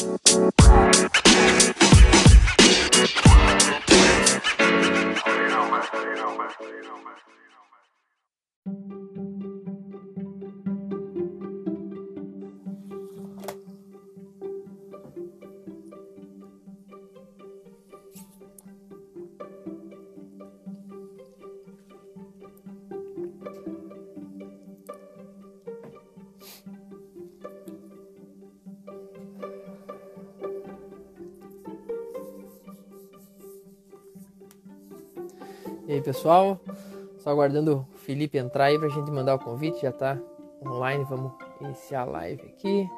Bye. 0.00 1.09
Pessoal? 36.10 36.58
Só 37.18 37.30
aguardando 37.30 37.86
o 37.92 37.98
Felipe 37.98 38.36
entrar 38.36 38.64
aí 38.64 38.78
pra 38.78 38.88
gente 38.88 39.10
mandar 39.12 39.36
o 39.36 39.38
convite. 39.38 39.82
Já 39.82 39.92
tá 39.92 40.18
online. 40.64 41.04
Vamos 41.08 41.32
iniciar 41.60 42.00
a 42.00 42.04
live 42.04 42.42
aqui. 42.42 42.90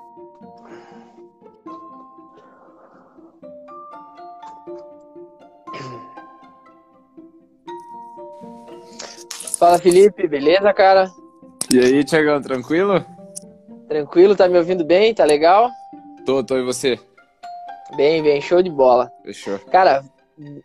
Fala, 9.59 9.79
Felipe. 9.79 10.27
Beleza, 10.27 10.73
cara? 10.73 11.11
E 11.71 11.79
aí, 11.79 12.05
Tiagão, 12.05 12.41
tranquilo? 12.41 13.05
Tranquilo? 13.89 14.35
Tá 14.35 14.49
me 14.49 14.57
ouvindo 14.57 14.85
bem? 14.85 15.15
Tá 15.15 15.25
legal? 15.25 15.71
Tô, 16.25 16.43
tô. 16.43 16.57
E 16.57 16.65
você? 16.65 16.99
Bem, 17.95 18.23
bem. 18.23 18.41
Show 18.41 18.63
de 18.63 18.71
bola. 18.71 19.13
Fechou. 19.23 19.59
Cara, 19.71 20.03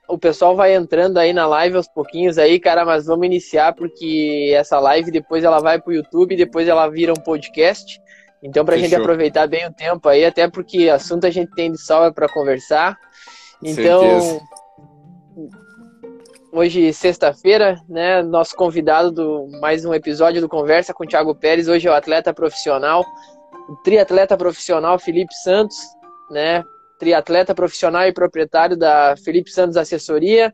o 0.07 0.17
pessoal 0.17 0.55
vai 0.55 0.75
entrando 0.75 1.17
aí 1.17 1.33
na 1.33 1.45
live 1.45 1.77
aos 1.77 1.87
pouquinhos 1.87 2.37
aí, 2.37 2.59
cara, 2.59 2.85
mas 2.85 3.05
vamos 3.05 3.25
iniciar 3.25 3.73
porque 3.73 4.51
essa 4.55 4.79
live 4.79 5.11
depois 5.11 5.43
ela 5.43 5.59
vai 5.59 5.79
pro 5.79 5.93
YouTube, 5.93 6.35
depois 6.35 6.67
ela 6.67 6.87
vira 6.87 7.11
um 7.11 7.21
podcast. 7.21 8.01
Então, 8.41 8.63
pra 8.63 8.75
Fechou. 8.75 8.89
gente 8.89 8.99
aproveitar 8.99 9.47
bem 9.47 9.65
o 9.65 9.73
tempo 9.73 10.07
aí, 10.07 10.23
até 10.23 10.47
porque 10.47 10.89
assunto 10.89 11.25
a 11.25 11.29
gente 11.29 11.51
tem 11.53 11.71
de 11.71 11.81
sobra 11.81 12.11
para 12.11 12.29
conversar. 12.29 12.97
Então, 13.63 14.01
Certeza. 14.01 14.41
hoje, 16.53 16.93
sexta-feira, 16.93 17.81
né? 17.89 18.21
Nosso 18.21 18.55
convidado 18.55 19.11
do 19.11 19.47
mais 19.59 19.83
um 19.85 19.93
episódio 19.93 20.39
do 20.39 20.47
Conversa 20.47 20.93
com 20.93 21.03
o 21.03 21.07
Thiago 21.07 21.33
Pérez. 21.33 21.67
Hoje 21.67 21.87
é 21.87 21.91
o 21.91 21.95
atleta 21.95 22.33
profissional, 22.33 23.03
o 23.67 23.75
triatleta 23.77 24.37
profissional 24.37 24.99
Felipe 24.99 25.33
Santos, 25.33 25.77
né? 26.29 26.63
Triatleta 26.97 27.53
profissional 27.53 28.07
e 28.07 28.13
proprietário 28.13 28.75
da 28.75 29.15
Felipe 29.17 29.51
Santos 29.51 29.77
Assessoria. 29.77 30.53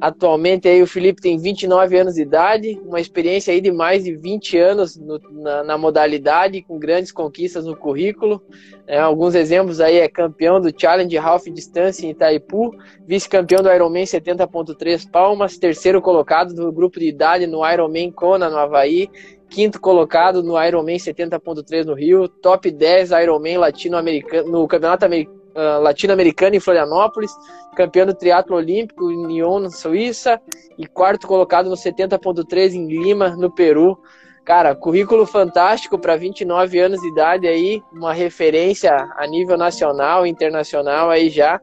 Atualmente 0.00 0.68
aí 0.68 0.80
o 0.80 0.86
Felipe 0.86 1.20
tem 1.20 1.36
29 1.36 1.98
anos 1.98 2.14
de 2.14 2.22
idade, 2.22 2.80
uma 2.86 3.00
experiência 3.00 3.52
aí 3.52 3.60
de 3.60 3.72
mais 3.72 4.04
de 4.04 4.14
20 4.14 4.56
anos 4.56 4.96
no- 4.96 5.18
na, 5.42 5.64
na 5.64 5.76
modalidade, 5.76 6.62
com 6.62 6.78
grandes 6.78 7.10
conquistas 7.10 7.64
no 7.64 7.74
currículo. 7.74 8.40
É, 8.86 8.96
alguns 8.96 9.34
exemplos 9.34 9.80
aí 9.80 9.96
é 9.96 10.08
campeão 10.08 10.60
do 10.60 10.72
Challenge 10.76 11.18
Half 11.18 11.46
Distância 11.46 12.06
em 12.06 12.10
Itaipu, 12.10 12.70
vice-campeão 13.08 13.60
do 13.60 13.72
Ironman 13.72 14.04
70.3 14.06 15.04
Palmas, 15.10 15.58
terceiro 15.58 16.00
colocado 16.00 16.54
do 16.54 16.70
grupo 16.70 17.00
de 17.00 17.08
idade 17.08 17.48
no 17.48 17.68
Ironman 17.68 18.12
Kona, 18.12 18.48
no 18.48 18.56
Havaí, 18.56 19.10
quinto 19.48 19.80
colocado 19.80 20.42
no 20.42 20.62
Ironman 20.62 20.96
70.3 20.96 21.84
no 21.84 21.94
Rio, 21.94 22.28
top 22.28 22.70
10 22.70 23.10
Ironman 23.10 23.58
latino-americano 23.58 24.50
no 24.50 24.68
Campeonato 24.68 25.06
ah, 25.54 25.78
Latino-Americano 25.78 26.54
em 26.54 26.60
Florianópolis, 26.60 27.32
campeão 27.74 28.06
do 28.06 28.14
triatlo 28.14 28.54
olímpico 28.54 29.10
em 29.10 29.26
Lyon, 29.26 29.60
na 29.60 29.70
Suíça, 29.70 30.40
e 30.78 30.86
quarto 30.86 31.26
colocado 31.26 31.68
no 31.68 31.74
70.3 31.74 32.74
em 32.74 32.86
Lima, 32.86 33.30
no 33.30 33.52
Peru. 33.52 33.98
Cara, 34.44 34.74
currículo 34.74 35.26
fantástico 35.26 35.98
para 35.98 36.16
29 36.16 36.78
anos 36.78 37.00
de 37.00 37.08
idade 37.08 37.46
aí, 37.46 37.82
uma 37.92 38.12
referência 38.12 38.94
a 39.16 39.26
nível 39.26 39.58
nacional 39.58 40.26
e 40.26 40.30
internacional 40.30 41.10
aí 41.10 41.28
já. 41.28 41.60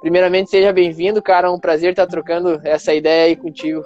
Primeiramente, 0.00 0.50
seja 0.50 0.72
bem-vindo, 0.72 1.22
cara. 1.22 1.48
É 1.48 1.50
um 1.50 1.60
prazer 1.60 1.90
estar 1.90 2.06
trocando 2.06 2.60
essa 2.64 2.92
ideia 2.92 3.26
aí 3.26 3.36
contigo. 3.36 3.82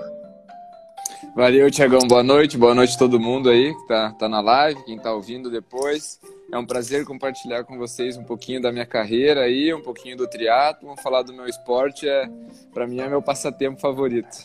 Valeu, 1.38 1.70
Tiagão. 1.70 2.00
Boa 2.00 2.24
noite. 2.24 2.58
Boa 2.58 2.74
noite 2.74 2.96
a 2.96 2.98
todo 2.98 3.20
mundo 3.20 3.48
aí 3.48 3.72
que 3.72 3.86
tá, 3.86 4.10
tá 4.10 4.28
na 4.28 4.40
live, 4.40 4.82
quem 4.82 4.98
tá 4.98 5.14
ouvindo 5.14 5.48
depois. 5.48 6.18
É 6.52 6.58
um 6.58 6.66
prazer 6.66 7.04
compartilhar 7.04 7.62
com 7.62 7.78
vocês 7.78 8.16
um 8.16 8.24
pouquinho 8.24 8.60
da 8.60 8.72
minha 8.72 8.84
carreira 8.84 9.42
aí, 9.42 9.72
um 9.72 9.80
pouquinho 9.80 10.16
do 10.16 10.26
triatlo, 10.26 10.96
falar 11.00 11.22
do 11.22 11.32
meu 11.32 11.46
esporte. 11.46 12.08
É, 12.08 12.28
para 12.74 12.88
mim 12.88 12.98
é 12.98 13.08
meu 13.08 13.22
passatempo 13.22 13.80
favorito. 13.80 14.36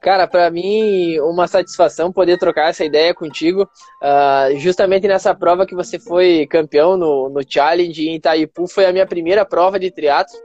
Cara, 0.00 0.26
para 0.26 0.50
mim, 0.50 1.16
uma 1.20 1.46
satisfação 1.46 2.12
poder 2.12 2.38
trocar 2.38 2.70
essa 2.70 2.84
ideia 2.84 3.14
contigo. 3.14 3.70
Ah, 4.02 4.48
justamente 4.56 5.06
nessa 5.06 5.32
prova 5.32 5.64
que 5.64 5.76
você 5.76 5.96
foi 5.96 6.44
campeão 6.50 6.96
no, 6.96 7.28
no 7.28 7.40
Challenge 7.48 8.08
em 8.08 8.16
Itaipu, 8.16 8.66
foi 8.66 8.84
a 8.84 8.92
minha 8.92 9.06
primeira 9.06 9.44
prova 9.44 9.78
de 9.78 9.92
triatlo. 9.92 10.36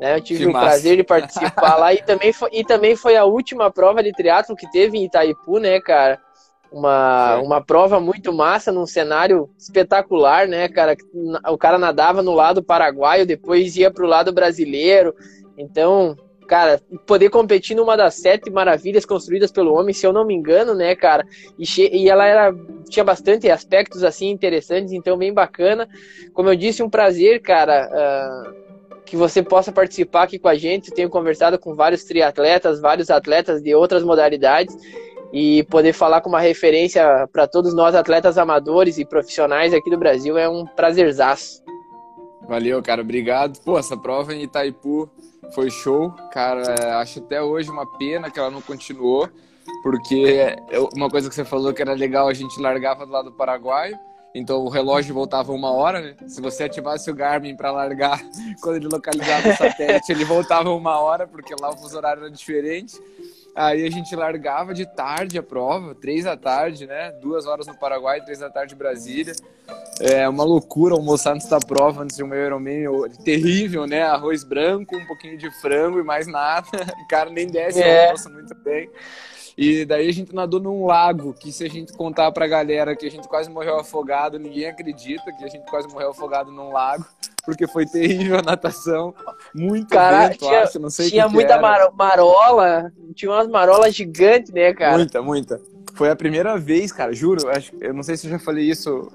Né? 0.00 0.16
Eu 0.16 0.20
tive 0.20 0.40
Que 0.40 0.46
o 0.46 0.52
massa. 0.52 0.66
prazer 0.66 0.96
de 0.96 1.04
participar 1.04 1.76
lá 1.76 1.94
e 1.94 2.02
também, 2.02 2.32
foi, 2.32 2.48
e 2.52 2.64
também 2.64 2.96
foi 2.96 3.16
a 3.16 3.24
última 3.24 3.70
prova 3.70 4.02
de 4.02 4.12
triatlo 4.12 4.56
que 4.56 4.70
teve 4.70 4.98
em 4.98 5.04
Itaipu, 5.04 5.58
né, 5.58 5.80
cara? 5.80 6.20
Uma, 6.72 7.36
uma 7.36 7.64
prova 7.64 8.00
muito 8.00 8.32
massa, 8.32 8.72
num 8.72 8.86
cenário 8.86 9.48
espetacular, 9.56 10.48
né, 10.48 10.68
cara? 10.68 10.96
O 11.48 11.56
cara 11.56 11.78
nadava 11.78 12.20
no 12.20 12.34
lado 12.34 12.64
paraguaio, 12.64 13.24
depois 13.24 13.76
ia 13.76 13.92
pro 13.92 14.08
lado 14.08 14.32
brasileiro. 14.32 15.14
Então, 15.56 16.16
cara, 16.48 16.80
poder 17.06 17.30
competir 17.30 17.76
numa 17.76 17.96
das 17.96 18.16
sete 18.16 18.50
maravilhas 18.50 19.06
construídas 19.06 19.52
pelo 19.52 19.72
homem, 19.72 19.94
se 19.94 20.04
eu 20.04 20.12
não 20.12 20.26
me 20.26 20.34
engano, 20.34 20.74
né, 20.74 20.96
cara? 20.96 21.24
E, 21.56 21.64
e 21.96 22.08
ela 22.08 22.26
era 22.26 22.52
tinha 22.88 23.04
bastante 23.04 23.48
aspectos 23.48 24.02
assim 24.02 24.30
interessantes, 24.30 24.92
então 24.92 25.16
bem 25.16 25.32
bacana. 25.32 25.88
Como 26.32 26.48
eu 26.48 26.56
disse, 26.56 26.82
um 26.82 26.90
prazer, 26.90 27.40
cara, 27.40 27.88
ah, 27.92 28.52
que 29.14 29.18
você 29.18 29.44
possa 29.44 29.70
participar 29.70 30.24
aqui 30.24 30.40
com 30.40 30.48
a 30.48 30.56
gente. 30.56 30.90
Tenho 30.90 31.08
conversado 31.08 31.56
com 31.56 31.72
vários 31.72 32.02
triatletas, 32.02 32.80
vários 32.80 33.10
atletas 33.10 33.62
de 33.62 33.72
outras 33.72 34.02
modalidades 34.02 34.76
e 35.32 35.62
poder 35.70 35.92
falar 35.92 36.20
com 36.20 36.28
uma 36.28 36.40
referência 36.40 37.28
para 37.32 37.46
todos 37.46 37.72
nós 37.72 37.94
atletas 37.94 38.36
amadores 38.36 38.98
e 38.98 39.04
profissionais 39.04 39.72
aqui 39.72 39.88
do 39.88 39.96
Brasil 39.96 40.36
é 40.36 40.48
um 40.48 40.66
prazerzaço. 40.66 41.62
Valeu, 42.48 42.82
cara. 42.82 43.02
Obrigado. 43.02 43.60
Pô, 43.60 43.78
essa 43.78 43.96
prova 43.96 44.34
em 44.34 44.42
Itaipu 44.42 45.08
foi 45.54 45.70
show. 45.70 46.10
Cara, 46.32 46.74
é, 46.82 46.90
acho 46.94 47.20
até 47.20 47.40
hoje 47.40 47.70
uma 47.70 47.86
pena 47.96 48.32
que 48.32 48.38
ela 48.40 48.50
não 48.50 48.60
continuou, 48.60 49.28
porque 49.84 50.56
eu- 50.72 50.88
uma 50.96 51.08
coisa 51.08 51.28
que 51.28 51.34
você 51.36 51.44
falou 51.44 51.72
que 51.72 51.82
era 51.82 51.92
legal, 51.92 52.26
a 52.26 52.34
gente 52.34 52.60
largava 52.60 53.06
do 53.06 53.12
lado 53.12 53.30
do 53.30 53.36
Paraguai, 53.36 53.92
então 54.34 54.64
o 54.64 54.68
relógio 54.68 55.14
voltava 55.14 55.52
uma 55.52 55.70
hora, 55.72 56.00
né? 56.00 56.14
Se 56.26 56.40
você 56.40 56.64
ativasse 56.64 57.10
o 57.10 57.14
Garmin 57.14 57.56
para 57.56 57.70
largar, 57.70 58.20
quando 58.60 58.76
ele 58.76 58.88
localizava 58.88 59.48
o 59.48 59.56
satélite, 59.56 60.10
ele 60.10 60.24
voltava 60.24 60.70
uma 60.70 60.98
hora, 60.98 61.26
porque 61.26 61.54
lá 61.60 61.70
o 61.70 61.76
fuso 61.76 61.96
horário 61.96 62.22
era 62.22 62.30
diferente. 62.30 63.00
Aí 63.56 63.86
a 63.86 63.90
gente 63.90 64.16
largava 64.16 64.74
de 64.74 64.84
tarde 64.84 65.38
a 65.38 65.42
prova, 65.42 65.94
três 65.94 66.24
da 66.24 66.36
tarde, 66.36 66.88
né? 66.88 67.12
Duas 67.22 67.46
horas 67.46 67.68
no 67.68 67.78
Paraguai, 67.78 68.20
três 68.20 68.40
da 68.40 68.50
tarde 68.50 68.74
em 68.74 68.76
Brasília. 68.76 69.32
É 70.00 70.28
uma 70.28 70.42
loucura 70.42 70.96
almoçar 70.96 71.34
antes 71.34 71.48
da 71.48 71.60
prova, 71.60 72.02
antes 72.02 72.16
de 72.16 72.24
um 72.24 72.34
Ironman. 72.34 72.82
Terrível, 73.24 73.86
né? 73.86 74.02
Arroz 74.02 74.42
branco, 74.42 74.96
um 74.96 75.06
pouquinho 75.06 75.38
de 75.38 75.48
frango 75.60 76.00
e 76.00 76.02
mais 76.02 76.26
nada. 76.26 76.66
O 77.00 77.06
cara 77.06 77.30
nem 77.30 77.46
desce 77.46 77.80
É. 77.80 78.00
o 78.00 78.04
almoço 78.06 78.28
muito 78.30 78.56
bem. 78.56 78.90
E 79.56 79.84
daí 79.84 80.08
a 80.08 80.12
gente 80.12 80.34
nadou 80.34 80.58
num 80.60 80.84
lago, 80.86 81.32
que 81.32 81.52
se 81.52 81.64
a 81.64 81.68
gente 81.70 81.92
contar 81.92 82.32
pra 82.32 82.46
galera 82.46 82.96
que 82.96 83.06
a 83.06 83.10
gente 83.10 83.28
quase 83.28 83.48
morreu 83.48 83.78
afogado, 83.78 84.38
ninguém 84.38 84.66
acredita 84.66 85.32
que 85.32 85.44
a 85.44 85.48
gente 85.48 85.64
quase 85.70 85.86
morreu 85.88 86.10
afogado 86.10 86.50
num 86.50 86.72
lago, 86.72 87.04
porque 87.44 87.66
foi 87.66 87.86
terrível 87.86 88.38
a 88.38 88.42
natação. 88.42 89.14
Muito 89.54 89.90
Cara, 89.90 90.28
vento, 90.28 90.38
tinha- 90.38 90.62
acho, 90.62 90.78
não 90.80 90.90
sei 90.90 91.08
tinha 91.10 91.22
que 91.22 91.28
que 91.28 91.34
muita 91.34 91.60
maro- 91.60 91.92
marola, 91.94 92.92
tinha 93.14 93.30
umas 93.30 93.46
marolas 93.48 93.94
gigantes, 93.94 94.50
né, 94.52 94.72
cara? 94.74 94.96
Muita, 94.96 95.22
muita. 95.22 95.60
Foi 95.94 96.10
a 96.10 96.16
primeira 96.16 96.58
vez, 96.58 96.90
cara, 96.90 97.12
juro. 97.12 97.48
Acho, 97.48 97.72
eu 97.80 97.94
não 97.94 98.02
sei 98.02 98.16
se 98.16 98.26
eu 98.26 98.32
já 98.32 98.38
falei 98.40 98.68
isso 98.68 99.08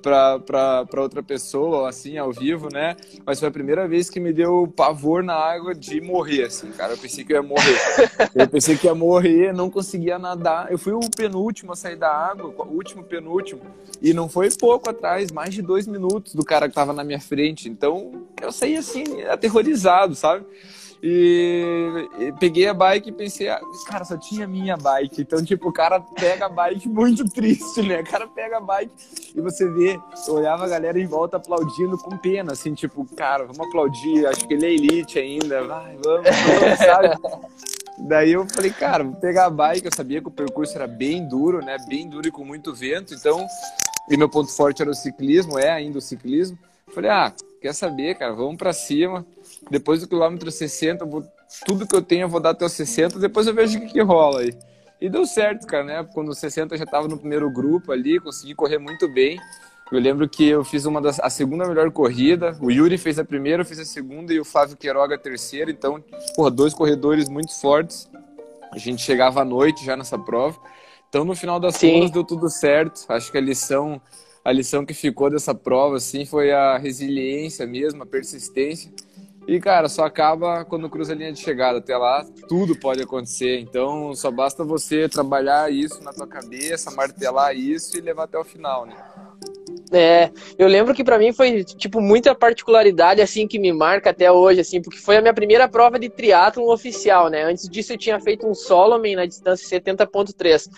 pra 0.00 1.02
outra 1.02 1.22
pessoa, 1.22 1.88
assim, 1.88 2.16
ao 2.16 2.32
vivo, 2.32 2.68
né? 2.72 2.96
Mas 3.26 3.40
foi 3.40 3.48
a 3.48 3.52
primeira 3.52 3.88
vez 3.88 4.08
que 4.08 4.20
me 4.20 4.32
deu 4.32 4.72
pavor 4.74 5.22
na 5.22 5.34
água 5.34 5.74
de 5.74 6.00
morrer, 6.00 6.44
assim, 6.44 6.70
cara. 6.70 6.92
Eu 6.92 6.98
pensei 6.98 7.24
que 7.24 7.32
eu 7.32 7.36
ia 7.36 7.42
morrer. 7.42 7.78
eu 8.34 8.48
pensei 8.48 8.76
que 8.76 8.86
ia 8.86 8.94
morrer, 8.94 9.52
não 9.52 9.68
conseguia 9.68 10.18
nadar. 10.18 10.70
Eu 10.70 10.78
fui 10.78 10.92
o 10.92 11.00
penúltimo 11.00 11.72
a 11.72 11.76
sair 11.76 11.96
da 11.96 12.10
água, 12.10 12.54
o 12.56 12.74
último 12.74 13.02
penúltimo. 13.02 13.62
E 14.00 14.12
não 14.12 14.28
foi 14.28 14.48
pouco 14.50 14.88
atrás, 14.88 15.30
mais 15.30 15.52
de 15.52 15.62
dois 15.62 15.86
minutos 15.86 16.34
do 16.34 16.44
cara 16.44 16.68
que 16.68 16.74
tava 16.74 16.92
na 16.92 17.02
minha 17.02 17.20
frente. 17.20 17.68
Então, 17.68 18.26
eu 18.40 18.52
saí 18.52 18.76
assim, 18.76 19.22
aterrorizado, 19.22 20.14
sabe? 20.14 20.44
E, 21.06 22.08
e, 22.18 22.32
peguei 22.40 22.66
a 22.66 22.72
bike 22.72 23.10
e 23.10 23.12
pensei, 23.12 23.46
ah, 23.50 23.60
cara, 23.86 24.06
só 24.06 24.16
tinha 24.16 24.46
minha 24.46 24.74
bike. 24.74 25.20
Então, 25.20 25.44
tipo, 25.44 25.68
o 25.68 25.72
cara 25.72 26.00
pega 26.00 26.46
a 26.46 26.48
bike 26.48 26.88
muito 26.88 27.28
triste, 27.28 27.82
né? 27.82 28.00
O 28.00 28.10
cara 28.10 28.26
pega 28.26 28.56
a 28.56 28.60
bike 28.60 28.90
e 29.34 29.38
você 29.38 29.68
vê, 29.70 30.00
eu 30.26 30.34
olhava 30.34 30.64
a 30.64 30.68
galera 30.68 30.98
em 30.98 31.04
volta 31.04 31.36
aplaudindo 31.36 31.98
com 31.98 32.16
pena, 32.16 32.52
assim, 32.52 32.72
tipo, 32.72 33.04
cara, 33.14 33.44
vamos 33.44 33.60
aplaudir, 33.66 34.24
acho 34.24 34.48
que 34.48 34.54
ele 34.54 34.64
é 34.64 34.72
elite 34.72 35.18
ainda, 35.18 35.64
vai, 35.64 35.94
vamos, 36.02 36.26
vamos 36.30 36.78
sabe? 36.78 37.18
Daí 38.08 38.32
eu 38.32 38.46
falei, 38.48 38.70
cara, 38.70 39.04
vou 39.04 39.14
pegar 39.16 39.44
a 39.44 39.50
bike. 39.50 39.84
Eu 39.84 39.94
sabia 39.94 40.22
que 40.22 40.28
o 40.28 40.30
percurso 40.30 40.74
era 40.74 40.86
bem 40.86 41.28
duro, 41.28 41.62
né? 41.62 41.76
Bem 41.86 42.08
duro 42.08 42.26
e 42.26 42.30
com 42.30 42.44
muito 42.46 42.74
vento. 42.74 43.12
Então, 43.12 43.46
e 44.08 44.16
meu 44.16 44.28
ponto 44.28 44.50
forte 44.50 44.80
era 44.80 44.90
o 44.90 44.94
ciclismo, 44.94 45.58
é 45.58 45.70
ainda 45.70 45.98
o 45.98 46.00
ciclismo. 46.00 46.58
Falei, 46.94 47.10
ah, 47.10 47.32
quer 47.60 47.74
saber, 47.74 48.14
cara, 48.16 48.32
vamos 48.32 48.56
para 48.56 48.72
cima. 48.72 49.24
Depois 49.70 50.00
do 50.00 50.08
quilômetro 50.08 50.50
60, 50.50 51.04
vou, 51.04 51.24
tudo 51.66 51.86
que 51.86 51.96
eu 51.96 52.02
tenho 52.02 52.22
eu 52.22 52.28
vou 52.28 52.40
dar 52.40 52.50
até 52.50 52.64
os 52.64 52.72
60, 52.72 53.18
depois 53.18 53.46
eu 53.46 53.54
vejo 53.54 53.78
o 53.78 53.80
que, 53.82 53.92
que 53.94 54.02
rola 54.02 54.40
aí. 54.40 54.54
E 55.00 55.08
deu 55.08 55.26
certo, 55.26 55.66
cara, 55.66 55.84
né? 55.84 56.08
Quando 56.14 56.28
os 56.28 56.38
60 56.38 56.74
eu 56.74 56.78
já 56.78 56.86
tava 56.86 57.08
no 57.08 57.18
primeiro 57.18 57.50
grupo 57.50 57.92
ali, 57.92 58.20
consegui 58.20 58.54
correr 58.54 58.78
muito 58.78 59.08
bem. 59.08 59.38
Eu 59.92 60.00
lembro 60.00 60.28
que 60.28 60.46
eu 60.48 60.64
fiz 60.64 60.86
uma 60.86 61.00
das, 61.00 61.20
a 61.20 61.28
segunda 61.28 61.66
melhor 61.66 61.90
corrida, 61.90 62.56
o 62.60 62.70
Yuri 62.70 62.96
fez 62.96 63.18
a 63.18 63.24
primeira, 63.24 63.62
eu 63.62 63.66
fiz 63.66 63.78
a 63.78 63.84
segunda 63.84 64.32
e 64.32 64.40
o 64.40 64.44
Flávio 64.44 64.76
Queiroga 64.76 65.14
a 65.14 65.18
terceira, 65.18 65.70
então, 65.70 66.02
porra, 66.34 66.50
dois 66.50 66.72
corredores 66.72 67.28
muito 67.28 67.52
fortes. 67.60 68.08
A 68.72 68.78
gente 68.78 69.02
chegava 69.02 69.42
à 69.42 69.44
noite 69.44 69.84
já 69.84 69.96
nessa 69.96 70.18
prova. 70.18 70.58
Então, 71.08 71.24
no 71.24 71.36
final 71.36 71.60
das 71.60 71.78
contas, 71.78 72.10
deu 72.10 72.24
tudo 72.24 72.48
certo. 72.48 73.04
Acho 73.08 73.30
que 73.30 73.38
a 73.38 73.40
lição, 73.40 74.00
a 74.44 74.50
lição 74.50 74.84
que 74.84 74.92
ficou 74.92 75.30
dessa 75.30 75.54
prova, 75.54 75.96
assim, 75.96 76.24
foi 76.24 76.50
a 76.50 76.76
resiliência 76.76 77.66
mesmo, 77.66 78.02
a 78.02 78.06
persistência. 78.06 78.90
E, 79.46 79.60
cara, 79.60 79.88
só 79.88 80.04
acaba 80.04 80.64
quando 80.64 80.88
cruza 80.88 81.12
a 81.12 81.16
linha 81.16 81.32
de 81.32 81.40
chegada. 81.40 81.78
Até 81.78 81.96
lá, 81.96 82.24
tudo 82.48 82.74
pode 82.76 83.02
acontecer. 83.02 83.60
Então, 83.60 84.14
só 84.14 84.30
basta 84.30 84.64
você 84.64 85.08
trabalhar 85.08 85.70
isso 85.70 86.02
na 86.02 86.12
tua 86.12 86.26
cabeça, 86.26 86.90
martelar 86.90 87.54
isso 87.54 87.96
e 87.96 88.00
levar 88.00 88.24
até 88.24 88.38
o 88.38 88.44
final, 88.44 88.86
né? 88.86 88.96
É, 89.92 90.30
eu 90.58 90.66
lembro 90.66 90.94
que 90.94 91.04
para 91.04 91.18
mim 91.18 91.32
foi, 91.32 91.62
tipo, 91.62 92.00
muita 92.00 92.34
particularidade, 92.34 93.20
assim, 93.20 93.46
que 93.46 93.58
me 93.58 93.72
marca 93.72 94.10
até 94.10 94.32
hoje, 94.32 94.60
assim, 94.60 94.80
porque 94.80 94.98
foi 94.98 95.16
a 95.16 95.20
minha 95.20 95.34
primeira 95.34 95.68
prova 95.68 95.98
de 95.98 96.08
triatlon 96.08 96.72
oficial, 96.72 97.28
né? 97.28 97.44
Antes 97.44 97.68
disso 97.68 97.92
eu 97.92 97.98
tinha 97.98 98.18
feito 98.18 98.46
um 98.46 98.54
Solomon 98.54 99.14
na 99.14 99.26
distância 99.26 99.80
70.3. 99.80 100.68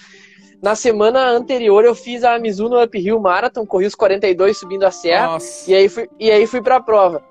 Na 0.62 0.74
semana 0.74 1.30
anterior 1.30 1.84
eu 1.84 1.94
fiz 1.94 2.24
a 2.24 2.38
Mizuno 2.38 2.82
Uphill 2.82 3.20
Marathon, 3.20 3.64
corri 3.66 3.86
os 3.86 3.94
42 3.94 4.58
subindo 4.58 4.84
a 4.84 4.90
serra, 4.90 5.26
Nossa. 5.26 5.70
e 5.70 5.74
aí 5.74 5.88
fui, 5.88 6.08
e 6.18 6.30
aí 6.30 6.46
fui 6.46 6.60
pra 6.60 6.80
prova. 6.80 7.22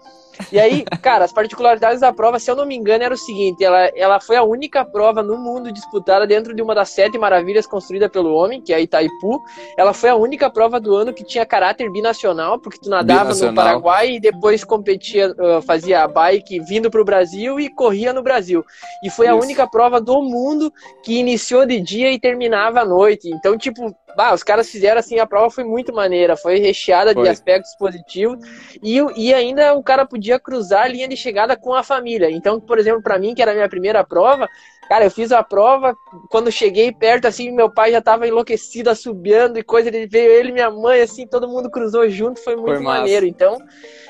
E 0.51 0.59
aí, 0.59 0.83
cara, 1.01 1.25
as 1.25 1.33
particularidades 1.33 2.01
da 2.01 2.13
prova, 2.13 2.39
se 2.39 2.49
eu 2.49 2.55
não 2.55 2.65
me 2.65 2.75
engano, 2.75 3.03
era 3.03 3.13
o 3.13 3.17
seguinte: 3.17 3.63
ela, 3.63 3.91
ela 3.95 4.19
foi 4.19 4.35
a 4.35 4.43
única 4.43 4.83
prova 4.85 5.21
no 5.21 5.37
mundo 5.37 5.71
disputada 5.71 6.27
dentro 6.27 6.53
de 6.53 6.61
uma 6.61 6.75
das 6.75 6.89
sete 6.89 7.17
maravilhas 7.17 7.67
construída 7.67 8.09
pelo 8.09 8.33
homem, 8.33 8.61
que 8.61 8.73
é 8.73 8.81
Itaipu. 8.81 9.41
Ela 9.77 9.93
foi 9.93 10.09
a 10.09 10.15
única 10.15 10.49
prova 10.49 10.79
do 10.79 10.95
ano 10.95 11.13
que 11.13 11.23
tinha 11.23 11.45
caráter 11.45 11.91
binacional, 11.91 12.59
porque 12.59 12.79
tu 12.79 12.89
nadava 12.89 13.25
binacional. 13.25 13.51
no 13.51 13.55
Paraguai 13.55 14.15
e 14.15 14.19
depois 14.19 14.63
competia, 14.63 15.33
fazia 15.65 16.03
a 16.03 16.07
bike 16.07 16.59
vindo 16.61 16.89
para 16.89 17.01
o 17.01 17.05
Brasil 17.05 17.59
e 17.59 17.69
corria 17.69 18.13
no 18.13 18.23
Brasil. 18.23 18.63
E 19.03 19.09
foi 19.09 19.27
Isso. 19.27 19.35
a 19.35 19.37
única 19.39 19.67
prova 19.67 19.99
do 19.99 20.21
mundo 20.21 20.71
que 21.03 21.19
iniciou 21.19 21.65
de 21.65 21.79
dia 21.79 22.11
e 22.11 22.19
terminava 22.19 22.81
à 22.81 22.85
noite. 22.85 23.29
Então, 23.29 23.57
tipo, 23.57 23.95
Bah, 24.15 24.33
os 24.33 24.44
caras 24.44 24.69
fizeram 24.69 25.00
assim, 25.00 25.19
a 25.19 25.27
prova 25.27 25.50
foi 25.50 25.63
muito 25.63 25.94
maneira, 25.94 26.38
foi 26.38 26.59
recheada 26.59 27.13
foi. 27.13 27.23
de 27.23 27.29
aspectos 27.29 27.75
positivos 27.75 28.39
e, 28.81 28.97
e 29.15 29.33
ainda 29.33 29.73
o 29.73 29.83
cara 29.83 30.06
podia 30.06 30.39
cruzar 30.39 30.83
a 30.83 30.88
linha 30.88 31.07
de 31.07 31.17
chegada 31.17 31.56
com 31.57 31.73
a 31.73 31.83
família. 31.83 32.31
Então, 32.31 32.59
por 32.59 32.79
exemplo, 32.79 33.01
para 33.01 33.19
mim, 33.19 33.35
que 33.35 33.41
era 33.41 33.51
a 33.51 33.56
minha 33.56 33.69
primeira 33.69 34.03
prova, 34.03 34.50
cara, 34.87 35.05
eu 35.05 35.11
fiz 35.11 35.31
a 35.31 35.43
prova, 35.43 35.95
quando 36.29 36.51
cheguei 36.51 36.91
perto, 36.91 37.25
assim, 37.25 37.51
meu 37.51 37.69
pai 37.69 37.91
já 37.91 38.01
tava 38.01 38.27
enlouquecido, 38.27 38.89
assobiando 38.89 39.57
e 39.57 39.63
coisa, 39.63 39.89
ele 39.89 40.07
veio 40.07 40.31
ele 40.31 40.49
e 40.49 40.53
minha 40.53 40.69
mãe, 40.69 41.01
assim, 41.01 41.27
todo 41.27 41.47
mundo 41.47 41.69
cruzou 41.69 42.07
junto, 42.09 42.43
foi 42.43 42.55
muito 42.55 42.75
foi 42.75 42.83
maneiro. 42.83 43.25
Então, 43.25 43.57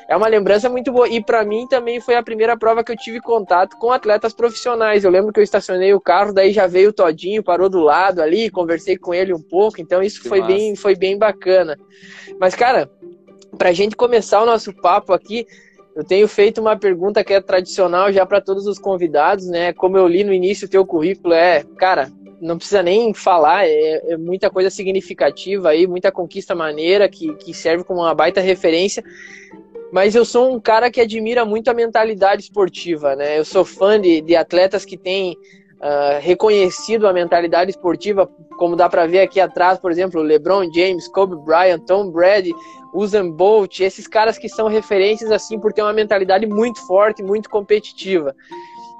é 0.07 0.15
uma 0.15 0.27
lembrança 0.27 0.69
muito 0.69 0.91
boa. 0.91 1.07
E 1.07 1.23
para 1.23 1.43
mim 1.43 1.67
também 1.67 1.99
foi 1.99 2.15
a 2.15 2.23
primeira 2.23 2.57
prova 2.57 2.83
que 2.83 2.91
eu 2.91 2.97
tive 2.97 3.19
contato 3.19 3.77
com 3.77 3.91
atletas 3.91 4.33
profissionais. 4.33 5.03
Eu 5.03 5.11
lembro 5.11 5.33
que 5.33 5.39
eu 5.39 5.43
estacionei 5.43 5.93
o 5.93 6.01
carro, 6.01 6.33
daí 6.33 6.51
já 6.51 6.67
veio 6.67 6.89
o 6.89 6.93
Todinho, 6.93 7.43
parou 7.43 7.69
do 7.69 7.79
lado 7.79 8.21
ali, 8.21 8.49
conversei 8.49 8.97
com 8.97 9.13
ele 9.13 9.33
um 9.33 9.41
pouco. 9.41 9.81
Então 9.81 10.01
isso 10.03 10.27
foi 10.27 10.41
bem, 10.41 10.75
foi 10.75 10.95
bem 10.95 11.17
bacana. 11.17 11.77
Mas, 12.39 12.55
cara, 12.55 12.89
pra 13.57 13.73
gente 13.73 13.95
começar 13.95 14.41
o 14.41 14.45
nosso 14.45 14.73
papo 14.73 15.13
aqui, 15.13 15.45
eu 15.95 16.03
tenho 16.03 16.27
feito 16.27 16.59
uma 16.59 16.77
pergunta 16.77 17.23
que 17.23 17.33
é 17.33 17.39
tradicional 17.39 18.11
já 18.11 18.25
para 18.25 18.41
todos 18.41 18.67
os 18.67 18.77
convidados, 18.77 19.47
né? 19.47 19.71
Como 19.71 19.97
eu 19.97 20.07
li 20.07 20.23
no 20.23 20.33
início, 20.33 20.67
o 20.67 20.69
teu 20.69 20.85
currículo 20.85 21.33
é, 21.33 21.63
cara, 21.77 22.11
não 22.41 22.57
precisa 22.57 22.83
nem 22.83 23.13
falar, 23.13 23.65
é, 23.65 24.11
é, 24.11 24.17
muita 24.17 24.49
coisa 24.49 24.69
significativa 24.69 25.69
aí, 25.69 25.87
muita 25.87 26.11
conquista 26.11 26.53
maneira 26.53 27.07
que, 27.07 27.33
que 27.35 27.53
serve 27.53 27.83
como 27.83 28.01
uma 28.01 28.13
baita 28.13 28.41
referência 28.41 29.03
mas 29.91 30.13
eu 30.13 30.25
sou 30.25 30.53
um 30.53 30.59
cara 30.59 30.91
que 30.91 30.99
admira 30.99 31.45
muito 31.45 31.69
a 31.69 31.73
mentalidade 31.73 32.41
esportiva, 32.41 33.15
né? 33.15 33.39
Eu 33.39 33.45
sou 33.45 33.63
fã 33.63 33.97
de, 33.97 34.19
de 34.19 34.35
atletas 34.35 34.83
que 34.83 34.97
têm 34.97 35.37
uh, 35.81 36.19
reconhecido 36.19 37.07
a 37.07 37.13
mentalidade 37.13 37.71
esportiva, 37.71 38.29
como 38.57 38.75
dá 38.75 38.89
para 38.89 39.05
ver 39.05 39.21
aqui 39.21 39.39
atrás, 39.39 39.79
por 39.79 39.91
exemplo, 39.91 40.21
LeBron 40.21 40.71
James, 40.73 41.07
Kobe 41.07 41.35
Bryant, 41.37 41.85
Tom 41.85 42.09
Brady, 42.11 42.53
Usain 42.93 43.31
Bolt, 43.31 43.79
esses 43.81 44.07
caras 44.07 44.37
que 44.37 44.47
são 44.47 44.67
referências 44.67 45.31
assim 45.31 45.59
por 45.59 45.73
ter 45.73 45.81
uma 45.81 45.93
mentalidade 45.93 46.45
muito 46.45 46.85
forte, 46.87 47.21
muito 47.21 47.49
competitiva. 47.49 48.33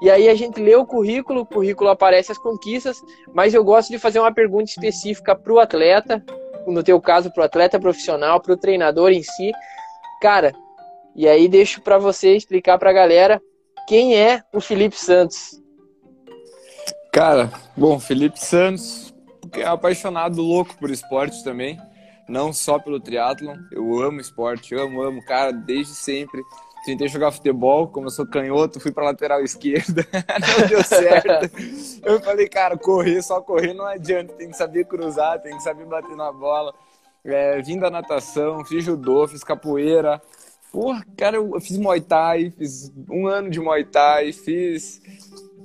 E 0.02 0.10
aí 0.10 0.28
a 0.28 0.34
gente 0.34 0.60
lê 0.60 0.76
o 0.76 0.84
currículo, 0.84 1.40
o 1.40 1.46
currículo 1.46 1.88
aparece 1.88 2.30
as 2.30 2.38
conquistas, 2.38 3.02
mas 3.32 3.54
eu 3.54 3.64
gosto 3.64 3.90
de 3.90 3.98
fazer 3.98 4.18
uma 4.18 4.32
pergunta 4.32 4.64
específica 4.64 5.34
para 5.34 5.52
o 5.52 5.58
atleta, 5.58 6.22
no 6.66 6.82
teu 6.82 7.00
caso 7.00 7.32
para 7.32 7.42
o 7.42 7.44
atleta 7.44 7.80
profissional, 7.80 8.40
para 8.40 8.52
o 8.52 8.56
treinador 8.56 9.10
em 9.10 9.22
si. 9.22 9.52
Cara, 10.20 10.52
e 11.14 11.26
aí 11.26 11.48
deixo 11.48 11.80
para 11.80 11.96
você 11.96 12.36
explicar 12.36 12.78
para 12.78 12.90
a 12.90 12.92
galera 12.92 13.40
quem 13.88 14.16
é 14.16 14.42
o 14.52 14.60
Felipe 14.60 14.96
Santos. 14.96 15.62
Cara, 17.16 17.50
bom, 17.74 17.98
Felipe 17.98 18.38
Santos 18.38 19.10
é 19.54 19.64
apaixonado 19.64 20.42
louco 20.42 20.76
por 20.76 20.90
esporte 20.90 21.42
também, 21.42 21.80
não 22.28 22.52
só 22.52 22.78
pelo 22.78 23.00
triatlon. 23.00 23.56
Eu 23.72 24.02
amo 24.02 24.20
esporte, 24.20 24.74
amo, 24.74 25.00
amo, 25.00 25.24
cara, 25.24 25.50
desde 25.50 25.94
sempre. 25.94 26.42
Tentei 26.84 27.08
jogar 27.08 27.32
futebol, 27.32 27.88
como 27.88 28.08
eu 28.08 28.10
sou 28.10 28.26
canhoto, 28.26 28.80
fui 28.80 28.92
para 28.92 29.04
lateral 29.04 29.40
esquerda, 29.40 30.06
não 30.60 30.68
deu 30.68 30.84
certo. 30.84 31.50
Eu 32.04 32.20
falei, 32.20 32.50
cara, 32.50 32.76
correr, 32.76 33.22
só 33.22 33.40
correr 33.40 33.72
não 33.72 33.86
adianta, 33.86 34.34
tem 34.34 34.50
que 34.50 34.56
saber 34.56 34.84
cruzar, 34.84 35.40
tem 35.40 35.56
que 35.56 35.62
saber 35.62 35.86
bater 35.86 36.14
na 36.14 36.30
bola. 36.30 36.74
É, 37.24 37.62
vim 37.62 37.78
da 37.78 37.88
natação, 37.90 38.62
fiz 38.62 38.84
judô, 38.84 39.26
fiz 39.26 39.42
capoeira, 39.42 40.20
Porra, 40.70 41.02
cara, 41.16 41.36
eu 41.36 41.58
fiz 41.58 41.78
Muay 41.78 42.02
Thai, 42.02 42.50
fiz 42.50 42.92
um 43.08 43.26
ano 43.26 43.48
de 43.48 43.58
Muay 43.58 43.82
Thai, 43.82 44.30
fiz. 44.32 45.00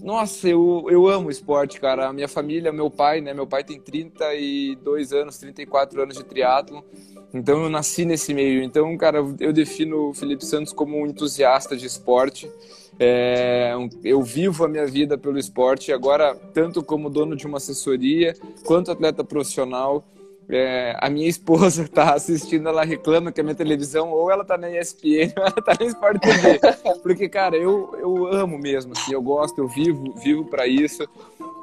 Nossa, 0.02 0.50
eu, 0.50 0.88
eu 0.90 1.08
amo 1.08 1.30
esporte, 1.30 1.80
cara. 1.80 2.08
A 2.08 2.14
minha 2.14 2.28
família, 2.28 2.72
meu 2.72 2.90
pai, 2.90 3.22
né? 3.22 3.34
Meu 3.34 3.46
pai 3.46 3.64
tem 3.64 3.80
32 3.80 5.14
anos, 5.14 5.38
34 5.38 6.02
anos 6.02 6.18
de 6.18 6.24
triatlo. 6.24 6.84
Então 7.32 7.64
eu 7.64 7.70
nasci 7.70 8.04
nesse 8.04 8.34
meio. 8.34 8.64
Então, 8.64 8.98
cara, 8.98 9.20
eu 9.40 9.54
defino 9.54 10.10
o 10.10 10.14
Felipe 10.14 10.44
Santos 10.44 10.74
como 10.74 10.98
um 10.98 11.06
entusiasta 11.06 11.78
de 11.78 11.86
esporte. 11.86 12.52
É, 13.00 13.74
eu 14.04 14.22
vivo 14.22 14.66
a 14.66 14.68
minha 14.68 14.86
vida 14.86 15.18
pelo 15.18 15.38
esporte, 15.38 15.94
agora, 15.94 16.36
tanto 16.54 16.84
como 16.84 17.10
dono 17.10 17.36
de 17.36 17.48
uma 17.48 17.58
assessoria, 17.58 18.36
quanto 18.66 18.92
atleta 18.92 19.24
profissional 19.24 20.04
é, 20.50 20.98
a 21.00 21.10
minha 21.10 21.28
esposa 21.28 21.88
tá 21.88 22.14
assistindo, 22.14 22.68
ela 22.68 22.84
reclama 22.84 23.32
que 23.32 23.40
a 23.40 23.44
minha 23.44 23.56
televisão 23.56 24.12
ou 24.12 24.30
ela 24.32 24.44
tá 24.44 24.58
na 24.58 24.70
ESPN 24.70 25.34
ou 25.38 25.44
ela 25.44 25.52
tá 25.52 25.74
na 25.80 25.86
Sport 25.86 26.22
TV. 26.22 26.60
Porque, 27.02 27.30
cara, 27.30 27.56
eu, 27.56 27.96
eu 28.00 28.28
amo 28.28 28.58
mesmo, 28.58 28.94
assim, 28.94 29.14
eu 29.14 29.22
gosto, 29.22 29.60
eu 29.60 29.68
vivo, 29.68 30.14
vivo 30.16 30.46
para 30.46 30.68
isso. 30.68 31.08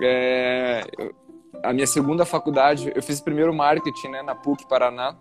É, 0.01 0.85
a 1.63 1.73
minha 1.73 1.87
segunda 1.87 2.25
faculdade, 2.25 2.93
eu 2.95 3.03
fiz 3.03 3.21
primeiro 3.21 3.53
marketing 3.53 4.09
né, 4.09 4.23
na 4.23 4.35
PUC 4.35 4.67
Paraná, 4.69 5.17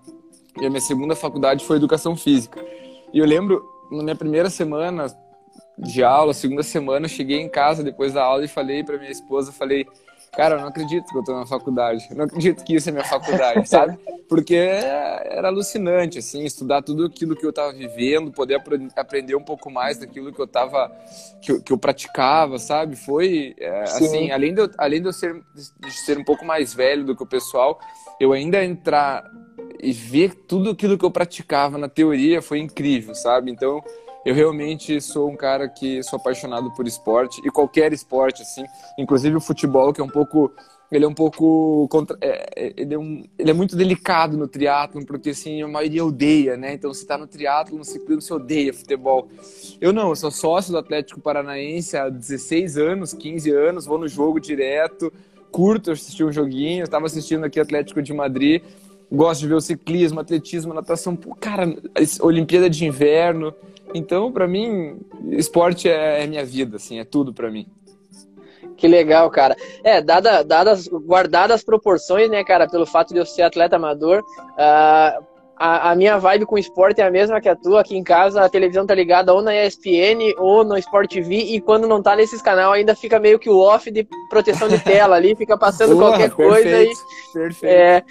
e 0.59 0.65
a 0.65 0.69
minha 0.69 0.81
segunda 0.81 1.15
faculdade 1.15 1.65
foi 1.65 1.77
educação 1.77 2.15
física. 2.15 2.63
E 3.13 3.19
eu 3.19 3.25
lembro, 3.25 3.63
na 3.91 4.03
minha 4.03 4.15
primeira 4.15 4.49
semana 4.49 5.07
de 5.77 6.03
aula, 6.03 6.33
segunda 6.33 6.63
semana, 6.63 7.05
eu 7.05 7.09
cheguei 7.09 7.39
em 7.39 7.49
casa 7.49 7.83
depois 7.83 8.13
da 8.13 8.23
aula 8.23 8.43
e 8.43 8.47
falei 8.47 8.83
para 8.83 8.97
minha 8.97 9.11
esposa, 9.11 9.51
falei, 9.51 9.85
cara, 10.33 10.55
eu 10.55 10.61
não 10.61 10.67
acredito 10.67 11.05
que 11.07 11.17
eu 11.17 11.23
tô 11.23 11.33
na 11.33 11.45
faculdade. 11.45 12.07
Eu 12.09 12.17
não 12.17 12.25
acredito 12.25 12.63
que 12.63 12.75
isso 12.75 12.89
é 12.89 12.91
minha 12.91 13.03
faculdade, 13.03 13.67
sabe? 13.69 13.97
Porque 14.29 14.55
era 14.55 15.47
alucinante, 15.47 16.19
assim, 16.19 16.43
estudar 16.43 16.81
tudo 16.81 17.05
aquilo 17.05 17.35
que 17.35 17.45
eu 17.45 17.53
tava 17.53 17.73
vivendo, 17.73 18.31
poder 18.31 18.61
aprender 18.95 19.35
um 19.35 19.43
pouco 19.43 19.69
mais 19.69 19.97
daquilo 19.97 20.33
que 20.33 20.41
eu 20.41 20.47
tava, 20.47 20.91
que 21.41 21.51
eu, 21.51 21.61
que 21.61 21.71
eu 21.71 21.77
praticava, 21.77 22.59
sabe? 22.59 22.95
Foi, 22.95 23.55
é, 23.59 23.83
assim, 23.83 24.31
além 24.31 24.53
de, 24.53 24.61
eu, 24.61 24.69
além 24.77 25.01
de 25.01 25.07
eu 25.07 25.13
ser, 25.13 25.41
de 25.53 25.91
ser 25.91 26.17
um 26.17 26.23
pouco 26.23 26.45
mais 26.45 26.73
velho 26.73 27.05
do 27.05 27.15
que 27.15 27.23
o 27.23 27.27
pessoal, 27.27 27.79
eu 28.19 28.33
ainda 28.33 28.63
entrar 28.63 29.23
e 29.79 29.91
ver 29.91 30.33
tudo 30.47 30.71
aquilo 30.71 30.97
que 30.97 31.05
eu 31.05 31.11
praticava 31.11 31.77
na 31.77 31.87
teoria 31.87 32.41
foi 32.41 32.59
incrível, 32.59 33.13
sabe? 33.13 33.51
Então, 33.51 33.81
Eu 34.27 34.35
realmente 34.35 34.99
sou 34.99 35.29
um 35.29 35.37
cara 35.37 35.69
que 35.69 36.03
sou 36.03 36.17
apaixonado 36.17 36.69
por 36.71 36.85
esporte 36.85 37.39
e 37.45 37.49
qualquer 37.49 37.93
esporte, 37.93 38.41
assim, 38.41 38.65
inclusive 38.99 39.37
o 39.37 39.39
futebol, 39.39 39.93
que 39.93 40.01
é 40.01 40.03
um 40.03 40.09
pouco 40.09 40.51
ele 40.91 41.05
é 41.05 41.07
um 41.07 41.13
pouco 41.13 41.87
contra, 41.89 42.17
é, 42.19 42.49
é, 42.53 42.73
ele, 42.75 42.93
é 42.93 42.97
um, 42.97 43.23
ele 43.39 43.51
é 43.51 43.53
muito 43.53 43.77
delicado 43.77 44.35
no 44.35 44.45
triatlo 44.45 45.05
porque 45.05 45.29
assim 45.29 45.61
a 45.61 45.67
maioria 45.67 46.03
odeia 46.03 46.57
né? 46.57 46.73
Então 46.73 46.93
se 46.93 47.03
está 47.03 47.17
no 47.17 47.25
triatlo 47.25 47.77
no 47.77 47.85
ciclismo 47.85 48.21
você 48.21 48.33
odeia 48.33 48.73
futebol. 48.73 49.29
Eu 49.79 49.93
não 49.93 50.09
eu 50.09 50.15
sou 50.17 50.29
sócio 50.29 50.73
do 50.73 50.77
Atlético 50.77 51.21
Paranaense 51.21 51.95
há 51.95 52.09
16 52.09 52.77
anos 52.77 53.13
15 53.13 53.49
anos 53.51 53.85
vou 53.85 53.97
no 53.97 54.09
jogo 54.09 54.41
direto 54.41 55.11
curto 55.51 55.91
assistir 55.91 56.25
um 56.25 56.33
joguinho. 56.33 56.83
Estava 56.83 57.05
assistindo 57.05 57.45
aqui 57.45 57.61
Atlético 57.61 58.01
de 58.01 58.13
Madrid 58.13 58.61
gosto 59.09 59.41
de 59.41 59.47
ver 59.47 59.55
o 59.55 59.61
ciclismo 59.61 60.19
atletismo 60.19 60.73
natação. 60.73 61.15
Pô, 61.15 61.33
cara 61.33 61.73
Olimpíada 62.21 62.69
de 62.69 62.85
Inverno 62.85 63.53
então 63.93 64.31
para 64.31 64.47
mim 64.47 64.99
esporte 65.31 65.89
é, 65.89 66.23
é 66.23 66.27
minha 66.27 66.45
vida 66.45 66.77
assim 66.77 66.99
é 66.99 67.05
tudo 67.05 67.33
para 67.33 67.49
mim 67.49 67.67
que 68.77 68.87
legal, 68.87 69.29
cara. 69.31 69.55
É, 69.83 69.99
dada, 69.99 70.43
dadas, 70.43 70.87
guardadas 70.87 71.55
as 71.55 71.63
proporções, 71.63 72.29
né, 72.29 72.43
cara, 72.43 72.67
pelo 72.69 72.85
fato 72.85 73.11
de 73.11 73.19
eu 73.19 73.25
ser 73.25 73.41
atleta 73.41 73.75
amador, 73.75 74.19
uh, 74.19 75.25
a, 75.59 75.91
a, 75.91 75.95
minha 75.95 76.17
vibe 76.19 76.45
com 76.45 76.57
esporte 76.57 77.01
é 77.01 77.03
a 77.03 77.09
mesma 77.11 77.41
que 77.41 77.49
a 77.49 77.55
tua. 77.55 77.81
Aqui 77.81 77.97
em 77.97 78.03
casa, 78.03 78.43
a 78.43 78.49
televisão 78.49 78.85
tá 78.85 78.93
ligada 78.93 79.33
ou 79.33 79.41
na 79.41 79.55
ESPN 79.55 80.35
ou 80.37 80.63
no 80.63 80.77
Sport 80.77 81.11
TV, 81.11 81.35
e 81.35 81.59
quando 81.59 81.87
não 81.87 82.01
tá 82.01 82.15
nesses 82.15 82.41
canal 82.41 82.73
ainda 82.73 82.95
fica 82.95 83.19
meio 83.19 83.39
que 83.39 83.49
o 83.49 83.57
off 83.57 83.89
de 83.89 84.07
proteção 84.29 84.67
de 84.67 84.79
tela 84.79 85.15
ali, 85.15 85.35
fica 85.35 85.57
passando 85.57 85.97
qualquer 85.97 86.29
perfeito, 86.29 86.51
coisa 86.51 86.77
aí. 86.77 86.93
Perfeito. 87.33 87.73
É, 87.73 88.03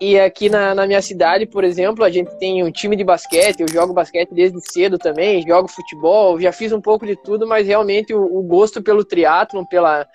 e 0.00 0.18
aqui 0.18 0.48
na, 0.48 0.74
na, 0.74 0.86
minha 0.86 1.02
cidade, 1.02 1.44
por 1.44 1.62
exemplo, 1.62 2.02
a 2.04 2.10
gente 2.10 2.30
tem 2.38 2.64
um 2.64 2.70
time 2.70 2.96
de 2.96 3.04
basquete, 3.04 3.60
eu 3.60 3.68
jogo 3.68 3.92
basquete 3.92 4.30
desde 4.32 4.58
cedo 4.72 4.96
também, 4.96 5.46
jogo 5.46 5.68
futebol, 5.68 6.40
já 6.40 6.52
fiz 6.52 6.72
um 6.72 6.80
pouco 6.80 7.06
de 7.06 7.16
tudo, 7.16 7.46
mas 7.46 7.66
realmente 7.66 8.14
o, 8.14 8.22
o 8.22 8.42
gosto 8.42 8.82
pelo 8.82 9.04
triatlon, 9.04 9.64
pela 9.64 10.06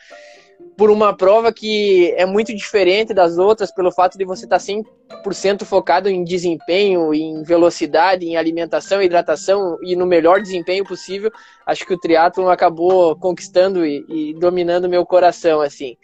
por 0.77 0.89
uma 0.89 1.15
prova 1.15 1.54
que 1.54 2.13
é 2.18 2.25
muito 2.25 2.54
diferente 2.54 3.13
das 3.13 3.38
outras, 3.38 3.72
pelo 3.72 3.92
fato 3.92 4.18
de 4.18 4.25
você 4.25 4.46
estar 4.46 4.58
100% 4.58 5.63
focado 5.63 6.10
em 6.10 6.24
desempenho, 6.24 7.13
em 7.13 7.44
velocidade, 7.44 8.25
em 8.25 8.36
alimentação, 8.36 9.01
hidratação 9.01 9.77
e 9.84 9.96
no 9.96 10.06
melhor 10.06 10.42
desempenho 10.42 10.84
possível, 10.84 11.32
acho 11.65 11.86
que 11.86 11.94
o 11.94 12.00
triatlon 12.00 12.50
acabou 12.50 13.15
conquistando 13.15 13.86
e, 13.86 14.04
e 14.10 14.34
dominando 14.34 14.89
meu 14.89 15.06
coração, 15.06 15.62
assim. 15.62 15.96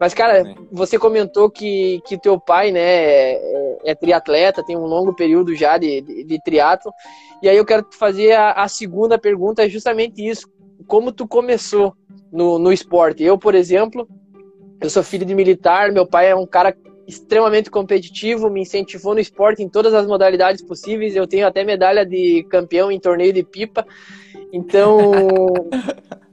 Mas, 0.00 0.14
cara, 0.14 0.54
você 0.72 0.98
comentou 0.98 1.50
que, 1.50 2.00
que 2.06 2.16
teu 2.16 2.40
pai, 2.40 2.72
né, 2.72 2.80
é, 2.80 3.78
é, 3.84 3.94
triatleta, 3.94 4.64
tem 4.64 4.74
um 4.74 4.86
longo 4.86 5.14
período 5.14 5.54
já 5.54 5.76
de, 5.76 6.00
de, 6.00 6.24
de 6.24 6.42
triatlo. 6.42 6.90
E 7.42 7.48
aí 7.50 7.56
eu 7.58 7.66
quero 7.66 7.86
fazer 7.92 8.32
a, 8.32 8.52
a, 8.52 8.66
segunda 8.66 9.18
pergunta, 9.18 9.62
é 9.62 9.68
justamente 9.68 10.26
isso. 10.26 10.48
Como 10.86 11.12
tu 11.12 11.28
começou 11.28 11.94
no, 12.32 12.58
no 12.58 12.72
esporte? 12.72 13.22
Eu, 13.22 13.36
por 13.36 13.54
exemplo, 13.54 14.08
eu 14.80 14.88
sou 14.88 15.02
filho 15.02 15.26
de 15.26 15.34
militar, 15.34 15.92
meu 15.92 16.06
pai 16.06 16.30
é 16.30 16.34
um 16.34 16.46
cara 16.46 16.74
extremamente 17.06 17.70
competitivo, 17.70 18.48
me 18.48 18.62
incentivou 18.62 19.12
no 19.12 19.20
esporte 19.20 19.62
em 19.62 19.68
todas 19.68 19.92
as 19.92 20.06
modalidades 20.06 20.62
possíveis. 20.62 21.14
Eu 21.14 21.26
tenho 21.26 21.46
até 21.46 21.62
medalha 21.62 22.06
de 22.06 22.42
campeão 22.44 22.90
em 22.90 22.98
torneio 22.98 23.34
de 23.34 23.42
pipa. 23.42 23.86
Então, 24.50 25.12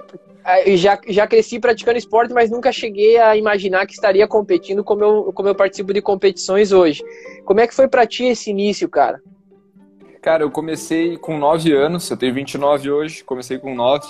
já, 0.77 0.99
já 1.07 1.27
cresci 1.27 1.59
praticando 1.59 1.97
esporte, 1.97 2.33
mas 2.33 2.49
nunca 2.49 2.71
cheguei 2.71 3.17
a 3.17 3.35
imaginar 3.35 3.85
que 3.85 3.93
estaria 3.93 4.27
competindo 4.27 4.83
como 4.83 5.03
eu, 5.03 5.33
como 5.33 5.49
eu 5.49 5.55
participo 5.55 5.93
de 5.93 6.01
competições 6.01 6.71
hoje. 6.71 7.03
Como 7.43 7.59
é 7.59 7.67
que 7.67 7.75
foi 7.75 7.87
para 7.87 8.07
ti 8.07 8.25
esse 8.25 8.49
início, 8.49 8.87
cara? 8.87 9.21
Cara, 10.21 10.43
eu 10.43 10.51
comecei 10.51 11.17
com 11.17 11.37
9 11.37 11.73
anos, 11.73 12.09
eu 12.09 12.17
tenho 12.17 12.33
29 12.33 12.89
hoje, 12.89 13.23
comecei 13.23 13.57
com 13.57 13.75
9, 13.75 14.07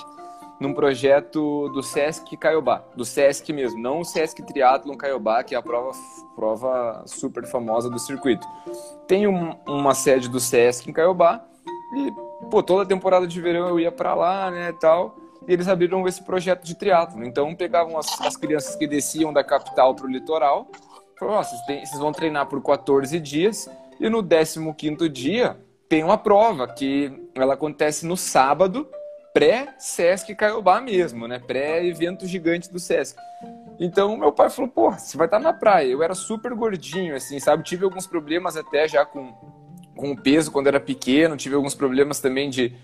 num 0.60 0.72
projeto 0.72 1.68
do 1.68 1.82
Sesc 1.82 2.36
Caiobá, 2.36 2.84
do 2.96 3.04
Sesc 3.04 3.52
mesmo, 3.52 3.80
não 3.80 4.00
o 4.00 4.04
Sesc 4.04 4.42
Triathlon 4.42 4.96
Caiobá, 4.96 5.44
que 5.44 5.54
é 5.54 5.58
a 5.58 5.62
prova, 5.62 5.92
prova 6.34 7.02
super 7.06 7.46
famosa 7.46 7.88
do 7.88 7.98
circuito. 7.98 8.46
Tem 9.06 9.26
um, 9.26 9.54
uma 9.66 9.94
sede 9.94 10.28
do 10.28 10.40
Sesc 10.40 10.88
em 10.88 10.92
Caiobá 10.92 11.44
e, 11.96 12.12
pô, 12.50 12.62
toda 12.62 12.86
temporada 12.86 13.26
de 13.26 13.40
verão 13.40 13.68
eu 13.68 13.78
ia 13.78 13.92
para 13.92 14.14
lá, 14.14 14.50
né, 14.50 14.72
tal 14.80 15.27
e 15.48 15.52
eles 15.54 15.66
abriram 15.66 16.06
esse 16.06 16.22
projeto 16.22 16.62
de 16.62 16.74
triatlo. 16.74 17.24
Então 17.24 17.54
pegavam 17.54 17.96
as, 17.96 18.20
as 18.20 18.36
crianças 18.36 18.76
que 18.76 18.86
desciam 18.86 19.32
da 19.32 19.42
capital 19.42 19.94
para 19.94 20.04
o 20.04 20.10
litoral, 20.10 20.70
falaram, 21.18 21.40
oh, 21.40 21.42
vocês, 21.42 21.88
vocês, 21.88 21.98
vão 21.98 22.12
treinar 22.12 22.46
por 22.46 22.62
14 22.62 23.18
dias 23.18 23.68
e 23.98 24.10
no 24.10 24.22
15º 24.22 25.08
dia 25.08 25.56
tem 25.88 26.04
uma 26.04 26.18
prova 26.18 26.68
que 26.68 27.10
ela 27.34 27.54
acontece 27.54 28.04
no 28.04 28.14
sábado, 28.14 28.86
pré-Sesc 29.32 30.34
Caiobá 30.34 30.82
mesmo, 30.82 31.26
né? 31.26 31.38
Pré-evento 31.38 32.26
gigante 32.26 32.70
do 32.70 32.78
Sesc. 32.78 33.18
Então 33.80 34.18
meu 34.18 34.32
pai 34.32 34.50
falou, 34.50 34.70
pô, 34.70 34.90
você 34.90 35.16
vai 35.16 35.26
estar 35.26 35.38
na 35.38 35.54
praia. 35.54 35.86
Eu 35.86 36.02
era 36.02 36.14
super 36.14 36.52
gordinho, 36.52 37.16
assim, 37.16 37.40
sabe? 37.40 37.62
Tive 37.62 37.84
alguns 37.84 38.06
problemas 38.06 38.54
até 38.54 38.86
já 38.86 39.06
com, 39.06 39.32
com 39.96 40.10
o 40.10 40.16
peso 40.20 40.52
quando 40.52 40.66
era 40.66 40.78
pequeno, 40.78 41.38
tive 41.38 41.54
alguns 41.54 41.74
problemas 41.74 42.20
também 42.20 42.50
de 42.50 42.76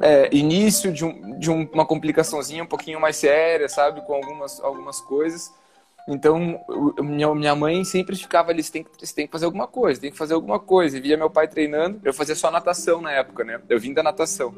é, 0.00 0.28
início 0.34 0.92
de, 0.92 1.04
um, 1.04 1.38
de 1.38 1.50
uma 1.50 1.86
complicaçãozinha 1.86 2.62
um 2.62 2.66
pouquinho 2.66 3.00
mais 3.00 3.16
séria, 3.16 3.68
sabe? 3.68 4.00
Com 4.02 4.14
algumas, 4.14 4.60
algumas 4.60 5.00
coisas. 5.00 5.52
Então, 6.06 6.62
minha, 6.98 7.34
minha 7.34 7.54
mãe 7.54 7.82
sempre 7.82 8.14
ficava 8.14 8.50
ali, 8.50 8.62
você 8.62 8.72
tem, 8.72 8.84
que, 8.84 8.90
você 8.98 9.14
tem 9.14 9.26
que 9.26 9.32
fazer 9.32 9.46
alguma 9.46 9.66
coisa, 9.66 10.00
tem 10.00 10.10
que 10.10 10.18
fazer 10.18 10.34
alguma 10.34 10.58
coisa. 10.58 10.98
E 10.98 11.00
via 11.00 11.16
meu 11.16 11.30
pai 11.30 11.48
treinando, 11.48 11.98
eu 12.04 12.12
fazia 12.12 12.34
só 12.34 12.50
natação 12.50 13.00
na 13.00 13.10
época, 13.10 13.42
né? 13.42 13.60
Eu 13.68 13.80
vim 13.80 13.94
da 13.94 14.02
natação. 14.02 14.54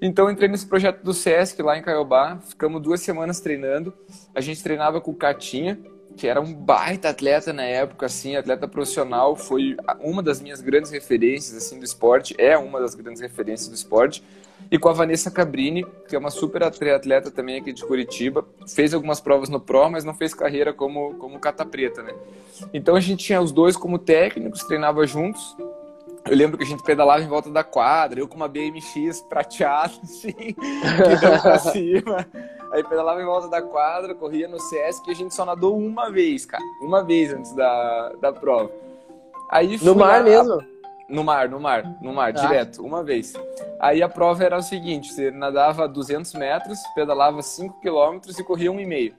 Então, 0.00 0.30
entrei 0.30 0.48
nesse 0.48 0.66
projeto 0.66 1.02
do 1.02 1.12
SESC 1.12 1.60
lá 1.60 1.76
em 1.76 1.82
Caiobá, 1.82 2.38
ficamos 2.38 2.80
duas 2.80 3.00
semanas 3.00 3.40
treinando. 3.40 3.92
A 4.34 4.40
gente 4.40 4.62
treinava 4.62 5.00
com 5.00 5.10
o 5.10 5.14
Catinha, 5.14 5.80
que 6.16 6.28
era 6.28 6.40
um 6.40 6.54
baita 6.54 7.08
atleta 7.08 7.52
na 7.52 7.64
época, 7.64 8.06
assim, 8.06 8.36
atleta 8.36 8.68
profissional, 8.68 9.34
foi 9.34 9.76
uma 10.00 10.22
das 10.22 10.40
minhas 10.40 10.60
grandes 10.60 10.90
referências, 10.90 11.56
assim, 11.56 11.78
do 11.78 11.84
esporte, 11.84 12.34
é 12.38 12.56
uma 12.56 12.80
das 12.80 12.94
grandes 12.94 13.20
referências 13.20 13.68
do 13.68 13.74
esporte 13.74 14.22
e 14.70 14.78
com 14.78 14.88
a 14.88 14.92
Vanessa 14.92 15.30
Cabrini, 15.30 15.84
que 16.08 16.16
é 16.16 16.18
uma 16.18 16.30
super 16.30 16.62
atleta 16.62 17.30
também 17.30 17.58
aqui 17.58 17.72
de 17.72 17.84
Curitiba. 17.84 18.44
Fez 18.74 18.92
algumas 18.92 19.20
provas 19.20 19.48
no 19.48 19.60
Pro, 19.60 19.90
mas 19.90 20.04
não 20.04 20.14
fez 20.14 20.34
carreira 20.34 20.72
como, 20.72 21.14
como 21.14 21.38
cata 21.38 21.64
preta, 21.64 22.02
né? 22.02 22.14
Então 22.72 22.96
a 22.96 23.00
gente 23.00 23.24
tinha 23.24 23.40
os 23.40 23.52
dois 23.52 23.76
como 23.76 23.98
técnicos, 23.98 24.64
treinava 24.64 25.06
juntos. 25.06 25.56
Eu 26.28 26.36
lembro 26.36 26.58
que 26.58 26.64
a 26.64 26.66
gente 26.66 26.82
pedalava 26.82 27.22
em 27.22 27.28
volta 27.28 27.50
da 27.50 27.62
quadra, 27.62 28.18
eu 28.18 28.26
com 28.26 28.34
uma 28.34 28.48
BMX 28.48 29.20
prateada, 29.28 29.92
assim, 30.02 30.34
guiando 30.34 31.42
pra 31.42 31.58
cima. 31.70 32.26
Aí 32.72 32.82
pedalava 32.82 33.22
em 33.22 33.24
volta 33.24 33.48
da 33.48 33.62
quadra, 33.62 34.14
corria 34.14 34.48
no 34.48 34.58
Sesc 34.58 35.08
e 35.08 35.12
a 35.12 35.14
gente 35.14 35.34
só 35.34 35.44
nadou 35.44 35.78
uma 35.78 36.10
vez, 36.10 36.44
cara. 36.44 36.62
Uma 36.82 37.04
vez 37.04 37.32
antes 37.32 37.52
da, 37.54 38.12
da 38.20 38.32
prova. 38.32 38.70
Aí 39.48 39.78
no 39.80 39.94
mar 39.94 40.24
mesmo? 40.24 40.60
No 41.08 41.22
mar, 41.22 41.48
no 41.48 41.60
mar, 41.60 41.84
no 42.00 42.12
mar, 42.12 42.32
tá. 42.32 42.40
direto, 42.40 42.84
uma 42.84 43.04
vez. 43.04 43.32
Aí 43.78 44.02
a 44.02 44.08
prova 44.08 44.44
era 44.44 44.56
o 44.56 44.62
seguinte: 44.62 45.12
você 45.12 45.30
nadava 45.30 45.86
200 45.86 46.34
metros, 46.34 46.78
pedalava 46.94 47.42
5 47.42 47.80
quilômetros 47.80 48.38
e 48.38 48.44
corria 48.44 48.72
1,5. 48.72 49.14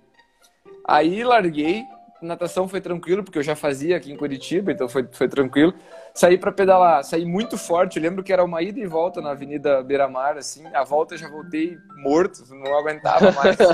Aí 0.85 1.23
larguei, 1.23 1.85
natação 2.21 2.67
foi 2.67 2.81
tranquilo, 2.81 3.23
porque 3.23 3.39
eu 3.39 3.43
já 3.43 3.55
fazia 3.55 3.97
aqui 3.97 4.11
em 4.11 4.17
Curitiba, 4.17 4.71
então 4.71 4.89
foi, 4.89 5.07
foi 5.11 5.27
tranquilo. 5.27 5.73
Saí 6.13 6.37
para 6.37 6.51
pedalar, 6.51 7.03
saí 7.03 7.25
muito 7.25 7.57
forte. 7.57 7.97
Eu 7.97 8.03
lembro 8.03 8.23
que 8.23 8.33
era 8.33 8.43
uma 8.43 8.61
ida 8.61 8.79
e 8.79 8.85
volta 8.85 9.21
na 9.21 9.31
Avenida 9.31 9.81
Beira 9.83 10.07
Mar, 10.07 10.37
assim. 10.37 10.65
A 10.73 10.83
volta 10.83 11.13
eu 11.13 11.19
já 11.19 11.29
voltei 11.29 11.77
morto, 11.97 12.43
não 12.49 12.77
aguentava 12.77 13.31
mais. 13.31 13.57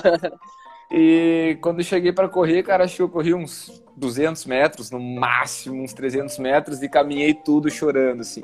E 0.96 1.58
quando 1.60 1.84
cheguei 1.84 2.14
para 2.14 2.30
correr, 2.30 2.62
cara, 2.62 2.84
acho 2.84 2.98
que 2.98 3.02
eu 3.02 3.10
corri 3.10 3.34
uns 3.34 3.83
200 3.96 4.46
metros, 4.46 4.92
no 4.92 5.00
máximo 5.00 5.82
uns 5.82 5.94
300 5.94 6.38
metros, 6.40 6.82
e 6.82 6.90
caminhei 6.90 7.34
tudo 7.34 7.70
chorando, 7.70 8.22
assim. 8.22 8.44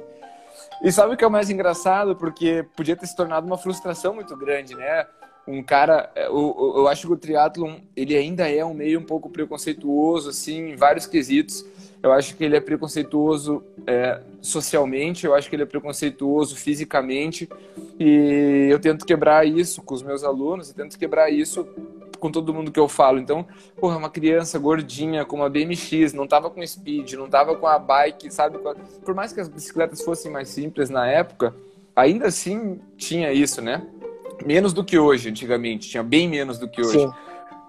E 0.82 0.92
sabe 0.92 1.14
o 1.14 1.18
que 1.18 1.24
é 1.24 1.28
o 1.28 1.32
mais 1.32 1.50
engraçado? 1.50 2.16
Porque 2.16 2.66
podia 2.76 2.96
ter 2.96 3.06
se 3.06 3.16
tornado 3.16 3.46
uma 3.46 3.58
frustração 3.58 4.14
muito 4.14 4.36
grande, 4.38 4.76
né? 4.76 5.06
Um 5.48 5.64
cara, 5.64 6.12
é, 6.16 6.28
eu, 6.28 6.74
eu 6.78 6.88
acho 6.88 7.08
que 7.08 7.14
o 7.14 7.18
triatlon, 7.18 7.78
ele 7.96 8.16
ainda 8.16 8.50
é 8.50 8.64
um 8.64 8.74
meio 8.74 9.00
um 9.00 9.04
pouco 9.04 9.30
preconceituoso, 9.30 10.30
assim, 10.30 10.72
em 10.72 10.76
vários 10.76 11.08
quesitos. 11.08 11.66
Eu 12.02 12.14
acho 12.14 12.36
que 12.38 12.44
ele 12.44 12.56
é 12.56 12.62
preconceituoso 12.62 13.64
é, 13.86 14.22
socialmente, 14.42 15.26
eu 15.26 15.34
acho 15.34 15.50
que 15.50 15.56
ele 15.56 15.64
é 15.64 15.66
preconceituoso 15.66 16.56
fisicamente, 16.56 17.50
e 18.00 18.70
eu 18.72 18.80
tento 18.80 19.06
quebrar 19.06 19.46
isso 19.46 19.82
com 19.82 19.96
os 19.96 20.04
meus 20.04 20.24
alunos, 20.24 20.70
eu 20.70 20.76
tento 20.76 20.98
quebrar 20.98 21.30
isso 21.30 21.68
com 22.20 22.32
todo 22.32 22.54
mundo 22.54 22.72
que 22.72 22.80
eu 22.80 22.88
falo. 22.88 23.20
Então, 23.20 23.46
porra, 23.80 23.98
uma 23.98 24.10
criança 24.10 24.60
gordinha 24.60 25.26
com 25.26 25.38
uma 25.38 25.50
BMX, 25.50 26.14
não 26.14 26.28
tava 26.28 26.50
com 26.50 26.66
speed, 26.66 27.14
não 27.14 27.30
tava 27.30 27.56
com 27.56 27.68
a 27.68 27.80
bike, 27.80 28.32
sabe? 28.32 28.58
Por 29.04 29.16
mais 29.16 29.34
que 29.34 29.40
as 29.40 29.48
bicicletas 29.48 30.02
fossem 30.04 30.32
mais 30.32 30.50
simples 30.50 30.90
na 30.90 31.08
época, 31.08 31.56
ainda 31.96 32.28
assim 32.28 32.80
tinha 32.98 33.32
isso, 33.32 33.62
né? 33.62 33.86
Menos 34.46 34.74
do 34.74 34.84
que 34.84 34.98
hoje, 34.98 35.30
antigamente. 35.30 35.90
Tinha 35.90 36.04
bem 36.04 36.28
menos 36.28 36.58
do 36.58 36.70
que 36.70 36.82
hoje. 36.82 37.00
Sim. 37.00 37.12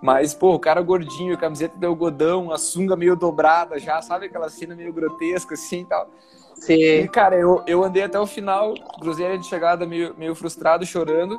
Mas, 0.02 0.32
pô, 0.32 0.54
o 0.54 0.58
cara 0.58 0.80
gordinho, 0.80 1.36
camiseta 1.36 1.76
de 1.76 1.86
algodão, 1.86 2.50
a 2.50 2.56
sunga 2.56 2.96
meio 2.96 3.14
dobrada 3.14 3.78
já, 3.78 4.00
sabe 4.00 4.26
aquela 4.26 4.48
cena 4.48 4.74
meio 4.74 4.92
grotesca 4.92 5.54
assim 5.54 5.80
e 5.80 5.84
tal. 5.84 6.08
Sim. 6.54 6.74
E, 6.74 7.08
cara, 7.08 7.36
eu, 7.36 7.62
eu 7.66 7.84
andei 7.84 8.02
até 8.02 8.18
o 8.18 8.26
final, 8.26 8.74
cruzei 8.98 9.26
a 9.26 9.36
de 9.36 9.46
chegada 9.46 9.86
meio, 9.86 10.14
meio 10.16 10.34
frustrado, 10.34 10.86
chorando. 10.86 11.38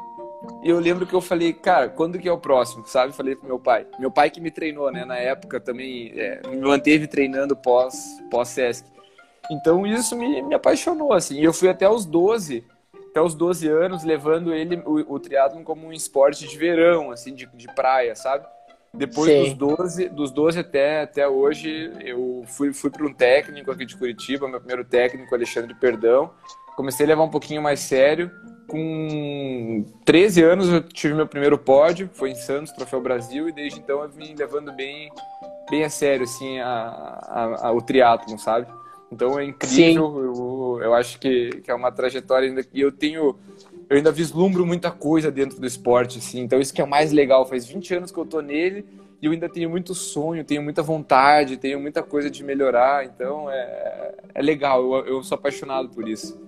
E 0.64 0.70
eu 0.70 0.80
lembro 0.80 1.06
que 1.06 1.14
eu 1.14 1.22
falei, 1.22 1.54
cara, 1.54 1.90
quando 1.90 2.18
que 2.18 2.28
é 2.28 2.32
o 2.32 2.38
próximo, 2.38 2.86
sabe? 2.88 3.14
Falei 3.14 3.36
pro 3.36 3.48
meu 3.48 3.60
pai. 3.60 3.86
Meu 4.00 4.12
pai 4.12 4.30
que 4.30 4.42
me 4.42 4.50
treinou, 4.50 4.92
né? 4.92 5.06
Na 5.06 5.18
época 5.18 5.60
também 5.60 6.12
é, 6.16 6.42
me 6.48 6.58
manteve 6.58 7.08
treinando 7.08 7.56
pós, 7.56 7.96
pós 8.30 8.50
Sesc. 8.50 8.90
Então 9.52 9.86
isso 9.86 10.16
me, 10.16 10.42
me 10.42 10.56
apaixonou, 10.56 11.14
assim. 11.14 11.40
E 11.40 11.44
eu 11.44 11.54
fui 11.54 11.70
até 11.70 11.88
os 11.88 12.06
12, 12.06 12.64
até 13.10 13.22
os 13.22 13.36
12 13.36 13.68
anos, 13.68 14.04
levando 14.04 14.54
ele, 14.54 14.82
o, 14.86 15.14
o 15.14 15.20
triatlon 15.20 15.64
como 15.64 15.88
um 15.88 15.94
esporte 15.94 16.48
de 16.48 16.58
verão, 16.58 17.12
assim, 17.12 17.34
de, 17.34 17.46
de 17.54 17.68
praia, 17.76 18.16
sabe? 18.16 18.46
Depois 18.94 19.32
Sim. 19.32 19.56
dos 19.56 19.78
12, 19.78 20.10
dos 20.10 20.32
12 20.32 20.60
até, 20.60 21.02
até 21.02 21.28
hoje, 21.28 21.92
eu 22.04 22.44
fui, 22.46 22.74
fui 22.74 22.90
para 22.90 23.06
um 23.06 23.14
técnico 23.14 23.72
aqui 23.72 23.86
de 23.86 23.96
Curitiba, 23.96 24.48
meu 24.48 24.60
primeiro 24.60 24.84
técnico, 24.84 25.34
Alexandre 25.34 25.74
Perdão. 25.76 26.32
Comecei 26.76 27.06
a 27.06 27.10
levar 27.10 27.24
um 27.24 27.30
pouquinho 27.30 27.62
mais 27.62 27.80
sério. 27.80 28.32
Com 28.72 29.84
13 30.06 30.44
anos 30.44 30.70
eu 30.70 30.82
tive 30.82 31.14
meu 31.14 31.28
primeiro 31.28 31.58
pódio, 31.58 32.10
foi 32.14 32.30
em 32.32 32.36
Santos, 32.36 32.72
Troféu 32.72 33.02
Brasil, 33.02 33.50
e 33.50 33.52
desde 33.52 33.80
então 33.80 34.02
eu 34.02 34.08
vim 34.08 34.34
levando 34.34 34.72
bem, 34.72 35.12
bem 35.70 35.84
a 35.84 35.90
sério 35.90 36.24
assim, 36.24 36.58
a, 36.60 36.70
a, 36.70 37.68
a 37.68 37.72
o 37.74 37.82
triatlon, 37.82 38.38
sabe? 38.38 38.68
Então 39.12 39.38
é 39.38 39.44
incrível, 39.44 40.24
eu, 40.24 40.80
eu, 40.84 40.94
acho 40.94 41.20
que, 41.20 41.50
que 41.62 41.70
é 41.70 41.76
uma 41.76 41.92
trajetória 41.92 42.48
ainda 42.48 42.64
que 42.64 42.80
eu 42.80 42.94
tenho 42.94 43.38
eu 43.90 43.98
ainda 43.98 44.10
vislumbro 44.10 44.66
muita 44.66 44.90
coisa 44.90 45.30
dentro 45.30 45.60
do 45.60 45.68
esporte, 45.68 46.20
assim. 46.20 46.40
Então 46.40 46.62
isso 46.62 46.74
que 46.74 46.80
é 46.80 46.84
o 46.86 46.90
mais 46.90 47.12
legal. 47.12 47.46
Faz 47.46 47.68
20 47.68 47.96
anos 47.96 48.10
que 48.10 48.18
eu 48.18 48.26
tô 48.26 48.40
nele 48.40 48.86
e 49.22 49.26
eu 49.26 49.34
ainda 49.34 49.50
tenho 49.50 49.70
muito 49.70 49.94
sonho, 49.94 50.46
tenho 50.46 50.64
muita 50.64 50.82
vontade, 50.82 51.58
tenho 51.58 51.78
muita 51.78 52.02
coisa 52.02 52.30
de 52.30 52.42
melhorar. 52.42 53.04
Então 53.04 53.52
é, 53.52 54.14
é 54.34 54.42
legal. 54.42 54.82
Eu, 54.82 55.16
eu 55.16 55.24
sou 55.24 55.36
apaixonado 55.36 55.90
por 55.90 56.08
isso. 56.08 56.40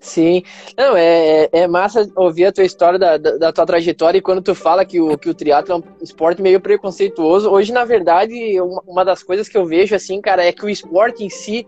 Sim, 0.00 0.42
não, 0.76 0.96
é, 0.96 1.44
é, 1.44 1.48
é 1.52 1.68
massa 1.68 2.10
ouvir 2.16 2.46
a 2.46 2.52
tua 2.52 2.64
história 2.64 2.98
da, 2.98 3.16
da, 3.16 3.36
da, 3.36 3.52
tua 3.52 3.66
trajetória 3.66 4.18
e 4.18 4.22
quando 4.22 4.42
tu 4.42 4.54
fala 4.54 4.84
que 4.84 5.00
o, 5.00 5.16
que 5.16 5.28
o 5.28 5.34
triatlo 5.34 5.74
é 5.74 5.76
um 5.76 5.82
esporte 6.02 6.42
meio 6.42 6.60
preconceituoso, 6.60 7.50
hoje, 7.50 7.72
na 7.72 7.84
verdade, 7.84 8.60
uma, 8.60 8.82
uma 8.86 9.04
das 9.04 9.22
coisas 9.22 9.48
que 9.48 9.56
eu 9.56 9.64
vejo, 9.64 9.94
assim, 9.94 10.20
cara, 10.20 10.44
é 10.44 10.52
que 10.52 10.64
o 10.64 10.70
esporte 10.70 11.24
em 11.24 11.30
si 11.30 11.66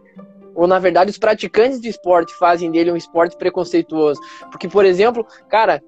ou 0.54 0.66
na 0.66 0.78
verdade 0.78 1.10
os 1.10 1.18
praticantes 1.18 1.80
de 1.80 1.88
esporte 1.88 2.32
fazem 2.38 2.70
dele 2.70 2.92
um 2.92 2.96
esporte 2.96 3.36
preconceituoso. 3.36 4.20
Porque, 4.50 4.68
por 4.68 4.84
exemplo, 4.84 5.26
cara, 5.48 5.82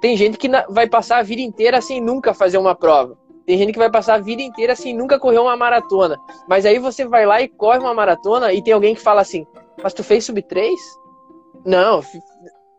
tem 0.00 0.16
gente 0.16 0.36
que 0.36 0.48
vai 0.68 0.88
passar 0.88 1.18
a 1.18 1.22
vida 1.22 1.42
inteira 1.42 1.80
sem 1.80 2.00
nunca 2.00 2.34
fazer 2.34 2.58
uma 2.58 2.74
prova. 2.74 3.16
Tem 3.46 3.56
gente 3.56 3.72
que 3.72 3.78
vai 3.78 3.90
passar 3.90 4.14
a 4.14 4.18
vida 4.18 4.42
inteira 4.42 4.76
sem 4.76 4.94
nunca 4.94 5.18
correr 5.18 5.38
uma 5.38 5.56
maratona. 5.56 6.18
Mas 6.46 6.66
aí 6.66 6.78
você 6.78 7.06
vai 7.06 7.24
lá 7.24 7.40
e 7.40 7.48
corre 7.48 7.78
uma 7.78 7.94
maratona 7.94 8.52
e 8.52 8.62
tem 8.62 8.74
alguém 8.74 8.94
que 8.94 9.00
fala 9.00 9.22
assim: 9.22 9.46
Mas 9.82 9.94
tu 9.94 10.04
fez 10.04 10.24
sub 10.24 10.42
3? 10.42 10.78
Não, 11.64 12.02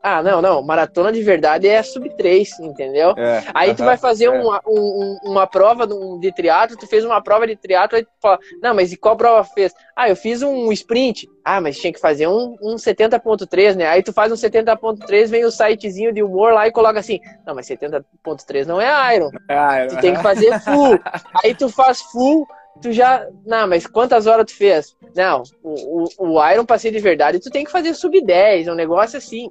ah, 0.01 0.23
não, 0.23 0.41
não. 0.41 0.61
Maratona 0.61 1.11
de 1.11 1.21
verdade 1.21 1.67
é 1.67 1.83
sub 1.83 2.09
3, 2.15 2.59
entendeu? 2.61 3.13
É, 3.17 3.43
aí 3.53 3.69
uh 3.69 3.73
-huh, 3.73 3.77
tu 3.77 3.83
vai 3.83 3.97
fazer 3.97 4.25
é. 4.25 4.29
uma, 4.29 4.61
um, 4.65 5.17
uma 5.23 5.45
prova 5.45 5.85
de 5.85 6.31
triatlo, 6.31 6.77
tu 6.77 6.87
fez 6.87 7.03
uma 7.03 7.21
prova 7.21 7.45
de 7.45 7.55
triatlo, 7.57 7.97
aí 7.97 8.05
tu 8.05 8.11
fala, 8.21 8.39
não, 8.61 8.73
mas 8.73 8.93
e 8.93 8.97
qual 8.97 9.17
prova 9.17 9.43
fez? 9.43 9.73
Ah, 9.95 10.09
eu 10.09 10.15
fiz 10.15 10.41
um 10.41 10.71
sprint. 10.71 11.27
Ah, 11.43 11.59
mas 11.59 11.77
tinha 11.77 11.91
que 11.91 11.99
fazer 11.99 12.27
um, 12.27 12.55
um 12.61 12.75
70.3, 12.75 13.75
né? 13.75 13.87
Aí 13.87 14.01
tu 14.01 14.13
faz 14.13 14.31
um 14.31 14.35
70.3, 14.35 15.27
vem 15.27 15.43
o 15.43 15.51
sitezinho 15.51 16.13
de 16.13 16.23
humor 16.23 16.53
lá 16.53 16.65
e 16.65 16.71
coloca 16.71 16.99
assim, 16.99 17.19
não, 17.45 17.53
mas 17.53 17.67
70.3 17.67 18.65
não 18.65 18.79
é 18.79 19.15
Iron. 19.15 19.31
É 19.49 19.83
Iron. 19.83 19.95
Tu 19.95 20.01
tem 20.01 20.13
que 20.15 20.21
fazer 20.21 20.59
full. 20.61 20.97
aí 21.43 21.53
tu 21.53 21.67
faz 21.67 21.99
full, 22.03 22.47
tu 22.81 22.91
já. 22.91 23.27
Não, 23.45 23.67
mas 23.67 23.85
quantas 23.85 24.27
horas 24.27 24.45
tu 24.45 24.55
fez? 24.55 24.95
Não, 25.15 25.43
o, 25.63 26.05
o, 26.17 26.37
o 26.37 26.51
Iron 26.51 26.65
passei 26.65 26.91
de 26.91 26.99
verdade, 26.99 27.39
tu 27.39 27.49
tem 27.49 27.65
que 27.65 27.71
fazer 27.71 27.93
sub 27.93 28.21
10, 28.21 28.67
um 28.67 28.75
negócio 28.75 29.17
assim. 29.17 29.49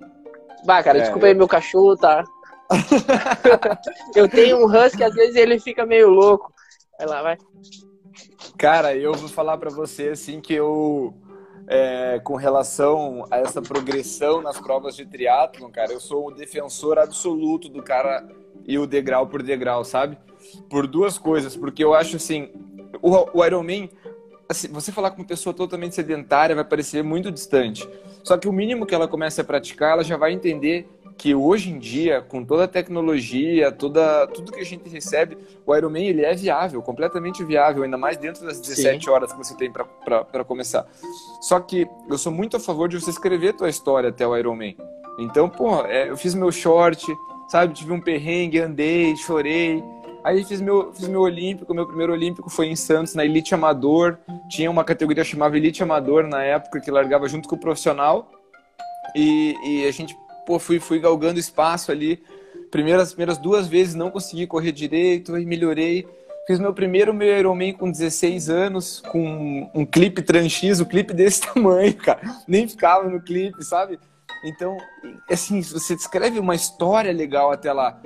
Bah, 0.64 0.82
cara, 0.82 0.98
é, 0.98 1.00
desculpa 1.02 1.26
aí, 1.26 1.34
meu 1.34 1.48
cachorro, 1.48 1.96
tá? 1.96 2.24
eu 4.14 4.28
tenho 4.28 4.58
um 4.58 4.66
husky, 4.66 5.02
às 5.02 5.14
vezes 5.14 5.36
ele 5.36 5.58
fica 5.58 5.86
meio 5.86 6.08
louco. 6.10 6.52
Vai 6.98 7.08
lá, 7.08 7.22
vai. 7.22 7.38
Cara, 8.58 8.94
eu 8.94 9.14
vou 9.14 9.28
falar 9.28 9.56
para 9.56 9.70
você 9.70 10.08
assim 10.08 10.40
que 10.40 10.52
eu 10.52 11.14
é, 11.68 12.18
com 12.24 12.34
relação 12.34 13.26
a 13.30 13.38
essa 13.38 13.60
progressão 13.60 14.40
nas 14.40 14.58
provas 14.58 14.96
de 14.96 15.04
triatlon, 15.04 15.70
cara, 15.70 15.92
eu 15.92 16.00
sou 16.00 16.28
o 16.28 16.30
defensor 16.30 16.98
absoluto 16.98 17.68
do 17.68 17.82
cara 17.82 18.26
e 18.66 18.78
o 18.78 18.86
degrau 18.86 19.26
por 19.26 19.42
degrau, 19.42 19.84
sabe? 19.84 20.18
Por 20.70 20.86
duas 20.86 21.18
coisas, 21.18 21.56
porque 21.56 21.84
eu 21.84 21.94
acho 21.94 22.16
assim, 22.16 22.50
o, 23.02 23.38
o 23.38 23.44
Ironman 23.44 23.90
assim, 24.48 24.68
você 24.68 24.90
falar 24.90 25.10
com 25.10 25.18
uma 25.18 25.28
pessoa 25.28 25.54
totalmente 25.54 25.94
sedentária 25.94 26.54
vai 26.54 26.64
parecer 26.64 27.02
muito 27.02 27.30
distante. 27.30 27.88
Só 28.24 28.36
que 28.36 28.48
o 28.48 28.52
mínimo 28.52 28.86
que 28.86 28.94
ela 28.94 29.06
começa 29.06 29.42
a 29.42 29.44
praticar, 29.44 29.92
ela 29.92 30.04
já 30.04 30.16
vai 30.16 30.32
entender 30.32 30.88
que 31.18 31.34
hoje 31.34 31.70
em 31.70 31.78
dia, 31.78 32.22
com 32.22 32.44
toda 32.44 32.64
a 32.64 32.68
tecnologia, 32.68 33.72
toda, 33.72 34.26
tudo 34.28 34.52
que 34.52 34.60
a 34.60 34.64
gente 34.64 34.88
recebe, 34.88 35.36
o 35.66 35.74
Ironman 35.74 36.06
ele 36.06 36.24
é 36.24 36.32
viável, 36.32 36.80
completamente 36.80 37.44
viável, 37.44 37.82
ainda 37.82 37.98
mais 37.98 38.16
dentro 38.16 38.46
das 38.46 38.60
17 38.60 39.04
Sim. 39.04 39.10
horas 39.10 39.32
que 39.32 39.38
você 39.38 39.56
tem 39.56 39.70
para 39.70 40.44
começar. 40.44 40.86
Só 41.40 41.58
que 41.58 41.88
eu 42.08 42.16
sou 42.16 42.32
muito 42.32 42.56
a 42.56 42.60
favor 42.60 42.88
de 42.88 43.00
você 43.00 43.10
escrever 43.10 43.48
a 43.48 43.52
tua 43.52 43.68
história 43.68 44.10
até 44.10 44.26
o 44.26 44.36
Ironman. 44.36 44.76
Então, 45.18 45.48
pô, 45.48 45.84
é, 45.84 46.08
eu 46.08 46.16
fiz 46.16 46.34
meu 46.34 46.52
short, 46.52 47.04
sabe? 47.48 47.74
Tive 47.74 47.92
um 47.92 48.00
perrengue, 48.00 48.60
andei, 48.60 49.16
chorei, 49.16 49.82
Aí 50.24 50.44
fiz 50.44 50.60
meu, 50.60 50.92
fiz 50.92 51.08
meu 51.08 51.20
olímpico, 51.20 51.72
meu 51.72 51.86
primeiro 51.86 52.12
olímpico 52.12 52.50
foi 52.50 52.66
em 52.66 52.76
Santos, 52.76 53.14
na 53.14 53.24
Elite 53.24 53.54
Amador. 53.54 54.18
Tinha 54.48 54.70
uma 54.70 54.84
categoria 54.84 55.24
chamada 55.24 55.56
Elite 55.56 55.82
Amador 55.82 56.26
na 56.26 56.42
época, 56.42 56.80
que 56.80 56.90
largava 56.90 57.28
junto 57.28 57.48
com 57.48 57.56
o 57.56 57.60
profissional. 57.60 58.30
E, 59.14 59.54
e 59.64 59.86
a 59.86 59.90
gente, 59.92 60.16
pô, 60.46 60.58
fui, 60.58 60.80
fui 60.80 60.98
galgando 60.98 61.38
espaço 61.38 61.92
ali. 61.92 62.22
Primeiras, 62.70 63.12
primeiras 63.12 63.38
duas 63.38 63.66
vezes 63.66 63.94
não 63.94 64.10
consegui 64.10 64.46
correr 64.46 64.72
direito, 64.72 65.34
aí 65.34 65.46
melhorei. 65.46 66.06
Fiz 66.46 66.58
meu 66.58 66.72
primeiro 66.72 67.12
meu 67.12 67.28
Ironman 67.28 67.74
com 67.74 67.90
16 67.90 68.48
anos, 68.48 69.02
com 69.10 69.70
um 69.74 69.84
clipe 69.84 70.22
tranchis, 70.22 70.80
um 70.80 70.84
clipe 70.84 71.12
desse 71.12 71.42
tamanho, 71.52 71.94
cara. 71.94 72.20
Nem 72.46 72.66
ficava 72.66 73.08
no 73.08 73.20
clipe, 73.20 73.62
sabe? 73.64 73.98
Então, 74.44 74.76
assim, 75.28 75.60
você 75.62 75.96
descreve 75.96 76.38
uma 76.38 76.54
história 76.54 77.12
legal 77.12 77.50
até 77.50 77.72
lá. 77.72 78.00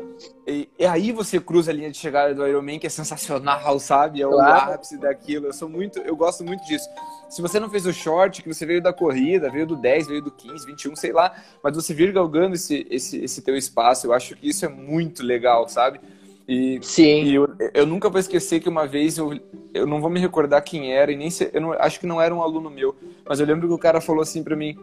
E, 0.47 0.69
e, 0.79 0.87
aí 0.87 1.13
você 1.13 1.39
cruza 1.39 1.71
a 1.71 1.75
linha 1.75 1.91
de 1.91 1.99
chegada 1.99 2.35
do 2.35 2.47
Iron 2.47 2.63
Man, 2.63 2.79
que 2.79 2.87
é 2.87 2.91
sensacional, 2.91 3.79
sabe? 3.79 4.23
É 4.23 4.27
o 4.27 4.31
claro. 4.31 4.73
ápice 4.73 4.97
daquilo. 4.99 5.47
Eu 5.47 5.53
sou 5.53 5.69
muito, 5.69 5.99
eu 5.99 6.17
gosto 6.17 6.43
muito 6.43 6.65
disso. 6.65 6.89
Se 7.29 7.43
você 7.43 7.61
não 7.61 7.69
fez 7.69 7.87
o 7.87 7.93
short, 7.93 8.43
que 8.43 8.53
você 8.53 8.65
veio 8.65 8.83
da 8.83 8.93
corrida, 8.93 9.51
veio 9.51 9.67
do 9.67 9.77
10, 9.77 10.07
veio 10.07 10.23
do 10.23 10.31
15, 10.31 10.67
21, 10.67 10.97
sei 10.97 11.13
lá, 11.13 11.35
mas 11.63 11.75
você 11.75 11.95
vir 11.95 12.13
galgando 12.13 12.55
esse, 12.55 12.87
esse, 12.91 13.23
esse 13.23 13.43
teu 13.43 13.57
espaço, 13.57 14.07
eu 14.07 14.13
acho 14.13 14.35
que 14.37 14.49
isso 14.49 14.65
é 14.65 14.69
muito 14.69 15.23
legal, 15.23 15.69
sabe? 15.69 16.01
E, 16.49 16.79
Sim. 16.83 17.25
E 17.25 17.35
eu, 17.35 17.49
eu 17.73 17.87
nunca 17.87 18.11
vou 18.11 18.19
esquecer 18.19 18.61
que 18.61 18.69
uma 18.69 18.87
vez 18.87 19.17
eu, 19.17 19.39
eu 19.73 19.87
não 19.87 20.01
vou 20.01 20.11
me 20.11 20.21
recordar 20.21 20.63
quem 20.63 20.93
era, 20.93 21.13
e 21.13 21.17
nem 21.17 21.31
se, 21.31 21.51
eu 21.53 21.61
não, 21.61 21.73
acho 21.73 22.01
que 22.01 22.07
não 22.07 22.21
era 22.21 22.35
um 22.35 22.43
aluno 22.43 22.69
meu, 22.69 22.95
mas 23.27 23.41
eu 23.41 23.47
lembro 23.47 23.69
que 23.69 23.75
o 23.75 23.79
cara 23.79 24.01
falou 24.01 24.23
assim 24.23 24.43
para 24.43 24.57
mim: 24.57 24.77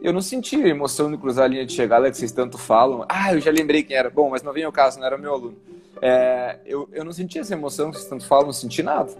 eu 0.00 0.12
não 0.12 0.20
senti 0.20 0.56
a 0.56 0.68
emoção 0.68 1.10
de 1.10 1.16
cruzar 1.16 1.44
a 1.44 1.48
linha 1.48 1.66
de 1.66 1.72
chegada 1.72 2.10
que 2.10 2.16
vocês 2.16 2.32
tanto 2.32 2.56
falam. 2.56 3.04
Ah, 3.08 3.34
eu 3.34 3.40
já 3.40 3.50
lembrei 3.50 3.82
quem 3.82 3.96
era. 3.96 4.10
Bom, 4.10 4.30
mas 4.30 4.42
não 4.42 4.52
vem 4.52 4.64
ao 4.64 4.72
caso, 4.72 4.98
não 4.98 5.06
era 5.06 5.18
meu 5.18 5.32
aluno. 5.32 5.56
É, 6.00 6.58
eu, 6.64 6.88
eu 6.92 7.04
não 7.04 7.12
senti 7.12 7.38
essa 7.38 7.54
emoção 7.54 7.90
que 7.90 7.96
vocês 7.96 8.08
tanto 8.08 8.26
falam, 8.26 8.46
não 8.46 8.52
senti 8.52 8.82
nada. 8.82 9.10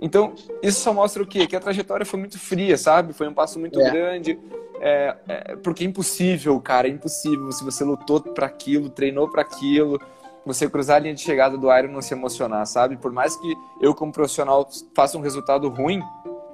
Então, 0.00 0.34
isso 0.62 0.80
só 0.80 0.92
mostra 0.92 1.22
o 1.22 1.26
quê? 1.26 1.46
Que 1.46 1.56
a 1.56 1.60
trajetória 1.60 2.04
foi 2.04 2.20
muito 2.20 2.38
fria, 2.38 2.76
sabe? 2.76 3.12
Foi 3.12 3.26
um 3.26 3.34
passo 3.34 3.58
muito 3.58 3.80
é. 3.80 3.90
grande. 3.90 4.38
É, 4.78 5.16
é, 5.26 5.56
porque 5.56 5.84
é 5.84 5.86
impossível, 5.86 6.60
cara, 6.60 6.86
é 6.86 6.90
impossível. 6.90 7.50
Se 7.50 7.64
você 7.64 7.82
lutou 7.82 8.20
para 8.20 8.46
aquilo, 8.46 8.90
treinou 8.90 9.28
para 9.28 9.42
aquilo, 9.42 9.98
você 10.44 10.68
cruzar 10.68 10.96
a 10.96 10.98
linha 11.00 11.14
de 11.14 11.20
chegada 11.20 11.56
do 11.56 11.74
Iron 11.74 11.88
não 11.88 12.02
se 12.02 12.14
emocionar, 12.14 12.66
sabe? 12.66 12.96
Por 12.96 13.10
mais 13.10 13.36
que 13.36 13.54
eu, 13.80 13.94
como 13.94 14.12
profissional, 14.12 14.68
faça 14.94 15.16
um 15.16 15.20
resultado 15.22 15.68
ruim, 15.68 16.02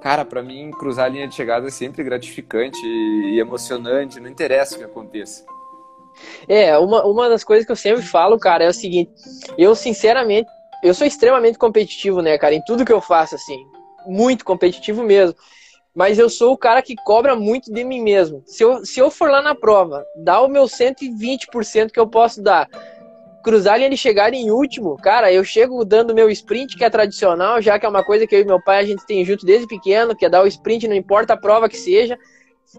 Cara, 0.03 0.25
para 0.25 0.43
mim, 0.43 0.69
cruzar 0.71 1.05
a 1.05 1.07
linha 1.07 1.27
de 1.29 1.33
chegada 1.33 1.65
é 1.65 1.71
sempre 1.71 2.03
gratificante 2.03 2.85
e 2.85 3.39
emocionante, 3.39 4.19
não 4.19 4.29
interessa 4.29 4.75
o 4.75 4.79
que 4.79 4.83
aconteça. 4.83 5.45
É, 6.45 6.77
uma, 6.77 7.05
uma 7.05 7.29
das 7.29 7.41
coisas 7.41 7.65
que 7.65 7.71
eu 7.71 7.75
sempre 7.77 8.01
falo, 8.01 8.37
cara, 8.37 8.65
é 8.65 8.67
o 8.67 8.73
seguinte: 8.73 9.13
eu, 9.57 9.73
sinceramente, 9.73 10.49
eu 10.83 10.93
sou 10.93 11.07
extremamente 11.07 11.57
competitivo, 11.57 12.21
né, 12.21 12.37
cara, 12.37 12.53
em 12.53 12.61
tudo 12.65 12.83
que 12.83 12.91
eu 12.91 12.99
faço, 12.99 13.35
assim. 13.35 13.65
Muito 14.05 14.43
competitivo 14.43 15.01
mesmo. 15.03 15.37
Mas 15.95 16.19
eu 16.19 16.29
sou 16.29 16.51
o 16.51 16.57
cara 16.57 16.81
que 16.81 16.95
cobra 16.95 17.33
muito 17.33 17.71
de 17.71 17.83
mim 17.85 18.01
mesmo. 18.01 18.43
Se 18.45 18.61
eu, 18.61 18.85
se 18.85 18.99
eu 18.99 19.09
for 19.09 19.29
lá 19.29 19.41
na 19.41 19.55
prova, 19.55 20.03
dar 20.17 20.41
o 20.41 20.49
meu 20.49 20.65
120% 20.65 21.91
que 21.91 21.99
eu 21.99 22.07
posso 22.07 22.41
dar, 22.41 22.67
cruzar 23.43 23.77
linha 23.77 23.89
de 23.89 23.97
chegada 23.97 24.35
em 24.35 24.49
último, 24.49 24.95
cara, 24.97 25.31
eu 25.31 25.43
chego 25.43 25.83
dando 25.83 26.15
meu 26.15 26.29
sprint, 26.29 26.77
que 26.77 26.83
é 26.83 26.89
tradicional, 26.89 27.61
já 27.61 27.77
que 27.77 27.85
é 27.85 27.89
uma 27.89 28.03
coisa 28.03 28.25
que 28.25 28.33
eu 28.33 28.39
e 28.39 28.45
meu 28.45 28.61
pai 28.61 28.79
a 28.79 28.85
gente 28.85 29.05
tem 29.05 29.23
junto 29.25 29.45
desde 29.45 29.67
pequeno, 29.67 30.15
que 30.15 30.25
é 30.25 30.29
dar 30.29 30.43
o 30.43 30.47
sprint, 30.47 30.87
não 30.87 30.95
importa 30.95 31.33
a 31.33 31.37
prova 31.37 31.67
que 31.67 31.77
seja. 31.77 32.17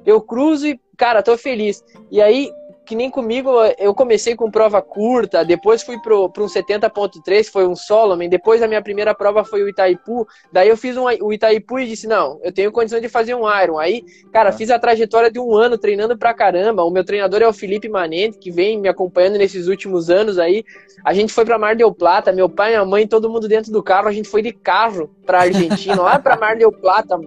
Eu 0.04 0.20
cruzo 0.20 0.66
e, 0.66 0.80
cara, 0.96 1.22
tô 1.22 1.36
feliz. 1.36 1.84
E 2.10 2.20
aí, 2.20 2.50
que 2.84 2.94
nem 2.94 3.10
comigo, 3.10 3.50
eu 3.78 3.94
comecei 3.94 4.36
com 4.36 4.50
prova 4.50 4.82
curta, 4.82 5.44
depois 5.44 5.82
fui 5.82 5.98
para 6.00 6.14
um 6.14 6.46
70.3, 6.46 7.50
foi 7.50 7.66
um 7.66 7.74
Solomon, 7.74 8.28
depois 8.28 8.62
a 8.62 8.68
minha 8.68 8.82
primeira 8.82 9.14
prova 9.14 9.44
foi 9.44 9.62
o 9.62 9.68
Itaipu, 9.68 10.26
daí 10.52 10.68
eu 10.68 10.76
fiz 10.76 10.96
um, 10.96 11.04
o 11.04 11.32
Itaipu 11.32 11.78
e 11.78 11.86
disse, 11.86 12.06
não, 12.06 12.38
eu 12.42 12.52
tenho 12.52 12.70
condição 12.70 13.00
de 13.00 13.08
fazer 13.08 13.34
um 13.34 13.44
Iron. 13.62 13.78
Aí, 13.78 14.04
cara, 14.32 14.52
fiz 14.52 14.70
a 14.70 14.78
trajetória 14.78 15.30
de 15.30 15.38
um 15.38 15.54
ano 15.56 15.78
treinando 15.78 16.16
pra 16.16 16.34
caramba, 16.34 16.84
o 16.84 16.90
meu 16.90 17.04
treinador 17.04 17.40
é 17.42 17.48
o 17.48 17.52
Felipe 17.52 17.88
Manente, 17.88 18.38
que 18.38 18.50
vem 18.50 18.78
me 18.78 18.88
acompanhando 18.88 19.38
nesses 19.38 19.66
últimos 19.66 20.10
anos 20.10 20.38
aí, 20.38 20.64
a 21.04 21.14
gente 21.14 21.32
foi 21.32 21.44
para 21.44 21.58
Mar 21.58 21.76
del 21.76 21.92
Plata, 21.92 22.32
meu 22.32 22.48
pai, 22.48 22.70
minha 22.70 22.84
mãe, 22.84 23.06
todo 23.06 23.30
mundo 23.30 23.48
dentro 23.48 23.72
do 23.72 23.82
carro, 23.82 24.08
a 24.08 24.12
gente 24.12 24.28
foi 24.28 24.42
de 24.42 24.52
carro 24.52 25.10
pra 25.24 25.40
Argentina, 25.40 26.00
lá 26.00 26.18
pra 26.18 26.36
Mar 26.36 26.56
del 26.56 26.72
Plata, 26.72 27.18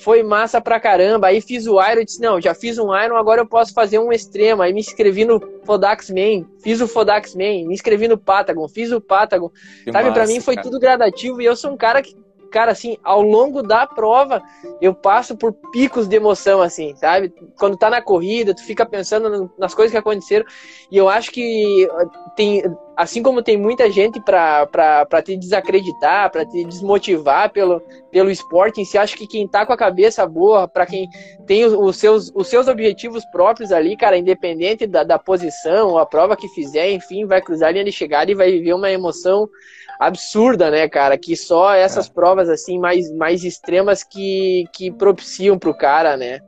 foi 0.00 0.22
massa 0.22 0.60
pra 0.60 0.80
caramba. 0.80 1.28
Aí 1.28 1.40
fiz 1.40 1.66
o 1.66 1.80
Iron, 1.80 2.04
disse, 2.04 2.20
não, 2.20 2.40
já 2.40 2.54
fiz 2.54 2.78
um 2.78 2.94
Iron, 2.96 3.16
agora 3.16 3.42
eu 3.42 3.46
posso 3.46 3.72
fazer 3.72 3.98
um 3.98 4.12
extremo. 4.12 4.62
Aí 4.62 4.72
me 4.72 4.80
inscrevi 4.80 5.24
no 5.24 5.40
Fodax 5.64 6.10
Man, 6.10 6.46
fiz 6.62 6.80
o 6.80 6.88
Fodax 6.88 7.34
Man, 7.34 7.66
me 7.66 7.74
inscrevi 7.74 8.08
no 8.08 8.18
Patagon, 8.18 8.66
fiz 8.68 8.92
o 8.92 9.00
Patagon. 9.00 9.50
Que 9.84 9.92
Sabe, 9.92 10.12
para 10.12 10.26
mim 10.26 10.40
foi 10.40 10.54
cara. 10.54 10.66
tudo 10.66 10.80
gradativo 10.80 11.40
e 11.40 11.44
eu 11.44 11.54
sou 11.54 11.72
um 11.72 11.76
cara 11.76 12.02
que 12.02 12.16
cara, 12.50 12.72
assim, 12.72 12.98
ao 13.02 13.22
longo 13.22 13.62
da 13.62 13.86
prova, 13.86 14.42
eu 14.80 14.92
passo 14.92 15.36
por 15.36 15.52
picos 15.72 16.08
de 16.08 16.16
emoção, 16.16 16.60
assim, 16.60 16.94
sabe? 16.96 17.32
Quando 17.56 17.76
tá 17.76 17.88
na 17.88 18.02
corrida, 18.02 18.54
tu 18.54 18.64
fica 18.64 18.84
pensando 18.84 19.50
nas 19.56 19.72
coisas 19.72 19.92
que 19.92 19.96
aconteceram. 19.96 20.44
E 20.90 20.96
eu 20.96 21.08
acho 21.08 21.30
que 21.30 21.88
tem, 22.36 22.62
assim 23.00 23.22
como 23.22 23.42
tem 23.42 23.56
muita 23.56 23.90
gente 23.90 24.20
para 24.20 25.22
te 25.24 25.34
desacreditar, 25.34 26.30
para 26.30 26.44
te 26.44 26.62
desmotivar 26.64 27.50
pelo, 27.50 27.80
pelo 28.10 28.30
esporte 28.30 28.82
em 28.82 28.84
si, 28.84 28.98
acho 28.98 29.16
que 29.16 29.26
quem 29.26 29.48
tá 29.48 29.64
com 29.64 29.72
a 29.72 29.76
cabeça 29.76 30.26
boa, 30.26 30.68
para 30.68 30.84
quem 30.84 31.08
tem 31.46 31.64
os, 31.64 31.72
os, 31.72 31.96
seus, 31.96 32.30
os 32.34 32.46
seus 32.46 32.68
objetivos 32.68 33.24
próprios 33.32 33.72
ali, 33.72 33.96
cara, 33.96 34.18
independente 34.18 34.86
da, 34.86 35.02
da 35.02 35.18
posição, 35.18 35.96
a 35.96 36.04
prova 36.04 36.36
que 36.36 36.46
fizer, 36.48 36.90
enfim, 36.90 37.24
vai 37.24 37.40
cruzar 37.40 37.70
a 37.70 37.72
linha 37.72 37.84
de 37.84 37.92
chegada 37.92 38.30
e 38.30 38.34
vai 38.34 38.50
viver 38.50 38.74
uma 38.74 38.90
emoção 38.90 39.48
absurda, 39.98 40.70
né, 40.70 40.86
cara? 40.86 41.16
Que 41.16 41.34
só 41.34 41.72
essas 41.72 42.06
é. 42.06 42.12
provas 42.12 42.50
assim 42.50 42.78
mais, 42.78 43.10
mais 43.12 43.44
extremas 43.44 44.04
que, 44.04 44.64
que 44.74 44.92
propiciam 44.92 45.58
pro 45.58 45.74
cara, 45.74 46.18
né? 46.18 46.40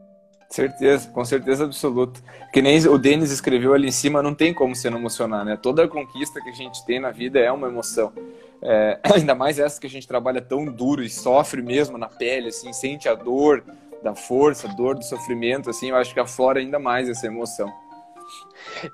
Certeza, 0.53 1.09
com 1.09 1.25
certeza 1.25 1.65
absoluta. 1.65 2.21
Que 2.53 2.61
nem 2.61 2.79
o 2.87 2.99
Denis 2.99 3.31
escreveu 3.31 3.73
ali 3.73 3.89
em 3.89 3.93
cima, 3.93 4.23
não 4.23 4.35
tem 4.35 4.53
como 4.53 4.77
se 4.77 4.91
não 4.91 4.99
emocionar, 4.99 5.47
né? 5.47 5.57
Toda 5.57 5.89
conquista 5.89 6.43
que 6.43 6.51
a 6.51 6.55
gente 6.55 6.85
tem 6.85 7.01
na 7.01 7.11
vida 7.11 7.41
é 7.41 7.51
uma 7.51 7.69
emoção. 7.69 8.13
É, 8.61 9.01
ainda 9.17 9.35
mais 9.35 9.59
essa 9.59 9.81
que 9.81 9.87
a 9.87 9.91
gente 9.91 10.07
trabalha 10.07 10.43
tão 10.43 10.67
duro 10.67 11.03
e 11.03 11.09
sofre 11.09 11.63
mesmo 11.63 11.97
na 11.97 12.07
pele, 12.07 12.49
assim, 12.49 12.71
sente 12.71 13.09
a 13.09 13.15
dor 13.15 13.65
da 14.03 14.15
força, 14.15 14.69
a 14.69 14.75
dor 14.75 14.95
do 14.95 15.05
sofrimento, 15.05 15.71
assim, 15.71 15.89
eu 15.89 15.97
acho 15.97 16.13
que 16.13 16.21
aflora 16.21 16.61
ainda 16.61 16.79
mais 16.79 17.09
essa 17.09 17.27
emoção. 17.27 17.73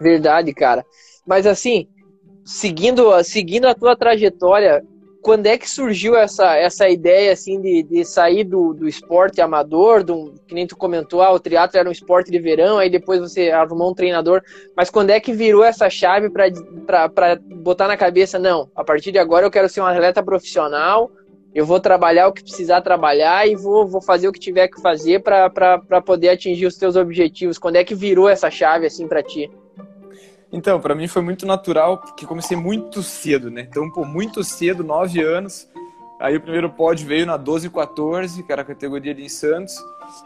Verdade, 0.01 0.55
cara. 0.55 0.87
Mas 1.27 1.45
assim, 1.45 1.89
seguindo, 2.45 3.21
seguindo 3.25 3.67
a 3.67 3.75
tua 3.75 3.97
trajetória, 3.97 4.85
quando 5.21 5.47
é 5.47 5.59
que 5.59 5.69
surgiu 5.69 6.17
essa, 6.17 6.57
essa 6.57 6.89
ideia 6.89 7.33
assim 7.33 7.61
de, 7.61 7.83
de 7.83 8.05
sair 8.05 8.45
do, 8.45 8.73
do 8.73 8.89
esporte 8.89 9.41
amador, 9.41 10.05
do, 10.05 10.33
que 10.47 10.55
nem 10.55 10.67
tu 10.67 10.77
comentou, 10.77 11.23
ah, 11.23 11.33
o 11.33 11.41
triatlo 11.41 11.79
era 11.79 11.89
um 11.89 11.93
esporte 11.93 12.31
de 12.31 12.39
verão, 12.39 12.79
aí 12.79 12.89
depois 12.89 13.21
você 13.21 13.51
arrumou 13.51 13.91
um 13.91 13.95
treinador, 13.95 14.43
mas 14.77 14.91
quando 14.91 15.11
é 15.11 15.21
que 15.21 15.33
virou 15.33 15.65
essa 15.65 15.91
chave 15.91 16.31
para 16.31 17.37
botar 17.63 17.89
na 17.89 17.97
cabeça, 17.97 18.39
não, 18.39 18.71
a 18.75 18.85
partir 18.85 19.11
de 19.11 19.19
agora 19.19 19.45
eu 19.45 19.51
quero 19.51 19.69
ser 19.69 19.81
um 19.81 19.87
atleta 19.87 20.23
profissional, 20.23 21.11
eu 21.55 21.67
vou 21.67 21.81
trabalhar 21.81 22.29
o 22.29 22.33
que 22.33 22.43
precisar 22.43 22.81
trabalhar 22.83 23.49
e 23.49 23.57
vou, 23.57 23.87
vou 23.87 24.01
fazer 24.01 24.29
o 24.29 24.33
que 24.33 24.39
tiver 24.39 24.69
que 24.69 24.81
fazer 24.81 25.21
para 25.21 26.03
poder 26.05 26.29
atingir 26.29 26.67
os 26.67 26.77
teus 26.77 26.95
objetivos. 26.95 27.59
Quando 27.59 27.77
é 27.77 27.85
que 27.85 27.95
virou 27.95 28.29
essa 28.29 28.51
chave 28.51 28.87
assim 28.87 29.09
para 29.09 29.23
ti? 29.23 29.51
Então, 30.51 30.81
para 30.81 30.95
mim 30.95 31.07
foi 31.07 31.23
muito 31.23 31.45
natural, 31.47 31.99
porque 31.99 32.27
comecei 32.27 32.57
muito 32.57 33.03
cedo, 33.03 33.51
né? 33.51 33.67
Então, 33.69 33.91
pô, 33.91 34.05
muito 34.05 34.43
cedo, 34.43 34.83
9 34.83 35.23
anos. 35.23 35.69
Aí 36.19 36.37
o 36.37 36.41
primeiro 36.41 36.69
pódio 36.71 37.07
veio 37.07 37.25
na 37.25 37.37
12 37.37 37.71
14, 37.71 38.43
que 38.43 38.51
era 38.51 38.63
a 38.63 38.65
categoria 38.65 39.13
ali 39.13 39.25
em 39.25 39.29
Santos. 39.29 39.77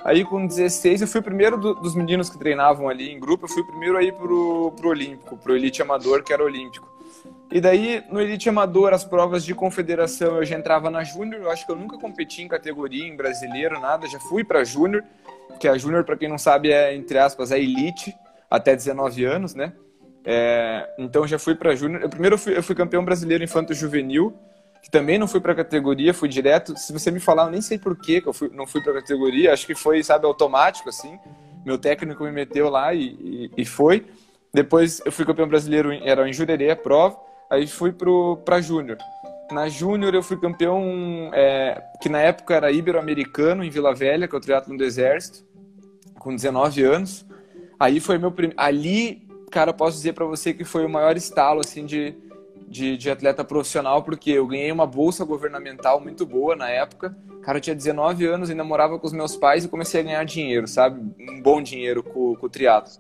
Aí 0.05 0.25
com 0.25 0.47
16 0.47 1.03
eu 1.03 1.09
fui 1.09 1.21
o 1.21 1.25
primeiro 1.25 1.59
do, 1.59 1.75
dos 1.75 1.95
meninos 1.95 2.31
que 2.31 2.39
treinavam 2.39 2.89
ali 2.89 3.11
em 3.11 3.21
grupo, 3.21 3.45
eu 3.45 3.49
fui 3.49 3.63
o 3.63 3.67
primeiro 3.67 3.99
aí 3.99 4.11
pro, 4.11 4.73
pro 4.77 4.89
Olímpico, 4.89 5.37
pro 5.37 5.55
Elite 5.55 5.83
Amador, 5.83 6.23
que 6.23 6.33
era 6.33 6.43
Olímpico. 6.43 6.91
E 7.51 7.61
daí, 7.61 8.03
no 8.11 8.19
Elite 8.19 8.49
Amador, 8.49 8.95
as 8.95 9.05
provas 9.05 9.45
de 9.45 9.55
confederação, 9.55 10.37
eu 10.37 10.45
já 10.45 10.57
entrava 10.57 10.89
na 10.89 11.05
Júnior, 11.05 11.43
eu 11.43 11.51
acho 11.51 11.67
que 11.67 11.73
eu 11.73 11.77
nunca 11.77 11.99
competi 11.99 12.41
em 12.41 12.49
categoria, 12.49 13.07
em 13.07 13.15
brasileiro, 13.15 13.79
nada, 13.79 14.09
já 14.09 14.19
fui 14.19 14.43
pra 14.43 14.65
Júnior, 14.65 15.05
que 15.61 15.69
a 15.69 15.77
Júnior, 15.77 16.05
para 16.05 16.17
quem 16.17 16.31
não 16.31 16.39
sabe, 16.39 16.73
é, 16.73 16.95
entre 16.95 17.19
aspas, 17.19 17.53
é 17.53 17.59
Elite, 17.59 18.17
até 18.51 18.75
19 18.75 19.25
anos, 19.27 19.55
né? 19.55 19.75
É, 20.25 20.89
então 20.99 21.27
já 21.27 21.39
fui 21.39 21.55
para 21.55 21.75
júnior. 21.75 22.09
Primeiro 22.09 22.35
eu 22.35 22.39
fui, 22.39 22.57
eu 22.57 22.63
fui, 22.63 22.75
campeão 22.75 23.05
brasileiro 23.05 23.43
infanto 23.43 23.75
juvenil, 23.75 24.35
que 24.83 24.91
também 24.91 25.19
não 25.19 25.27
fui 25.27 25.41
para 25.41 25.55
categoria, 25.55 26.15
fui 26.15 26.29
direto. 26.29 26.77
Se 26.77 26.93
você 26.93 27.11
me 27.11 27.21
falar, 27.21 27.45
eu 27.45 27.51
nem 27.51 27.61
sei 27.61 27.79
por 27.79 27.97
que 27.97 28.23
eu 28.25 28.33
fui, 28.33 28.51
não 28.53 28.67
fui 28.67 28.81
para 28.83 28.95
categoria. 28.95 29.53
Acho 29.53 29.67
que 29.67 29.75
foi, 29.75 30.03
sabe, 30.03 30.27
automático 30.27 30.89
assim. 30.89 31.19
Meu 31.65 31.79
técnico 31.79 32.25
me 32.25 32.33
meteu 32.33 32.69
lá 32.69 32.93
e, 32.95 33.03
e, 33.05 33.51
e 33.59 33.65
foi. 33.65 34.07
Depois 34.53 35.01
eu 35.05 35.13
fui 35.13 35.25
campeão 35.25 35.49
brasileiro, 35.49 35.93
era 35.93 36.29
em 36.29 36.33
Jurerê 36.33 36.71
a 36.71 36.77
prova. 36.77 37.17
Aí 37.51 37.67
fui 37.67 37.93
para 37.93 38.61
júnior. 38.61 38.99
Na 39.51 39.69
júnior 39.69 40.15
eu 40.15 40.23
fui 40.23 40.39
campeão, 40.39 41.31
é, 41.35 41.83
que 42.01 42.09
na 42.09 42.21
época 42.21 42.55
era 42.55 42.73
ibero-americano 42.73 43.63
em 43.63 43.69
Vila 43.69 43.95
Velha, 43.95 44.27
que 44.27 44.35
é 44.35 44.39
o 44.39 44.41
triatlo 44.41 44.77
do 44.77 44.83
Exército, 44.83 45.45
com 46.19 46.35
19 46.35 46.83
anos. 46.83 47.27
Aí 47.79 48.01
foi 48.01 48.17
meu 48.17 48.33
primeiro. 48.33 48.59
Ali 48.59 49.29
cara, 49.53 49.73
posso 49.73 49.99
dizer 49.99 50.15
para 50.15 50.25
você 50.25 50.55
que 50.55 50.65
foi 50.65 50.85
o 50.85 50.89
maior 50.89 51.17
estalo 51.17 51.61
assim 51.61 51.85
de, 51.85 52.15
de, 52.67 52.97
de, 52.97 53.11
atleta 53.11 53.45
profissional, 53.45 54.03
porque 54.03 54.31
eu 54.31 54.47
ganhei 54.47 54.73
uma 54.73 54.87
bolsa 54.87 55.25
governamental 55.25 56.01
muito 56.01 56.25
boa 56.25 56.57
na 56.57 56.69
época. 56.71 57.15
Cara, 57.43 57.59
eu 57.59 57.63
tinha 57.63 57.77
19 57.77 58.25
anos, 58.27 58.51
ainda 58.51 58.65
morava 58.65 58.99
com 58.99 59.07
os 59.07 59.13
meus 59.13 59.37
pais 59.37 59.65
e 59.65 59.69
comecei 59.69 60.01
a 60.01 60.05
ganhar 60.05 60.25
dinheiro, 60.25 60.67
sabe? 60.67 61.01
Um 61.21 61.43
bom 61.43 61.63
dinheiro 61.63 62.03
com, 62.03 62.35
com 62.35 62.47
o 62.47 62.49
triatlo. 62.49 62.93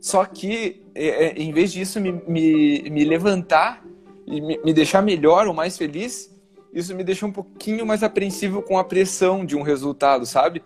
Só 0.00 0.24
que, 0.24 0.82
é, 0.94 1.26
é, 1.26 1.32
em 1.38 1.52
vez 1.52 1.72
disso 1.72 2.00
me, 2.00 2.12
me, 2.12 2.90
me 2.90 3.04
levantar 3.04 3.84
e 4.26 4.40
me, 4.40 4.58
me 4.64 4.72
deixar 4.72 5.00
melhor 5.00 5.46
ou 5.46 5.54
mais 5.54 5.78
feliz, 5.78 6.36
isso 6.72 6.94
me 6.94 7.04
deixou 7.04 7.28
um 7.28 7.32
pouquinho 7.32 7.86
mais 7.86 8.02
apreensivo 8.02 8.62
com 8.62 8.78
a 8.78 8.84
pressão 8.84 9.44
de 9.44 9.56
um 9.56 9.62
resultado, 9.62 10.26
sabe? 10.26 10.62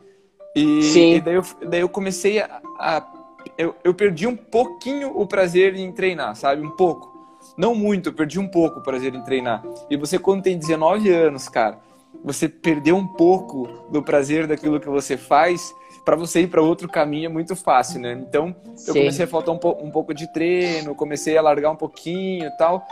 E, 0.57 0.83
Sim. 0.83 1.15
e 1.15 1.21
daí, 1.21 1.35
eu, 1.35 1.43
daí 1.69 1.81
eu 1.81 1.89
comecei 1.89 2.41
a, 2.41 2.61
a 2.79 3.22
eu, 3.57 3.75
eu 3.85 3.95
perdi 3.95 4.27
um 4.27 4.37
pouquinho 4.37 5.19
o 5.19 5.27
prazer 5.27 5.75
em 5.75 5.93
treinar, 5.93 6.35
sabe? 6.37 6.63
Um 6.63 6.71
pouco. 6.71 7.13
Não 7.57 7.75
muito, 7.75 8.09
eu 8.09 8.13
perdi 8.13 8.39
um 8.39 8.49
pouco 8.49 8.81
o 8.81 8.83
prazer 8.83 9.15
em 9.15 9.23
treinar. 9.23 9.63
E 9.91 9.97
você, 9.97 10.19
quando 10.19 10.43
tem 10.43 10.59
19 10.59 11.11
anos, 11.11 11.49
cara, 11.49 11.79
você 12.25 12.49
perdeu 12.49 12.97
um 12.97 13.07
pouco 13.07 13.69
do 13.91 14.03
prazer 14.03 14.47
daquilo 14.47 14.81
que 14.81 14.89
você 14.89 15.17
faz, 15.17 15.75
para 16.05 16.17
você 16.17 16.43
ir 16.43 16.49
para 16.49 16.63
outro 16.63 16.89
caminho 16.89 17.27
é 17.27 17.29
muito 17.29 17.55
fácil, 17.55 18.01
né? 18.01 18.13
Então, 18.13 18.55
eu 18.65 18.77
Sim. 18.77 19.01
comecei 19.01 19.25
a 19.25 19.29
faltar 19.29 19.55
um, 19.55 19.59
po 19.59 19.71
um 19.81 19.91
pouco 19.91 20.15
de 20.15 20.33
treino, 20.33 20.95
comecei 20.95 21.37
a 21.37 21.43
largar 21.43 21.71
um 21.71 21.77
pouquinho 21.77 22.47
e 22.47 22.57
tal. 22.57 22.85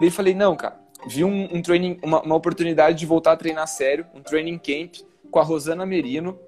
Daí 0.00 0.10
falei, 0.10 0.34
não, 0.34 0.56
cara, 0.56 0.80
vi 1.06 1.24
um, 1.24 1.48
um 1.52 1.62
training, 1.62 1.98
uma, 2.02 2.22
uma 2.22 2.34
oportunidade 2.34 2.98
de 2.98 3.06
voltar 3.06 3.32
a 3.32 3.36
treinar 3.36 3.66
sério, 3.66 4.06
um 4.14 4.22
training 4.22 4.58
camp 4.58 4.94
com 5.30 5.38
a 5.38 5.42
Rosana 5.42 5.86
Merino, 5.86 6.38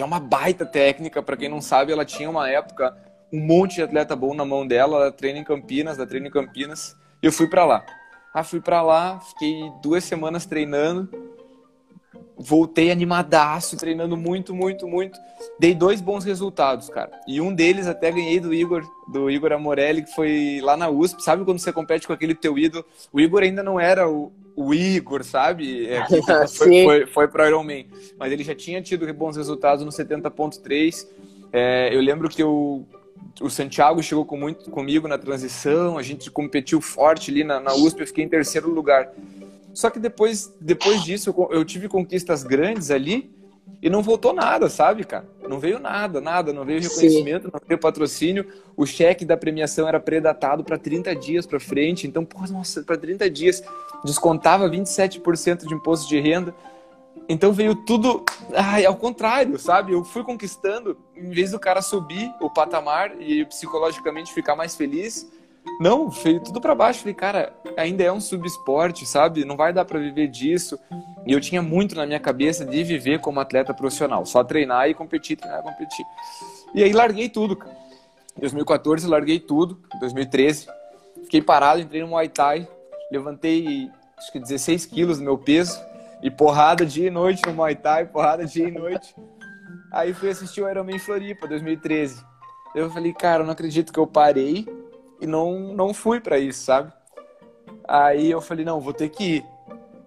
é 0.00 0.04
uma 0.04 0.20
baita 0.20 0.64
técnica. 0.64 1.22
Para 1.22 1.36
quem 1.36 1.48
não 1.48 1.60
sabe, 1.60 1.92
ela 1.92 2.04
tinha 2.04 2.28
uma 2.28 2.48
época 2.48 2.96
um 3.32 3.40
monte 3.40 3.76
de 3.76 3.82
atleta 3.82 4.16
bom 4.16 4.34
na 4.34 4.44
mão 4.44 4.66
dela. 4.66 4.96
Ela 4.96 5.12
treina 5.12 5.38
em 5.38 5.44
Campinas, 5.44 5.98
ela 5.98 6.06
treina 6.06 6.28
em 6.28 6.30
Campinas. 6.30 6.96
E 7.22 7.26
eu 7.26 7.32
fui 7.32 7.46
para 7.46 7.64
lá. 7.64 7.84
Ah, 8.32 8.44
fui 8.44 8.60
para 8.60 8.80
lá, 8.80 9.18
fiquei 9.20 9.70
duas 9.82 10.04
semanas 10.04 10.46
treinando. 10.46 11.08
Voltei 12.36 12.90
animadaço, 12.90 13.76
treinando 13.76 14.16
muito, 14.16 14.54
muito, 14.54 14.88
muito. 14.88 15.18
Dei 15.58 15.74
dois 15.74 16.00
bons 16.00 16.24
resultados, 16.24 16.88
cara. 16.88 17.10
E 17.26 17.40
um 17.40 17.54
deles 17.54 17.86
até 17.86 18.10
ganhei 18.10 18.40
do 18.40 18.54
Igor, 18.54 18.82
do 19.12 19.30
Igor 19.30 19.52
Amorelli, 19.52 20.04
que 20.04 20.14
foi 20.14 20.60
lá 20.62 20.76
na 20.76 20.88
USP. 20.88 21.22
Sabe 21.22 21.44
quando 21.44 21.58
você 21.58 21.72
compete 21.72 22.06
com 22.06 22.12
aquele 22.12 22.34
teu 22.34 22.56
ídolo? 22.56 22.84
O 23.12 23.20
Igor 23.20 23.42
ainda 23.42 23.62
não 23.62 23.78
era 23.78 24.08
o, 24.08 24.32
o 24.60 24.74
Igor, 24.74 25.24
sabe? 25.24 25.86
É, 25.86 26.04
foi, 26.48 26.84
foi, 26.84 27.06
foi 27.06 27.28
para 27.28 27.48
Ironman. 27.48 27.86
Mas 28.18 28.30
ele 28.30 28.44
já 28.44 28.54
tinha 28.54 28.82
tido 28.82 29.12
bons 29.14 29.36
resultados 29.36 29.84
no 29.84 29.90
70.3. 29.90 31.06
É, 31.52 31.94
eu 31.94 32.00
lembro 32.00 32.28
que 32.28 32.42
eu, 32.42 32.86
o 33.40 33.48
Santiago 33.48 34.02
chegou 34.02 34.24
com 34.24 34.36
muito 34.36 34.70
comigo 34.70 35.08
na 35.08 35.16
transição, 35.16 35.96
a 35.96 36.02
gente 36.02 36.30
competiu 36.30 36.80
forte 36.80 37.30
ali 37.30 37.42
na, 37.42 37.58
na 37.58 37.74
USP, 37.74 38.00
eu 38.00 38.06
fiquei 38.06 38.24
em 38.24 38.28
terceiro 38.28 38.70
lugar. 38.70 39.10
Só 39.72 39.88
que 39.88 39.98
depois, 39.98 40.54
depois 40.60 41.02
disso 41.02 41.30
eu, 41.30 41.58
eu 41.58 41.64
tive 41.64 41.88
conquistas 41.88 42.42
grandes 42.42 42.90
ali, 42.90 43.30
e 43.82 43.88
não 43.88 44.02
voltou 44.02 44.32
nada, 44.32 44.68
sabe, 44.68 45.04
cara? 45.04 45.28
Não 45.48 45.58
veio 45.58 45.78
nada, 45.78 46.20
nada, 46.20 46.52
não 46.52 46.64
veio 46.64 46.80
reconhecimento, 46.80 47.46
Sim. 47.46 47.50
não 47.52 47.60
veio 47.66 47.80
patrocínio. 47.80 48.46
O 48.76 48.86
cheque 48.86 49.24
da 49.24 49.36
premiação 49.36 49.88
era 49.88 49.98
predatado 49.98 50.62
para 50.62 50.78
30 50.78 51.14
dias 51.16 51.46
para 51.46 51.58
frente, 51.58 52.06
então, 52.06 52.24
pô, 52.24 52.40
nossa, 52.50 52.82
para 52.82 52.96
30 52.96 53.28
dias 53.30 53.62
descontava 54.04 54.68
27% 54.68 55.66
de 55.66 55.74
imposto 55.74 56.08
de 56.08 56.20
renda. 56.20 56.54
Então 57.28 57.52
veio 57.52 57.74
tudo 57.74 58.24
ai, 58.54 58.84
ao 58.84 58.96
contrário, 58.96 59.58
sabe? 59.58 59.92
Eu 59.92 60.04
fui 60.04 60.24
conquistando, 60.24 60.98
em 61.16 61.30
vez 61.30 61.52
do 61.52 61.58
cara 61.58 61.80
subir 61.82 62.32
o 62.40 62.50
patamar 62.50 63.20
e 63.20 63.44
psicologicamente 63.44 64.32
ficar 64.32 64.56
mais 64.56 64.74
feliz, 64.74 65.30
não, 65.80 66.10
veio 66.10 66.40
tudo 66.40 66.60
para 66.60 66.74
baixo. 66.74 67.00
Falei, 67.00 67.14
cara, 67.14 67.52
ainda 67.76 68.04
é 68.04 68.12
um 68.12 68.20
subesporte, 68.20 69.06
sabe? 69.06 69.44
Não 69.44 69.56
vai 69.56 69.72
dar 69.72 69.84
para 69.84 69.98
viver 69.98 70.28
disso. 70.28 70.78
E 71.26 71.32
eu 71.32 71.40
tinha 71.40 71.62
muito 71.62 71.96
na 71.96 72.06
minha 72.06 72.20
cabeça 72.20 72.64
de 72.64 72.84
viver 72.84 73.18
como 73.20 73.40
atleta 73.40 73.74
profissional, 73.74 74.24
só 74.26 74.44
treinar 74.44 74.88
e 74.88 74.94
competir, 74.94 75.36
treinar 75.36 75.60
e 75.60 75.62
competir. 75.62 76.04
E 76.74 76.84
aí 76.84 76.92
larguei 76.92 77.28
tudo, 77.28 77.56
cara. 77.56 77.80
2014 78.38 79.06
larguei 79.06 79.40
tudo, 79.40 79.80
2013 79.98 80.68
fiquei 81.30 81.40
parado, 81.40 81.80
entrei 81.80 82.00
no 82.02 82.08
Muay 82.08 82.28
Thai, 82.28 82.68
levantei 83.10 83.88
acho 84.18 84.32
que 84.32 84.40
16 84.40 84.86
quilos 84.86 85.18
do 85.18 85.24
meu 85.24 85.38
peso 85.38 85.80
e 86.22 86.30
porrada 86.30 86.84
dia 86.84 87.06
e 87.06 87.10
noite 87.10 87.40
no 87.46 87.54
Muay 87.54 87.76
Thai, 87.76 88.06
porrada 88.06 88.44
dia 88.44 88.66
e 88.66 88.70
noite. 88.70 89.14
Aí 89.92 90.12
fui 90.12 90.28
assistir 90.28 90.60
o 90.60 90.68
Ironman 90.68 90.98
Floripa 90.98 91.46
2013. 91.46 92.24
Eu 92.74 92.90
falei, 92.90 93.12
cara, 93.12 93.42
eu 93.42 93.46
não 93.46 93.52
acredito 93.52 93.92
que 93.92 93.98
eu 93.98 94.06
parei 94.06 94.66
e 95.20 95.26
não, 95.26 95.74
não 95.74 95.92
fui 95.92 96.20
para 96.20 96.38
isso, 96.38 96.64
sabe? 96.64 96.92
Aí 97.86 98.30
eu 98.30 98.40
falei, 98.40 98.64
não, 98.64 98.80
vou 98.80 98.92
ter 98.92 99.08
que 99.08 99.36
ir. 99.36 99.44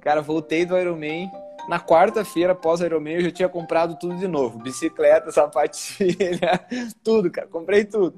Cara, 0.01 0.21
voltei 0.21 0.65
do 0.65 0.77
Ironman. 0.77 1.31
Na 1.67 1.79
quarta-feira, 1.79 2.51
após 2.51 2.81
o 2.81 2.85
Ironman, 2.85 3.15
eu 3.15 3.21
já 3.21 3.31
tinha 3.31 3.49
comprado 3.49 3.97
tudo 3.97 4.15
de 4.17 4.27
novo. 4.27 4.59
Bicicleta, 4.59 5.31
sapatilha, 5.31 6.59
tudo, 7.03 7.31
cara. 7.31 7.47
Comprei 7.47 7.85
tudo. 7.85 8.15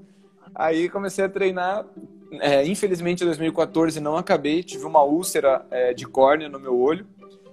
Aí 0.54 0.90
comecei 0.90 1.26
a 1.26 1.30
treinar. 1.30 1.86
É, 2.40 2.66
infelizmente, 2.66 3.24
em 3.24 3.26
2014 3.26 4.00
não 4.00 4.18
acabei. 4.18 4.64
Tive 4.64 4.86
uma 4.86 5.04
úlcera 5.04 5.66
é, 5.70 5.94
de 5.94 6.08
córnea 6.08 6.50
no 6.50 6.60
meu 6.60 6.80
olho 6.80 7.06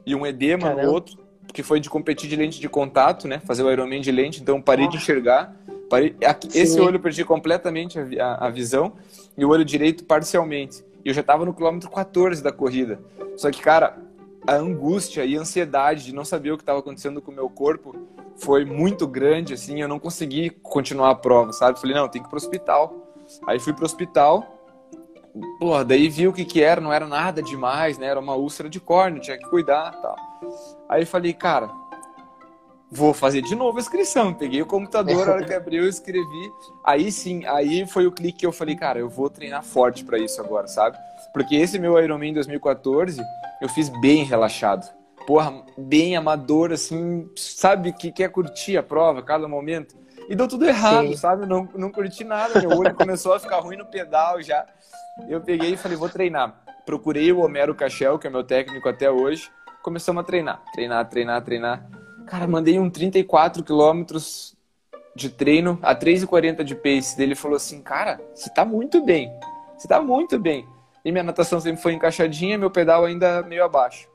e 0.06 0.14
um 0.14 0.26
edema 0.26 0.64
Caramba. 0.64 0.82
no 0.82 0.92
outro, 0.92 1.18
que 1.52 1.62
foi 1.62 1.78
de 1.78 1.90
competir 1.90 2.28
de 2.28 2.36
lente 2.36 2.60
de 2.60 2.68
contato, 2.68 3.28
né? 3.28 3.40
Fazer 3.40 3.62
o 3.62 3.70
Ironman 3.70 4.00
de 4.00 4.10
lente. 4.10 4.40
Então 4.40 4.62
parei 4.62 4.86
oh. 4.86 4.88
de 4.88 4.96
enxergar. 4.96 5.54
Parei... 5.90 6.16
Esse 6.54 6.80
olho 6.80 6.96
eu 6.96 7.00
perdi 7.00 7.24
completamente 7.24 7.98
a, 7.98 8.04
a, 8.24 8.46
a 8.46 8.50
visão 8.50 8.94
e 9.36 9.44
o 9.44 9.48
olho 9.50 9.64
direito 9.64 10.04
parcialmente. 10.04 10.84
E 11.04 11.08
eu 11.08 11.14
já 11.14 11.20
estava 11.20 11.44
no 11.44 11.54
quilômetro 11.54 11.90
14 11.90 12.42
da 12.42 12.52
corrida. 12.52 13.00
Só 13.36 13.50
que, 13.50 13.60
cara, 13.60 13.98
a 14.46 14.54
angústia 14.54 15.24
e 15.24 15.36
a 15.36 15.40
ansiedade 15.40 16.04
de 16.04 16.14
não 16.14 16.24
saber 16.24 16.52
o 16.52 16.56
que 16.56 16.62
estava 16.62 16.78
acontecendo 16.78 17.20
com 17.20 17.30
o 17.30 17.34
meu 17.34 17.48
corpo 17.48 17.94
foi 18.36 18.64
muito 18.64 19.06
grande, 19.06 19.54
assim, 19.54 19.80
eu 19.80 19.88
não 19.88 19.98
consegui 19.98 20.50
continuar 20.50 21.10
a 21.10 21.14
prova, 21.14 21.52
sabe? 21.52 21.80
Falei, 21.80 21.94
não, 21.94 22.08
tem 22.08 22.20
que 22.20 22.28
ir 22.28 22.30
pro 22.30 22.38
hospital. 22.38 23.06
Aí 23.46 23.58
fui 23.58 23.72
pro 23.72 23.84
hospital, 23.84 24.58
pô, 25.58 25.82
daí 25.84 26.08
vi 26.08 26.26
o 26.26 26.32
que 26.32 26.44
que 26.44 26.62
era, 26.62 26.80
não 26.80 26.92
era 26.92 27.06
nada 27.06 27.42
demais, 27.42 27.98
né? 27.98 28.06
Era 28.06 28.20
uma 28.20 28.34
úlcera 28.34 28.68
de 28.68 28.80
córnea, 28.80 29.20
tinha 29.20 29.38
que 29.38 29.48
cuidar 29.48 29.92
tal. 30.02 30.16
Aí 30.88 31.04
falei, 31.04 31.32
cara, 31.32 31.70
vou 32.92 33.14
fazer 33.14 33.40
de 33.40 33.54
novo 33.54 33.78
a 33.78 33.80
inscrição. 33.80 34.34
Peguei 34.34 34.60
o 34.60 34.66
computador, 34.66 35.28
a 35.28 35.32
hora 35.32 35.44
que 35.44 35.54
abriu, 35.54 35.84
eu 35.84 35.88
escrevi. 35.88 36.52
Aí 36.84 37.10
sim, 37.10 37.44
aí 37.46 37.86
foi 37.86 38.06
o 38.06 38.12
clique 38.12 38.40
que 38.40 38.46
eu 38.46 38.52
falei, 38.52 38.76
cara, 38.76 38.98
eu 38.98 39.08
vou 39.08 39.30
treinar 39.30 39.64
forte 39.64 40.04
para 40.04 40.18
isso 40.18 40.40
agora, 40.40 40.68
sabe? 40.68 40.98
Porque 41.32 41.56
esse 41.56 41.78
meu 41.78 41.98
Ironman 41.98 42.34
2014, 42.34 43.20
eu 43.62 43.68
fiz 43.70 43.88
bem 44.00 44.24
relaxado. 44.24 44.86
Porra, 45.26 45.64
bem 45.78 46.16
amador, 46.16 46.72
assim, 46.72 47.30
sabe 47.34 47.92
que 47.92 48.12
quer 48.12 48.28
curtir 48.28 48.76
a 48.76 48.82
prova, 48.82 49.22
cada 49.22 49.48
momento. 49.48 49.96
E 50.28 50.36
deu 50.36 50.46
tudo 50.46 50.66
errado, 50.66 51.08
sim. 51.08 51.16
sabe? 51.16 51.46
Não, 51.46 51.68
não 51.74 51.90
curti 51.90 52.24
nada, 52.24 52.60
meu 52.60 52.76
olho 52.76 52.94
começou 52.94 53.32
a 53.32 53.40
ficar 53.40 53.60
ruim 53.60 53.76
no 53.76 53.86
pedal 53.86 54.42
já. 54.42 54.66
Eu 55.28 55.40
peguei 55.40 55.72
e 55.72 55.76
falei, 55.76 55.96
vou 55.96 56.08
treinar. 56.08 56.60
Procurei 56.84 57.32
o 57.32 57.40
Homero 57.40 57.74
Cachel, 57.74 58.18
que 58.18 58.26
é 58.26 58.30
meu 58.30 58.44
técnico 58.44 58.88
até 58.88 59.10
hoje. 59.10 59.50
Começamos 59.82 60.20
a 60.20 60.24
treinar, 60.24 60.62
treinar, 60.72 61.08
treinar, 61.08 61.42
treinar. 61.42 62.01
Cara, 62.26 62.46
mandei 62.46 62.78
um 62.78 62.88
34 62.88 63.62
quilômetros 63.62 64.56
de 65.14 65.28
treino 65.28 65.78
a 65.82 65.94
3,40 65.94 66.64
de 66.64 66.74
pace. 66.74 67.20
Ele 67.20 67.34
falou 67.34 67.56
assim, 67.56 67.82
cara, 67.82 68.20
você 68.34 68.50
tá 68.50 68.64
muito 68.64 69.04
bem. 69.04 69.30
Você 69.76 69.86
tá 69.88 70.00
muito 70.00 70.38
bem. 70.38 70.66
E 71.04 71.10
minha 71.10 71.24
natação 71.24 71.60
sempre 71.60 71.82
foi 71.82 71.92
encaixadinha, 71.92 72.56
meu 72.56 72.70
pedal 72.70 73.04
ainda 73.04 73.42
meio 73.42 73.64
abaixo. 73.64 74.08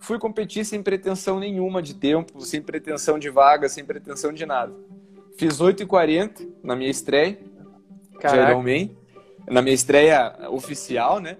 Fui 0.00 0.18
competir 0.18 0.64
sem 0.64 0.82
pretensão 0.82 1.38
nenhuma 1.38 1.82
de 1.82 1.94
tempo, 1.94 2.40
sem 2.40 2.60
pretensão 2.60 3.18
de 3.18 3.30
vaga, 3.30 3.68
sem 3.68 3.84
pretensão 3.84 4.32
de 4.32 4.44
nada. 4.44 4.74
Fiz 5.36 5.60
8,40 5.60 6.48
na 6.62 6.74
minha 6.74 6.90
estreia, 6.90 7.38
Caraca. 8.18 8.52
na 9.48 9.62
minha 9.62 9.74
estreia 9.74 10.34
oficial, 10.50 11.20
né? 11.20 11.36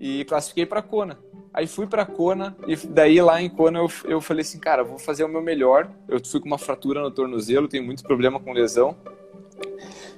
E 0.00 0.24
classifiquei 0.24 0.66
para 0.66 0.82
Kona. 0.82 1.18
Aí 1.58 1.66
fui 1.66 1.88
para 1.88 2.06
Kona 2.06 2.56
e 2.68 2.76
daí 2.76 3.20
lá 3.20 3.42
em 3.42 3.50
Kona 3.50 3.80
eu, 3.80 3.90
eu 4.04 4.20
falei 4.20 4.42
assim, 4.42 4.60
cara, 4.60 4.84
vou 4.84 4.96
fazer 4.96 5.24
o 5.24 5.28
meu 5.28 5.42
melhor. 5.42 5.90
Eu 6.06 6.24
fui 6.24 6.38
com 6.38 6.46
uma 6.46 6.56
fratura 6.56 7.02
no 7.02 7.10
tornozelo, 7.10 7.66
tenho 7.66 7.82
muito 7.82 8.04
problema 8.04 8.38
com 8.38 8.52
lesão. 8.52 8.96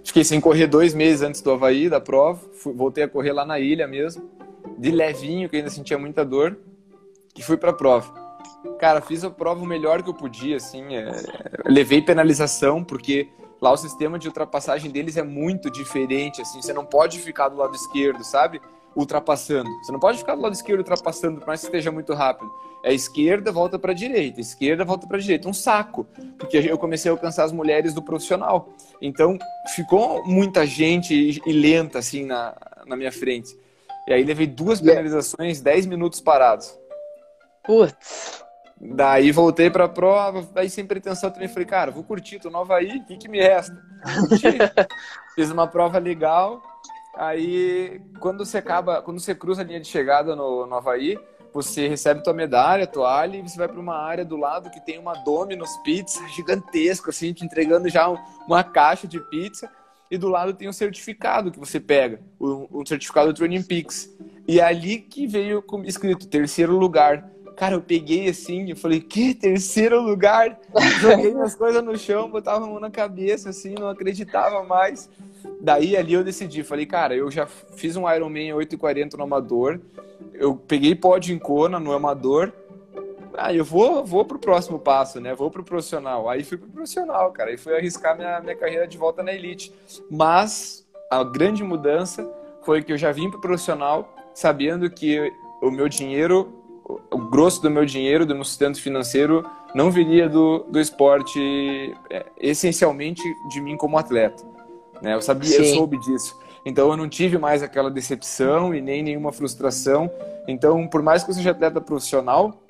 Fiquei 0.04 0.22
sem 0.22 0.38
correr 0.38 0.66
dois 0.66 0.92
meses 0.92 1.22
antes 1.22 1.40
do 1.40 1.50
Havaí, 1.50 1.88
da 1.88 1.98
prova. 1.98 2.38
Fui, 2.52 2.74
voltei 2.74 3.04
a 3.04 3.08
correr 3.08 3.32
lá 3.32 3.46
na 3.46 3.58
ilha 3.58 3.88
mesmo, 3.88 4.28
de 4.76 4.90
levinho, 4.90 5.48
que 5.48 5.56
ainda 5.56 5.70
sentia 5.70 5.96
muita 5.96 6.26
dor. 6.26 6.58
E 7.34 7.42
fui 7.42 7.56
para 7.56 7.70
a 7.70 7.72
prova. 7.72 8.12
Cara, 8.78 9.00
fiz 9.00 9.24
a 9.24 9.30
prova 9.30 9.62
o 9.62 9.66
melhor 9.66 10.02
que 10.02 10.10
eu 10.10 10.14
podia, 10.14 10.58
assim. 10.58 10.94
É... 10.94 11.10
Levei 11.64 12.02
penalização, 12.02 12.84
porque 12.84 13.30
lá 13.62 13.72
o 13.72 13.78
sistema 13.78 14.18
de 14.18 14.28
ultrapassagem 14.28 14.90
deles 14.90 15.16
é 15.16 15.22
muito 15.22 15.70
diferente, 15.70 16.42
assim. 16.42 16.60
Você 16.60 16.74
não 16.74 16.84
pode 16.84 17.18
ficar 17.18 17.48
do 17.48 17.56
lado 17.56 17.74
esquerdo, 17.74 18.22
sabe? 18.22 18.60
Ultrapassando. 18.94 19.70
Você 19.82 19.92
não 19.92 20.00
pode 20.00 20.18
ficar 20.18 20.34
do 20.34 20.42
lado 20.42 20.52
esquerdo 20.52 20.80
ultrapassando, 20.80 21.38
por 21.38 21.46
mais 21.46 21.60
que 21.60 21.66
esteja 21.66 21.90
muito 21.90 22.12
rápido. 22.14 22.50
É 22.82 22.92
esquerda, 22.92 23.52
volta 23.52 23.78
para 23.78 23.92
direita, 23.92 24.40
esquerda, 24.40 24.84
volta 24.84 25.06
para 25.06 25.18
direita. 25.18 25.48
Um 25.48 25.52
saco, 25.52 26.06
porque 26.38 26.56
eu 26.56 26.78
comecei 26.78 27.10
a 27.10 27.14
alcançar 27.14 27.44
as 27.44 27.52
mulheres 27.52 27.92
do 27.94 28.02
profissional. 28.02 28.70
Então, 29.00 29.38
ficou 29.74 30.24
muita 30.24 30.66
gente 30.66 31.14
e, 31.14 31.40
e 31.46 31.52
lenta 31.52 31.98
assim 31.98 32.24
na, 32.24 32.54
na 32.86 32.96
minha 32.96 33.12
frente. 33.12 33.56
E 34.08 34.12
aí 34.12 34.24
levei 34.24 34.46
duas 34.46 34.80
penalizações, 34.80 35.60
10 35.60 35.86
minutos 35.86 36.20
parados. 36.20 36.76
Putz. 37.62 38.44
Daí 38.80 39.30
voltei 39.30 39.68
para 39.68 39.84
a 39.84 39.88
prova, 39.88 40.48
daí 40.54 40.70
sem 40.70 40.86
pretensão 40.86 41.30
também 41.30 41.48
falei, 41.48 41.66
cara, 41.66 41.90
vou 41.90 42.02
curtir, 42.02 42.38
tô 42.38 42.48
no 42.48 42.58
Havaí, 42.58 42.96
o 42.96 43.04
que, 43.04 43.18
que 43.18 43.28
me 43.28 43.38
resta? 43.38 43.76
Fiz 45.36 45.50
uma 45.50 45.66
prova 45.66 45.98
legal, 45.98 46.62
Aí, 47.20 48.00
quando 48.18 48.46
você 48.46 48.56
acaba, 48.56 49.02
quando 49.02 49.20
você 49.20 49.34
cruza 49.34 49.60
a 49.60 49.64
linha 49.64 49.78
de 49.78 49.86
chegada 49.86 50.34
no, 50.34 50.64
no 50.64 50.74
Havaí, 50.74 51.18
você 51.52 51.86
recebe 51.86 52.22
tua 52.22 52.32
medalha, 52.32 52.86
toalha, 52.86 53.36
e 53.36 53.42
você 53.42 53.58
vai 53.58 53.68
para 53.68 53.78
uma 53.78 53.94
área 53.94 54.24
do 54.24 54.38
lado 54.38 54.70
que 54.70 54.80
tem 54.80 54.98
uma 54.98 55.12
Domino's 55.12 55.76
Pizza 55.84 56.26
gigantesca, 56.28 57.10
assim, 57.10 57.34
te 57.34 57.44
entregando 57.44 57.90
já 57.90 58.08
uma 58.48 58.64
caixa 58.64 59.06
de 59.06 59.20
pizza. 59.20 59.70
E 60.10 60.16
do 60.16 60.30
lado 60.30 60.54
tem 60.54 60.66
um 60.66 60.72
certificado 60.72 61.50
que 61.50 61.58
você 61.58 61.78
pega, 61.78 62.22
um, 62.40 62.66
um 62.72 62.86
certificado 62.86 63.34
do 63.34 63.36
Training 63.36 63.64
Peaks. 63.64 64.16
E 64.48 64.58
é 64.58 64.64
ali 64.64 64.98
que 64.98 65.26
veio 65.26 65.62
escrito 65.84 66.26
terceiro 66.26 66.74
lugar. 66.74 67.30
Cara, 67.54 67.74
eu 67.74 67.82
peguei 67.82 68.30
assim, 68.30 68.70
eu 68.70 68.76
falei, 68.76 68.98
que 68.98 69.34
terceiro 69.34 70.00
lugar? 70.00 70.58
Joguei 70.98 71.34
minhas 71.34 71.54
coisas 71.54 71.84
no 71.84 71.98
chão, 71.98 72.30
botava 72.30 72.64
a 72.64 72.66
mão 72.66 72.80
na 72.80 72.90
cabeça, 72.90 73.50
assim, 73.50 73.74
não 73.74 73.90
acreditava 73.90 74.64
mais. 74.64 75.10
Daí 75.60 75.96
ali 75.96 76.12
eu 76.12 76.24
decidi, 76.24 76.62
falei, 76.62 76.86
cara, 76.86 77.14
eu 77.14 77.30
já 77.30 77.46
fiz 77.46 77.96
um 77.96 78.10
Ironman 78.10 78.50
8,40 78.50 79.14
no 79.14 79.24
amador, 79.24 79.80
eu 80.34 80.54
peguei 80.54 80.94
pódio 80.94 81.34
em 81.34 81.38
Kona 81.38 81.78
no 81.78 81.92
amador, 81.92 82.52
ah, 83.36 83.54
eu 83.54 83.64
vou, 83.64 84.04
vou 84.04 84.24
pro 84.24 84.38
próximo 84.38 84.78
passo, 84.78 85.20
né? 85.20 85.34
Vou 85.34 85.50
pro 85.50 85.62
profissional. 85.62 86.28
Aí 86.28 86.42
fui 86.42 86.58
pro 86.58 86.68
profissional, 86.68 87.30
cara, 87.30 87.52
e 87.52 87.56
fui 87.56 87.74
arriscar 87.74 88.16
minha, 88.16 88.40
minha 88.40 88.56
carreira 88.56 88.86
de 88.88 88.98
volta 88.98 89.22
na 89.22 89.32
elite. 89.32 89.72
Mas 90.10 90.86
a 91.10 91.22
grande 91.22 91.62
mudança 91.62 92.28
foi 92.62 92.82
que 92.82 92.92
eu 92.92 92.98
já 92.98 93.12
vim 93.12 93.30
pro 93.30 93.40
profissional 93.40 94.12
sabendo 94.34 94.90
que 94.90 95.32
o 95.62 95.70
meu 95.70 95.88
dinheiro 95.88 96.60
o 97.10 97.18
grosso 97.18 97.62
do 97.62 97.70
meu 97.70 97.84
dinheiro, 97.84 98.26
do 98.26 98.34
meu 98.34 98.44
sustento 98.44 98.80
financeiro, 98.80 99.44
não 99.74 99.90
viria 99.90 100.28
do, 100.28 100.64
do 100.68 100.80
esporte, 100.80 101.94
é, 102.10 102.26
essencialmente 102.38 103.22
de 103.48 103.60
mim 103.60 103.76
como 103.76 103.98
atleta. 103.98 104.44
Né? 105.02 105.14
Eu 105.14 105.22
sabia, 105.22 105.48
Sim. 105.50 105.56
eu 105.56 105.74
soube 105.76 105.98
disso. 106.00 106.34
Então 106.64 106.90
eu 106.90 106.96
não 106.96 107.08
tive 107.08 107.38
mais 107.38 107.62
aquela 107.62 107.90
decepção 107.90 108.74
e 108.74 108.80
nem 108.80 109.02
nenhuma 109.02 109.32
frustração. 109.32 110.10
Então, 110.46 110.86
por 110.86 111.02
mais 111.02 111.24
que 111.24 111.30
eu 111.30 111.34
seja 111.34 111.52
atleta 111.52 111.80
profissional, 111.80 112.62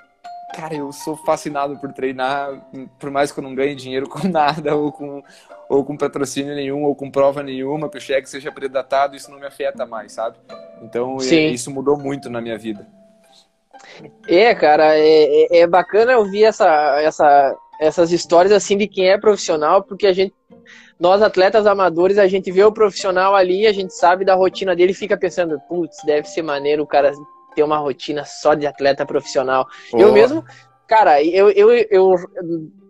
cara, 0.54 0.74
eu 0.74 0.92
sou 0.92 1.16
fascinado 1.16 1.76
por 1.78 1.92
treinar, 1.92 2.50
por 2.98 3.10
mais 3.10 3.32
que 3.32 3.38
eu 3.38 3.42
não 3.42 3.54
ganhe 3.54 3.74
dinheiro 3.74 4.08
com 4.08 4.26
nada 4.28 4.74
ou 4.74 4.92
com 4.92 5.22
ou 5.68 5.84
com 5.84 5.96
patrocínio 5.96 6.52
nenhum 6.52 6.82
ou 6.82 6.96
com 6.96 7.08
prova 7.08 7.44
nenhuma, 7.44 7.88
que 7.88 7.96
o 7.96 8.00
cheque 8.00 8.28
seja 8.28 8.50
predatado, 8.50 9.14
isso 9.14 9.30
não 9.30 9.38
me 9.38 9.46
afeta 9.46 9.86
mais, 9.86 10.10
sabe? 10.10 10.36
Então, 10.82 11.16
é, 11.20 11.46
isso 11.46 11.70
mudou 11.70 11.96
muito 11.96 12.28
na 12.28 12.40
minha 12.40 12.58
vida. 12.58 12.88
É, 14.26 14.52
cara, 14.52 14.98
é, 14.98 15.44
é, 15.44 15.58
é 15.58 15.66
bacana 15.68 16.18
ouvir 16.18 16.42
essa, 16.42 17.00
essa, 17.00 17.56
essas 17.80 18.10
histórias 18.10 18.52
assim 18.52 18.76
de 18.76 18.88
quem 18.88 19.10
é 19.10 19.18
profissional, 19.18 19.84
porque 19.84 20.08
a 20.08 20.12
gente, 20.12 20.34
nós 21.00 21.22
atletas 21.22 21.66
amadores, 21.66 22.18
a 22.18 22.28
gente 22.28 22.52
vê 22.52 22.62
o 22.62 22.70
profissional 22.72 23.34
ali, 23.34 23.66
a 23.66 23.72
gente 23.72 23.94
sabe 23.94 24.24
da 24.24 24.34
rotina 24.34 24.76
dele 24.76 24.92
e 24.92 24.94
fica 24.94 25.16
pensando, 25.16 25.58
putz, 25.68 25.96
deve 26.04 26.28
ser 26.28 26.42
maneiro 26.42 26.82
o 26.82 26.86
cara 26.86 27.12
ter 27.54 27.62
uma 27.62 27.78
rotina 27.78 28.24
só 28.24 28.54
de 28.54 28.66
atleta 28.66 29.06
profissional. 29.06 29.66
Oh. 29.92 29.98
Eu 29.98 30.12
mesmo 30.12 30.44
cara, 30.90 31.22
eu, 31.22 31.48
eu, 31.50 31.70
eu, 31.88 32.14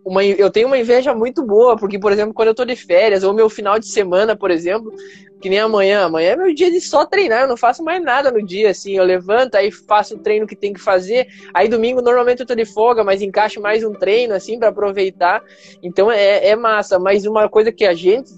uma, 0.03 0.23
eu 0.23 0.49
tenho 0.49 0.67
uma 0.67 0.77
inveja 0.77 1.13
muito 1.13 1.43
boa, 1.43 1.77
porque, 1.77 1.99
por 1.99 2.11
exemplo, 2.11 2.33
quando 2.33 2.49
eu 2.49 2.55
tô 2.55 2.65
de 2.65 2.75
férias, 2.75 3.23
ou 3.23 3.33
meu 3.33 3.49
final 3.49 3.79
de 3.79 3.87
semana, 3.87 4.35
por 4.35 4.49
exemplo, 4.49 4.91
que 5.39 5.49
nem 5.49 5.59
amanhã, 5.59 6.05
amanhã 6.05 6.31
é 6.31 6.35
meu 6.35 6.53
dia 6.53 6.71
de 6.71 6.81
só 6.81 7.05
treinar, 7.05 7.41
eu 7.41 7.47
não 7.47 7.57
faço 7.57 7.83
mais 7.83 8.01
nada 8.03 8.31
no 8.31 8.43
dia, 8.43 8.71
assim, 8.71 8.97
eu 8.97 9.03
levanto, 9.03 9.55
aí 9.55 9.71
faço 9.71 10.15
o 10.15 10.19
treino 10.19 10.47
que 10.47 10.55
tem 10.55 10.73
que 10.73 10.79
fazer, 10.79 11.27
aí 11.53 11.67
domingo 11.67 12.01
normalmente 12.01 12.41
eu 12.41 12.45
tô 12.45 12.55
de 12.55 12.65
folga, 12.65 13.03
mas 13.03 13.21
encaixo 13.21 13.61
mais 13.61 13.83
um 13.83 13.93
treino, 13.93 14.33
assim, 14.33 14.57
para 14.57 14.69
aproveitar, 14.69 15.43
então 15.83 16.11
é, 16.11 16.47
é 16.47 16.55
massa, 16.55 16.99
mas 16.99 17.25
uma 17.25 17.47
coisa 17.47 17.71
que 17.71 17.85
a 17.85 17.93
gente, 17.93 18.31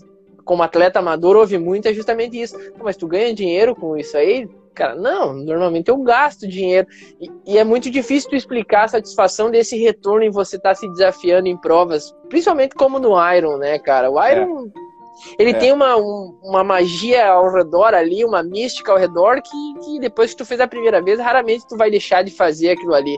como 0.44 0.64
atleta 0.64 1.00
amador, 1.00 1.38
ouve 1.38 1.58
muito 1.58 1.88
é 1.88 1.94
justamente 1.94 2.42
isso, 2.42 2.58
mas 2.82 2.98
tu 2.98 3.08
ganha 3.08 3.34
dinheiro 3.34 3.76
com 3.76 3.96
isso 3.98 4.18
aí? 4.18 4.50
Cara, 4.74 4.96
não, 4.96 5.34
normalmente 5.34 5.90
eu 5.90 5.98
gasto 5.98 6.48
dinheiro. 6.48 6.88
E, 7.22 7.32
e, 7.46 7.58
é 7.58 7.64
muito 7.64 7.90
difícil 7.92 8.30
tu 8.30 8.36
explicar 8.36 8.86
a 8.86 8.88
satisfação 8.88 9.52
desse 9.52 9.78
retorno 9.78 10.24
em 10.24 10.32
você 10.32 10.56
estar 10.56 10.70
tá 10.70 10.76
se 10.76 10.90
desafiando 10.90 11.48
em 11.48 11.58
provas, 11.58 12.14
principalmente 12.30 12.76
como 12.76 13.00
no 13.00 13.14
Iron, 13.34 13.58
né, 13.58 13.78
cara? 13.80 14.10
O 14.10 14.24
Iron. 14.26 14.68
É. 14.68 14.94
Ele 15.38 15.52
é. 15.52 15.54
tem 15.54 15.72
uma, 15.72 15.96
um, 15.96 16.36
uma 16.44 16.64
magia 16.64 17.28
ao 17.28 17.52
redor 17.54 17.94
ali, 17.94 18.26
uma 18.26 18.42
mística 18.42 18.92
ao 18.92 18.98
redor, 18.98 19.42
que, 19.42 19.86
que 19.86 20.00
depois 20.00 20.32
que 20.32 20.38
tu 20.38 20.46
fez 20.46 20.60
a 20.60 20.68
primeira 20.68 21.02
vez, 21.02 21.20
raramente 21.20 21.68
tu 21.68 21.78
vai 21.78 21.92
deixar 21.92 22.24
de 22.24 22.32
fazer 22.32 22.72
aquilo 22.72 22.96
ali. 22.96 23.18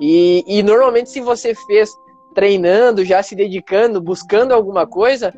E, 0.00 0.44
e 0.46 0.62
normalmente, 0.62 1.10
se 1.10 1.20
você 1.20 1.54
fez 1.66 1.90
treinando, 2.34 3.04
já 3.04 3.20
se 3.20 3.34
dedicando, 3.34 4.00
buscando 4.00 4.54
alguma 4.54 4.86
coisa, 4.86 5.34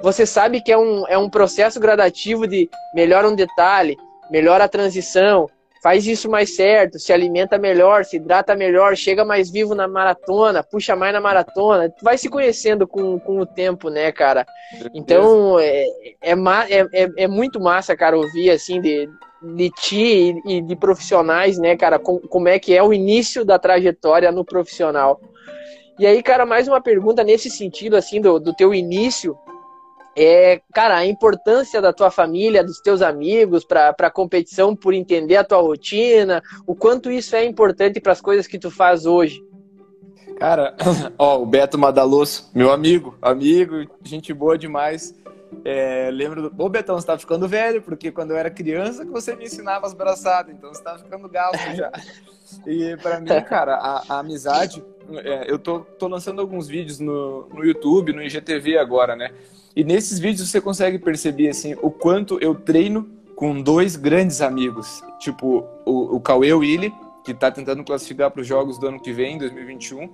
você 0.00 0.24
sabe 0.24 0.62
que 0.62 0.70
é 0.70 0.78
um, 0.78 1.04
é 1.08 1.18
um 1.18 1.28
processo 1.28 1.80
gradativo 1.80 2.46
de 2.46 2.68
melhora 2.94 3.28
um 3.28 3.34
detalhe, 3.34 3.96
melhora 4.34 4.64
a 4.64 4.68
transição, 4.68 5.48
faz 5.80 6.08
isso 6.08 6.28
mais 6.28 6.56
certo, 6.56 6.98
se 6.98 7.12
alimenta 7.12 7.56
melhor, 7.56 8.04
se 8.04 8.16
hidrata 8.16 8.56
melhor, 8.56 8.96
chega 8.96 9.24
mais 9.24 9.48
vivo 9.48 9.76
na 9.76 9.86
maratona, 9.86 10.60
puxa 10.60 10.96
mais 10.96 11.12
na 11.12 11.20
maratona, 11.20 11.88
tu 11.88 12.02
vai 12.02 12.18
se 12.18 12.28
conhecendo 12.28 12.84
com, 12.84 13.20
com 13.20 13.38
o 13.38 13.46
tempo, 13.46 13.88
né, 13.90 14.10
cara? 14.10 14.44
Então, 14.92 15.56
é, 15.60 15.84
é, 16.20 16.32
é, 16.32 16.80
é, 16.92 17.08
é 17.16 17.28
muito 17.28 17.60
massa, 17.60 17.96
cara, 17.96 18.16
ouvir, 18.16 18.50
assim, 18.50 18.80
de, 18.80 19.08
de 19.56 19.70
ti 19.70 20.34
e 20.44 20.60
de 20.60 20.74
profissionais, 20.74 21.56
né, 21.56 21.76
cara, 21.76 22.00
com, 22.00 22.18
como 22.18 22.48
é 22.48 22.58
que 22.58 22.76
é 22.76 22.82
o 22.82 22.92
início 22.92 23.44
da 23.44 23.56
trajetória 23.56 24.32
no 24.32 24.44
profissional. 24.44 25.20
E 25.96 26.04
aí, 26.08 26.20
cara, 26.24 26.44
mais 26.44 26.66
uma 26.66 26.80
pergunta 26.80 27.22
nesse 27.22 27.48
sentido, 27.48 27.94
assim, 27.94 28.20
do, 28.20 28.40
do 28.40 28.52
teu 28.52 28.74
início, 28.74 29.38
é, 30.16 30.60
cara, 30.72 30.96
a 30.96 31.06
importância 31.06 31.80
da 31.80 31.92
tua 31.92 32.10
família, 32.10 32.64
dos 32.64 32.80
teus 32.80 33.02
amigos 33.02 33.64
para 33.64 33.94
a 33.98 34.10
competição, 34.10 34.74
por 34.74 34.94
entender 34.94 35.36
a 35.36 35.44
tua 35.44 35.60
rotina, 35.60 36.42
o 36.66 36.74
quanto 36.74 37.10
isso 37.10 37.34
é 37.34 37.44
importante 37.44 38.00
para 38.00 38.12
as 38.12 38.20
coisas 38.20 38.46
que 38.46 38.58
tu 38.58 38.70
faz 38.70 39.06
hoje. 39.06 39.42
Cara, 40.38 40.74
ó, 41.18 41.40
o 41.40 41.46
Beto 41.46 41.78
Madaloso, 41.78 42.50
meu 42.54 42.72
amigo, 42.72 43.16
amigo, 43.20 43.86
gente 44.02 44.32
boa 44.32 44.58
demais. 44.58 45.14
É, 45.64 46.10
lembro 46.10 46.48
do. 46.48 46.62
Ô, 46.62 46.68
Betão, 46.68 46.98
você 46.98 47.06
tá 47.06 47.18
ficando 47.18 47.48
velho, 47.48 47.82
porque 47.82 48.10
quando 48.10 48.30
eu 48.30 48.36
era 48.36 48.50
criança 48.50 49.04
que 49.04 49.10
você 49.10 49.34
me 49.36 49.44
ensinava 49.44 49.86
as 49.86 49.94
braçadas, 49.94 50.54
então 50.54 50.72
você 50.72 50.82
tá 50.82 50.98
ficando 50.98 51.28
galo 51.28 51.56
já. 51.74 51.90
E 52.66 52.96
para 52.98 53.20
mim, 53.20 53.28
cara, 53.48 53.74
a, 53.76 54.04
a 54.08 54.18
amizade. 54.18 54.84
É, 55.24 55.50
eu 55.50 55.58
tô, 55.58 55.80
tô 55.80 56.06
lançando 56.08 56.40
alguns 56.40 56.68
vídeos 56.68 57.00
no, 57.00 57.48
no 57.48 57.64
YouTube, 57.64 58.12
no 58.12 58.22
IGTV 58.22 58.78
agora, 58.78 59.16
né? 59.16 59.32
E 59.74 59.82
nesses 59.82 60.18
vídeos 60.18 60.48
você 60.48 60.60
consegue 60.60 60.98
perceber 60.98 61.48
assim 61.48 61.74
o 61.82 61.90
quanto 61.90 62.38
eu 62.40 62.54
treino 62.54 63.08
com 63.34 63.60
dois 63.60 63.96
grandes 63.96 64.40
amigos, 64.40 65.02
tipo 65.18 65.64
o, 65.84 66.16
o 66.16 66.20
Cauê 66.20 66.52
Willi, 66.52 66.94
que 67.24 67.32
está 67.32 67.50
tentando 67.50 67.82
classificar 67.82 68.30
para 68.30 68.40
os 68.40 68.46
jogos 68.46 68.78
do 68.78 68.86
ano 68.86 69.00
que 69.00 69.12
vem, 69.12 69.36
2021, 69.38 70.08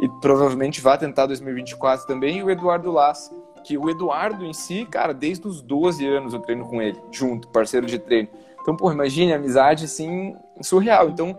e 0.00 0.08
provavelmente 0.20 0.80
vai 0.80 0.98
tentar 0.98 1.26
2024 1.26 2.06
também, 2.06 2.38
e 2.38 2.42
o 2.42 2.50
Eduardo 2.50 2.90
Lass, 2.90 3.30
que 3.66 3.76
o 3.76 3.90
Eduardo 3.90 4.44
em 4.44 4.52
si, 4.52 4.86
cara, 4.88 5.12
desde 5.12 5.48
os 5.48 5.60
12 5.60 6.06
anos 6.06 6.32
eu 6.32 6.38
treino 6.38 6.64
com 6.68 6.80
ele, 6.80 6.96
junto, 7.10 7.48
parceiro 7.48 7.84
de 7.84 7.98
treino. 7.98 8.28
Então, 8.62 8.76
pô, 8.76 8.92
imagine 8.92 9.32
a 9.32 9.36
amizade 9.36 9.86
assim 9.86 10.36
surreal. 10.62 11.10
Então, 11.10 11.36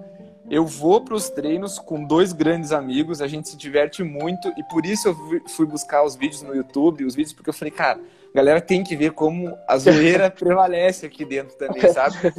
eu 0.49 0.65
vou 0.65 0.99
para 0.99 1.15
os 1.15 1.29
treinos 1.29 1.79
com 1.79 2.03
dois 2.03 2.33
grandes 2.33 2.73
amigos, 2.73 3.21
a 3.21 3.27
gente 3.27 3.47
se 3.47 3.55
diverte 3.55 4.03
muito 4.03 4.53
e 4.57 4.63
por 4.63 4.85
isso 4.85 5.07
eu 5.07 5.41
fui 5.47 5.65
buscar 5.65 6.03
os 6.03 6.17
vídeos 6.17 6.41
no 6.41 6.53
YouTube, 6.53 7.05
os 7.05 7.15
vídeos 7.15 7.33
porque 7.33 7.49
eu 7.49 7.53
falei, 7.53 7.71
cara, 7.71 7.97
a 7.97 8.35
galera 8.35 8.59
tem 8.59 8.83
que 8.83 8.95
ver 8.95 9.11
como 9.11 9.57
a 9.65 9.77
zoeira 9.77 10.29
prevalece 10.31 11.05
aqui 11.05 11.23
dentro 11.23 11.57
também, 11.57 11.81
sabe? 11.93 12.33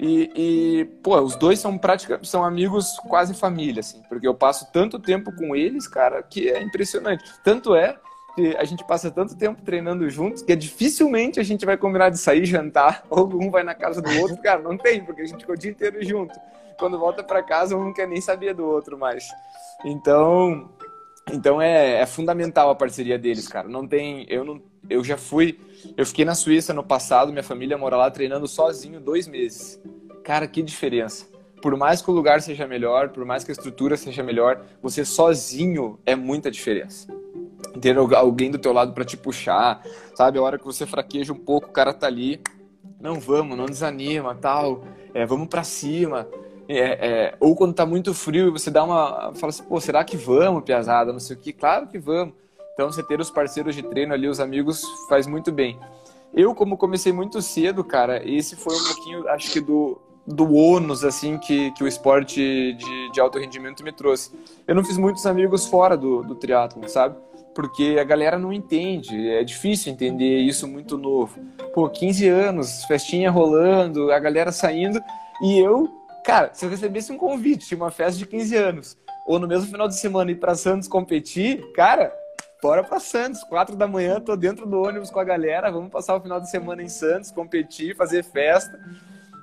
E, 0.00 0.30
e, 0.34 0.84
pô, 1.02 1.20
os 1.20 1.36
dois 1.36 1.58
são 1.58 1.76
praticamente 1.76 2.26
são 2.26 2.42
amigos 2.42 2.98
quase 3.08 3.34
família, 3.34 3.80
assim, 3.80 4.02
porque 4.08 4.26
eu 4.26 4.34
passo 4.34 4.72
tanto 4.72 4.98
tempo 4.98 5.30
com 5.36 5.54
eles, 5.54 5.86
cara, 5.86 6.22
que 6.22 6.48
é 6.48 6.62
impressionante. 6.62 7.24
Tanto 7.44 7.74
é 7.74 7.98
a 8.58 8.64
gente 8.64 8.84
passa 8.84 9.10
tanto 9.10 9.36
tempo 9.36 9.62
treinando 9.62 10.08
juntos 10.08 10.42
que 10.42 10.56
dificilmente 10.56 11.38
a 11.38 11.42
gente 11.42 11.66
vai 11.66 11.76
combinar 11.76 12.08
de 12.08 12.18
sair 12.18 12.44
jantar 12.46 13.04
ou 13.10 13.26
um 13.34 13.50
vai 13.50 13.62
na 13.62 13.74
casa 13.74 14.00
do 14.00 14.10
outro, 14.20 14.40
cara, 14.42 14.60
não 14.60 14.76
tem, 14.76 15.04
porque 15.04 15.22
a 15.22 15.26
gente 15.26 15.40
ficou 15.40 15.54
o 15.54 15.58
dia 15.58 15.70
inteiro 15.70 16.02
junto 16.04 16.38
quando 16.78 16.98
volta 16.98 17.22
para 17.22 17.42
casa 17.42 17.76
um 17.76 17.92
quer 17.92 18.08
nem 18.08 18.20
saber 18.20 18.54
do 18.54 18.66
outro 18.66 18.98
mais. 18.98 19.28
Então, 19.84 20.68
então 21.30 21.62
é, 21.62 22.00
é, 22.00 22.06
fundamental 22.06 22.70
a 22.70 22.74
parceria 22.74 23.16
deles, 23.16 23.46
cara. 23.46 23.68
Não 23.68 23.86
tem, 23.86 24.26
eu 24.28 24.44
não, 24.44 24.60
eu 24.90 25.04
já 25.04 25.16
fui, 25.16 25.60
eu 25.96 26.04
fiquei 26.04 26.24
na 26.24 26.34
Suíça 26.34 26.74
no 26.74 26.82
passado, 26.82 27.30
minha 27.30 27.44
família 27.44 27.78
mora 27.78 27.96
lá 27.96 28.10
treinando 28.10 28.48
sozinho 28.48 29.00
dois 29.00 29.28
meses. 29.28 29.80
Cara, 30.24 30.48
que 30.48 30.60
diferença. 30.60 31.26
Por 31.60 31.76
mais 31.76 32.02
que 32.02 32.10
o 32.10 32.14
lugar 32.14 32.42
seja 32.42 32.66
melhor, 32.66 33.10
por 33.10 33.24
mais 33.24 33.44
que 33.44 33.52
a 33.52 33.54
estrutura 33.54 33.96
seja 33.96 34.22
melhor, 34.22 34.64
você 34.82 35.04
sozinho 35.04 36.00
é 36.04 36.16
muita 36.16 36.50
diferença. 36.50 37.06
Ter 37.80 37.96
alguém 37.96 38.50
do 38.50 38.58
teu 38.58 38.72
lado 38.72 38.92
para 38.92 39.04
te 39.04 39.16
puxar, 39.16 39.82
sabe? 40.14 40.38
A 40.38 40.42
hora 40.42 40.58
que 40.58 40.64
você 40.64 40.86
fraqueja 40.86 41.32
um 41.32 41.38
pouco, 41.38 41.68
o 41.68 41.72
cara 41.72 41.92
tá 41.92 42.06
ali. 42.06 42.40
Não 43.00 43.18
vamos, 43.18 43.56
não 43.56 43.66
desanima, 43.66 44.34
tal. 44.34 44.84
É, 45.14 45.24
vamos 45.24 45.48
para 45.48 45.64
cima. 45.64 46.28
É, 46.68 46.78
é, 46.78 47.34
ou 47.40 47.56
quando 47.56 47.74
tá 47.74 47.84
muito 47.84 48.14
frio 48.14 48.48
e 48.48 48.50
você 48.50 48.70
dá 48.70 48.84
uma. 48.84 49.32
Fala 49.34 49.50
assim, 49.50 49.64
pô, 49.64 49.80
será 49.80 50.04
que 50.04 50.16
vamos, 50.16 50.62
Piazada? 50.62 51.12
Não 51.12 51.20
sei 51.20 51.36
o 51.36 51.38
que. 51.38 51.52
Claro 51.52 51.88
que 51.88 51.98
vamos. 51.98 52.34
Então, 52.74 52.90
você 52.90 53.02
ter 53.02 53.20
os 53.20 53.30
parceiros 53.30 53.74
de 53.74 53.82
treino 53.82 54.14
ali, 54.14 54.26
os 54.26 54.40
amigos, 54.40 54.82
faz 55.08 55.26
muito 55.26 55.52
bem. 55.52 55.78
Eu, 56.32 56.54
como 56.54 56.78
comecei 56.78 57.12
muito 57.12 57.42
cedo, 57.42 57.84
cara, 57.84 58.26
esse 58.26 58.56
foi 58.56 58.74
um 58.74 58.84
pouquinho, 58.84 59.28
acho 59.28 59.52
que 59.52 59.60
do, 59.60 60.00
do 60.26 60.54
ônus, 60.54 61.04
assim, 61.04 61.36
que, 61.36 61.70
que 61.72 61.84
o 61.84 61.86
esporte 61.86 62.72
de, 62.72 63.12
de 63.12 63.20
alto 63.20 63.38
rendimento 63.38 63.84
me 63.84 63.92
trouxe. 63.92 64.32
Eu 64.66 64.74
não 64.74 64.82
fiz 64.82 64.96
muitos 64.96 65.26
amigos 65.26 65.66
fora 65.66 65.96
do, 65.96 66.22
do 66.22 66.34
triatlon, 66.34 66.88
sabe? 66.88 67.16
Porque 67.54 67.96
a 68.00 68.04
galera 68.04 68.38
não 68.38 68.52
entende, 68.52 69.28
é 69.28 69.44
difícil 69.44 69.92
entender 69.92 70.38
isso 70.38 70.66
muito 70.66 70.96
novo. 70.96 71.38
Pô, 71.74 71.88
15 71.88 72.28
anos, 72.28 72.84
festinha 72.84 73.30
rolando, 73.30 74.10
a 74.10 74.18
galera 74.18 74.50
saindo, 74.50 75.00
e 75.42 75.58
eu 75.58 76.02
Cara, 76.22 76.50
se 76.54 76.64
eu 76.64 76.70
recebesse 76.70 77.10
um 77.10 77.18
convite 77.18 77.68
de 77.68 77.74
uma 77.74 77.90
festa 77.90 78.16
de 78.16 78.26
15 78.26 78.56
anos, 78.56 78.96
ou 79.26 79.40
no 79.40 79.48
mesmo 79.48 79.68
final 79.68 79.88
de 79.88 79.98
semana 79.98 80.30
ir 80.30 80.36
para 80.36 80.54
Santos 80.54 80.86
competir, 80.86 81.60
cara, 81.72 82.14
bora 82.62 82.84
para 82.84 83.00
Santos, 83.00 83.42
quatro 83.44 83.74
da 83.74 83.88
manhã, 83.88 84.20
tô 84.20 84.36
dentro 84.36 84.64
do 84.64 84.80
ônibus 84.80 85.10
com 85.10 85.18
a 85.18 85.24
galera, 85.24 85.70
vamos 85.70 85.90
passar 85.90 86.14
o 86.14 86.20
final 86.20 86.40
de 86.40 86.48
semana 86.48 86.80
em 86.80 86.88
Santos, 86.88 87.32
competir, 87.32 87.96
fazer 87.96 88.22
festa 88.22 88.78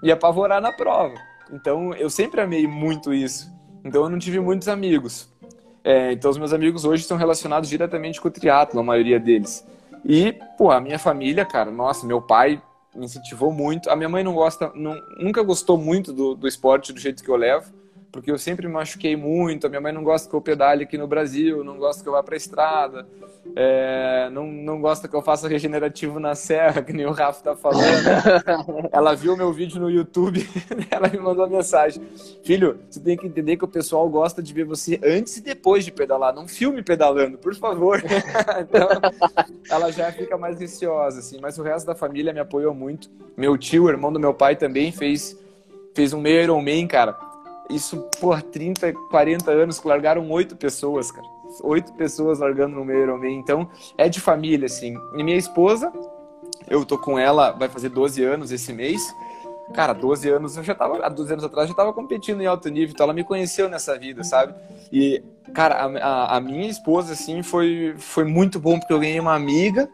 e 0.01 0.09
apavorar 0.09 0.61
na 0.61 0.71
prova. 0.71 1.15
Então, 1.51 1.93
eu 1.95 2.09
sempre 2.09 2.39
amei 2.39 2.65
muito 2.65 3.13
isso. 3.13 3.51
Então, 3.83 4.03
eu 4.03 4.09
não 4.09 4.19
tive 4.19 4.39
muitos 4.39 4.69
amigos. 4.69 5.29
É, 5.83 6.11
então, 6.11 6.29
os 6.29 6.37
meus 6.37 6.53
amigos 6.53 6.85
hoje 6.85 7.03
estão 7.03 7.17
relacionados 7.17 7.69
diretamente 7.69 8.19
com 8.19 8.27
o 8.27 8.31
triatlo, 8.31 8.79
a 8.79 8.83
maioria 8.83 9.19
deles. 9.19 9.65
E, 10.05 10.33
pô, 10.57 10.71
a 10.71 10.79
minha 10.79 10.99
família, 10.99 11.45
cara, 11.45 11.71
nossa, 11.71 12.05
meu 12.05 12.21
pai 12.21 12.61
me 12.95 13.05
incentivou 13.05 13.51
muito. 13.51 13.89
A 13.89 13.95
minha 13.95 14.09
mãe 14.09 14.23
não 14.23 14.33
gosta, 14.33 14.71
não, 14.75 14.95
nunca 15.17 15.41
gostou 15.41 15.77
muito 15.77 16.11
do, 16.11 16.35
do 16.35 16.47
esporte 16.47 16.91
do 16.91 16.99
jeito 16.99 17.23
que 17.23 17.29
eu 17.29 17.35
levo 17.35 17.78
porque 18.11 18.31
eu 18.31 18.37
sempre 18.37 18.67
me 18.67 18.73
machuquei 18.73 19.15
muito. 19.15 19.67
A 19.67 19.69
minha 19.69 19.81
mãe 19.81 19.93
não 19.93 20.03
gosta 20.03 20.29
que 20.29 20.35
eu 20.35 20.41
pedale 20.41 20.83
aqui 20.83 20.97
no 20.97 21.07
Brasil, 21.07 21.63
não 21.63 21.77
gosta 21.77 22.01
que 22.01 22.09
eu 22.09 22.13
vá 22.13 22.23
para 22.23 22.35
a 22.35 22.37
estrada, 22.37 23.07
é, 23.55 24.29
não, 24.31 24.47
não 24.47 24.81
gosta 24.81 25.07
que 25.07 25.15
eu 25.15 25.21
faça 25.21 25.47
regenerativo 25.47 26.19
na 26.19 26.35
serra, 26.35 26.81
que 26.83 26.93
nem 26.93 27.05
o 27.05 27.11
Rafa 27.11 27.43
tá 27.43 27.55
falando. 27.55 27.85
ela 28.91 29.15
viu 29.15 29.37
meu 29.37 29.53
vídeo 29.53 29.79
no 29.79 29.89
YouTube, 29.89 30.47
ela 30.89 31.07
me 31.07 31.19
mandou 31.19 31.45
uma 31.45 31.57
mensagem: 31.57 32.01
Filho, 32.43 32.79
você 32.89 32.99
tem 32.99 33.15
que 33.15 33.27
entender 33.27 33.57
que 33.57 33.65
o 33.65 33.67
pessoal 33.67 34.07
gosta 34.09 34.41
de 34.41 34.53
ver 34.53 34.65
você 34.65 34.99
antes 35.03 35.37
e 35.37 35.41
depois 35.41 35.85
de 35.85 35.91
pedalar, 35.91 36.33
não 36.33 36.47
filme 36.47 36.81
pedalando, 36.81 37.37
por 37.37 37.55
favor. 37.55 38.01
então, 38.59 38.89
ela 39.69 39.91
já 39.91 40.11
fica 40.11 40.37
mais 40.37 40.59
receosa, 40.59 41.19
assim. 41.19 41.39
Mas 41.39 41.57
o 41.57 41.63
resto 41.63 41.85
da 41.85 41.95
família 41.95 42.33
me 42.33 42.39
apoiou 42.39 42.73
muito. 42.73 43.09
Meu 43.37 43.57
tio, 43.57 43.89
irmão 43.89 44.11
do 44.11 44.19
meu 44.19 44.33
pai, 44.33 44.55
também 44.55 44.91
fez 44.91 45.37
fez 45.93 46.13
um 46.13 46.21
meio 46.21 46.43
Ironman, 46.43 46.87
cara 46.87 47.28
isso, 47.69 47.97
por 48.19 48.41
30, 48.41 48.93
40 49.09 49.51
anos 49.51 49.79
que 49.79 49.87
largaram 49.87 50.29
oito 50.31 50.55
pessoas, 50.55 51.11
cara. 51.11 51.27
Oito 51.63 51.93
pessoas 51.93 52.39
largando 52.39 52.75
no 52.75 52.83
meio 52.83 53.03
Ironman. 53.03 53.37
Então, 53.37 53.69
é 53.97 54.09
de 54.09 54.19
família, 54.19 54.65
assim. 54.65 54.95
E 55.15 55.23
minha 55.23 55.37
esposa, 55.37 55.91
eu 56.67 56.83
tô 56.83 56.97
com 56.97 57.17
ela, 57.17 57.51
vai 57.51 57.69
fazer 57.69 57.89
12 57.89 58.23
anos 58.23 58.51
esse 58.51 58.73
mês. 58.73 59.01
cara, 59.73 59.93
12 59.93 60.29
anos 60.29 60.57
eu 60.57 60.63
já 60.63 60.73
tava, 60.73 61.05
há 61.05 61.09
12 61.09 61.33
anos 61.33 61.45
atrás 61.45 61.69
já 61.69 61.75
tava 61.75 61.93
competindo 61.93 62.41
em 62.41 62.47
alto 62.47 62.67
nível, 62.69 62.91
então 62.91 63.03
ela 63.03 63.13
me 63.13 63.23
conheceu 63.23 63.69
nessa 63.69 63.97
vida, 63.97 64.23
sabe? 64.23 64.55
E, 64.91 65.21
cara, 65.53 65.75
a, 65.75 66.37
a, 66.37 66.41
minha 66.41 66.67
esposa, 66.67 67.13
assim, 67.13 67.43
foi, 67.43 67.93
foi 67.97 68.23
muito 68.23 68.59
bom, 68.59 68.79
porque 68.79 68.93
eu 68.93 68.99
ganhei 68.99 69.19
uma 69.19 69.35
amiga 69.35 69.87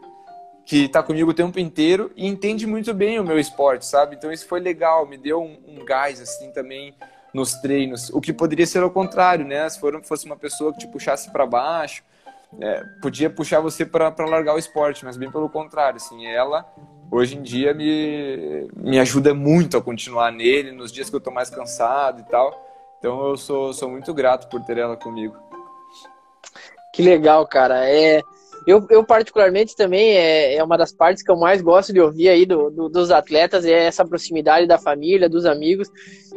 que 0.64 0.88
tá 0.88 1.02
comigo 1.02 1.30
o 1.30 1.34
tempo 1.34 1.60
inteiro 1.60 2.10
e 2.16 2.26
entende 2.26 2.66
muito 2.66 2.94
bem 2.94 3.20
o 3.20 3.24
meu 3.24 3.38
esporte, 3.38 3.84
sabe? 3.84 4.16
Então 4.16 4.32
isso 4.32 4.48
foi 4.48 4.60
legal, 4.60 5.06
me 5.06 5.18
deu 5.18 5.42
um, 5.42 5.58
um 5.68 5.84
gás, 5.84 6.20
assim, 6.20 6.50
também 6.50 6.94
nos 7.36 7.54
treinos, 7.54 8.08
o 8.10 8.20
que 8.20 8.32
poderia 8.32 8.66
ser 8.66 8.82
ao 8.82 8.90
contrário, 8.90 9.46
né? 9.46 9.68
Se 9.68 9.78
for, 9.78 10.02
fosse 10.02 10.24
uma 10.24 10.36
pessoa 10.36 10.72
que 10.72 10.78
te 10.78 10.88
puxasse 10.88 11.30
para 11.30 11.46
baixo, 11.46 12.02
é, 12.60 12.82
podia 13.02 13.28
puxar 13.28 13.60
você 13.60 13.84
para 13.84 14.12
largar 14.24 14.54
o 14.54 14.58
esporte, 14.58 15.04
mas 15.04 15.16
bem 15.16 15.30
pelo 15.30 15.48
contrário, 15.48 15.96
assim, 15.96 16.26
ela 16.26 16.66
hoje 17.10 17.36
em 17.36 17.42
dia 17.42 17.74
me, 17.74 18.68
me 18.76 18.98
ajuda 18.98 19.34
muito 19.34 19.76
a 19.76 19.82
continuar 19.82 20.32
nele 20.32 20.72
nos 20.72 20.90
dias 20.90 21.10
que 21.10 21.16
eu 21.16 21.20
tô 21.20 21.30
mais 21.30 21.50
cansado 21.50 22.20
e 22.20 22.24
tal. 22.24 22.64
Então 22.98 23.28
eu 23.28 23.36
sou, 23.36 23.72
sou 23.72 23.90
muito 23.90 24.12
grato 24.14 24.48
por 24.48 24.64
ter 24.64 24.78
ela 24.78 24.96
comigo. 24.96 25.36
Que 26.92 27.02
legal, 27.02 27.46
cara. 27.46 27.88
É, 27.88 28.22
eu, 28.66 28.84
eu 28.90 29.04
particularmente 29.04 29.76
também 29.76 30.16
é, 30.16 30.56
é 30.56 30.64
uma 30.64 30.76
das 30.76 30.92
partes 30.92 31.22
que 31.22 31.30
eu 31.30 31.36
mais 31.36 31.62
gosto 31.62 31.92
de 31.92 32.00
ouvir 32.00 32.28
aí 32.28 32.44
do, 32.44 32.68
do, 32.68 32.88
dos 32.88 33.10
atletas 33.12 33.64
é 33.64 33.86
essa 33.86 34.04
proximidade 34.04 34.66
da 34.66 34.76
família, 34.76 35.28
dos 35.28 35.46
amigos. 35.46 35.88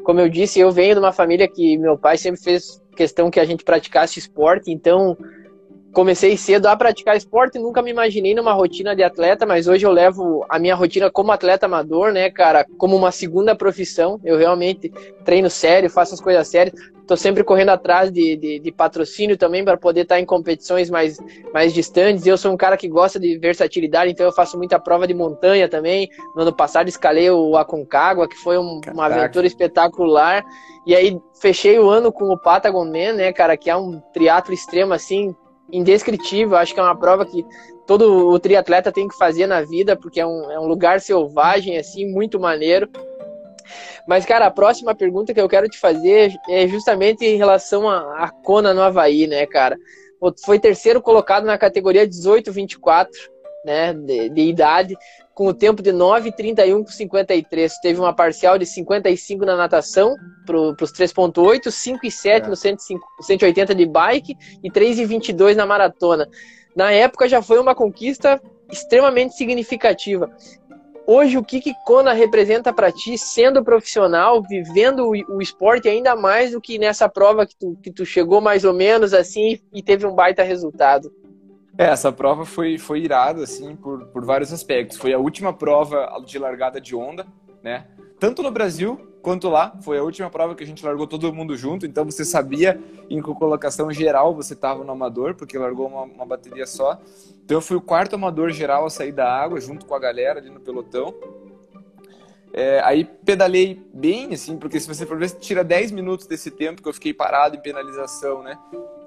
Como 0.04 0.20
eu 0.20 0.30
disse, 0.30 0.60
eu 0.60 0.72
venho 0.72 0.94
de 0.94 1.00
uma 1.00 1.12
família 1.12 1.48
que 1.48 1.78
meu 1.78 1.98
pai 1.98 2.18
sempre 2.18 2.40
fez 2.40 2.80
questão 2.96 3.32
que 3.32 3.40
a 3.40 3.46
gente 3.46 3.64
praticasse 3.64 4.20
esporte, 4.20 4.72
então 4.72 5.18
comecei 5.94 6.38
cedo 6.38 6.68
a 6.68 6.76
praticar 6.76 7.16
esporte, 7.18 7.58
nunca 7.58 7.82
me 7.82 7.90
imaginei 7.92 8.36
numa 8.36 8.54
rotina 8.54 8.96
de 8.96 9.04
atleta, 9.04 9.46
mas 9.46 9.68
hoje 9.68 9.86
eu 9.86 9.92
levo 9.92 10.46
a 10.50 10.60
minha 10.60 10.76
rotina 10.76 11.10
como 11.10 11.32
atleta 11.32 11.66
amador, 11.66 12.12
né, 12.12 12.30
cara, 12.30 12.66
como 12.78 12.96
uma 12.96 13.12
segunda 13.12 13.56
profissão. 13.56 14.20
Eu 14.24 14.38
realmente 14.38 14.92
treino 15.26 15.50
sério, 15.50 15.90
faço 15.90 16.14
as 16.14 16.22
coisas 16.22 16.48
sérias. 16.48 16.76
Tô 17.08 17.18
sempre 17.18 17.44
correndo 17.44 17.70
atrás 17.70 18.12
de, 18.12 18.36
de, 18.38 18.60
de 18.60 18.72
patrocínio 18.72 19.36
também 19.36 19.66
para 19.66 19.76
poder 19.76 20.02
estar 20.02 20.20
em 20.20 20.26
competições 20.26 20.92
mais, 20.92 21.18
mais 21.52 21.74
distantes. 21.74 22.28
Eu 22.28 22.38
sou 22.38 22.54
um 22.54 22.58
cara 22.58 22.78
que 22.78 22.88
gosta 22.88 23.20
de 23.20 23.36
versatilidade, 23.40 24.12
então 24.12 24.28
eu 24.28 24.32
faço 24.32 24.56
muita 24.60 24.80
prova 24.80 25.08
de 25.08 25.14
montanha 25.16 25.68
também. 25.68 26.08
No 26.36 26.44
ano 26.44 26.56
passado 26.56 26.88
escalei 26.88 27.32
o 27.32 27.58
Aconcagua, 27.58 28.30
que 28.30 28.36
foi 28.36 28.60
um, 28.60 28.80
uma 28.94 29.08
aventura 29.08 29.48
espetacular. 29.48 30.46
E 30.86 30.96
aí 30.96 31.20
fechei 31.42 31.80
o 31.80 31.90
ano 31.90 32.12
com 32.12 32.26
o 32.26 32.38
Patagon 32.38 32.86
Man, 32.86 33.14
né, 33.14 33.34
cara, 33.34 33.58
que 33.58 33.72
é 33.72 33.76
um 33.76 34.00
triatlo 34.14 34.54
extremo 34.54 34.94
assim, 34.94 35.36
indescritível. 35.72 36.58
Acho 36.58 36.74
que 36.74 36.80
é 36.80 36.84
uma 36.84 36.98
prova 36.98 37.26
que 37.26 37.46
todo 37.86 38.30
o 38.30 38.40
triatleta 38.40 38.92
tem 38.92 39.08
que 39.08 39.18
fazer 39.18 39.48
na 39.48 39.62
vida, 39.62 39.96
porque 39.96 40.20
é 40.20 40.26
um, 40.26 40.52
é 40.52 40.60
um 40.60 40.68
lugar 40.68 41.02
selvagem, 41.02 41.78
assim, 41.78 42.06
muito 42.06 42.40
maneiro. 42.40 42.90
Mas, 44.08 44.26
cara, 44.26 44.48
a 44.48 44.52
próxima 44.52 44.96
pergunta 44.96 45.34
que 45.34 45.42
eu 45.42 45.50
quero 45.50 45.70
te 45.70 45.78
fazer 45.78 46.34
é 46.50 46.68
justamente 46.68 47.26
em 47.26 47.38
relação 47.38 47.88
a, 47.88 48.24
a 48.24 48.30
Kona 48.30 48.74
no 48.74 48.82
Havaí, 48.82 49.28
né, 49.28 49.46
cara? 49.46 49.78
Foi 50.44 50.60
terceiro 50.60 51.02
colocado 51.02 51.46
na 51.46 51.58
categoria 51.58 52.08
18-24, 52.08 53.08
né, 53.64 53.94
de, 53.94 54.30
de 54.30 54.42
idade 54.42 54.98
com 55.40 55.48
o 55.48 55.54
tempo 55.54 55.82
de 55.82 55.94
9,31 55.94 56.84
com 56.84 56.92
53. 56.92 57.80
Teve 57.80 57.98
uma 57.98 58.14
parcial 58.14 58.58
de 58.58 58.66
55 58.66 59.46
na 59.46 59.56
natação 59.56 60.18
para 60.46 60.58
os 60.58 60.92
3,8, 60.92 61.68
5,7 61.68 62.44
é. 62.44 62.48
no 62.50 62.58
105, 62.58 63.08
180 63.22 63.74
de 63.74 63.86
bike 63.86 64.36
e 64.62 64.70
3,22 64.70 65.56
na 65.56 65.66
maratona. 65.66 66.28
Na 66.76 66.92
época 66.92 67.30
já 67.30 67.42
foi 67.42 67.58
uma 67.58 67.74
conquista 67.74 68.42
extremamente 68.70 69.36
significativa. 69.36 70.30
Hoje, 71.08 71.38
o 71.38 71.44
que, 71.44 71.62
que 71.62 71.74
Kona 71.86 72.12
representa 72.12 72.74
para 72.74 72.92
ti, 72.92 73.18
sendo 73.18 73.64
profissional, 73.64 74.44
vivendo 74.44 75.08
o, 75.08 75.38
o, 75.38 75.42
esporte 75.42 75.88
ainda 75.88 76.18
mais 76.18 76.52
do 76.52 76.60
que 76.60 76.78
nessa 76.78 77.08
prova 77.08 77.46
que 77.46 77.56
tu, 77.56 77.78
que 77.82 77.90
tu 77.90 78.06
chegou 78.06 78.42
mais 78.42 78.66
ou 78.66 78.74
menos 78.74 79.14
assim 79.14 79.58
e 79.74 79.82
teve 79.82 80.06
um 80.06 80.14
baita 80.14 80.44
resultado? 80.44 81.10
É, 81.80 81.86
essa 81.86 82.12
prova 82.12 82.44
foi, 82.44 82.78
foi 82.78 83.00
irada, 83.00 83.42
assim, 83.42 83.74
por, 83.74 84.06
por 84.08 84.26
vários 84.26 84.52
aspectos. 84.52 84.98
Foi 84.98 85.14
a 85.14 85.18
última 85.18 85.54
prova 85.54 86.22
de 86.26 86.38
largada 86.38 86.82
de 86.82 86.94
onda, 86.94 87.26
né? 87.64 87.88
Tanto 88.20 88.44
no 88.44 88.52
Brasil 88.52 89.00
quanto 89.22 89.48
lá. 89.48 89.74
Foi 89.82 89.98
a 89.98 90.04
última 90.04 90.30
prova 90.30 90.56
que 90.56 90.62
a 90.62 90.68
gente 90.68 90.84
largou 90.84 91.08
todo 91.08 91.32
mundo 91.32 91.56
junto. 91.56 91.86
Então 91.86 92.04
você 92.04 92.26
sabia 92.26 92.78
em 93.10 93.22
que 93.22 93.34
colocação 93.34 93.94
geral 93.94 94.36
você 94.36 94.56
estava 94.56 94.84
no 94.84 94.92
amador, 94.92 95.36
porque 95.36 95.58
largou 95.58 95.88
uma, 95.88 96.02
uma 96.02 96.26
bateria 96.26 96.68
só. 96.68 97.00
Então 97.46 97.56
eu 97.56 97.62
fui 97.62 97.78
o 97.78 97.82
quarto 97.82 98.16
amador 98.16 98.50
geral 98.50 98.86
a 98.86 98.90
sair 98.90 99.14
da 99.14 99.34
água, 99.34 99.62
junto 99.62 99.86
com 99.86 99.96
a 99.96 100.00
galera 100.00 100.42
ali 100.42 100.50
no 100.50 100.60
pelotão. 100.60 101.16
É, 102.52 102.82
aí 102.84 103.04
pedalei 103.04 103.82
bem, 103.94 104.34
assim, 104.34 104.58
porque 104.58 104.80
se 104.80 104.88
você 104.88 105.06
for 105.06 105.18
ver, 105.18 105.30
tira 105.32 105.64
10 105.64 105.92
minutos 105.92 106.26
desse 106.26 106.50
tempo 106.50 106.82
que 106.82 106.90
eu 106.90 106.94
fiquei 106.94 107.14
parado 107.14 107.56
em 107.56 107.62
penalização, 107.62 108.42
né? 108.42 108.58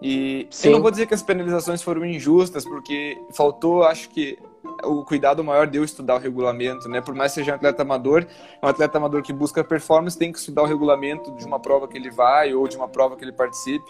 E 0.01 0.47
Sim. 0.51 0.69
eu 0.69 0.73
não 0.75 0.83
vou 0.83 0.91
dizer 0.91 1.07
que 1.07 1.15
as 1.15 1.23
penalizações 1.23 1.83
foram 1.83 2.05
injustas, 2.05 2.65
porque 2.65 3.17
faltou, 3.33 3.83
acho 3.83 4.09
que, 4.11 4.39
o 4.85 5.05
cuidado 5.05 5.43
maior 5.43 5.67
de 5.67 5.79
eu 5.79 5.85
estudar 5.85 6.15
o 6.15 6.19
regulamento, 6.19 6.89
né? 6.89 7.01
Por 7.01 7.15
mais 7.15 7.33
que 7.33 7.41
seja 7.41 7.53
um 7.53 7.55
atleta 7.57 7.83
amador, 7.83 8.27
um 8.63 8.67
atleta 8.67 8.99
amador 8.99 9.23
que 9.23 9.33
busca 9.33 9.63
performance 9.63 10.19
tem 10.19 10.33
que 10.33 10.39
estudar 10.39 10.63
o 10.63 10.67
regulamento 10.67 11.33
de 11.33 11.45
uma 11.45 11.59
prova 11.59 11.89
que 11.89 11.97
ele 11.97 12.11
vai 12.11 12.55
ou 12.55 12.67
de 12.69 12.77
uma 12.77 12.89
prova 12.89 13.17
que 13.17 13.25
ele 13.25 13.33
participe. 13.33 13.85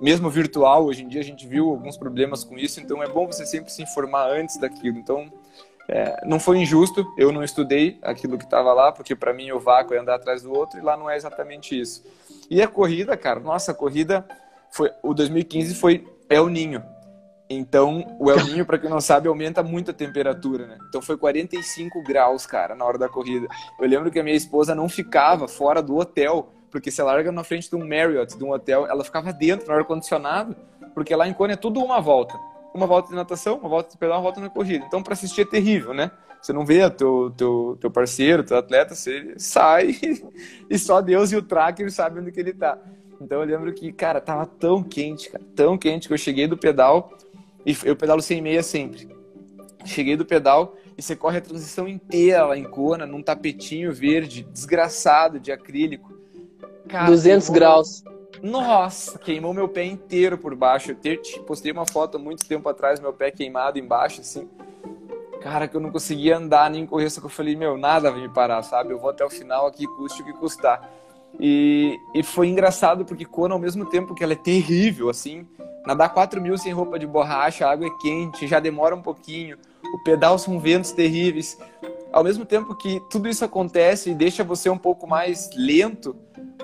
Mesmo 0.00 0.28
virtual, 0.28 0.84
hoje 0.84 1.04
em 1.04 1.08
dia 1.08 1.20
a 1.20 1.24
gente 1.24 1.46
viu 1.46 1.70
alguns 1.70 1.96
problemas 1.96 2.44
com 2.44 2.58
isso, 2.58 2.80
então 2.80 3.02
é 3.02 3.08
bom 3.08 3.26
você 3.26 3.46
sempre 3.46 3.72
se 3.72 3.82
informar 3.82 4.28
antes 4.28 4.58
daquilo. 4.58 4.98
Então, 4.98 5.32
é, 5.88 6.26
não 6.26 6.40
foi 6.40 6.58
injusto, 6.58 7.06
eu 7.16 7.30
não 7.30 7.44
estudei 7.44 7.98
aquilo 8.02 8.36
que 8.36 8.44
estava 8.44 8.72
lá, 8.72 8.90
porque 8.90 9.14
para 9.14 9.32
mim 9.32 9.52
o 9.52 9.60
vácuo 9.60 9.94
é 9.94 9.98
andar 9.98 10.16
atrás 10.16 10.42
do 10.42 10.52
outro 10.52 10.78
e 10.78 10.82
lá 10.82 10.96
não 10.96 11.08
é 11.08 11.16
exatamente 11.16 11.78
isso. 11.78 12.04
E 12.50 12.60
a 12.60 12.66
corrida, 12.66 13.16
cara, 13.16 13.38
nossa, 13.38 13.70
a 13.70 13.74
corrida 13.74 14.26
foi 14.70 14.90
o 15.02 15.14
2015 15.14 15.74
foi 15.74 16.06
El 16.28 16.48
Ninho. 16.48 16.82
Então, 17.48 18.16
o 18.18 18.28
El 18.28 18.44
Ninho, 18.44 18.66
para 18.66 18.78
quem 18.78 18.90
não 18.90 19.00
sabe, 19.00 19.28
aumenta 19.28 19.62
muito 19.62 19.92
a 19.92 19.94
temperatura, 19.94 20.66
né? 20.66 20.78
Então 20.88 21.00
foi 21.00 21.16
45 21.16 22.02
graus, 22.02 22.44
cara, 22.44 22.74
na 22.74 22.84
hora 22.84 22.98
da 22.98 23.08
corrida. 23.08 23.46
Eu 23.80 23.88
lembro 23.88 24.10
que 24.10 24.18
a 24.18 24.24
minha 24.24 24.36
esposa 24.36 24.74
não 24.74 24.88
ficava 24.88 25.46
fora 25.46 25.80
do 25.80 25.96
hotel, 25.96 26.52
porque 26.68 26.90
se 26.90 27.00
larga 27.00 27.30
na 27.30 27.44
frente 27.44 27.70
de 27.70 27.76
um 27.76 27.86
Marriott, 27.86 28.36
de 28.36 28.42
um 28.42 28.50
hotel, 28.50 28.88
ela 28.88 29.04
ficava 29.04 29.32
dentro 29.32 29.68
no 29.68 29.74
ar 29.74 29.84
condicionado, 29.84 30.56
porque 30.92 31.14
lá 31.14 31.28
em 31.28 31.32
Cone 31.32 31.52
é 31.52 31.56
tudo 31.56 31.80
uma 31.80 32.00
volta 32.00 32.36
uma 32.76 32.86
volta 32.86 33.08
de 33.08 33.14
natação, 33.14 33.58
uma 33.58 33.68
volta 33.68 33.90
de 33.90 33.98
pedal, 33.98 34.16
uma 34.16 34.22
volta 34.22 34.40
na 34.40 34.50
corrida. 34.50 34.84
Então, 34.86 35.02
para 35.02 35.14
assistir 35.14 35.42
é 35.42 35.44
terrível, 35.44 35.94
né? 35.94 36.10
Você 36.40 36.52
não 36.52 36.64
vê 36.64 36.84
o 36.84 36.90
teu, 36.90 37.32
teu, 37.36 37.78
teu 37.80 37.90
parceiro, 37.90 38.44
teu 38.44 38.56
atleta, 38.56 38.94
você 38.94 39.34
sai 39.38 39.96
e 40.70 40.78
só 40.78 41.00
Deus 41.00 41.32
e 41.32 41.36
o 41.36 41.42
tracker 41.42 41.90
sabem 41.90 42.22
onde 42.22 42.30
que 42.30 42.38
ele 42.38 42.52
tá. 42.52 42.78
Então, 43.20 43.40
eu 43.40 43.46
lembro 43.46 43.72
que, 43.72 43.92
cara, 43.92 44.20
tava 44.20 44.46
tão 44.46 44.82
quente, 44.82 45.30
cara, 45.30 45.42
tão 45.54 45.76
quente 45.78 46.06
que 46.06 46.14
eu 46.14 46.18
cheguei 46.18 46.46
do 46.46 46.56
pedal 46.56 47.10
e 47.64 47.76
eu 47.84 47.96
pedalo 47.96 48.20
sem 48.20 48.40
meia 48.40 48.62
sempre. 48.62 49.08
Cheguei 49.84 50.16
do 50.16 50.24
pedal 50.24 50.76
e 50.96 51.02
você 51.02 51.16
corre 51.16 51.38
a 51.38 51.40
transição 51.40 51.88
inteira 51.88 52.46
lá 52.46 52.56
em 52.56 52.64
Kona, 52.64 53.06
num 53.06 53.22
tapetinho 53.22 53.92
verde, 53.92 54.42
desgraçado 54.52 55.40
de 55.40 55.50
acrílico. 55.50 56.14
Cara, 56.88 57.06
200 57.06 57.50
graus. 57.50 58.04
Nossa, 58.42 59.18
queimou 59.18 59.54
meu 59.54 59.68
pé 59.68 59.84
inteiro 59.84 60.36
por 60.38 60.54
baixo. 60.54 60.96
Eu 61.02 61.44
postei 61.44 61.72
uma 61.72 61.86
foto 61.86 62.18
muito 62.18 62.46
tempo 62.46 62.68
atrás, 62.68 63.00
meu 63.00 63.12
pé 63.12 63.30
queimado 63.30 63.78
embaixo, 63.78 64.20
assim. 64.20 64.48
Cara, 65.40 65.68
que 65.68 65.76
eu 65.76 65.80
não 65.80 65.90
conseguia 65.90 66.36
andar 66.36 66.70
nem 66.70 66.86
correr, 66.86 67.08
só 67.08 67.20
que 67.20 67.26
eu 67.26 67.30
falei, 67.30 67.54
meu, 67.54 67.76
nada 67.76 68.10
vai 68.10 68.20
me 68.20 68.28
parar, 68.28 68.62
sabe? 68.62 68.92
Eu 68.92 68.98
vou 68.98 69.10
até 69.10 69.24
o 69.24 69.30
final 69.30 69.66
aqui, 69.66 69.86
custe 69.86 70.22
o 70.22 70.24
que 70.24 70.32
custar. 70.32 70.90
E, 71.38 71.98
e 72.14 72.22
foi 72.22 72.48
engraçado 72.48 73.04
porque 73.04 73.24
Kona, 73.24 73.54
ao 73.54 73.60
mesmo 73.60 73.86
tempo 73.86 74.14
que 74.14 74.24
ela 74.24 74.32
é 74.32 74.36
terrível, 74.36 75.08
assim, 75.08 75.46
nadar 75.86 76.08
4 76.08 76.40
mil 76.40 76.56
sem 76.56 76.72
roupa 76.72 76.98
de 76.98 77.06
borracha, 77.06 77.66
a 77.66 77.70
água 77.70 77.86
é 77.86 77.90
quente, 78.00 78.46
já 78.46 78.58
demora 78.58 78.94
um 78.94 79.02
pouquinho, 79.02 79.58
o 79.94 80.02
pedal 80.02 80.38
são 80.38 80.58
ventos 80.58 80.92
terríveis. 80.92 81.58
Ao 82.12 82.24
mesmo 82.24 82.44
tempo 82.44 82.74
que 82.74 83.00
tudo 83.10 83.28
isso 83.28 83.44
acontece 83.44 84.10
e 84.10 84.14
deixa 84.14 84.42
você 84.42 84.70
um 84.70 84.78
pouco 84.78 85.06
mais 85.06 85.50
lento, 85.54 86.16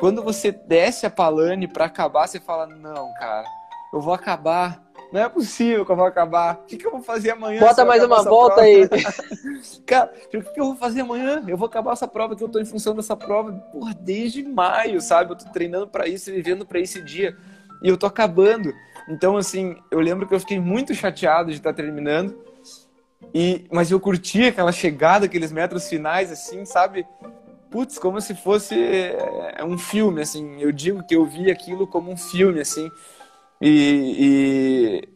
quando 0.02 0.20
você 0.20 0.50
desce 0.50 1.06
a 1.06 1.10
Palane 1.10 1.68
para 1.68 1.84
acabar, 1.84 2.26
você 2.26 2.40
fala: 2.40 2.66
Não, 2.66 3.14
cara, 3.14 3.46
eu 3.94 4.00
vou 4.00 4.12
acabar. 4.12 4.82
Não 5.12 5.20
é 5.20 5.28
possível 5.28 5.86
que 5.86 5.92
eu 5.92 5.94
vou 5.94 6.06
acabar. 6.06 6.56
O 6.56 6.64
que, 6.64 6.76
que 6.76 6.84
eu 6.84 6.90
vou 6.90 7.02
fazer 7.02 7.30
amanhã? 7.30 7.60
Bota 7.60 7.84
mais 7.84 8.02
uma 8.02 8.20
volta 8.24 8.56
prova? 8.56 8.66
aí. 8.66 8.88
cara, 9.86 10.12
o 10.12 10.28
que, 10.28 10.42
que 10.42 10.60
eu 10.60 10.64
vou 10.64 10.74
fazer 10.74 11.02
amanhã? 11.02 11.44
Eu 11.46 11.56
vou 11.56 11.66
acabar 11.66 11.92
essa 11.92 12.08
prova 12.08 12.34
que 12.34 12.42
eu 12.42 12.48
tô 12.48 12.58
em 12.58 12.64
função 12.64 12.96
dessa 12.96 13.16
prova, 13.16 13.52
porra, 13.70 13.94
desde 13.94 14.42
maio, 14.42 15.00
sabe? 15.00 15.34
Eu 15.34 15.36
tô 15.36 15.48
treinando 15.52 15.86
para 15.86 16.08
isso, 16.08 16.32
vivendo 16.32 16.66
para 16.66 16.80
esse 16.80 17.00
dia. 17.00 17.36
E 17.80 17.88
eu 17.88 17.96
tô 17.96 18.06
acabando. 18.06 18.72
Então, 19.08 19.36
assim, 19.36 19.76
eu 19.88 20.00
lembro 20.00 20.26
que 20.26 20.34
eu 20.34 20.40
fiquei 20.40 20.58
muito 20.58 20.92
chateado 20.96 21.52
de 21.52 21.58
estar 21.58 21.70
tá 21.70 21.76
terminando. 21.76 22.36
E, 23.32 23.68
mas 23.70 23.92
eu 23.92 24.00
curti 24.00 24.46
aquela 24.46 24.72
chegada, 24.72 25.26
aqueles 25.26 25.52
metros 25.52 25.88
finais, 25.88 26.32
assim, 26.32 26.64
sabe? 26.64 27.06
Putz, 27.72 27.98
como 27.98 28.20
se 28.20 28.34
fosse 28.34 28.74
é, 28.78 29.64
um 29.64 29.78
filme, 29.78 30.20
assim. 30.20 30.60
Eu 30.60 30.70
digo 30.70 31.04
que 31.06 31.16
eu 31.16 31.24
vi 31.24 31.50
aquilo 31.50 31.86
como 31.86 32.12
um 32.12 32.16
filme, 32.16 32.60
assim. 32.60 32.90
E, 33.60 34.14
e 34.18 35.08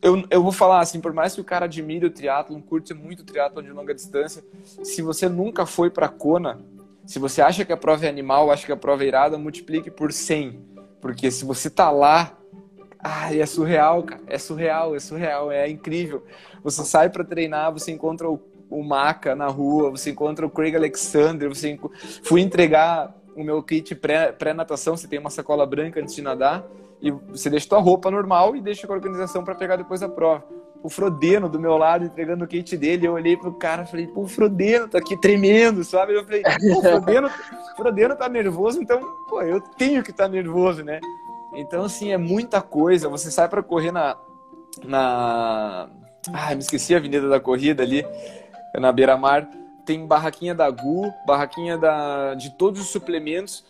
eu, 0.00 0.24
eu 0.30 0.42
vou 0.42 0.50
falar 0.50 0.80
assim, 0.80 1.00
por 1.00 1.12
mais 1.12 1.34
que 1.34 1.40
o 1.40 1.44
cara 1.44 1.66
admire 1.66 2.06
o 2.06 2.10
triatlon, 2.10 2.60
curte 2.62 2.94
muito 2.94 3.20
o 3.20 3.24
triatlon 3.24 3.62
de 3.62 3.70
longa 3.70 3.94
distância, 3.94 4.42
se 4.64 5.02
você 5.02 5.28
nunca 5.28 5.66
foi 5.66 5.90
para 5.90 6.08
Kona, 6.08 6.58
Se 7.04 7.18
você 7.18 7.42
acha 7.42 7.64
que 7.64 7.72
a 7.72 7.76
prova 7.76 8.06
é 8.06 8.08
animal, 8.08 8.50
acha 8.50 8.64
que 8.64 8.72
a 8.72 8.76
prova 8.76 9.04
é 9.04 9.08
irada, 9.08 9.36
multiplique 9.36 9.90
por 9.90 10.12
100. 10.12 10.58
Porque 11.00 11.30
se 11.30 11.44
você 11.44 11.68
tá 11.68 11.90
lá, 11.90 12.38
ai, 12.98 13.40
é 13.40 13.46
surreal, 13.46 14.04
cara. 14.04 14.22
É 14.26 14.38
surreal, 14.38 14.94
é 14.94 15.00
surreal, 15.00 15.50
é 15.50 15.68
incrível. 15.68 16.24
Você 16.62 16.84
sai 16.84 17.10
para 17.10 17.24
treinar, 17.24 17.72
você 17.72 17.90
encontra 17.90 18.30
o, 18.30 18.40
o 18.70 18.82
Maca 18.82 19.34
na 19.34 19.48
rua, 19.48 19.90
você 19.90 20.10
encontra 20.10 20.46
o 20.46 20.50
Craig 20.50 20.76
Alexander, 20.76 21.48
você 21.48 21.78
fui 22.22 22.40
entregar 22.40 23.14
o 23.34 23.42
meu 23.42 23.62
kit 23.62 23.94
pré-natação, 23.94 24.96
você 24.96 25.08
tem 25.08 25.18
uma 25.18 25.30
sacola 25.30 25.66
branca 25.66 26.00
antes 26.00 26.14
de 26.14 26.22
nadar, 26.22 26.64
e 27.00 27.10
você 27.10 27.48
deixa 27.48 27.68
tua 27.68 27.80
roupa 27.80 28.10
normal 28.10 28.54
e 28.54 28.60
deixa 28.60 28.86
com 28.86 28.92
a 28.92 28.96
organização 28.96 29.42
para 29.42 29.54
pegar 29.54 29.76
depois 29.76 30.00
da 30.00 30.08
prova. 30.08 30.44
O 30.82 30.88
Frodeno 30.88 31.48
do 31.48 31.60
meu 31.60 31.76
lado 31.76 32.04
entregando 32.04 32.44
o 32.44 32.48
kit 32.48 32.76
dele, 32.76 33.06
eu 33.06 33.12
olhei 33.12 33.36
pro 33.36 33.52
cara 33.52 33.82
e 33.82 33.86
falei, 33.86 34.06
pô, 34.06 34.22
o 34.22 34.28
Frodeno 34.28 34.88
tá 34.88 34.98
aqui 34.98 35.16
tremendo, 35.16 35.84
sabe? 35.84 36.14
Eu 36.14 36.24
falei, 36.24 36.42
pô, 36.42 36.78
o 36.78 36.82
Frodeno, 36.82 37.30
Frodeno 37.76 38.16
tá 38.16 38.28
nervoso, 38.28 38.80
então, 38.80 39.00
pô, 39.28 39.42
eu 39.42 39.60
tenho 39.60 40.02
que 40.02 40.10
estar 40.10 40.24
tá 40.24 40.30
nervoso, 40.30 40.82
né? 40.82 41.00
Então, 41.54 41.84
assim, 41.84 42.12
é 42.12 42.16
muita 42.16 42.62
coisa. 42.62 43.08
Você 43.08 43.30
sai 43.30 43.48
para 43.48 43.62
correr 43.62 43.90
na. 43.90 44.16
na... 44.84 45.88
Ah, 46.32 46.54
me 46.54 46.60
esqueci 46.60 46.94
a 46.94 46.98
Avenida 46.98 47.28
da 47.28 47.40
Corrida 47.40 47.82
ali, 47.82 48.04
na 48.78 48.92
beira-mar 48.92 49.48
tem 49.84 50.06
barraquinha 50.06 50.54
da 50.54 50.70
GU, 50.70 51.12
barraquinha 51.26 51.76
da, 51.76 52.34
de 52.34 52.50
todos 52.50 52.80
os 52.80 52.88
suplementos. 52.88 53.64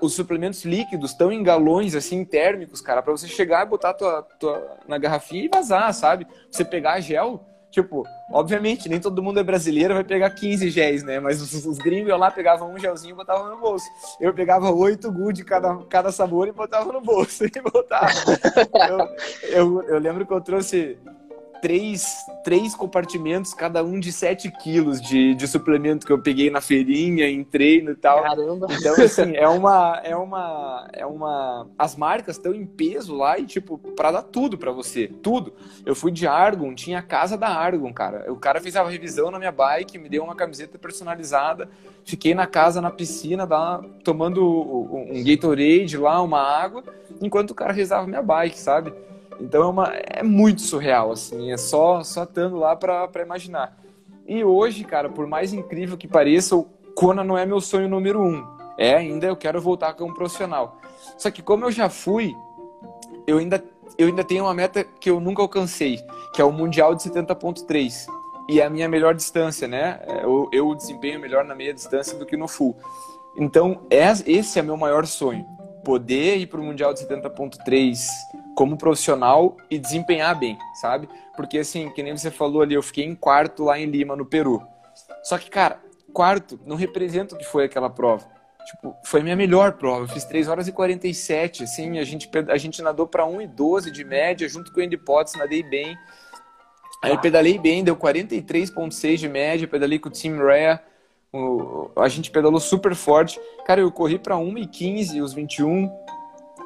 Os 0.00 0.14
suplementos 0.14 0.64
líquidos 0.64 1.10
estão 1.10 1.30
em 1.30 1.42
galões, 1.42 1.94
assim, 1.94 2.24
térmicos, 2.24 2.80
cara, 2.80 3.02
para 3.02 3.12
você 3.12 3.28
chegar 3.28 3.66
e 3.66 3.68
botar 3.68 3.92
tua, 3.92 4.22
tua, 4.40 4.78
na 4.88 4.96
garrafinha 4.96 5.44
e 5.44 5.48
vazar, 5.48 5.92
sabe? 5.92 6.26
Você 6.50 6.64
pegar 6.64 7.00
gel, 7.00 7.44
tipo, 7.70 8.04
obviamente, 8.30 8.88
nem 8.88 9.00
todo 9.00 9.22
mundo 9.22 9.40
é 9.40 9.42
brasileiro, 9.42 9.94
vai 9.94 10.04
pegar 10.04 10.30
15 10.30 10.70
géis, 10.70 11.02
né? 11.02 11.18
Mas 11.18 11.42
os, 11.42 11.66
os 11.66 11.76
gringos 11.78 12.18
lá, 12.18 12.30
pegavam 12.30 12.72
um 12.72 12.78
gelzinho 12.78 13.12
e 13.12 13.16
botavam 13.16 13.50
no 13.50 13.58
bolso. 13.58 13.86
Eu 14.20 14.32
pegava 14.32 14.70
oito 14.70 15.10
GU 15.12 15.32
de 15.32 15.44
cada, 15.44 15.76
cada 15.86 16.12
sabor 16.12 16.48
e 16.48 16.52
botava 16.52 16.92
no 16.92 17.00
bolso 17.00 17.44
e 17.48 17.60
botava. 17.60 18.12
eu, 18.88 19.08
eu, 19.50 19.82
eu 19.82 19.98
lembro 19.98 20.24
que 20.24 20.32
eu 20.32 20.40
trouxe 20.40 20.98
três, 21.62 22.26
três 22.42 22.74
compartimentos, 22.74 23.54
cada 23.54 23.84
um 23.84 24.00
de 24.00 24.12
7 24.12 24.50
quilos 24.50 25.00
de, 25.00 25.32
de 25.36 25.46
suplemento 25.46 26.04
que 26.04 26.12
eu 26.12 26.20
peguei 26.20 26.50
na 26.50 26.60
feirinha, 26.60 27.24
em 27.30 27.44
treino 27.44 27.92
e 27.92 27.94
tal. 27.94 28.20
Caramba! 28.20 28.66
Então, 28.68 28.94
assim, 28.96 29.36
é 29.36 29.48
uma. 29.48 30.00
É 30.02 30.16
uma, 30.16 30.88
é 30.92 31.06
uma... 31.06 31.68
As 31.78 31.94
marcas 31.94 32.36
estão 32.36 32.52
em 32.52 32.66
peso 32.66 33.14
lá 33.14 33.38
e, 33.38 33.46
tipo, 33.46 33.78
pra 33.78 34.10
dar 34.10 34.22
tudo 34.22 34.58
pra 34.58 34.72
você. 34.72 35.06
Tudo. 35.22 35.54
Eu 35.86 35.94
fui 35.94 36.10
de 36.10 36.26
Argon, 36.26 36.74
tinha 36.74 36.98
a 36.98 37.02
casa 37.02 37.38
da 37.38 37.48
Argon, 37.48 37.92
cara. 37.92 38.30
O 38.30 38.36
cara 38.36 38.60
fez 38.60 38.74
a 38.74 38.82
revisão 38.82 39.30
na 39.30 39.38
minha 39.38 39.52
bike, 39.52 39.98
me 39.98 40.08
deu 40.08 40.24
uma 40.24 40.34
camiseta 40.34 40.78
personalizada. 40.78 41.70
Fiquei 42.04 42.34
na 42.34 42.48
casa, 42.48 42.80
na 42.80 42.90
piscina, 42.90 43.44
lá, 43.44 43.80
tomando 44.02 44.44
um 44.44 45.22
Gatorade 45.22 45.96
lá, 45.96 46.20
uma 46.20 46.40
água, 46.40 46.82
enquanto 47.20 47.52
o 47.52 47.54
cara 47.54 47.72
revisava 47.72 48.08
minha 48.08 48.20
bike, 48.20 48.58
sabe? 48.58 48.92
Então 49.40 49.62
é, 49.62 49.66
uma, 49.66 49.92
é 49.94 50.22
muito 50.22 50.60
surreal, 50.62 51.12
assim, 51.12 51.52
é 51.52 51.56
só, 51.56 52.02
só 52.02 52.24
estando 52.24 52.56
lá 52.56 52.76
para 52.76 53.22
imaginar. 53.22 53.76
E 54.26 54.44
hoje, 54.44 54.84
cara, 54.84 55.08
por 55.08 55.26
mais 55.26 55.52
incrível 55.52 55.96
que 55.96 56.06
pareça, 56.06 56.56
o 56.56 56.64
Kona 56.94 57.24
não 57.24 57.36
é 57.36 57.44
meu 57.44 57.60
sonho 57.60 57.88
número 57.88 58.22
um. 58.22 58.46
É, 58.78 58.96
ainda 58.96 59.26
eu 59.26 59.36
quero 59.36 59.60
voltar 59.60 59.94
como 59.94 60.14
profissional. 60.14 60.78
Só 61.18 61.30
que 61.30 61.42
como 61.42 61.64
eu 61.64 61.70
já 61.70 61.88
fui, 61.88 62.34
eu 63.26 63.38
ainda, 63.38 63.62
eu 63.98 64.08
ainda 64.08 64.24
tenho 64.24 64.44
uma 64.44 64.54
meta 64.54 64.84
que 64.84 65.10
eu 65.10 65.20
nunca 65.20 65.42
alcancei, 65.42 66.00
que 66.32 66.40
é 66.40 66.44
o 66.44 66.52
Mundial 66.52 66.94
de 66.94 67.02
70.3. 67.02 68.06
E 68.48 68.60
é 68.60 68.64
a 68.64 68.70
minha 68.70 68.88
melhor 68.88 69.14
distância, 69.14 69.68
né? 69.68 70.00
É, 70.06 70.24
eu, 70.24 70.48
eu 70.52 70.74
desempenho 70.74 71.20
melhor 71.20 71.44
na 71.44 71.54
meia 71.54 71.72
distância 71.72 72.18
do 72.18 72.26
que 72.26 72.36
no 72.36 72.48
full. 72.48 72.76
Então, 73.36 73.82
esse 74.26 74.58
é 74.58 74.62
meu 74.62 74.76
maior 74.76 75.06
sonho. 75.06 75.44
Poder 75.84 76.36
ir 76.36 76.46
para 76.46 76.60
o 76.60 76.64
Mundial 76.64 76.92
de 76.92 77.00
70.3 77.00 77.98
como 78.54 78.76
profissional 78.76 79.56
e 79.70 79.78
desempenhar 79.78 80.38
bem, 80.38 80.58
sabe? 80.80 81.08
Porque 81.36 81.58
assim, 81.58 81.90
que 81.90 82.02
nem 82.02 82.16
você 82.16 82.30
falou 82.30 82.62
ali, 82.62 82.74
eu 82.74 82.82
fiquei 82.82 83.04
em 83.04 83.14
quarto 83.14 83.64
lá 83.64 83.78
em 83.78 83.86
Lima, 83.86 84.14
no 84.14 84.26
Peru. 84.26 84.62
Só 85.22 85.38
que, 85.38 85.48
cara, 85.50 85.80
quarto 86.12 86.60
não 86.66 86.76
representa 86.76 87.34
o 87.34 87.38
que 87.38 87.44
foi 87.44 87.64
aquela 87.64 87.88
prova. 87.88 88.26
Tipo, 88.64 88.94
foi 89.04 89.20
a 89.20 89.24
minha 89.24 89.36
melhor 89.36 89.72
prova. 89.72 90.04
Eu 90.04 90.08
fiz 90.08 90.24
3 90.24 90.48
horas 90.48 90.68
e 90.68 90.72
47, 90.72 91.64
assim, 91.64 91.98
a 91.98 92.04
gente, 92.04 92.30
a 92.48 92.56
gente 92.56 92.82
nadou 92.82 93.06
para 93.06 93.26
1 93.26 93.42
e 93.42 93.46
12 93.46 93.90
de 93.90 94.04
média, 94.04 94.48
junto 94.48 94.72
com 94.72 94.80
o 94.80 94.84
Andy 94.84 94.96
Potts, 94.96 95.34
nadei 95.34 95.62
bem. 95.62 95.96
Aí 97.02 97.18
pedalei 97.18 97.58
bem, 97.58 97.82
deu 97.82 97.96
43.6 97.96 99.16
de 99.16 99.28
média, 99.28 99.66
pedalei 99.66 99.98
com 99.98 100.08
o 100.08 100.12
Team 100.12 100.36
Rare. 100.38 100.80
a 101.96 102.08
gente 102.08 102.30
pedalou 102.30 102.60
super 102.60 102.94
forte. 102.94 103.40
Cara, 103.66 103.80
eu 103.80 103.90
corri 103.90 104.18
para 104.18 104.36
1 104.36 104.58
e 104.58 104.66
15, 104.66 105.20
os 105.20 105.32
21. 105.32 105.90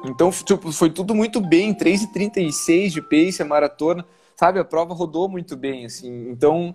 Então, 0.05 0.29
tipo, 0.31 0.71
foi 0.71 0.89
tudo 0.89 1.13
muito 1.15 1.41
bem, 1.41 1.73
3,36 1.73 2.89
de 2.89 3.01
pace, 3.01 3.41
a 3.41 3.45
maratona, 3.45 4.05
sabe? 4.35 4.59
A 4.59 4.65
prova 4.65 4.93
rodou 4.93 5.27
muito 5.27 5.55
bem, 5.55 5.85
assim. 5.85 6.29
Então, 6.29 6.73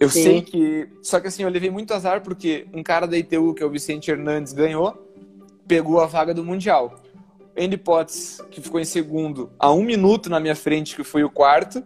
eu 0.00 0.08
Sim. 0.08 0.22
sei 0.22 0.42
que. 0.42 0.88
Só 1.02 1.20
que 1.20 1.28
assim, 1.28 1.42
eu 1.42 1.48
levei 1.48 1.70
muito 1.70 1.92
azar 1.94 2.22
porque 2.22 2.66
um 2.72 2.82
cara 2.82 3.06
da 3.06 3.16
ITU, 3.16 3.54
que 3.54 3.62
é 3.62 3.66
o 3.66 3.70
Vicente 3.70 4.10
Hernandes, 4.10 4.52
ganhou, 4.52 5.08
pegou 5.66 6.00
a 6.00 6.06
vaga 6.06 6.34
do 6.34 6.44
Mundial. 6.44 6.94
Andy 7.56 7.76
Potts, 7.76 8.42
que 8.50 8.60
ficou 8.60 8.80
em 8.80 8.84
segundo, 8.84 9.50
a 9.58 9.72
um 9.72 9.84
minuto 9.84 10.28
na 10.28 10.40
minha 10.40 10.56
frente, 10.56 10.96
que 10.96 11.04
foi 11.04 11.22
o 11.22 11.30
quarto, 11.30 11.84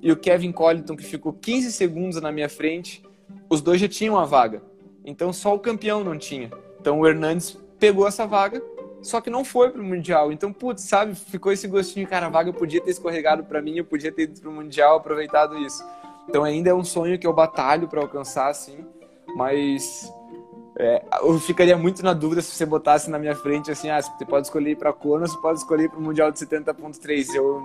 e 0.00 0.12
o 0.12 0.16
Kevin 0.16 0.52
Colliton, 0.52 0.96
que 0.96 1.04
ficou 1.04 1.32
15 1.32 1.72
segundos 1.72 2.20
na 2.20 2.30
minha 2.30 2.48
frente, 2.48 3.02
os 3.50 3.60
dois 3.60 3.80
já 3.80 3.88
tinham 3.88 4.16
a 4.16 4.24
vaga. 4.24 4.62
Então 5.04 5.32
só 5.32 5.54
o 5.54 5.58
campeão 5.58 6.04
não 6.04 6.16
tinha. 6.16 6.50
Então 6.80 7.00
o 7.00 7.06
Hernandes 7.06 7.58
pegou 7.80 8.06
essa 8.06 8.26
vaga 8.26 8.62
só 9.02 9.20
que 9.20 9.30
não 9.30 9.44
foi 9.44 9.70
pro 9.70 9.82
Mundial. 9.82 10.32
Então, 10.32 10.52
putz, 10.52 10.82
sabe, 10.82 11.14
ficou 11.14 11.52
esse 11.52 11.66
gostinho, 11.66 12.06
cara, 12.06 12.26
a 12.26 12.30
vaga 12.30 12.52
podia 12.52 12.80
ter 12.80 12.90
escorregado 12.90 13.44
para 13.44 13.62
mim, 13.62 13.76
eu 13.76 13.84
podia 13.84 14.12
ter 14.12 14.22
ido 14.22 14.40
pro 14.40 14.52
Mundial, 14.52 14.96
aproveitado 14.96 15.56
isso. 15.58 15.84
Então, 16.28 16.44
ainda 16.44 16.70
é 16.70 16.74
um 16.74 16.84
sonho 16.84 17.18
que 17.18 17.26
eu 17.26 17.32
batalho 17.32 17.88
para 17.88 18.00
alcançar, 18.00 18.48
assim, 18.48 18.84
mas 19.34 20.12
é, 20.80 21.02
eu 21.22 21.36
ficaria 21.40 21.76
muito 21.76 22.04
na 22.04 22.12
dúvida 22.12 22.40
se 22.40 22.52
você 22.52 22.64
botasse 22.64 23.10
na 23.10 23.18
minha 23.18 23.34
frente 23.34 23.68
assim, 23.68 23.90
ah, 23.90 24.00
você 24.00 24.24
pode 24.24 24.46
escolher 24.46 24.76
para 24.76 24.92
Kona, 24.92 25.26
você 25.26 25.36
pode 25.38 25.58
escolher 25.58 25.90
para 25.90 25.98
o 25.98 26.02
Mundial 26.02 26.30
de 26.30 26.38
70.3. 26.38 27.34
Eu, 27.34 27.60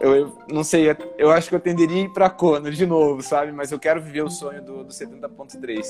eu, 0.00 0.16
eu, 0.16 0.32
não 0.50 0.64
sei, 0.64 0.96
eu 1.16 1.30
acho 1.30 1.48
que 1.48 1.54
eu 1.54 1.60
tenderia 1.60 2.02
ir 2.02 2.12
para 2.12 2.28
Kona 2.28 2.68
de 2.72 2.84
novo, 2.84 3.22
sabe? 3.22 3.52
Mas 3.52 3.70
eu 3.70 3.78
quero 3.78 4.02
viver 4.02 4.22
o 4.22 4.30
sonho 4.30 4.60
do, 4.62 4.82
do 4.82 4.92
70.3. 4.92 5.86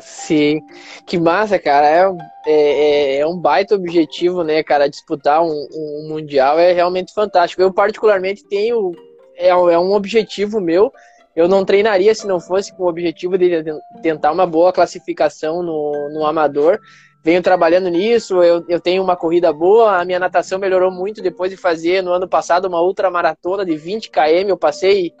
Sim, 0.00 0.60
que 1.06 1.18
massa, 1.18 1.58
cara. 1.58 1.86
É, 1.86 2.10
é, 2.46 3.16
é, 3.18 3.26
um 3.26 3.36
baita 3.36 3.74
objetivo, 3.74 4.42
né, 4.42 4.62
cara? 4.62 4.88
Disputar 4.88 5.42
um, 5.42 5.68
um 5.72 6.08
Mundial 6.08 6.58
é 6.58 6.72
realmente 6.72 7.12
fantástico. 7.12 7.62
Eu, 7.62 7.72
particularmente, 7.72 8.44
tenho. 8.48 8.92
É, 9.36 9.48
é 9.48 9.78
um 9.78 9.92
objetivo 9.92 10.60
meu. 10.60 10.92
Eu 11.34 11.46
não 11.46 11.64
treinaria 11.64 12.14
se 12.14 12.26
não 12.26 12.40
fosse 12.40 12.74
com 12.76 12.82
o 12.82 12.88
objetivo 12.88 13.38
de 13.38 13.62
tentar 14.02 14.32
uma 14.32 14.44
boa 14.44 14.72
classificação 14.72 15.62
no, 15.62 16.10
no 16.12 16.26
amador. 16.26 16.80
Venho 17.22 17.42
trabalhando 17.42 17.88
nisso, 17.88 18.42
eu, 18.42 18.64
eu 18.68 18.80
tenho 18.80 19.02
uma 19.02 19.16
corrida 19.16 19.52
boa, 19.52 20.00
a 20.00 20.04
minha 20.04 20.18
natação 20.18 20.58
melhorou 20.58 20.90
muito 20.90 21.20
depois 21.20 21.50
de 21.50 21.56
fazer 21.56 22.02
no 22.02 22.12
ano 22.12 22.28
passado 22.28 22.66
uma 22.66 22.80
ultramaratona 22.80 23.64
de 23.64 23.76
20 23.76 24.10
km. 24.10 24.48
Eu 24.48 24.56
passei 24.56 25.12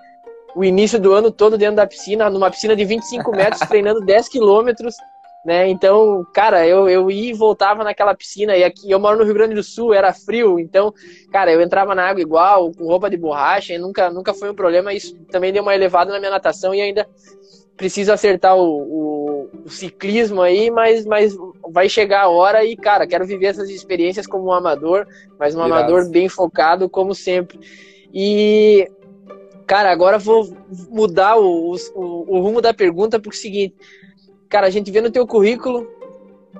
o 0.54 0.64
início 0.64 0.98
do 0.98 1.12
ano 1.12 1.30
todo 1.30 1.58
dentro 1.58 1.76
da 1.76 1.86
piscina, 1.86 2.28
numa 2.30 2.50
piscina 2.50 2.74
de 2.74 2.84
25 2.84 3.30
metros, 3.30 3.60
treinando 3.68 4.00
10 4.00 4.28
quilômetros, 4.28 4.94
né? 5.44 5.68
Então, 5.68 6.26
cara, 6.34 6.66
eu, 6.66 6.88
eu 6.88 7.10
ia 7.10 7.30
e 7.30 7.34
voltava 7.34 7.84
naquela 7.84 8.14
piscina, 8.14 8.56
e 8.56 8.64
aqui 8.64 8.90
eu 8.90 8.98
moro 8.98 9.18
no 9.18 9.24
Rio 9.24 9.34
Grande 9.34 9.54
do 9.54 9.62
Sul, 9.62 9.94
era 9.94 10.12
frio, 10.12 10.58
então, 10.58 10.92
cara, 11.30 11.52
eu 11.52 11.60
entrava 11.60 11.94
na 11.94 12.06
água 12.08 12.20
igual, 12.20 12.72
com 12.72 12.84
roupa 12.84 13.08
de 13.08 13.16
borracha, 13.16 13.72
e 13.72 13.78
nunca, 13.78 14.10
nunca 14.10 14.34
foi 14.34 14.50
um 14.50 14.54
problema. 14.54 14.92
Isso 14.92 15.16
também 15.30 15.52
deu 15.52 15.62
uma 15.62 15.74
elevada 15.74 16.12
na 16.12 16.18
minha 16.18 16.30
natação 16.30 16.74
e 16.74 16.80
ainda 16.80 17.06
preciso 17.78 18.12
acertar 18.12 18.56
o, 18.56 18.60
o, 18.60 19.50
o, 19.64 19.70
ciclismo 19.70 20.42
aí, 20.42 20.68
mas, 20.68 21.06
mas 21.06 21.36
vai 21.70 21.88
chegar 21.88 22.22
a 22.22 22.28
hora 22.28 22.64
e, 22.64 22.76
cara, 22.76 23.06
quero 23.06 23.24
viver 23.24 23.46
essas 23.46 23.70
experiências 23.70 24.26
como 24.26 24.46
um 24.46 24.52
amador, 24.52 25.06
mas 25.38 25.54
um 25.54 25.62
amador 25.62 26.10
bem 26.10 26.28
focado, 26.28 26.90
como 26.90 27.14
sempre. 27.14 27.60
E 28.12 28.90
Cara, 29.68 29.92
agora 29.92 30.18
vou 30.18 30.48
mudar 30.88 31.36
o, 31.38 31.74
o, 31.94 32.36
o 32.36 32.40
rumo 32.40 32.62
da 32.62 32.72
pergunta 32.72 33.20
porque 33.20 33.36
é 33.36 33.38
o 33.38 33.42
seguinte, 33.42 33.76
cara, 34.48 34.66
a 34.66 34.70
gente 34.70 34.90
vê 34.90 35.02
no 35.02 35.10
teu 35.10 35.26
currículo 35.26 35.86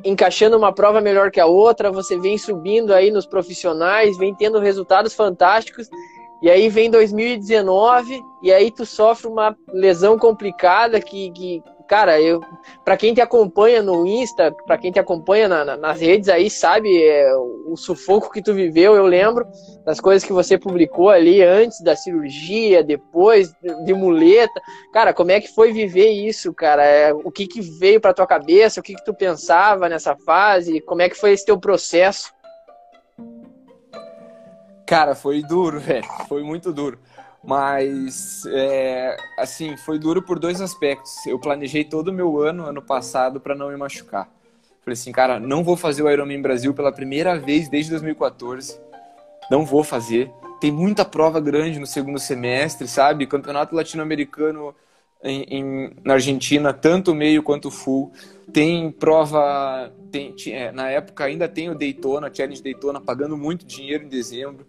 encaixando 0.04 0.58
uma 0.58 0.74
prova 0.74 1.00
melhor 1.00 1.30
que 1.30 1.40
a 1.40 1.46
outra, 1.46 1.90
você 1.90 2.18
vem 2.18 2.36
subindo 2.36 2.92
aí 2.92 3.10
nos 3.10 3.24
profissionais, 3.24 4.18
vem 4.18 4.34
tendo 4.34 4.58
resultados 4.58 5.14
fantásticos, 5.14 5.88
e 6.42 6.50
aí 6.50 6.68
vem 6.68 6.90
2019, 6.90 8.22
e 8.42 8.52
aí 8.52 8.70
tu 8.70 8.84
sofre 8.84 9.26
uma 9.26 9.56
lesão 9.72 10.18
complicada 10.18 11.00
que, 11.00 11.30
que 11.30 11.62
cara, 11.88 12.20
eu, 12.20 12.40
para 12.84 12.96
quem 12.96 13.14
te 13.14 13.20
acompanha 13.20 13.82
no 13.82 14.06
Insta, 14.06 14.54
para 14.66 14.76
quem 14.76 14.92
te 14.92 15.00
acompanha 15.00 15.48
na, 15.48 15.64
na, 15.64 15.76
nas 15.76 15.98
redes 15.98 16.28
aí, 16.28 16.50
sabe 16.50 17.02
é, 17.02 17.34
o 17.66 17.76
sufoco 17.76 18.30
que 18.30 18.42
tu 18.42 18.52
viveu. 18.54 18.94
Eu 18.94 19.06
lembro 19.06 19.46
das 19.84 19.98
coisas 19.98 20.22
que 20.22 20.32
você 20.32 20.58
publicou 20.58 21.08
ali 21.08 21.42
antes 21.42 21.80
da 21.80 21.96
cirurgia, 21.96 22.84
depois 22.84 23.52
de 23.84 23.94
muleta. 23.94 24.60
Cara, 24.92 25.14
como 25.14 25.32
é 25.32 25.40
que 25.40 25.48
foi 25.48 25.72
viver 25.72 26.10
isso, 26.10 26.52
cara? 26.52 26.84
É, 26.84 27.12
o 27.12 27.30
que 27.30 27.46
que 27.46 27.60
veio 27.60 28.00
para 28.00 28.14
tua 28.14 28.26
cabeça? 28.26 28.80
O 28.80 28.82
que 28.82 28.94
que 28.94 29.04
tu 29.04 29.14
pensava 29.14 29.88
nessa 29.88 30.14
fase? 30.14 30.80
Como 30.82 31.00
é 31.00 31.08
que 31.08 31.16
foi 31.16 31.32
esse 31.32 31.46
teu 31.46 31.58
processo? 31.58 32.32
Cara, 34.86 35.14
foi 35.14 35.42
duro, 35.42 35.80
velho. 35.80 36.06
Foi 36.28 36.42
muito 36.42 36.72
duro. 36.72 36.98
Mas, 37.42 38.42
é, 38.46 39.16
assim, 39.38 39.76
foi 39.76 39.98
duro 39.98 40.22
por 40.22 40.38
dois 40.38 40.60
aspectos. 40.60 41.24
Eu 41.26 41.38
planejei 41.38 41.84
todo 41.84 42.08
o 42.08 42.12
meu 42.12 42.40
ano, 42.42 42.66
ano 42.66 42.82
passado, 42.82 43.40
para 43.40 43.54
não 43.54 43.68
me 43.68 43.76
machucar. 43.76 44.28
Falei 44.80 44.94
assim, 44.94 45.12
cara, 45.12 45.38
não 45.38 45.62
vou 45.62 45.76
fazer 45.76 46.02
o 46.02 46.10
Ironman 46.10 46.42
Brasil 46.42 46.74
pela 46.74 46.90
primeira 46.90 47.38
vez 47.38 47.68
desde 47.68 47.90
2014. 47.90 48.80
Não 49.50 49.64
vou 49.64 49.84
fazer. 49.84 50.30
Tem 50.60 50.72
muita 50.72 51.04
prova 51.04 51.40
grande 51.40 51.78
no 51.78 51.86
segundo 51.86 52.18
semestre, 52.18 52.88
sabe? 52.88 53.26
Campeonato 53.26 53.74
Latino-Americano 53.74 54.74
em, 55.22 55.42
em, 55.42 55.90
na 56.04 56.14
Argentina, 56.14 56.72
tanto 56.72 57.14
meio 57.14 57.42
quanto 57.42 57.70
full. 57.70 58.12
Tem 58.52 58.90
prova, 58.90 59.92
tem, 60.10 60.34
é, 60.48 60.72
na 60.72 60.88
época 60.88 61.24
ainda 61.24 61.48
tem 61.48 61.70
o 61.70 61.74
Daytona, 61.74 62.32
Challenge 62.32 62.62
Daytona, 62.62 63.00
pagando 63.00 63.36
muito 63.36 63.66
dinheiro 63.66 64.04
em 64.04 64.08
dezembro. 64.08 64.66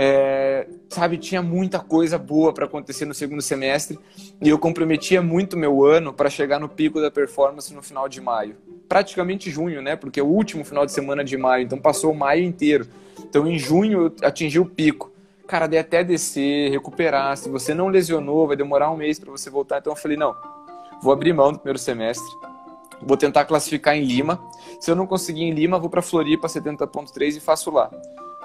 É, 0.00 0.64
sabe, 0.88 1.18
tinha 1.18 1.42
muita 1.42 1.80
coisa 1.80 2.16
boa 2.16 2.52
para 2.52 2.66
acontecer 2.66 3.04
no 3.04 3.12
segundo 3.12 3.42
semestre 3.42 3.98
e 4.40 4.48
eu 4.48 4.56
comprometia 4.56 5.20
muito 5.20 5.56
meu 5.56 5.84
ano 5.84 6.12
para 6.12 6.30
chegar 6.30 6.60
no 6.60 6.68
pico 6.68 7.00
da 7.00 7.10
performance 7.10 7.74
no 7.74 7.82
final 7.82 8.08
de 8.08 8.20
maio. 8.20 8.54
Praticamente 8.88 9.50
junho, 9.50 9.82
né? 9.82 9.96
Porque 9.96 10.20
é 10.20 10.22
o 10.22 10.26
último 10.26 10.64
final 10.64 10.86
de 10.86 10.92
semana 10.92 11.24
de 11.24 11.36
maio, 11.36 11.64
então 11.64 11.80
passou 11.80 12.12
o 12.12 12.16
maio 12.16 12.44
inteiro. 12.44 12.86
Então 13.18 13.44
em 13.44 13.58
junho 13.58 14.02
eu 14.02 14.14
atingi 14.22 14.60
o 14.60 14.64
pico. 14.64 15.10
Cara, 15.48 15.66
de 15.66 15.76
até 15.76 16.04
descer, 16.04 16.70
recuperar. 16.70 17.36
Se 17.36 17.48
você 17.48 17.74
não 17.74 17.88
lesionou, 17.88 18.46
vai 18.46 18.56
demorar 18.56 18.92
um 18.92 18.96
mês 18.96 19.18
para 19.18 19.32
você 19.32 19.50
voltar. 19.50 19.78
Então 19.78 19.92
eu 19.92 19.96
falei: 19.96 20.16
não, 20.16 20.32
vou 21.02 21.12
abrir 21.12 21.32
mão 21.32 21.50
do 21.50 21.58
primeiro 21.58 21.78
semestre. 21.78 22.28
Vou 23.02 23.16
tentar 23.16 23.46
classificar 23.46 23.96
em 23.96 24.04
Lima. 24.04 24.40
Se 24.78 24.92
eu 24.92 24.94
não 24.94 25.08
conseguir 25.08 25.42
em 25.42 25.50
Lima, 25.50 25.76
vou 25.76 25.90
para 25.90 26.02
Floripa 26.02 26.46
70.3 26.46 27.38
e 27.38 27.40
faço 27.40 27.72
lá. 27.72 27.90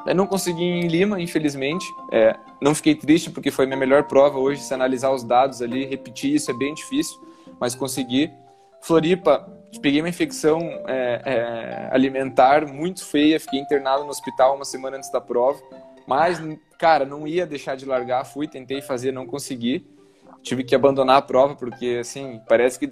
Eu 0.06 0.16
não 0.16 0.28
consegui 0.28 0.64
em 0.64 0.88
Lima, 0.88 1.22
infelizmente. 1.22 1.86
É, 2.12 2.36
não 2.62 2.76
fiquei 2.76 2.96
triste 2.96 3.30
porque 3.30 3.52
foi 3.52 3.66
minha 3.66 3.78
melhor 3.78 4.04
prova 4.04 4.38
hoje. 4.38 4.62
Se 4.62 4.74
analisar 4.74 5.12
os 5.12 5.24
dados 5.24 5.62
ali, 5.62 5.86
repetir 5.86 6.34
isso 6.34 6.52
é 6.52 6.54
bem 6.54 6.74
difícil, 6.74 7.20
mas 7.60 7.74
consegui. 7.74 8.32
Floripa, 8.82 9.48
peguei 9.82 10.02
uma 10.02 10.10
infecção 10.10 10.60
é, 10.88 11.22
é, 11.26 11.90
alimentar 11.92 12.68
muito 12.68 13.06
feia, 13.06 13.40
fiquei 13.40 13.60
internado 13.60 14.04
no 14.04 14.10
hospital 14.10 14.56
uma 14.56 14.66
semana 14.66 14.98
antes 14.98 15.10
da 15.10 15.22
prova. 15.22 15.62
Mas, 16.06 16.42
cara, 16.78 17.06
não 17.06 17.26
ia 17.26 17.46
deixar 17.46 17.76
de 17.76 17.86
largar, 17.86 18.26
fui, 18.26 18.46
tentei 18.46 18.82
fazer, 18.82 19.14
não 19.14 19.26
consegui 19.26 19.88
tive 20.44 20.64
que 20.64 20.76
abandonar 20.76 21.18
a 21.18 21.22
prova 21.22 21.56
porque, 21.56 21.98
assim, 22.02 22.40
parece 22.48 22.78
que 22.78 22.86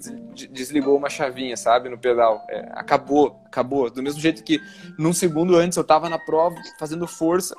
desligou 0.48 0.96
uma 0.96 1.10
chavinha, 1.10 1.56
sabe, 1.56 1.88
no 1.88 1.98
pedal. 1.98 2.44
É, 2.48 2.70
acabou, 2.72 3.40
acabou. 3.44 3.90
Do 3.90 4.02
mesmo 4.02 4.20
jeito 4.20 4.42
que 4.42 4.60
num 4.98 5.12
segundo 5.12 5.54
antes 5.56 5.76
eu 5.76 5.84
tava 5.84 6.08
na 6.08 6.18
prova 6.18 6.56
fazendo 6.78 7.06
força, 7.06 7.54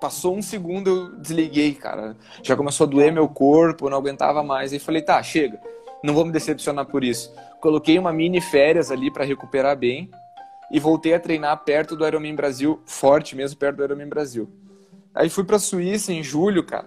passou 0.00 0.36
um 0.36 0.42
segundo 0.42 0.90
eu 0.90 1.16
desliguei, 1.16 1.74
cara. 1.74 2.16
Já 2.42 2.54
começou 2.54 2.86
a 2.86 2.90
doer 2.90 3.10
meu 3.10 3.26
corpo, 3.26 3.88
não 3.88 3.96
aguentava 3.96 4.42
mais. 4.42 4.72
E 4.72 4.78
falei, 4.78 5.00
tá, 5.00 5.20
chega, 5.22 5.58
não 6.04 6.12
vou 6.12 6.24
me 6.24 6.30
decepcionar 6.30 6.86
por 6.86 7.02
isso. 7.02 7.34
Coloquei 7.60 7.98
uma 7.98 8.12
mini 8.12 8.40
férias 8.40 8.90
ali 8.90 9.10
para 9.10 9.24
recuperar 9.24 9.76
bem 9.76 10.10
e 10.70 10.78
voltei 10.78 11.14
a 11.14 11.20
treinar 11.20 11.64
perto 11.64 11.96
do 11.96 12.06
Ironman 12.06 12.36
Brasil, 12.36 12.80
forte 12.84 13.34
mesmo, 13.34 13.58
perto 13.58 13.78
do 13.78 13.84
Ironman 13.84 14.08
Brasil. 14.08 14.48
Aí 15.14 15.30
fui 15.30 15.44
pra 15.44 15.58
Suíça 15.58 16.12
em 16.12 16.22
julho, 16.22 16.62
cara 16.62 16.86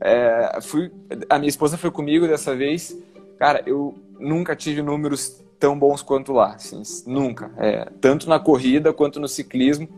é, 0.00 0.58
fui, 0.62 0.90
a 1.28 1.38
minha 1.38 1.48
esposa 1.48 1.76
foi 1.76 1.90
comigo 1.90 2.26
dessa 2.26 2.54
vez. 2.54 2.96
Cara, 3.38 3.62
eu 3.66 3.94
nunca 4.18 4.56
tive 4.56 4.82
números 4.82 5.42
tão 5.58 5.78
bons 5.78 6.02
quanto 6.02 6.32
lá, 6.32 6.54
assim, 6.54 6.82
nunca. 7.06 7.50
É, 7.56 7.88
tanto 8.00 8.28
na 8.28 8.38
corrida 8.38 8.92
quanto 8.92 9.20
no 9.20 9.28
ciclismo. 9.28 9.88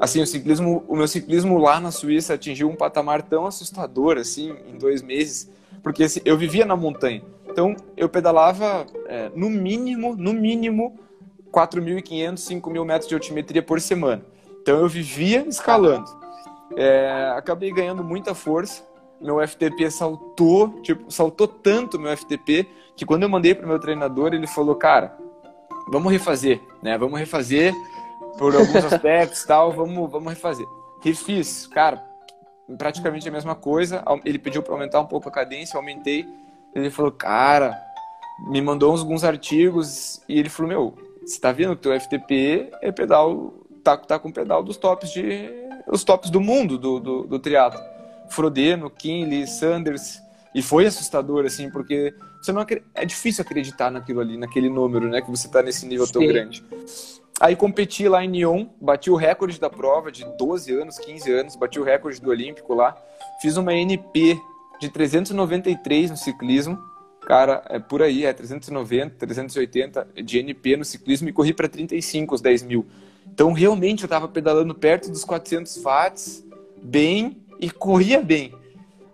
Assim, 0.00 0.22
o 0.22 0.26
ciclismo, 0.26 0.84
o 0.86 0.96
meu 0.96 1.08
ciclismo 1.08 1.58
lá 1.58 1.80
na 1.80 1.90
Suíça 1.90 2.34
atingiu 2.34 2.68
um 2.68 2.76
patamar 2.76 3.22
tão 3.22 3.46
assustador, 3.46 4.16
assim, 4.16 4.54
em 4.68 4.78
dois 4.78 5.02
meses, 5.02 5.50
porque 5.82 6.04
assim, 6.04 6.20
eu 6.24 6.38
vivia 6.38 6.64
na 6.64 6.76
montanha. 6.76 7.22
Então, 7.48 7.74
eu 7.96 8.08
pedalava 8.08 8.86
é, 9.06 9.30
no 9.34 9.50
mínimo, 9.50 10.14
no 10.14 10.32
mínimo, 10.32 10.98
4.500, 11.50 12.34
5.000 12.34 12.84
metros 12.84 13.08
de 13.08 13.14
altimetria 13.14 13.62
por 13.62 13.80
semana. 13.80 14.22
Então, 14.62 14.78
eu 14.78 14.88
vivia 14.88 15.44
escalando. 15.48 16.08
É, 16.76 17.32
acabei 17.34 17.72
ganhando 17.72 18.04
muita 18.04 18.34
força 18.34 18.84
meu 19.20 19.46
FTP 19.46 19.90
saltou, 19.90 20.80
tipo, 20.82 21.10
saltou 21.10 21.48
tanto 21.48 21.98
meu 21.98 22.16
FTP 22.16 22.68
que 22.96 23.04
quando 23.04 23.22
eu 23.22 23.28
mandei 23.28 23.54
pro 23.54 23.66
meu 23.66 23.78
treinador, 23.78 24.34
ele 24.34 24.46
falou, 24.46 24.74
cara, 24.74 25.16
vamos 25.90 26.12
refazer, 26.12 26.60
né? 26.82 26.96
Vamos 26.98 27.18
refazer 27.18 27.72
por 28.38 28.54
alguns 28.54 28.84
aspectos 28.84 29.44
tal, 29.44 29.72
vamos, 29.72 30.10
vamos 30.10 30.32
refazer. 30.32 30.66
Refiz, 31.00 31.66
cara, 31.68 32.04
praticamente 32.76 33.28
a 33.28 33.32
mesma 33.32 33.54
coisa. 33.54 34.04
Ele 34.24 34.38
pediu 34.38 34.62
para 34.62 34.74
aumentar 34.74 35.00
um 35.00 35.06
pouco 35.06 35.28
a 35.28 35.32
cadência, 35.32 35.76
aumentei. 35.76 36.26
Ele 36.74 36.90
falou, 36.90 37.12
cara, 37.12 37.80
me 38.50 38.60
mandou 38.60 38.96
alguns 38.96 39.24
artigos 39.24 40.20
e 40.28 40.38
ele 40.38 40.48
falou, 40.48 40.68
meu, 40.68 40.94
você 41.24 41.40
tá 41.40 41.52
vendo 41.52 41.76
que 41.76 41.82
teu 41.82 41.98
FTP 41.98 42.70
é 42.80 42.92
pedal, 42.92 43.54
tá, 43.82 43.96
tá 43.96 44.18
com 44.18 44.30
pedal 44.30 44.62
dos 44.62 44.76
tops 44.76 45.10
de, 45.10 45.50
os 45.86 46.04
tops 46.04 46.30
do 46.30 46.40
mundo 46.40 46.78
do, 46.78 47.00
do, 47.00 47.26
do 47.26 47.38
triatlo. 47.38 47.80
Frodeno, 48.30 48.90
Kinley, 48.90 49.46
Sanders. 49.46 50.20
E 50.54 50.62
foi 50.62 50.86
assustador, 50.86 51.44
assim, 51.44 51.70
porque 51.70 52.14
você 52.40 52.52
não 52.52 52.64
é 52.94 53.04
difícil 53.04 53.42
acreditar 53.42 53.90
naquilo 53.90 54.20
ali, 54.20 54.36
naquele 54.36 54.68
número, 54.68 55.08
né? 55.08 55.20
Que 55.20 55.30
você 55.30 55.48
tá 55.48 55.62
nesse 55.62 55.86
nível 55.86 56.06
Sim. 56.06 56.12
tão 56.12 56.26
grande. 56.26 56.64
Aí 57.40 57.54
competi 57.54 58.08
lá 58.08 58.24
em 58.24 58.28
Nyon, 58.28 58.66
bati 58.80 59.10
o 59.10 59.14
recorde 59.14 59.60
da 59.60 59.70
prova 59.70 60.10
de 60.10 60.24
12 60.36 60.72
anos, 60.72 60.98
15 60.98 61.32
anos, 61.32 61.56
bati 61.56 61.78
o 61.78 61.84
recorde 61.84 62.20
do 62.20 62.30
Olímpico 62.30 62.74
lá. 62.74 62.96
Fiz 63.40 63.56
uma 63.56 63.72
NP 63.72 64.36
de 64.80 64.88
393 64.88 66.10
no 66.10 66.16
ciclismo. 66.16 66.78
Cara, 67.26 67.62
é 67.68 67.78
por 67.78 68.02
aí, 68.02 68.24
é 68.24 68.32
390, 68.32 69.14
380 69.16 70.08
de 70.24 70.38
NP 70.38 70.78
no 70.78 70.84
ciclismo 70.84 71.28
e 71.28 71.32
corri 71.32 71.52
para 71.52 71.68
35 71.68 72.34
os 72.34 72.40
10 72.40 72.62
mil. 72.62 72.86
Então, 73.32 73.52
realmente, 73.52 74.02
eu 74.02 74.06
estava 74.06 74.26
pedalando 74.26 74.74
perto 74.74 75.10
dos 75.10 75.24
400 75.24 75.76
watts, 75.82 76.44
bem, 76.82 77.36
e 77.58 77.70
corria 77.70 78.20
bem. 78.20 78.54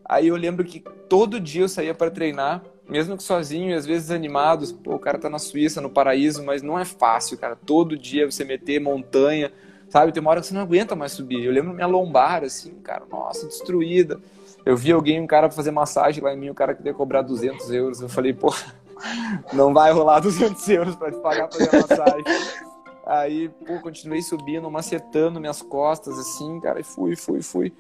Aí 0.05 0.29
eu 0.29 0.37
lembro 0.37 0.65
que 0.65 0.81
todo 1.09 1.41
dia 1.41 1.63
eu 1.63 1.69
saía 1.69 1.95
para 1.95 2.11
treinar, 2.11 2.63
mesmo 2.89 3.17
que 3.17 3.23
sozinho 3.23 3.71
e 3.71 3.75
às 3.75 3.87
vezes 3.87 4.11
animados. 4.11 4.71
Pô, 4.71 4.95
o 4.95 4.99
cara 4.99 5.19
tá 5.19 5.31
na 5.31 5.39
Suíça, 5.39 5.81
no 5.81 5.89
paraíso, 5.89 6.45
mas 6.45 6.63
não 6.63 6.79
é 6.79 6.85
fácil, 6.85 7.39
cara. 7.39 7.57
Todo 7.57 7.97
dia 7.97 8.31
você 8.31 8.45
meter 8.45 8.81
montanha, 8.81 9.51
sabe? 9.89 10.13
Tem 10.13 10.21
uma 10.21 10.31
hora 10.31 10.41
que 10.41 10.47
você 10.47 10.55
não 10.55 10.61
aguenta 10.61 10.95
mais 10.95 11.13
subir. 11.13 11.45
Eu 11.45 11.53
lembro 11.53 11.73
minha 11.73 11.87
lombar, 11.87 12.45
assim, 12.45 12.75
cara, 12.83 13.05
nossa, 13.11 13.47
destruída. 13.47 14.21
Eu 14.65 14.77
vi 14.77 14.93
alguém, 14.93 15.21
um 15.21 15.27
cara 15.27 15.51
fazer 15.51 15.71
massagem 15.71 16.23
lá 16.23 16.33
em 16.33 16.39
mim, 16.39 16.51
o 16.51 16.55
cara 16.55 16.75
queria 16.75 16.95
cobrar 16.95 17.23
200 17.23 17.71
euros. 17.71 18.01
Eu 18.01 18.09
falei, 18.09 18.33
pô, 18.33 18.55
não 19.53 19.73
vai 19.73 19.93
rolar 19.93 20.21
200 20.21 20.69
euros 20.69 20.97
pra 20.97 21.11
te 21.11 21.19
pagar 21.19 21.49
pra 21.49 21.59
fazer 21.59 21.87
massagem. 21.89 22.25
Aí, 23.07 23.51
pô, 23.67 23.79
continuei 23.81 24.23
subindo, 24.23 24.71
macetando 24.71 25.39
minhas 25.39 25.61
costas, 25.61 26.19
assim, 26.19 26.59
cara, 26.61 26.81
e 26.81 26.83
fui, 26.83 27.15
fui, 27.15 27.43
fui. 27.43 27.73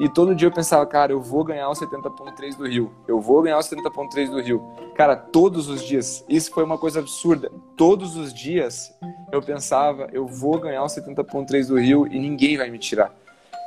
E 0.00 0.08
todo 0.08 0.34
dia 0.34 0.48
eu 0.48 0.52
pensava, 0.52 0.86
cara, 0.86 1.12
eu 1.12 1.20
vou 1.20 1.44
ganhar 1.44 1.68
o 1.68 1.74
70.3 1.74 2.56
do 2.56 2.66
Rio. 2.66 2.90
Eu 3.06 3.20
vou 3.20 3.42
ganhar 3.42 3.58
o 3.58 3.60
70.3 3.60 4.30
do 4.30 4.40
Rio. 4.40 4.62
Cara, 4.96 5.14
todos 5.14 5.68
os 5.68 5.84
dias. 5.84 6.24
Isso 6.26 6.50
foi 6.52 6.64
uma 6.64 6.78
coisa 6.78 7.00
absurda. 7.00 7.52
Todos 7.76 8.16
os 8.16 8.32
dias 8.32 8.90
eu 9.30 9.42
pensava, 9.42 10.08
eu 10.10 10.26
vou 10.26 10.58
ganhar 10.58 10.82
o 10.82 10.86
70.3 10.86 11.66
do 11.66 11.78
Rio 11.78 12.06
e 12.06 12.18
ninguém 12.18 12.56
vai 12.56 12.70
me 12.70 12.78
tirar. 12.78 13.14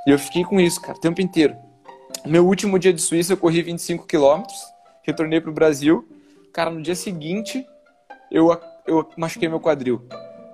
E 0.08 0.10
eu 0.10 0.18
fiquei 0.18 0.44
com 0.44 0.60
isso, 0.60 0.82
cara, 0.82 0.98
o 0.98 1.00
tempo 1.00 1.22
inteiro. 1.22 1.56
Meu 2.26 2.48
último 2.48 2.80
dia 2.80 2.92
de 2.92 3.00
Suíça 3.00 3.34
eu 3.34 3.38
corri 3.38 3.62
25 3.62 4.08
quilômetros, 4.08 4.60
retornei 5.04 5.40
pro 5.40 5.54
Brasil. 5.54 6.04
Cara, 6.52 6.72
no 6.72 6.82
dia 6.82 6.96
seguinte 6.96 7.64
eu, 8.32 8.60
eu 8.88 9.08
machuquei 9.16 9.48
meu 9.48 9.60
quadril. 9.60 10.02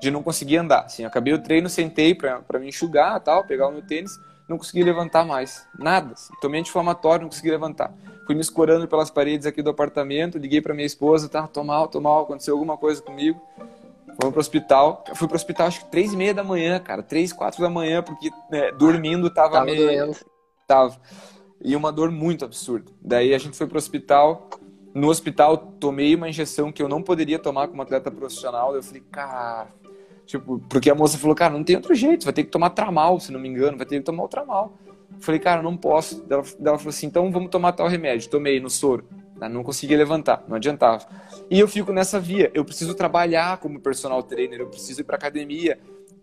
De 0.02 0.12
não 0.12 0.22
conseguir 0.22 0.58
andar. 0.58 0.82
Assim, 0.82 1.06
acabei 1.06 1.32
o 1.34 1.42
treino, 1.42 1.70
sentei 1.70 2.14
para 2.14 2.60
me 2.60 2.68
enxugar 2.68 3.18
tal, 3.22 3.46
pegar 3.46 3.70
o 3.70 3.72
meu 3.72 3.82
tênis 3.82 4.12
não 4.50 4.58
consegui 4.58 4.84
levantar 4.84 5.24
mais. 5.24 5.66
Nada. 5.78 6.16
Tomei 6.42 6.60
anti-inflamatório, 6.60 7.22
não 7.22 7.30
consegui 7.30 7.52
levantar. 7.52 7.94
Fui 8.26 8.34
me 8.34 8.42
escorando 8.42 8.88
pelas 8.88 9.10
paredes 9.12 9.46
aqui 9.46 9.62
do 9.62 9.70
apartamento, 9.70 10.38
liguei 10.38 10.60
para 10.60 10.74
minha 10.74 10.86
esposa, 10.86 11.30
tá, 11.30 11.48
tô 11.48 11.64
mal, 11.64 11.88
tô 11.88 12.02
mal, 12.02 12.24
aconteceu 12.24 12.56
alguma 12.56 12.76
coisa 12.76 13.02
comigo. 13.02 13.40
Fomos 14.20 14.34
pro 14.34 14.40
hospital. 14.40 15.04
Fui 15.16 15.28
pro 15.28 15.38
hospital 15.38 15.68
acho 15.68 15.86
que 15.86 15.92
três 15.92 16.12
e 16.12 16.18
meia 16.18 16.34
da 16.34 16.44
manhã, 16.44 16.80
cara. 16.80 17.02
Três, 17.02 17.32
quatro 17.32 17.62
da 17.62 17.70
manhã, 17.70 18.04
porque 18.04 18.30
né, 18.52 18.72
dormindo 18.72 19.30
tava, 19.30 19.54
tava 19.54 19.66
meio... 19.66 19.86
Doendo. 19.86 20.18
Tava. 20.68 21.00
E 21.64 21.76
uma 21.76 21.92
dor 21.92 22.12
muito 22.12 22.44
absurda. 22.44 22.92
Daí 23.02 23.34
a 23.34 23.38
gente 23.38 23.56
foi 23.56 23.68
pro 23.68 23.78
hospital. 23.78 24.50
No 24.94 25.10
hospital, 25.10 25.58
tomei 25.58 26.16
uma 26.16 26.28
injeção 26.28 26.72
que 26.72 26.82
eu 26.82 26.90
não 26.90 27.02
poderia 27.02 27.38
tomar 27.38 27.68
como 27.68 27.82
atleta 27.82 28.10
profissional. 28.12 28.76
Eu 28.76 28.84
falei, 28.84 29.04
cara. 29.12 29.68
Tipo, 30.30 30.60
porque 30.70 30.92
a 30.92 30.94
moça 30.94 31.18
falou, 31.18 31.36
cara, 31.36 31.52
não 31.52 31.64
tem 31.64 31.76
outro 31.76 31.96
jeito, 31.96 32.24
vai 32.24 32.32
ter 32.32 32.44
que 32.44 32.52
tomar 32.52 32.70
tramal, 32.70 33.20
se 33.20 33.32
não 33.32 33.40
me 33.40 33.50
engano, 33.50 33.76
vai 33.76 33.86
ter 33.88 33.98
que 33.98 34.04
tomar 34.04 34.26
o 34.26 34.28
tramal. 34.28 34.78
Falei, 35.20 35.40
cara, 35.40 35.64
não 35.64 35.76
posso. 35.76 36.24
Ela, 36.30 36.44
ela 36.64 36.78
falou 36.78 36.90
assim, 36.90 37.08
então 37.08 37.32
vamos 37.32 37.50
tomar 37.50 37.72
tal 37.72 37.88
remédio. 37.88 38.30
Tomei 38.30 38.60
no 38.60 38.70
soro. 38.70 39.04
Não 39.50 39.64
conseguia 39.64 39.98
levantar, 39.98 40.44
não 40.48 40.58
adiantava. 40.58 41.04
E 41.50 41.60
eu 41.60 41.68
fico 41.68 41.92
nessa 41.92 42.20
via. 42.20 42.52
Eu 42.54 42.64
preciso 42.64 42.94
trabalhar 42.94 43.58
como 43.58 43.80
personal 43.80 44.22
trainer, 44.22 44.60
eu 44.60 44.68
preciso 44.68 45.02
ir 45.02 45.04
para 45.04 45.16
academia. 45.16 45.80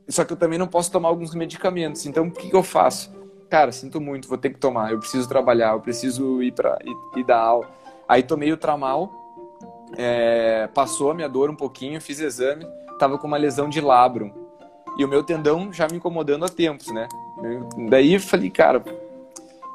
Só 0.09 0.24
que 0.24 0.32
eu 0.32 0.36
também 0.36 0.57
não 0.57 0.68
posso 0.68 0.92
tomar 0.92 1.09
alguns 1.09 1.34
medicamentos. 1.34 2.07
Então, 2.07 2.28
o 2.28 2.30
que, 2.30 2.48
que 2.48 2.54
eu 2.54 2.62
faço? 2.62 3.12
Cara, 3.50 3.72
sinto 3.72 4.00
muito, 4.00 4.28
vou 4.28 4.38
ter 4.38 4.50
que 4.50 4.59
tomar. 4.61 4.92
Eu 4.92 5.00
preciso 5.00 5.28
trabalhar, 5.28 5.72
eu 5.72 5.80
preciso 5.80 6.40
ir 6.44 6.52
para 6.52 6.78
ir, 6.84 7.18
ir 7.18 7.24
dar 7.24 7.40
aula. 7.40 7.68
Aí 8.09 8.22
tomei 8.22 8.52
o 8.52 8.57
tramal, 8.57 9.11
é, 9.98 10.68
passou 10.72 11.11
a 11.11 11.14
minha 11.14 11.28
dor 11.28 11.50
um 11.50 11.57
pouquinho, 11.57 12.00
fiz 12.00 12.20
exame, 12.20 12.64
tava 12.99 13.18
com 13.18 13.26
uma 13.26 13.36
lesão 13.36 13.68
de 13.68 13.80
labrum. 13.80 14.30
E 14.99 15.05
o 15.05 15.09
meu 15.09 15.22
tendão 15.22 15.72
já 15.72 15.86
me 15.86 15.97
incomodando 15.97 16.44
há 16.44 16.49
tempos, 16.49 16.88
né? 16.88 17.07
Daí 17.88 18.18
falei, 18.18 18.51
cara, 18.51 18.82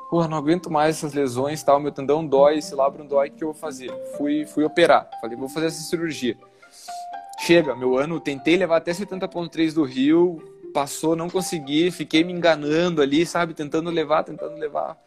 porra, 0.09 0.27
não 0.27 0.37
aguento 0.37 0.71
mais 0.71 0.97
essas 0.97 1.13
lesões, 1.13 1.61
tal, 1.61 1.79
meu 1.79 1.91
tendão 1.91 2.25
dói, 2.25 2.57
esse 2.57 2.73
labrum 2.73 3.05
dói, 3.05 3.29
o 3.29 3.31
que 3.31 3.43
eu 3.43 3.51
vou 3.51 3.59
fazer? 3.59 3.91
Fui, 4.17 4.45
fui 4.45 4.63
operar, 4.63 5.09
falei, 5.21 5.37
vou 5.37 5.47
fazer 5.47 5.67
essa 5.67 5.81
cirurgia. 5.81 6.35
Chega, 7.39 7.75
meu 7.75 7.97
ano, 7.97 8.19
tentei 8.19 8.57
levar 8.57 8.77
até 8.77 8.91
70.3 8.91 9.73
do 9.73 9.83
Rio, 9.83 10.41
passou, 10.73 11.15
não 11.15 11.29
consegui, 11.29 11.91
fiquei 11.91 12.23
me 12.23 12.33
enganando 12.33 13.01
ali, 13.01 13.25
sabe, 13.25 13.53
tentando 13.53 13.89
levar, 13.89 14.23
tentando 14.23 14.55
levar. 14.55 14.97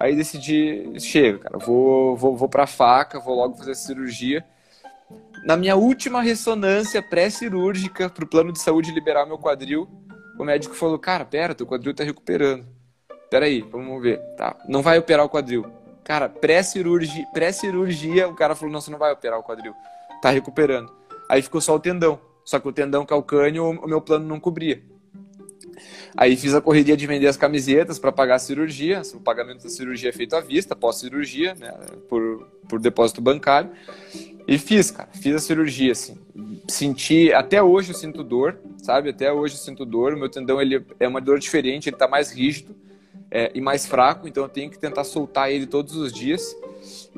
Aí 0.00 0.14
decidi, 0.14 0.98
chega, 1.00 1.38
cara, 1.38 1.58
vou, 1.58 2.16
vou, 2.16 2.36
vou 2.36 2.48
pra 2.48 2.66
faca, 2.66 3.18
vou 3.18 3.34
logo 3.34 3.56
fazer 3.56 3.72
a 3.72 3.74
cirurgia. 3.74 4.44
Na 5.44 5.56
minha 5.56 5.76
última 5.76 6.20
ressonância 6.20 7.02
pré-cirúrgica 7.02 8.08
para 8.08 8.24
o 8.24 8.28
plano 8.28 8.52
de 8.52 8.60
saúde 8.60 8.92
liberar 8.92 9.26
meu 9.26 9.38
quadril, 9.38 9.88
o 10.38 10.44
médico 10.44 10.74
falou, 10.74 10.98
cara, 10.98 11.24
pera, 11.24 11.54
teu 11.54 11.66
quadril 11.66 11.94
tá 11.94 12.04
recuperando. 12.04 12.66
Pera 13.30 13.46
aí, 13.46 13.60
vamos 13.62 14.02
ver. 14.02 14.20
Tá, 14.36 14.56
não 14.68 14.82
vai 14.82 14.98
operar 14.98 15.26
o 15.26 15.28
quadril. 15.28 15.66
Cara, 16.04 16.28
pré-cirurgia, 16.28 17.26
pré-cirurgia, 17.32 18.28
o 18.28 18.34
cara 18.34 18.54
falou, 18.54 18.72
não, 18.72 18.80
você 18.80 18.90
não 18.90 18.98
vai 18.98 19.12
operar 19.12 19.38
o 19.38 19.42
quadril. 19.42 19.74
Tá 20.22 20.30
recuperando. 20.30 20.90
Aí 21.28 21.42
ficou 21.42 21.60
só 21.60 21.74
o 21.74 21.80
tendão. 21.80 22.20
Só 22.44 22.58
que 22.58 22.66
o 22.66 22.72
tendão 22.72 23.04
calcâneo, 23.04 23.68
o 23.68 23.86
meu 23.86 24.00
plano 24.00 24.26
não 24.26 24.40
cobria. 24.40 24.82
Aí 26.16 26.36
fiz 26.36 26.54
a 26.54 26.60
correria 26.60 26.96
de 26.96 27.06
vender 27.06 27.26
as 27.26 27.36
camisetas 27.36 27.98
para 27.98 28.10
pagar 28.10 28.36
a 28.36 28.38
cirurgia. 28.38 29.02
O 29.14 29.20
pagamento 29.20 29.64
da 29.64 29.68
cirurgia 29.68 30.08
é 30.08 30.12
feito 30.12 30.34
à 30.34 30.40
vista, 30.40 30.74
pós-cirurgia, 30.74 31.54
né, 31.54 31.72
por, 32.08 32.46
por 32.68 32.80
depósito 32.80 33.20
bancário. 33.20 33.70
E 34.48 34.56
fiz, 34.56 34.90
cara, 34.90 35.10
fiz 35.12 35.34
a 35.34 35.38
cirurgia, 35.38 35.92
assim. 35.92 36.16
Senti, 36.66 37.30
até 37.34 37.62
hoje 37.62 37.90
eu 37.90 37.94
sinto 37.94 38.24
dor, 38.24 38.58
sabe? 38.78 39.10
Até 39.10 39.30
hoje 39.30 39.52
eu 39.54 39.58
sinto 39.58 39.84
dor. 39.84 40.14
O 40.14 40.18
meu 40.18 40.30
tendão 40.30 40.58
ele 40.58 40.82
é 40.98 41.06
uma 41.06 41.20
dor 41.20 41.38
diferente, 41.38 41.90
ele 41.90 41.96
tá 41.96 42.08
mais 42.08 42.32
rígido 42.32 42.74
é, 43.30 43.50
e 43.54 43.60
mais 43.60 43.84
fraco, 43.84 44.26
então 44.26 44.44
eu 44.44 44.48
tenho 44.48 44.70
que 44.70 44.78
tentar 44.78 45.04
soltar 45.04 45.52
ele 45.52 45.66
todos 45.66 45.94
os 45.96 46.10
dias. 46.10 46.56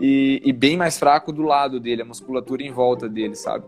E, 0.00 0.42
e 0.44 0.52
bem 0.52 0.76
mais 0.76 0.98
fraco 0.98 1.32
do 1.32 1.42
lado 1.42 1.78
dele, 1.78 2.02
a 2.02 2.04
musculatura 2.04 2.64
em 2.64 2.72
volta 2.72 3.08
dele, 3.08 3.36
sabe? 3.36 3.64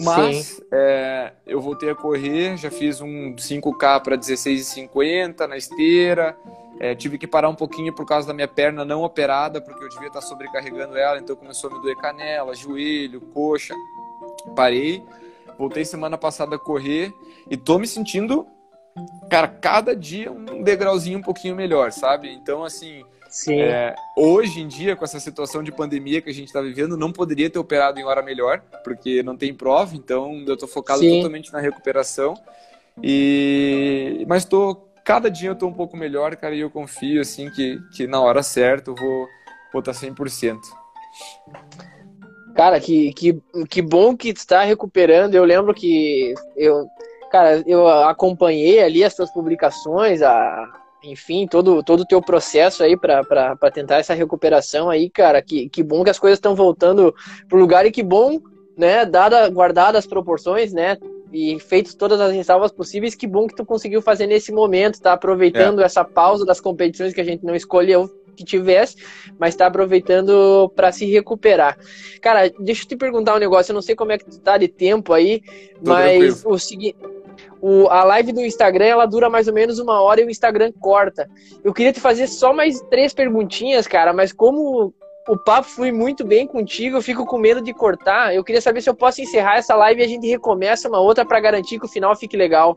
Mas 0.00 0.60
é, 0.70 1.32
eu 1.46 1.60
voltei 1.60 1.90
a 1.90 1.94
correr, 1.94 2.56
já 2.56 2.70
fiz 2.70 3.00
um 3.00 3.34
5K 3.34 4.02
para 4.02 4.16
16,50 4.16 5.46
na 5.46 5.56
esteira. 5.56 6.36
É, 6.78 6.94
tive 6.94 7.16
que 7.16 7.26
parar 7.26 7.48
um 7.48 7.54
pouquinho 7.54 7.94
por 7.94 8.04
causa 8.06 8.28
da 8.28 8.34
minha 8.34 8.48
perna 8.48 8.84
não 8.84 9.02
operada, 9.02 9.60
porque 9.60 9.82
eu 9.82 9.88
devia 9.88 10.08
estar 10.08 10.20
sobrecarregando 10.20 10.96
ela, 10.96 11.18
então 11.18 11.34
começou 11.34 11.70
a 11.70 11.74
me 11.74 11.80
doer 11.80 11.96
canela, 11.96 12.54
joelho, 12.54 13.20
coxa. 13.32 13.74
Parei, 14.54 15.02
voltei 15.58 15.84
semana 15.84 16.18
passada 16.18 16.56
a 16.56 16.58
correr 16.58 17.12
e 17.50 17.56
tô 17.56 17.78
me 17.78 17.86
sentindo, 17.86 18.46
cara, 19.30 19.48
cada 19.48 19.96
dia 19.96 20.30
um 20.30 20.62
degrauzinho 20.62 21.18
um 21.18 21.22
pouquinho 21.22 21.56
melhor, 21.56 21.92
sabe? 21.92 22.30
Então, 22.30 22.62
assim, 22.62 23.02
é, 23.48 23.94
hoje 24.16 24.60
em 24.60 24.68
dia, 24.68 24.96
com 24.96 25.04
essa 25.04 25.20
situação 25.20 25.62
de 25.62 25.72
pandemia 25.72 26.20
que 26.20 26.30
a 26.30 26.34
gente 26.34 26.48
está 26.48 26.60
vivendo, 26.60 26.96
não 26.96 27.12
poderia 27.12 27.50
ter 27.50 27.58
operado 27.58 27.98
em 27.98 28.04
hora 28.04 28.22
melhor, 28.22 28.62
porque 28.84 29.22
não 29.22 29.36
tem 29.36 29.54
prova, 29.54 29.94
então 29.96 30.44
eu 30.46 30.54
estou 30.54 30.68
focado 30.68 31.00
Sim. 31.00 31.16
totalmente 31.16 31.52
na 31.52 31.60
recuperação. 31.60 32.34
E 33.02 34.24
mas 34.28 34.44
tô 34.44 34.86
cada 35.04 35.30
dia 35.30 35.50
eu 35.50 35.52
estou 35.52 35.68
um 35.68 35.74
pouco 35.74 35.96
melhor, 35.96 36.34
cara, 36.36 36.54
e 36.54 36.60
eu 36.60 36.70
confio 36.70 37.20
assim 37.20 37.50
que, 37.50 37.78
que 37.94 38.06
na 38.06 38.20
hora 38.20 38.42
certa 38.42 38.90
eu 38.90 38.94
vou 38.94 39.26
vou 39.72 39.80
estar 39.80 39.92
tá 39.92 39.98
100%. 39.98 40.58
Cara, 42.54 42.80
que, 42.80 43.12
que, 43.12 43.38
que 43.68 43.82
bom 43.82 44.16
que 44.16 44.30
está 44.30 44.62
recuperando. 44.62 45.34
Eu 45.34 45.44
lembro 45.44 45.74
que 45.74 46.32
eu, 46.56 46.86
cara, 47.30 47.62
eu 47.66 47.86
acompanhei 47.86 48.82
ali 48.82 49.04
as 49.04 49.14
suas 49.14 49.30
publicações, 49.30 50.22
a, 50.22 50.72
enfim, 51.06 51.46
todo 51.46 51.82
todo 51.82 52.00
o 52.00 52.06
teu 52.06 52.20
processo 52.20 52.82
aí 52.82 52.96
para 52.96 53.56
tentar 53.72 53.96
essa 53.96 54.14
recuperação 54.14 54.90
aí, 54.90 55.08
cara, 55.08 55.40
que, 55.40 55.68
que 55.68 55.82
bom 55.82 56.04
que 56.04 56.10
as 56.10 56.18
coisas 56.18 56.36
estão 56.36 56.54
voltando 56.54 57.14
pro 57.48 57.58
lugar 57.58 57.86
e 57.86 57.90
que 57.90 58.02
bom, 58.02 58.40
né, 58.76 59.04
dada, 59.04 59.48
guardadas 59.48 60.00
as 60.00 60.06
proporções, 60.06 60.72
né, 60.72 60.98
e 61.32 61.58
feitos 61.60 61.94
todas 61.94 62.20
as 62.20 62.32
ressalvas 62.32 62.72
possíveis, 62.72 63.14
que 63.14 63.26
bom 63.26 63.46
que 63.46 63.54
tu 63.54 63.64
conseguiu 63.64 64.02
fazer 64.02 64.26
nesse 64.26 64.52
momento, 64.52 65.00
tá 65.00 65.12
aproveitando 65.12 65.82
é. 65.82 65.84
essa 65.84 66.04
pausa 66.04 66.44
das 66.44 66.60
competições 66.60 67.12
que 67.12 67.20
a 67.20 67.24
gente 67.24 67.44
não 67.44 67.54
escolheu 67.54 68.10
que 68.36 68.44
tivesse, 68.44 68.96
mas 69.38 69.56
tá 69.56 69.66
aproveitando 69.66 70.70
para 70.76 70.92
se 70.92 71.06
recuperar. 71.06 71.78
Cara, 72.20 72.52
deixa 72.60 72.84
eu 72.84 72.88
te 72.88 72.96
perguntar 72.96 73.34
um 73.34 73.38
negócio, 73.38 73.72
eu 73.72 73.74
não 73.74 73.82
sei 73.82 73.96
como 73.96 74.12
é 74.12 74.18
que 74.18 74.26
tu 74.26 74.38
tá 74.38 74.58
de 74.58 74.68
tempo 74.68 75.12
aí, 75.12 75.42
mas 75.82 76.18
tranquilo. 76.18 76.54
o 76.54 76.58
seguinte, 76.58 76.96
o, 77.60 77.88
a 77.88 78.04
live 78.04 78.32
do 78.32 78.40
Instagram 78.40 78.86
ela 78.86 79.06
dura 79.06 79.30
mais 79.30 79.48
ou 79.48 79.54
menos 79.54 79.78
uma 79.78 80.00
hora 80.00 80.20
e 80.20 80.24
o 80.24 80.30
Instagram 80.30 80.72
corta. 80.80 81.28
Eu 81.64 81.72
queria 81.72 81.92
te 81.92 82.00
fazer 82.00 82.26
só 82.26 82.52
mais 82.52 82.80
três 82.90 83.14
perguntinhas, 83.14 83.86
cara, 83.86 84.12
mas 84.12 84.32
como 84.32 84.94
o 85.28 85.36
papo 85.36 85.68
flui 85.68 85.90
muito 85.90 86.24
bem 86.24 86.46
contigo, 86.46 86.96
eu 86.96 87.02
fico 87.02 87.26
com 87.26 87.38
medo 87.38 87.60
de 87.60 87.74
cortar. 87.74 88.34
Eu 88.34 88.44
queria 88.44 88.60
saber 88.60 88.80
se 88.80 88.88
eu 88.88 88.94
posso 88.94 89.20
encerrar 89.20 89.56
essa 89.56 89.74
live 89.74 90.00
e 90.00 90.04
a 90.04 90.08
gente 90.08 90.26
recomeça 90.26 90.88
uma 90.88 91.00
outra 91.00 91.24
para 91.24 91.40
garantir 91.40 91.78
que 91.78 91.86
o 91.86 91.88
final 91.88 92.14
fique 92.14 92.36
legal. 92.36 92.76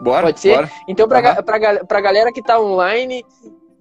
Bora, 0.00 0.26
Pode 0.26 0.40
ser? 0.40 0.54
Bora. 0.54 0.70
Então, 0.86 1.08
para 1.08 1.38
uhum. 1.38 1.86
pra 1.86 2.00
galera 2.00 2.30
que 2.30 2.42
tá 2.42 2.60
online, 2.60 3.24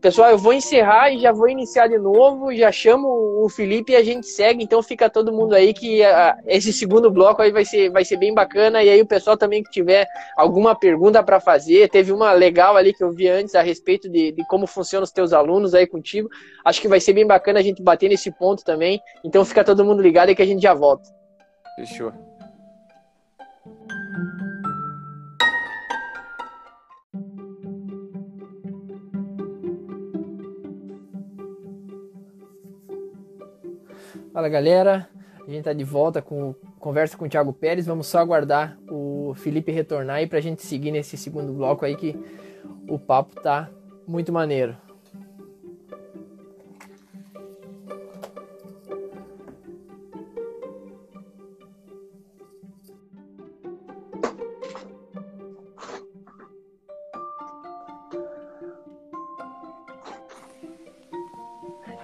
Pessoal, 0.06 0.30
eu 0.30 0.38
vou 0.38 0.54
encerrar 0.54 1.10
e 1.10 1.18
já 1.18 1.32
vou 1.32 1.50
iniciar 1.50 1.88
de 1.88 1.98
novo. 1.98 2.54
Já 2.54 2.72
chamo 2.72 3.08
o 3.44 3.50
Felipe 3.50 3.92
e 3.92 3.96
a 3.96 4.04
gente 4.04 4.28
segue. 4.28 4.64
Então 4.64 4.84
fica 4.84 5.10
todo 5.10 5.34
mundo 5.34 5.56
aí 5.56 5.74
que 5.74 6.04
uh, 6.04 6.44
esse 6.46 6.72
segundo 6.72 7.10
bloco 7.10 7.42
aí 7.42 7.52
vai 7.52 7.66
ser, 7.66 7.90
vai 7.90 8.06
ser 8.06 8.18
bem 8.18 8.32
bacana. 8.32 8.84
E 8.84 8.90
aí 8.92 9.02
o 9.02 9.08
pessoal 9.08 9.36
também 9.36 9.64
que 9.64 9.72
tiver 9.72 10.06
alguma 10.38 10.76
pergunta 10.76 11.24
para 11.24 11.40
fazer, 11.40 11.90
teve 11.90 12.12
uma 12.12 12.34
legal 12.34 12.78
ali 12.78 12.94
que 12.94 13.04
eu 13.04 13.12
vi 13.12 13.28
antes 13.28 13.56
a 13.56 13.64
respeito 13.64 14.08
de, 14.08 14.32
de 14.32 14.46
como 14.46 14.68
funcionam 14.68 15.06
os 15.06 15.12
teus 15.12 15.34
alunos 15.34 15.74
aí 15.74 15.88
contigo. 15.88 16.30
Acho 16.64 16.80
que 16.80 16.88
vai 16.88 17.00
ser 17.00 17.14
bem 17.14 17.26
bacana 17.26 17.58
a 17.58 17.64
gente 17.64 17.82
bater 17.82 18.08
nesse 18.08 18.30
ponto 18.30 18.64
também. 18.64 19.02
Então 19.24 19.44
fica 19.44 19.64
todo 19.64 19.84
mundo 19.84 20.04
ligado 20.04 20.30
e 20.30 20.36
que 20.36 20.42
a 20.44 20.46
gente 20.46 20.62
já 20.62 20.76
volta. 20.76 21.10
Fechou. 21.78 22.14
Fala 34.36 34.50
galera, 34.50 35.08
a 35.48 35.50
gente 35.50 35.64
tá 35.64 35.72
de 35.72 35.86
volta 35.86 36.22
com 36.22 36.54
conversa 36.78 37.16
com 37.16 37.24
o 37.24 37.30
Thiago 37.30 37.54
Pérez. 37.54 37.86
Vamos 37.86 38.08
só 38.08 38.20
aguardar 38.20 38.78
o 38.92 39.34
Felipe 39.34 39.72
retornar 39.72 40.18
aí 40.18 40.28
pra 40.28 40.42
gente 40.42 40.62
seguir 40.62 40.92
nesse 40.92 41.16
segundo 41.16 41.54
bloco 41.54 41.86
aí 41.86 41.96
que 41.96 42.20
o 42.86 43.00
papo 43.00 43.40
tá 43.40 43.70
muito 44.06 44.34
maneiro. 44.34 44.76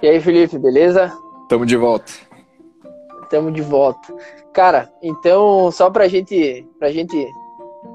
E 0.01 0.07
aí, 0.07 0.21
Felipe, 0.21 0.57
beleza? 0.57 1.11
Tamo 1.51 1.65
de 1.65 1.75
volta. 1.75 2.13
Tamo 3.29 3.51
de 3.51 3.61
volta. 3.61 4.15
Cara, 4.53 4.89
então, 5.03 5.69
só 5.69 5.89
pra 5.89 6.07
gente, 6.07 6.65
pra 6.79 6.89
gente 6.93 7.27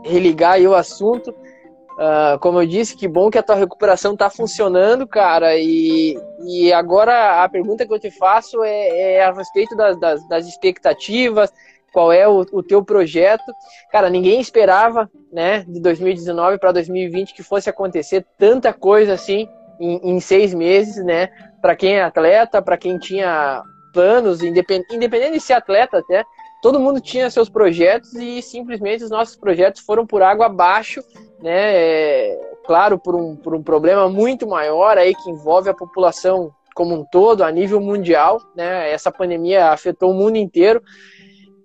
religar 0.05 0.53
aí 0.53 0.69
o 0.69 0.75
assunto, 0.75 1.31
uh, 1.31 2.39
como 2.39 2.61
eu 2.61 2.67
disse, 2.67 2.95
que 2.95 3.09
bom 3.09 3.31
que 3.31 3.39
a 3.39 3.43
tua 3.43 3.55
recuperação 3.55 4.15
tá 4.15 4.29
funcionando, 4.29 5.07
cara, 5.07 5.57
e, 5.57 6.21
e 6.47 6.71
agora 6.71 7.43
a 7.43 7.49
pergunta 7.49 7.87
que 7.87 7.95
eu 7.95 7.99
te 7.99 8.11
faço 8.11 8.63
é, 8.63 9.15
é 9.15 9.25
a 9.25 9.33
respeito 9.33 9.75
das, 9.75 9.99
das, 9.99 10.29
das 10.29 10.47
expectativas, 10.47 11.51
qual 11.95 12.13
é 12.13 12.29
o, 12.29 12.45
o, 12.53 12.63
teu 12.63 12.85
projeto. 12.85 13.51
Cara, 13.91 14.11
ninguém 14.11 14.39
esperava, 14.39 15.11
né, 15.33 15.65
de 15.67 15.81
2019 15.81 16.59
para 16.59 16.73
2020 16.73 17.33
que 17.33 17.43
fosse 17.43 17.71
acontecer 17.71 18.23
tanta 18.37 18.75
coisa 18.75 19.15
assim 19.15 19.49
em, 19.81 20.11
em 20.11 20.21
seis 20.21 20.53
meses, 20.53 21.03
né? 21.03 21.31
Para 21.67 21.75
quem 21.75 21.97
é 21.97 22.03
atleta, 22.05 22.63
para 22.63 22.77
quem 22.77 22.97
tinha 22.97 23.61
planos, 23.93 24.41
independente, 24.41 24.95
independente 24.95 25.33
de 25.33 25.41
ser 25.41 25.55
atleta 25.55 25.99
até, 25.99 26.25
todo 26.63 26.79
mundo 26.79 27.01
tinha 27.01 27.29
seus 27.29 27.49
projetos 27.49 28.15
e 28.15 28.41
simplesmente 28.41 29.03
os 29.03 29.11
nossos 29.11 29.35
projetos 29.35 29.81
foram 29.81 30.07
por 30.07 30.23
água 30.23 30.47
abaixo, 30.47 31.03
né? 31.43 31.75
É, 31.75 32.41
claro, 32.65 33.01
por 33.01 33.17
um, 33.17 33.35
por 33.35 33.53
um 33.53 33.65
problema 33.65 34.09
muito 34.09 34.47
maior 34.47 34.97
aí 34.97 35.13
que 35.13 35.29
envolve 35.29 35.69
a 35.69 35.75
população 35.75 36.53
como 36.73 36.95
um 36.95 37.05
todo, 37.05 37.43
a 37.43 37.51
nível 37.51 37.81
mundial, 37.81 38.41
né? 38.55 38.89
Essa 38.93 39.11
pandemia 39.11 39.71
afetou 39.71 40.13
o 40.13 40.15
mundo 40.15 40.37
inteiro. 40.37 40.81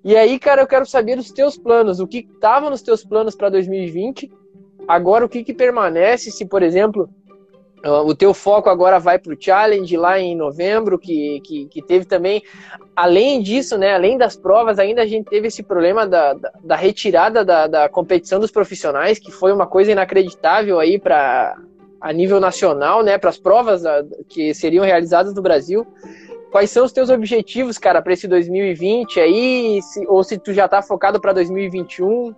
E 0.04 0.18
aí, 0.18 0.40
cara, 0.40 0.64
eu 0.64 0.68
quero 0.68 0.88
saber 0.88 1.20
os 1.20 1.30
teus 1.30 1.60
planos, 1.60 2.00
o 2.00 2.08
que 2.08 2.28
estava 2.34 2.72
nos 2.72 2.82
teus 2.82 3.06
planos 3.06 3.36
para 3.36 3.50
2020, 3.50 4.32
agora 4.88 5.24
o 5.24 5.30
que, 5.30 5.44
que 5.44 5.54
permanece, 5.54 6.32
se, 6.32 6.44
por 6.48 6.64
exemplo, 6.64 7.08
o 7.84 8.14
teu 8.14 8.34
foco 8.34 8.70
agora 8.70 9.00
vai 9.00 9.18
para 9.18 9.34
o 9.34 9.38
Challenge 9.40 9.98
lá 9.98 10.20
em 10.20 10.36
novembro, 10.36 11.00
que, 11.00 11.42
que, 11.44 11.66
que, 11.66 11.82
teve 11.82 12.06
também, 12.06 12.44
além 12.96 13.42
disso, 13.42 13.78
né, 13.78 13.96
além 13.96 14.18
das 14.18 14.36
provas, 14.36 14.78
ainda 14.78 15.02
a 15.02 15.08
gente 15.08 15.30
teve 15.30 15.48
esse 15.48 15.64
problema 15.64 16.06
da, 16.06 16.34
da, 16.34 16.52
da 16.64 16.76
retirada 16.76 17.44
da, 17.44 17.66
da, 17.66 17.90
competição 17.90 18.40
dos 18.40 18.52
profissionais, 18.52 19.18
que 19.18 19.32
foi 19.32 19.52
uma 19.52 19.66
coisa 19.66 19.92
inacreditável 19.92 20.80
aí 20.80 21.00
para 21.00 21.58
a 22.00 22.14
nível 22.14 22.40
nacional, 22.40 23.04
né, 23.04 23.18
para 23.18 23.30
as 23.30 23.38
provas 23.38 23.84
que 24.28 24.54
seriam 24.54 24.86
realizadas 24.86 25.34
no 25.34 25.42
Brasil. 25.42 25.86
Quais 26.52 26.70
são 26.70 26.84
os 26.84 26.92
teus 26.92 27.10
objetivos, 27.10 27.78
cara, 27.78 28.02
para 28.02 28.14
esse 28.14 28.28
2020 28.28 29.20
aí, 29.20 29.82
se, 29.82 30.06
ou 30.08 30.24
se 30.24 30.38
tu 30.38 30.54
já 30.54 30.66
está 30.66 30.82
focado 30.82 31.20
para 31.20 31.32
2021? 31.32 32.36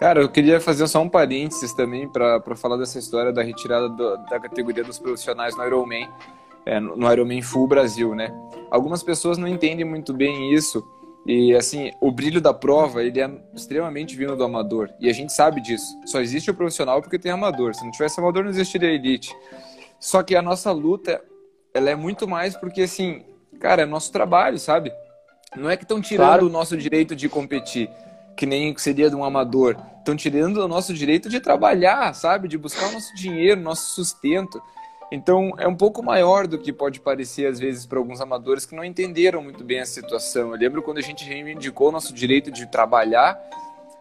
Cara, 0.00 0.22
eu 0.22 0.30
queria 0.30 0.58
fazer 0.58 0.88
só 0.88 1.02
um 1.02 1.10
parênteses 1.10 1.74
também 1.74 2.08
para 2.08 2.56
falar 2.56 2.78
dessa 2.78 2.98
história 2.98 3.30
da 3.30 3.42
retirada 3.42 3.86
do, 3.86 4.16
da 4.30 4.40
categoria 4.40 4.82
dos 4.82 4.98
profissionais 4.98 5.54
no 5.54 5.62
Ironman, 5.62 6.08
é, 6.64 6.80
no 6.80 7.12
Ironman 7.12 7.42
Full 7.42 7.68
Brasil, 7.68 8.14
né? 8.14 8.32
Algumas 8.70 9.02
pessoas 9.02 9.36
não 9.36 9.46
entendem 9.46 9.84
muito 9.84 10.14
bem 10.14 10.54
isso 10.54 10.82
e, 11.26 11.54
assim, 11.54 11.92
o 12.00 12.10
brilho 12.10 12.40
da 12.40 12.54
prova, 12.54 13.04
ele 13.04 13.20
é 13.20 13.30
extremamente 13.54 14.16
vindo 14.16 14.34
do 14.34 14.42
amador 14.42 14.88
e 14.98 15.06
a 15.06 15.12
gente 15.12 15.34
sabe 15.34 15.60
disso. 15.60 15.94
Só 16.06 16.22
existe 16.22 16.50
o 16.50 16.54
profissional 16.54 17.02
porque 17.02 17.18
tem 17.18 17.30
amador. 17.30 17.74
Se 17.74 17.84
não 17.84 17.90
tivesse 17.90 18.18
amador, 18.18 18.44
não 18.44 18.50
existiria 18.50 18.88
a 18.88 18.94
elite. 18.94 19.36
Só 19.98 20.22
que 20.22 20.34
a 20.34 20.40
nossa 20.40 20.72
luta, 20.72 21.22
ela 21.74 21.90
é 21.90 21.94
muito 21.94 22.26
mais 22.26 22.56
porque, 22.56 22.80
assim, 22.80 23.22
cara, 23.60 23.82
é 23.82 23.84
nosso 23.84 24.10
trabalho, 24.10 24.58
sabe? 24.58 24.90
Não 25.54 25.68
é 25.68 25.76
que 25.76 25.84
estão 25.84 26.00
tirando 26.00 26.26
claro. 26.26 26.46
o 26.46 26.50
nosso 26.50 26.74
direito 26.74 27.14
de 27.14 27.28
competir 27.28 27.90
que 28.36 28.46
nem 28.46 28.76
seria 28.76 29.10
de 29.10 29.16
um 29.16 29.24
amador. 29.24 29.76
Estão 29.98 30.16
tirando 30.16 30.58
o 30.58 30.68
nosso 30.68 30.94
direito 30.94 31.28
de 31.28 31.40
trabalhar, 31.40 32.14
sabe? 32.14 32.48
De 32.48 32.56
buscar 32.56 32.88
o 32.88 32.92
nosso 32.92 33.14
dinheiro, 33.14 33.60
nosso 33.60 33.94
sustento. 33.94 34.60
Então, 35.12 35.52
é 35.58 35.66
um 35.66 35.74
pouco 35.74 36.02
maior 36.02 36.46
do 36.46 36.58
que 36.58 36.72
pode 36.72 37.00
parecer, 37.00 37.46
às 37.46 37.58
vezes, 37.58 37.84
para 37.84 37.98
alguns 37.98 38.20
amadores 38.20 38.64
que 38.64 38.74
não 38.74 38.84
entenderam 38.84 39.42
muito 39.42 39.64
bem 39.64 39.80
a 39.80 39.86
situação. 39.86 40.50
Eu 40.52 40.56
lembro 40.56 40.82
quando 40.82 40.98
a 40.98 41.02
gente 41.02 41.24
reivindicou 41.24 41.88
o 41.88 41.92
nosso 41.92 42.14
direito 42.14 42.50
de 42.50 42.66
trabalhar, 42.66 43.38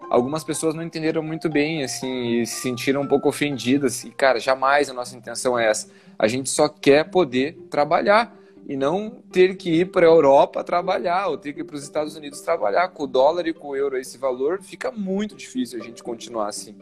algumas 0.09 0.43
pessoas 0.43 0.75
não 0.75 0.83
entenderam 0.83 1.23
muito 1.23 1.49
bem, 1.49 1.83
assim, 1.83 2.41
e 2.41 2.45
se 2.45 2.61
sentiram 2.61 3.01
um 3.01 3.07
pouco 3.07 3.27
ofendidas. 3.27 4.03
E, 4.03 4.11
cara, 4.11 4.39
jamais 4.39 4.89
a 4.89 4.93
nossa 4.93 5.15
intenção 5.17 5.57
é 5.57 5.67
essa. 5.67 5.89
A 6.17 6.27
gente 6.27 6.49
só 6.49 6.69
quer 6.69 7.09
poder 7.09 7.53
trabalhar 7.71 8.38
e 8.69 8.77
não 8.77 9.09
ter 9.31 9.57
que 9.57 9.71
ir 9.71 9.85
para 9.85 10.05
a 10.05 10.09
Europa 10.09 10.63
trabalhar 10.63 11.27
ou 11.27 11.39
ter 11.39 11.53
que 11.53 11.61
ir 11.61 11.63
para 11.63 11.75
os 11.75 11.81
Estados 11.81 12.15
Unidos 12.15 12.39
trabalhar. 12.41 12.89
Com 12.89 13.05
o 13.05 13.07
dólar 13.07 13.47
e 13.47 13.53
com 13.53 13.69
o 13.69 13.75
euro 13.75 13.97
esse 13.97 14.15
valor, 14.15 14.61
fica 14.61 14.91
muito 14.91 15.33
difícil 15.33 15.81
a 15.81 15.83
gente 15.83 16.03
continuar 16.03 16.49
assim. 16.49 16.75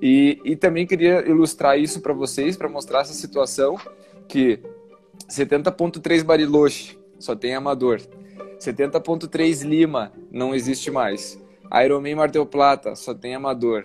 E, 0.00 0.40
e 0.44 0.54
também 0.54 0.86
queria 0.86 1.28
ilustrar 1.28 1.76
isso 1.80 2.00
para 2.00 2.12
vocês, 2.12 2.56
para 2.56 2.68
mostrar 2.68 3.00
essa 3.00 3.12
situação 3.12 3.76
que 4.28 4.60
70.3 5.28 6.22
Bariloche 6.22 6.96
só 7.18 7.34
tem 7.34 7.56
amador. 7.56 8.00
70.3 8.60 9.66
Lima 9.66 10.12
não 10.30 10.54
existe 10.54 10.92
mais. 10.92 11.42
Ironman 11.84 12.14
Martel 12.14 12.46
Plata 12.46 12.94
só 12.94 13.12
tem 13.12 13.34
amador. 13.34 13.84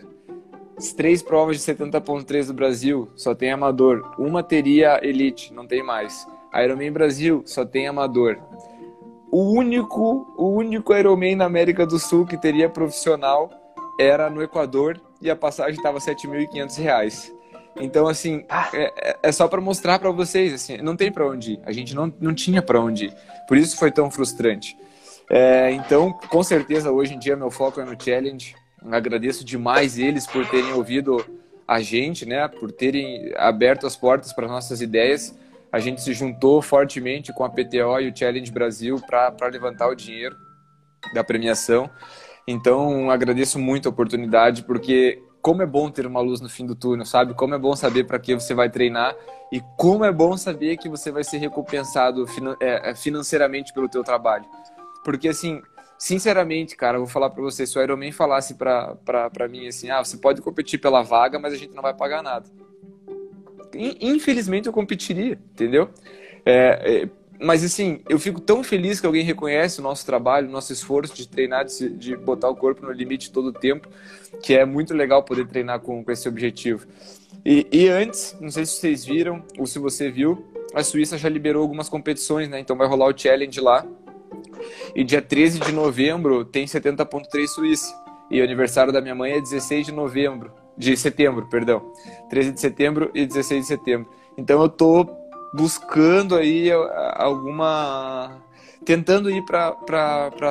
As 0.78 0.94
três 0.94 1.24
provas 1.24 1.58
de 1.58 1.74
70.3 1.74 2.46
do 2.46 2.54
Brasil 2.54 3.10
só 3.16 3.34
tem 3.34 3.52
amador. 3.52 4.14
Uma 4.20 4.44
teria 4.44 5.00
elite, 5.04 5.52
não 5.52 5.66
tem 5.66 5.82
mais. 5.82 6.28
Ironman 6.54 6.92
Brasil 6.92 7.44
só 7.46 7.66
tem 7.66 7.88
amador. 7.88 8.38
O 9.32 9.54
único, 9.54 10.34
o 10.38 10.50
único 10.50 10.94
Ironman 10.94 11.36
na 11.36 11.46
América 11.46 11.86
do 11.86 11.98
Sul 11.98 12.26
que 12.26 12.38
teria 12.38 12.70
profissional 12.70 13.50
era 13.98 14.30
no 14.30 14.42
Equador 14.42 15.00
e 15.22 15.30
a 15.30 15.36
passagem 15.36 15.76
estava 15.76 16.00
R$ 16.00 16.06
7.500. 16.06 17.32
Então, 17.80 18.08
assim, 18.08 18.44
ah. 18.50 18.70
é, 18.74 18.94
é, 18.98 19.18
é 19.24 19.32
só 19.32 19.48
para 19.48 19.62
mostrar 19.62 20.00
para 20.00 20.12
vocês, 20.12 20.54
assim, 20.54 20.78
não 20.78 20.96
tem 20.96 21.12
para 21.12 21.26
onde 21.26 21.54
ir. 21.54 21.60
A 21.66 21.72
gente 21.72 21.96
não, 21.96 22.14
não 22.20 22.34
tinha 22.34 22.62
para 22.62 22.80
onde 22.80 23.06
ir. 23.06 23.14
Por 23.48 23.56
isso 23.58 23.78
foi 23.78 23.92
tão 23.92 24.12
frustrante. 24.12 24.78
É, 25.30 25.72
então, 25.72 26.12
com 26.12 26.44
certeza, 26.44 26.92
hoje 26.92 27.14
em 27.14 27.20
dia 27.20 27.38
meu 27.38 27.50
foco 27.50 27.80
é 27.80 27.86
no 27.86 27.96
Challenge. 27.98 28.54
agradeço 28.92 29.46
demais 29.46 29.98
eles 29.98 30.28
por 30.28 30.46
terem 30.50 30.74
ouvido 30.74 31.26
a 31.66 31.80
gente, 31.80 32.26
né? 32.26 32.46
Por 32.50 32.70
terem 32.70 33.32
aberto 33.38 33.88
as 33.88 33.96
portas 33.96 34.34
para 34.34 34.46
nossas 34.48 34.82
ideias 34.82 35.34
a 35.72 35.80
gente 35.80 36.02
se 36.02 36.14
juntou 36.14 36.62
fortemente 36.62 37.32
com 37.32 37.44
a 37.44 37.50
PTO 37.50 38.00
e 38.02 38.10
o 38.10 38.16
Challenge 38.16 38.52
Brasil 38.52 39.00
para 39.00 39.48
levantar 39.48 39.88
o 39.88 39.96
dinheiro 39.96 40.36
da 41.14 41.24
premiação. 41.24 41.90
Então, 42.46 43.10
agradeço 43.10 43.58
muito 43.58 43.88
a 43.88 43.92
oportunidade, 43.92 44.64
porque 44.64 45.22
como 45.42 45.62
é 45.62 45.66
bom 45.66 45.90
ter 45.90 46.06
uma 46.06 46.20
luz 46.20 46.42
no 46.42 46.50
fim 46.50 46.66
do 46.66 46.76
túnel, 46.76 47.06
sabe? 47.06 47.34
Como 47.34 47.56
é 47.56 47.58
bom 47.58 47.76
saber 47.76 48.04
para 48.04 48.20
que 48.20 48.36
você 48.36 48.54
vai 48.54 48.70
treinar 48.70 49.16
e 49.52 49.62
como 49.78 50.04
é 50.04 50.12
bom 50.12 50.36
saber 50.36 50.78
que 50.78 50.90
você 50.90 51.12
vai 51.12 51.24
ser 51.24 51.38
recompensado 51.38 52.26
é, 52.60 52.92
é, 52.92 52.96
financeiramente 52.96 53.74
pelo 53.74 53.88
teu 53.88 54.04
trabalho. 54.04 54.46
Porque, 55.04 55.30
assim, 55.30 55.62
sinceramente, 55.98 56.76
cara, 56.76 56.98
eu 56.98 57.02
vou 57.02 57.10
falar 57.10 57.30
para 57.30 57.42
você, 57.42 57.66
se 57.66 57.78
o 57.80 57.82
Ironman 57.82 58.12
falasse 58.12 58.56
para 58.56 59.48
mim 59.50 59.68
assim, 59.68 59.90
ah, 59.90 60.04
você 60.04 60.18
pode 60.18 60.42
competir 60.42 60.80
pela 60.80 61.02
vaga, 61.02 61.40
mas 61.40 61.54
a 61.54 61.58
gente 61.58 61.74
não 61.74 61.82
vai 61.82 61.94
pagar 61.94 62.22
nada 62.22 62.46
infelizmente 63.76 64.68
eu 64.68 64.74
competiria, 64.74 65.40
entendeu? 65.54 65.90
É, 66.46 67.04
é, 67.04 67.10
mas 67.44 67.64
assim, 67.64 68.02
eu 68.08 68.20
fico 68.20 68.40
tão 68.40 68.64
feliz 68.64 69.00
que 69.00 69.06
alguém 69.06 69.24
reconhece 69.24 69.80
o 69.80 69.84
nosso 69.84 70.06
trabalho, 70.06 70.48
o 70.48 70.52
nosso 70.52 70.72
esforço 70.72 71.16
de 71.16 71.28
treinar, 71.28 71.66
de, 71.66 71.90
de 71.90 72.16
botar 72.16 72.50
o 72.50 72.56
corpo 72.56 72.86
no 72.86 72.92
limite 72.92 73.32
todo 73.32 73.48
o 73.48 73.54
tempo, 73.54 73.88
que 74.44 74.54
é 74.54 74.64
muito 74.64 74.94
legal 74.94 75.24
poder 75.24 75.48
treinar 75.48 75.80
com, 75.80 76.04
com 76.04 76.12
esse 76.12 76.30
objetivo. 76.30 76.86
E, 77.44 77.66
e, 77.72 77.90
antes, 77.90 78.38
não 78.40 78.52
sei 78.52 78.66
se 78.66 78.74
vocês 78.74 79.04
viram 79.04 79.44
ou 79.58 79.66
se 79.66 79.80
você 79.80 80.12
viu, 80.12 80.46
a 80.76 80.84
Suíça 80.84 81.18
já 81.18 81.28
liberou 81.28 81.64
algumas 81.64 81.90
competições, 81.90 82.48
né? 82.48 82.60
Então 82.60 82.78
vai 82.78 82.88
rolar 82.88 83.08
o 83.08 83.18
Challenge 83.18 83.60
lá. 83.60 83.86
E 84.96 85.04
dia 85.04 85.22
13 85.22 85.60
de 85.60 85.72
novembro 85.72 86.46
tem 86.46 86.66
70.3 86.66 87.48
Suíça. 87.48 87.92
E 88.30 88.40
o 88.40 88.44
aniversário 88.44 88.94
da 88.94 89.02
minha 89.02 89.16
mãe 89.16 89.34
é 89.34 89.42
16 89.42 89.88
de 89.88 89.92
novembro 89.92 90.61
de 90.78 90.96
setembro, 90.98 91.48
perdão. 91.48 91.92
13 92.30 92.52
de 92.54 92.60
setembro 92.60 93.12
e 93.14 93.26
16 93.26 93.62
de 93.62 93.68
setembro. 93.68 94.10
Então 94.38 94.62
eu 94.62 94.70
tô 94.70 95.08
buscando 95.54 96.36
aí 96.36 96.70
alguma 97.16 98.42
tentando 98.86 99.30
ir 99.30 99.44
para 99.46 99.76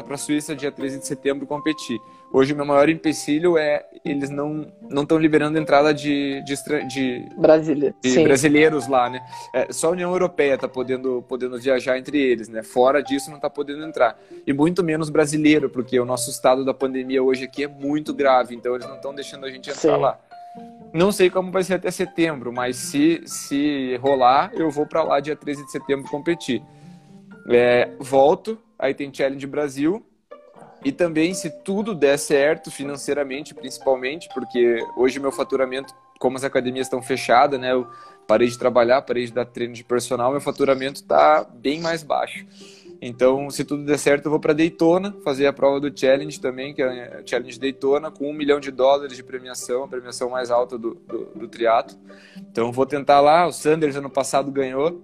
a 0.08 0.16
Suíça 0.16 0.54
dia 0.54 0.70
13 0.70 1.00
de 1.00 1.06
setembro 1.06 1.46
competir. 1.46 2.00
Hoje 2.32 2.52
o 2.52 2.56
meu 2.56 2.64
maior 2.64 2.88
empecilho 2.88 3.58
é 3.58 3.84
eles 4.04 4.30
não 4.30 4.72
não 4.88 5.02
estão 5.02 5.18
liberando 5.18 5.58
entrada 5.58 5.92
de 5.92 6.42
de, 6.44 6.54
de, 6.86 7.28
Brasília. 7.36 7.94
de 8.00 8.22
brasileiros 8.22 8.86
lá, 8.86 9.10
né? 9.10 9.20
É, 9.52 9.72
só 9.72 9.88
a 9.88 9.90
União 9.90 10.10
Europeia 10.12 10.54
está 10.54 10.68
podendo 10.68 11.24
podendo 11.28 11.58
viajar 11.58 11.98
entre 11.98 12.18
eles, 12.18 12.48
né? 12.48 12.62
Fora 12.62 13.02
disso 13.02 13.30
não 13.30 13.36
está 13.36 13.50
podendo 13.50 13.84
entrar 13.84 14.16
e 14.46 14.52
muito 14.52 14.82
menos 14.84 15.10
brasileiro, 15.10 15.68
porque 15.68 15.98
o 15.98 16.04
nosso 16.04 16.30
estado 16.30 16.64
da 16.64 16.72
pandemia 16.72 17.20
hoje 17.20 17.44
aqui 17.44 17.64
é 17.64 17.68
muito 17.68 18.14
grave, 18.14 18.54
então 18.54 18.76
eles 18.76 18.86
não 18.86 18.96
estão 18.96 19.12
deixando 19.12 19.44
a 19.44 19.50
gente 19.50 19.68
entrar 19.68 19.96
Sim. 19.96 20.00
lá. 20.00 20.18
Não 20.92 21.10
sei 21.10 21.30
como 21.30 21.50
vai 21.50 21.64
ser 21.64 21.74
até 21.74 21.90
setembro, 21.90 22.52
mas 22.52 22.76
se 22.76 23.22
se 23.26 23.96
rolar, 23.96 24.52
eu 24.54 24.70
vou 24.70 24.86
para 24.86 25.02
lá 25.02 25.18
dia 25.18 25.34
13 25.34 25.64
de 25.64 25.72
setembro 25.72 26.08
competir. 26.08 26.62
É, 27.48 27.90
volto, 27.98 28.56
aí 28.78 28.94
tem 28.94 29.12
Challenge 29.12 29.46
Brasil 29.48 30.04
e 30.84 30.90
também, 30.90 31.34
se 31.34 31.50
tudo 31.62 31.94
der 31.94 32.18
certo 32.18 32.70
financeiramente, 32.70 33.54
principalmente, 33.54 34.28
porque 34.32 34.78
hoje 34.96 35.20
meu 35.20 35.30
faturamento, 35.30 35.94
como 36.18 36.36
as 36.36 36.44
academias 36.44 36.86
estão 36.86 37.02
fechadas, 37.02 37.60
né? 37.60 37.72
Eu 37.72 37.86
parei 38.26 38.48
de 38.48 38.58
trabalhar, 38.58 39.02
parei 39.02 39.26
de 39.26 39.32
dar 39.32 39.44
treino 39.44 39.74
de 39.74 39.84
personal, 39.84 40.30
meu 40.30 40.40
faturamento 40.40 41.00
está 41.00 41.44
bem 41.44 41.80
mais 41.80 42.02
baixo. 42.02 42.46
Então, 43.02 43.48
se 43.48 43.64
tudo 43.64 43.84
der 43.84 43.98
certo, 43.98 44.26
eu 44.26 44.30
vou 44.30 44.38
para 44.38 44.52
Daytona 44.52 45.16
fazer 45.24 45.46
a 45.46 45.52
prova 45.52 45.80
do 45.80 45.98
Challenge 45.98 46.38
também, 46.38 46.74
que 46.74 46.82
é 46.82 47.20
a 47.20 47.26
Challenge 47.26 47.58
Daytona, 47.58 48.10
com 48.10 48.28
um 48.28 48.32
milhão 48.32 48.60
de 48.60 48.70
dólares 48.70 49.16
de 49.16 49.22
premiação, 49.22 49.84
a 49.84 49.88
premiação 49.88 50.28
mais 50.28 50.50
alta 50.50 50.76
do, 50.76 50.94
do, 51.08 51.24
do 51.34 51.48
triatlo. 51.48 51.98
Então, 52.36 52.70
vou 52.70 52.84
tentar 52.84 53.20
lá. 53.20 53.46
O 53.46 53.52
Sanders 53.52 53.96
ano 53.96 54.10
passado 54.10 54.50
ganhou, 54.52 55.00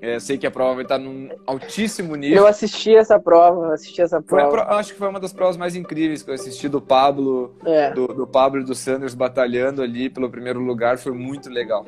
é, 0.00 0.18
sei 0.18 0.36
que 0.36 0.46
a 0.46 0.50
prova 0.50 0.74
vai 0.74 0.82
estar 0.82 0.98
num 0.98 1.28
altíssimo 1.46 2.14
nível. 2.16 2.38
Eu 2.38 2.46
assisti 2.46 2.94
essa 2.94 3.18
prova, 3.18 3.72
assisti 3.72 4.02
essa 4.02 4.20
prova. 4.20 4.62
acho 4.74 4.92
que 4.92 4.98
foi 4.98 5.08
uma 5.08 5.20
das 5.20 5.32
provas 5.32 5.56
mais 5.56 5.74
incríveis 5.74 6.22
que 6.22 6.30
eu 6.30 6.34
assisti 6.34 6.68
do 6.68 6.80
Pablo, 6.80 7.54
é. 7.64 7.90
do, 7.92 8.08
do, 8.08 8.26
Pablo 8.26 8.60
e 8.60 8.64
do 8.64 8.74
Sanders 8.74 9.14
batalhando 9.14 9.82
ali 9.82 10.10
pelo 10.10 10.30
primeiro 10.30 10.60
lugar, 10.60 10.98
foi 10.98 11.12
muito 11.12 11.48
legal. 11.48 11.84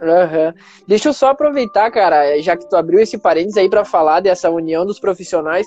Uhum. 0.00 0.54
Deixa 0.86 1.08
eu 1.08 1.12
só 1.12 1.30
aproveitar, 1.30 1.90
cara, 1.90 2.40
já 2.40 2.56
que 2.56 2.68
tu 2.68 2.76
abriu 2.76 3.00
esse 3.00 3.18
parênteses 3.18 3.56
aí 3.56 3.68
para 3.68 3.84
falar 3.84 4.20
dessa 4.20 4.48
união 4.48 4.86
dos 4.86 5.00
profissionais, 5.00 5.66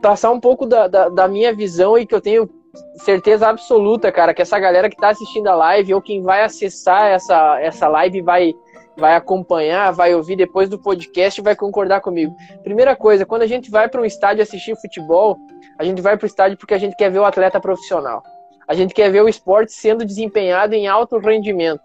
passar 0.00 0.30
um 0.30 0.40
pouco 0.40 0.66
da, 0.66 0.88
da, 0.88 1.08
da, 1.08 1.28
minha 1.28 1.54
visão 1.54 1.96
e 1.96 2.06
que 2.06 2.14
eu 2.14 2.20
tenho 2.20 2.48
certeza 2.96 3.48
absoluta, 3.48 4.10
cara, 4.10 4.34
que 4.34 4.42
essa 4.42 4.58
galera 4.58 4.90
que 4.90 4.96
tá 4.96 5.10
assistindo 5.10 5.46
a 5.46 5.54
live 5.54 5.94
ou 5.94 6.02
quem 6.02 6.22
vai 6.22 6.42
acessar 6.42 7.06
essa, 7.06 7.60
essa 7.60 7.86
live 7.88 8.20
vai, 8.22 8.54
vai 8.96 9.14
acompanhar, 9.14 9.92
vai 9.92 10.14
ouvir 10.14 10.36
depois 10.36 10.68
do 10.68 10.78
podcast 10.78 11.40
e 11.40 11.44
vai 11.44 11.56
concordar 11.56 12.00
comigo. 12.00 12.34
Primeira 12.62 12.94
coisa, 12.94 13.26
quando 13.26 13.42
a 13.42 13.46
gente 13.46 13.70
vai 13.70 13.88
para 13.88 14.00
um 14.00 14.04
estádio 14.04 14.42
assistir 14.42 14.76
futebol, 14.76 15.36
a 15.78 15.84
gente 15.84 16.00
vai 16.00 16.16
para 16.16 16.24
o 16.24 16.28
estádio 16.28 16.56
porque 16.56 16.74
a 16.74 16.78
gente 16.78 16.96
quer 16.96 17.10
ver 17.10 17.18
o 17.18 17.24
atleta 17.24 17.60
profissional. 17.60 18.22
A 18.66 18.74
gente 18.74 18.94
quer 18.94 19.10
ver 19.10 19.22
o 19.22 19.28
esporte 19.28 19.72
sendo 19.72 20.04
desempenhado 20.04 20.74
em 20.74 20.86
alto 20.86 21.18
rendimento. 21.18 21.82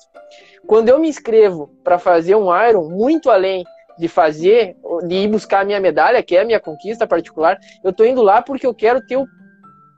Quando 0.65 0.89
eu 0.89 0.99
me 0.99 1.09
inscrevo 1.09 1.69
para 1.83 1.97
fazer 1.97 2.35
um 2.35 2.49
Iron, 2.67 2.89
muito 2.89 3.29
além 3.29 3.63
de 3.97 4.07
fazer, 4.07 4.77
de 5.05 5.15
ir 5.15 5.27
buscar 5.27 5.61
a 5.61 5.65
minha 5.65 5.79
medalha, 5.79 6.23
que 6.23 6.37
é 6.37 6.41
a 6.41 6.45
minha 6.45 6.59
conquista 6.59 7.05
particular, 7.05 7.57
eu 7.83 7.91
estou 7.91 8.05
indo 8.05 8.21
lá 8.21 8.41
porque 8.41 8.65
eu 8.65 8.73
quero 8.73 9.05
ter 9.05 9.17
o, 9.17 9.25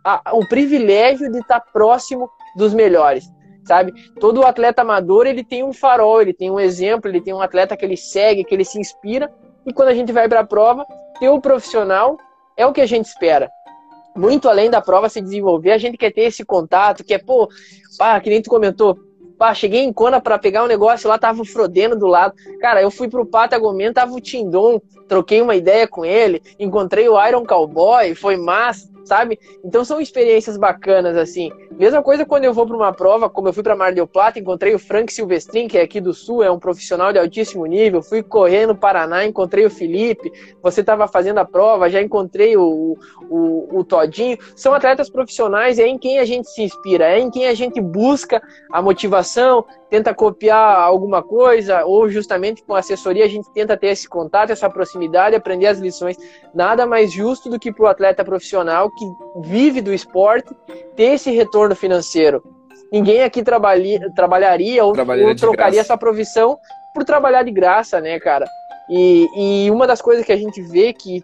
a, 0.04 0.34
o 0.34 0.48
privilégio 0.48 1.32
de 1.32 1.40
estar 1.40 1.60
próximo 1.72 2.28
dos 2.58 2.74
melhores, 2.74 3.30
sabe? 3.64 3.94
Todo 4.20 4.44
atleta 4.44 4.82
amador, 4.82 5.26
ele 5.28 5.44
tem 5.44 5.64
um 5.64 5.74
farol, 5.74 6.22
ele 6.22 6.34
tem 6.34 6.52
um 6.52 6.60
exemplo, 6.60 7.10
ele 7.10 7.22
tem 7.22 7.34
um 7.34 7.42
atleta 7.42 7.76
que 7.78 7.86
ele 7.86 7.98
segue, 7.98 8.44
que 8.44 8.54
ele 8.54 8.66
se 8.66 8.80
inspira, 8.80 9.32
e 9.66 9.74
quando 9.74 9.90
a 9.90 9.94
gente 9.94 10.12
vai 10.12 10.28
para 10.28 10.42
a 10.42 10.46
prova, 10.46 10.86
ter 11.20 11.30
o 11.30 11.40
profissional 11.40 12.18
é 12.58 12.66
o 12.66 12.74
que 12.74 12.82
a 12.82 12.86
gente 12.86 13.06
espera 13.06 13.50
muito 14.16 14.50
além 14.50 14.70
da 14.70 14.82
prova 14.82 15.10
se 15.10 15.22
desenvolver, 15.22 15.72
a 15.72 15.78
gente 15.78 15.98
quer 15.98 16.12
ter 16.12 16.24
esse 16.24 16.44
contato, 16.44 17.04
que 17.04 17.14
é, 17.14 17.18
pô, 17.18 17.48
pá, 17.98 18.20
que 18.20 18.30
nem 18.30 18.42
tu 18.42 18.50
comentou, 18.50 18.98
pá, 19.38 19.54
cheguei 19.54 19.82
em 19.82 19.94
Kona 19.94 20.20
para 20.20 20.38
pegar 20.38 20.64
um 20.64 20.68
negócio 20.68 21.10
lá, 21.10 21.18
tava 21.18 21.42
o 21.42 21.46
Frodeno 21.46 21.96
do 21.96 22.08
lado. 22.08 22.34
Cara, 22.60 22.82
eu 22.82 22.92
fui 22.92 23.10
pro 23.10 23.26
Patagomen, 23.26 23.94
tava 23.94 24.14
o 24.14 24.22
Tindon, 24.22 24.82
troquei 25.08 25.42
uma 25.42 25.56
ideia 25.56 25.88
com 25.88 26.06
ele, 26.06 26.42
encontrei 26.60 27.08
o 27.08 27.28
Iron 27.28 27.46
Cowboy, 27.46 28.14
foi 28.16 28.38
massa 28.38 28.90
sabe? 29.12 29.38
Então 29.62 29.84
são 29.84 30.00
experiências 30.00 30.56
bacanas, 30.56 31.18
assim. 31.18 31.52
Mesma 31.72 32.02
coisa 32.02 32.26
quando 32.26 32.46
eu 32.46 32.54
vou 32.54 32.66
para 32.66 32.78
uma 32.78 32.94
prova, 32.94 33.30
como 33.30 33.50
eu 33.50 33.54
fui 33.54 33.62
para 33.62 33.76
Mar 33.76 33.94
del 33.94 34.08
Plata, 34.08 34.40
encontrei 34.40 34.74
o 34.74 34.80
Frank 34.80 35.12
Silvestrin, 35.12 35.68
que 35.68 35.78
é 35.78 35.82
aqui 35.82 36.00
do 36.00 36.14
Sul, 36.14 36.42
é 36.42 36.50
um 36.50 36.58
profissional 36.58 37.12
de 37.12 37.20
altíssimo 37.20 37.66
nível. 37.66 38.02
Fui 38.02 38.24
correr 38.24 38.66
no 38.66 38.74
Paraná, 38.74 39.26
encontrei 39.26 39.66
o 39.66 39.70
Felipe. 39.70 40.32
Você 40.64 40.80
estava 40.80 41.10
fazendo 41.10 41.40
a 41.40 41.46
prova, 41.46 41.90
já 41.90 42.02
encontrei 42.02 42.56
o, 42.56 42.98
o, 43.30 43.80
o 43.80 43.84
Todinho. 43.84 44.38
São 44.56 44.74
atletas 44.74 45.10
profissionais, 45.10 45.78
é 45.78 45.86
em 45.86 45.98
quem 45.98 46.18
a 46.18 46.24
gente 46.24 46.50
se 46.50 46.62
inspira, 46.62 47.04
é 47.04 47.20
em 47.20 47.30
quem 47.30 47.48
a 47.48 47.54
gente 47.54 47.82
busca 47.82 48.42
a 48.72 48.82
motivação, 48.82 49.66
tenta 49.92 50.14
copiar 50.14 50.80
alguma 50.80 51.22
coisa, 51.22 51.84
ou 51.84 52.10
justamente 52.10 52.64
com 52.64 52.74
assessoria 52.74 53.26
a 53.26 53.28
gente 53.28 53.52
tenta 53.54 53.76
ter 53.76 53.88
esse 53.88 54.08
contato, 54.08 54.50
essa 54.50 54.70
proximidade, 54.70 55.36
aprender 55.36 55.68
as 55.68 55.80
lições. 55.80 56.16
Nada 56.56 56.86
mais 56.88 57.12
justo 57.12 57.50
do 57.50 57.60
que 57.60 57.74
para 57.74 57.84
o 57.84 57.88
atleta 57.88 58.24
profissional 58.24 58.90
que 58.90 59.06
vive 59.42 59.82
do 59.82 59.94
esporte 59.94 60.56
ter 60.96 61.16
esse 61.16 61.30
retorno 61.32 61.76
financeiro. 61.76 62.42
Ninguém 62.90 63.22
aqui 63.22 63.44
trabalha, 63.44 64.10
trabalharia 64.16 64.84
ou, 64.86 64.94
ou 64.98 65.36
trocaria 65.36 65.82
essa 65.82 65.98
profissão 65.98 66.58
por 66.94 67.04
trabalhar 67.04 67.44
de 67.44 67.52
graça, 67.52 68.00
né, 68.00 68.18
cara? 68.18 68.46
E, 68.90 69.28
e 69.66 69.72
uma 69.72 69.86
das 69.86 70.02
coisas 70.02 70.26
que 70.26 70.32
a 70.32 70.38
gente 70.38 70.62
vê 70.62 70.94
que 70.94 71.22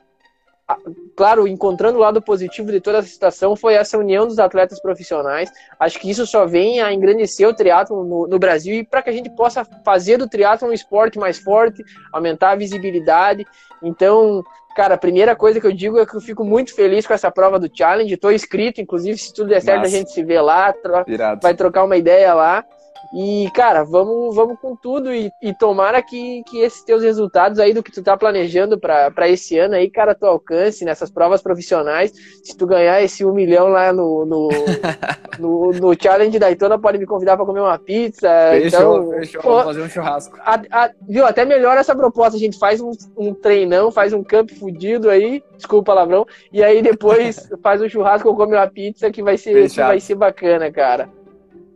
claro, 1.16 1.48
encontrando 1.48 1.98
o 1.98 2.02
lado 2.02 2.22
positivo 2.22 2.72
de 2.72 2.82
toda 2.82 2.98
essa 2.98 3.08
situação 3.08 3.56
foi 3.56 3.76
essa 3.76 3.98
união 3.98 4.28
dos 4.28 4.38
atletas 4.38 4.82
profissionais. 4.82 5.52
Acho 5.80 6.00
que 6.00 6.10
isso 6.10 6.26
só 6.28 6.46
vem 6.46 6.82
a 6.82 6.92
engrandecer 6.94 7.48
o 7.48 7.54
triatlo 7.54 8.04
no, 8.04 8.28
no 8.28 8.40
Brasil 8.40 8.76
e 8.76 8.84
para 8.84 9.02
que 9.02 9.10
a 9.10 9.14
gente 9.14 9.30
possa 9.30 9.66
fazer 9.86 10.18
do 10.18 10.28
triatlo 10.28 10.68
um 10.68 10.74
esporte 10.74 11.18
mais 11.18 11.38
forte, 11.40 11.84
aumentar 12.12 12.52
a 12.52 12.56
visibilidade. 12.56 13.46
Então, 13.82 14.44
cara, 14.76 14.96
a 14.96 14.98
primeira 14.98 15.36
coisa 15.36 15.60
que 15.62 15.68
eu 15.68 15.74
digo 15.74 15.98
é 16.00 16.06
que 16.06 16.16
eu 16.16 16.22
fico 16.22 16.44
muito 16.44 16.76
feliz 16.76 17.08
com 17.08 17.14
essa 17.14 17.32
prova 17.32 17.58
do 17.58 17.72
Challenge. 17.74 18.14
Estou 18.14 18.32
inscrito, 18.32 18.82
inclusive, 18.82 19.18
se 19.18 19.34
tudo 19.34 19.50
der 19.50 19.62
certo, 19.62 19.84
Nossa. 19.84 19.96
a 19.96 19.98
gente 19.98 20.12
se 20.12 20.24
vê 20.24 20.42
lá, 20.42 20.74
tro 20.74 21.06
vai 21.42 21.56
trocar 21.56 21.84
uma 21.86 21.96
ideia 21.96 22.34
lá. 22.34 22.66
E, 23.14 23.50
cara, 23.52 23.84
vamos, 23.84 24.36
vamos 24.36 24.60
com 24.60 24.76
tudo 24.76 25.14
e, 25.14 25.32
e 25.42 25.54
tomara 25.54 26.02
que, 26.02 26.44
que 26.44 26.60
esses 26.60 26.84
teus 26.84 27.04
resultados 27.04 27.60
aí 27.60 27.74
do 27.74 27.82
que 27.82 27.92
tu 27.92 28.04
tá 28.04 28.18
planejando 28.18 28.78
para 28.78 29.30
esse 29.30 29.58
ano 29.58 29.76
aí, 29.76 29.90
cara, 29.90 30.14
tu 30.14 30.26
alcance 30.26 30.84
nessas 30.84 31.10
provas 31.10 31.42
profissionais. 31.42 32.12
Se 32.44 32.56
tu 32.56 32.68
ganhar 32.68 33.02
esse 33.02 33.24
um 33.24 33.34
milhão 33.34 33.68
lá 33.70 33.94
no, 33.94 34.26
no, 34.26 34.50
no, 35.40 35.72
no 35.72 36.02
Challenge 36.02 36.38
da 36.38 36.52
Itona, 36.52 36.78
pode 36.78 36.98
me 36.98 37.06
convidar 37.06 37.38
para 37.38 37.46
comer 37.46 37.62
uma 37.62 37.80
pizza. 37.80 38.30
Fechou, 38.52 38.68
então, 38.68 39.12
fechou. 39.20 39.42
Pô, 39.42 39.64
fazer 39.64 39.82
um 39.82 39.90
churrasco. 39.90 40.38
A, 40.42 40.62
a, 40.72 40.92
viu, 41.08 41.26
até 41.26 41.46
melhor 41.46 41.78
essa 41.78 41.96
proposta. 41.96 42.36
A 42.36 42.40
gente 42.40 42.60
faz 42.60 42.82
um, 42.82 42.92
um 43.18 43.34
treinão, 43.34 43.92
faz 43.92 44.12
um 44.14 44.24
camp 44.24 44.52
fudido 44.52 45.10
aí, 45.10 45.44
desculpa 45.56 45.82
o 45.82 45.96
palavrão, 45.96 46.26
e 46.52 46.64
aí 46.64 46.82
depois 46.82 47.50
faz 47.64 47.82
um 47.82 47.88
churrasco 47.88 48.28
ou 48.28 48.36
come 48.36 48.54
uma 48.54 48.68
pizza 48.68 49.10
que 49.12 49.24
vai 49.24 49.38
ser, 49.38 49.70
que 49.70 49.78
vai 49.78 50.00
ser 50.00 50.16
bacana, 50.16 50.72
cara. 50.72 51.10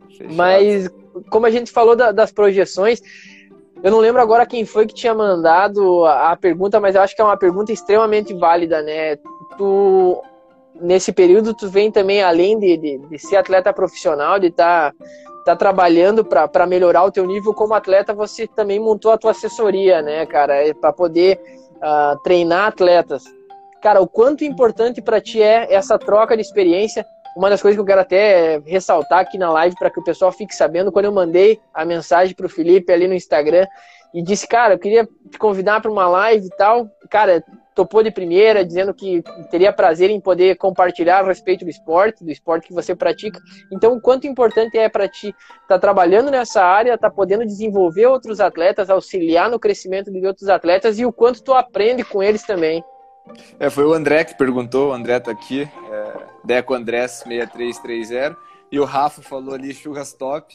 Fechado. 0.08 0.34
Mas 0.34 0.90
como 1.30 1.46
a 1.46 1.50
gente 1.50 1.70
falou 1.70 1.96
da, 1.96 2.12
das 2.12 2.32
projeções, 2.32 3.00
eu 3.82 3.90
não 3.90 3.98
lembro 3.98 4.22
agora 4.22 4.46
quem 4.46 4.64
foi 4.64 4.86
que 4.86 4.94
tinha 4.94 5.14
mandado 5.14 6.04
a, 6.04 6.32
a, 6.32 6.36
pergunta, 6.36 6.78
mas 6.78 6.94
eu 6.94 7.02
acho 7.02 7.16
que 7.16 7.20
é 7.20 7.24
uma 7.24 7.36
pergunta 7.36 7.72
extremamente 7.72 8.32
válida, 8.32 8.80
né? 8.80 9.16
Tu, 9.58 10.22
nesse 10.80 11.12
período, 11.12 11.52
tu 11.52 11.68
vem 11.68 11.90
também, 11.90 12.22
além 12.22 12.58
de, 12.58 12.76
de, 12.76 12.98
de 12.98 13.18
ser 13.18 13.36
atleta 13.36 13.72
profissional, 13.72 14.38
de 14.38 14.48
estar 14.48 14.92
tá, 14.92 15.06
tá 15.44 15.56
trabalhando 15.56 16.24
para 16.24 16.66
melhorar 16.66 17.04
o 17.04 17.10
teu 17.10 17.26
nível 17.26 17.52
como 17.52 17.74
atleta, 17.74 18.14
você 18.14 18.46
também 18.46 18.78
montou 18.78 19.10
a 19.10 19.18
tua 19.18 19.32
assessoria, 19.32 20.00
né, 20.00 20.24
cara? 20.26 20.54
É 20.54 20.72
para 20.72 20.92
poder 20.92 21.40
uh, 21.78 22.16
treinar 22.22 22.68
atletas. 22.68 23.24
Cara, 23.82 24.00
o 24.00 24.06
quanto 24.06 24.44
importante 24.44 25.02
para 25.02 25.20
ti 25.20 25.42
é 25.42 25.74
essa 25.74 25.98
troca 25.98 26.36
de 26.36 26.42
experiência 26.42 27.04
uma 27.36 27.50
das 27.50 27.62
coisas 27.62 27.76
que 27.76 27.80
eu 27.80 27.86
quero 27.86 28.00
até 28.00 28.58
ressaltar 28.66 29.20
aqui 29.20 29.38
na 29.38 29.50
live 29.50 29.76
para 29.78 29.90
que 29.90 30.00
o 30.00 30.04
pessoal 30.04 30.32
fique 30.32 30.54
sabendo, 30.54 30.92
quando 30.92 31.06
eu 31.06 31.12
mandei 31.12 31.60
a 31.72 31.84
mensagem 31.84 32.34
para 32.34 32.46
o 32.46 32.50
Felipe 32.50 32.92
ali 32.92 33.08
no 33.08 33.14
Instagram 33.14 33.66
e 34.14 34.22
disse, 34.22 34.46
cara, 34.46 34.74
eu 34.74 34.78
queria 34.78 35.08
te 35.30 35.38
convidar 35.38 35.80
para 35.80 35.90
uma 35.90 36.06
live 36.06 36.46
e 36.46 36.56
tal, 36.56 36.88
cara, 37.10 37.42
topou 37.74 38.02
de 38.02 38.10
primeira, 38.10 38.64
dizendo 38.64 38.92
que 38.92 39.22
teria 39.50 39.72
prazer 39.72 40.10
em 40.10 40.20
poder 40.20 40.56
compartilhar 40.56 41.20
a 41.20 41.26
respeito 41.26 41.64
do 41.64 41.70
esporte, 41.70 42.24
do 42.24 42.30
esporte 42.30 42.68
que 42.68 42.74
você 42.74 42.94
pratica. 42.94 43.40
Então, 43.72 43.94
o 43.94 44.00
quanto 44.00 44.26
importante 44.26 44.76
é 44.76 44.88
para 44.88 45.08
ti 45.08 45.28
estar 45.28 45.66
tá 45.68 45.78
trabalhando 45.78 46.30
nessa 46.30 46.62
área, 46.62 46.94
estar 46.94 47.10
tá 47.10 47.14
podendo 47.14 47.44
desenvolver 47.44 48.06
outros 48.06 48.40
atletas, 48.40 48.90
auxiliar 48.90 49.50
no 49.50 49.58
crescimento 49.58 50.12
de 50.12 50.26
outros 50.26 50.48
atletas 50.48 50.98
e 50.98 51.06
o 51.06 51.12
quanto 51.12 51.42
tu 51.42 51.54
aprende 51.54 52.04
com 52.04 52.22
eles 52.22 52.42
também. 52.42 52.84
É, 53.58 53.70
foi 53.70 53.84
o 53.84 53.92
André 53.92 54.24
que 54.24 54.36
perguntou, 54.36 54.90
o 54.90 54.92
André 54.92 55.18
tá 55.20 55.30
aqui, 55.30 55.62
é, 55.90 56.01
Deco 56.44 56.74
Andrés 56.74 57.22
6330, 57.26 58.36
e 58.70 58.80
o 58.80 58.84
Rafa 58.84 59.22
falou 59.22 59.54
ali 59.54 59.74
churras 59.74 60.12
top, 60.12 60.54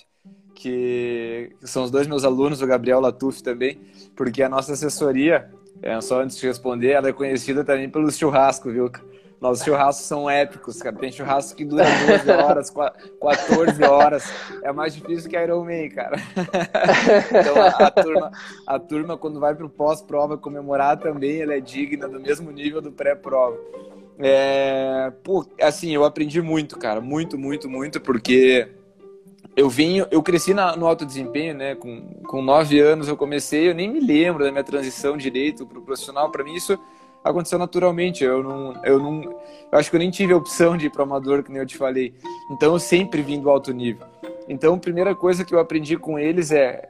que 0.55 1.55
são 1.61 1.83
os 1.83 1.91
dois 1.91 2.07
meus 2.07 2.23
alunos, 2.23 2.61
o 2.61 2.67
Gabriel 2.67 2.99
Latuf 2.99 3.43
também, 3.43 3.79
porque 4.15 4.41
a 4.41 4.49
nossa 4.49 4.73
assessoria, 4.73 5.51
é, 5.81 5.99
só 6.01 6.21
antes 6.21 6.37
de 6.37 6.47
responder, 6.47 6.91
ela 6.91 7.09
é 7.09 7.13
conhecida 7.13 7.63
também 7.63 7.89
pelos 7.89 8.17
churrascos, 8.17 8.73
viu? 8.73 8.91
Nossos 9.39 9.63
churrascos 9.63 10.05
são 10.07 10.27
épicos, 10.27 10.81
cara. 10.81 10.95
Tem 10.95 11.11
churrasco 11.11 11.55
que 11.55 11.63
dura 11.63 11.83
12 12.07 12.31
horas, 12.31 12.71
14 12.71 13.83
horas. 13.83 14.33
É 14.63 14.71
mais 14.71 14.95
difícil 14.95 15.29
que 15.29 15.37
Iron 15.37 15.63
Man, 15.63 15.89
cara. 15.89 16.17
então 17.29 17.61
a, 17.61 17.67
a, 17.67 17.91
turma, 17.91 18.31
a 18.65 18.79
turma, 18.79 19.17
quando 19.17 19.39
vai 19.39 19.53
pro 19.53 19.69
pós-prova 19.69 20.37
comemorar 20.37 20.97
também, 20.97 21.39
ela 21.41 21.53
é 21.53 21.59
digna 21.59 22.07
do 22.07 22.19
mesmo 22.19 22.49
nível 22.49 22.81
do 22.81 22.91
pré-prova. 22.91 23.55
É, 24.19 25.11
assim, 25.61 25.93
eu 25.93 26.03
aprendi 26.03 26.41
muito, 26.41 26.77
cara. 26.77 26.99
Muito, 26.99 27.37
muito, 27.37 27.69
muito, 27.69 28.01
porque 28.01 28.67
eu 29.55 29.69
vim, 29.69 30.05
eu 30.11 30.21
cresci 30.21 30.53
na, 30.53 30.75
no 30.75 30.87
alto 30.87 31.05
desempenho, 31.05 31.55
né? 31.55 31.75
Com, 31.75 32.21
com 32.27 32.41
nove 32.41 32.79
anos 32.79 33.07
eu 33.07 33.17
comecei, 33.17 33.69
eu 33.69 33.75
nem 33.75 33.91
me 33.91 33.99
lembro 33.99 34.43
da 34.43 34.51
minha 34.51 34.63
transição 34.63 35.17
direito 35.17 35.65
pro 35.65 35.81
profissional. 35.81 36.31
Para 36.31 36.43
mim 36.43 36.55
isso 36.55 36.77
aconteceu 37.23 37.59
naturalmente. 37.59 38.23
Eu 38.23 38.43
não, 38.43 38.85
eu 38.85 38.99
não, 38.99 39.23
eu 39.23 39.79
acho 39.79 39.89
que 39.89 39.95
eu 39.95 39.99
nem 39.99 40.09
tive 40.09 40.33
a 40.33 40.37
opção 40.37 40.77
de 40.77 40.87
ir 40.87 40.89
para 40.91 41.03
amador, 41.03 41.43
que 41.43 41.51
nem 41.51 41.61
eu 41.61 41.65
te 41.65 41.77
falei. 41.77 42.13
Então 42.51 42.73
eu 42.73 42.79
sempre 42.79 43.21
vim 43.21 43.39
do 43.39 43.49
alto 43.49 43.73
nível. 43.73 44.05
Então 44.47 44.75
a 44.75 44.79
primeira 44.79 45.13
coisa 45.15 45.43
que 45.43 45.53
eu 45.53 45.59
aprendi 45.59 45.97
com 45.97 46.17
eles 46.17 46.51
é, 46.51 46.89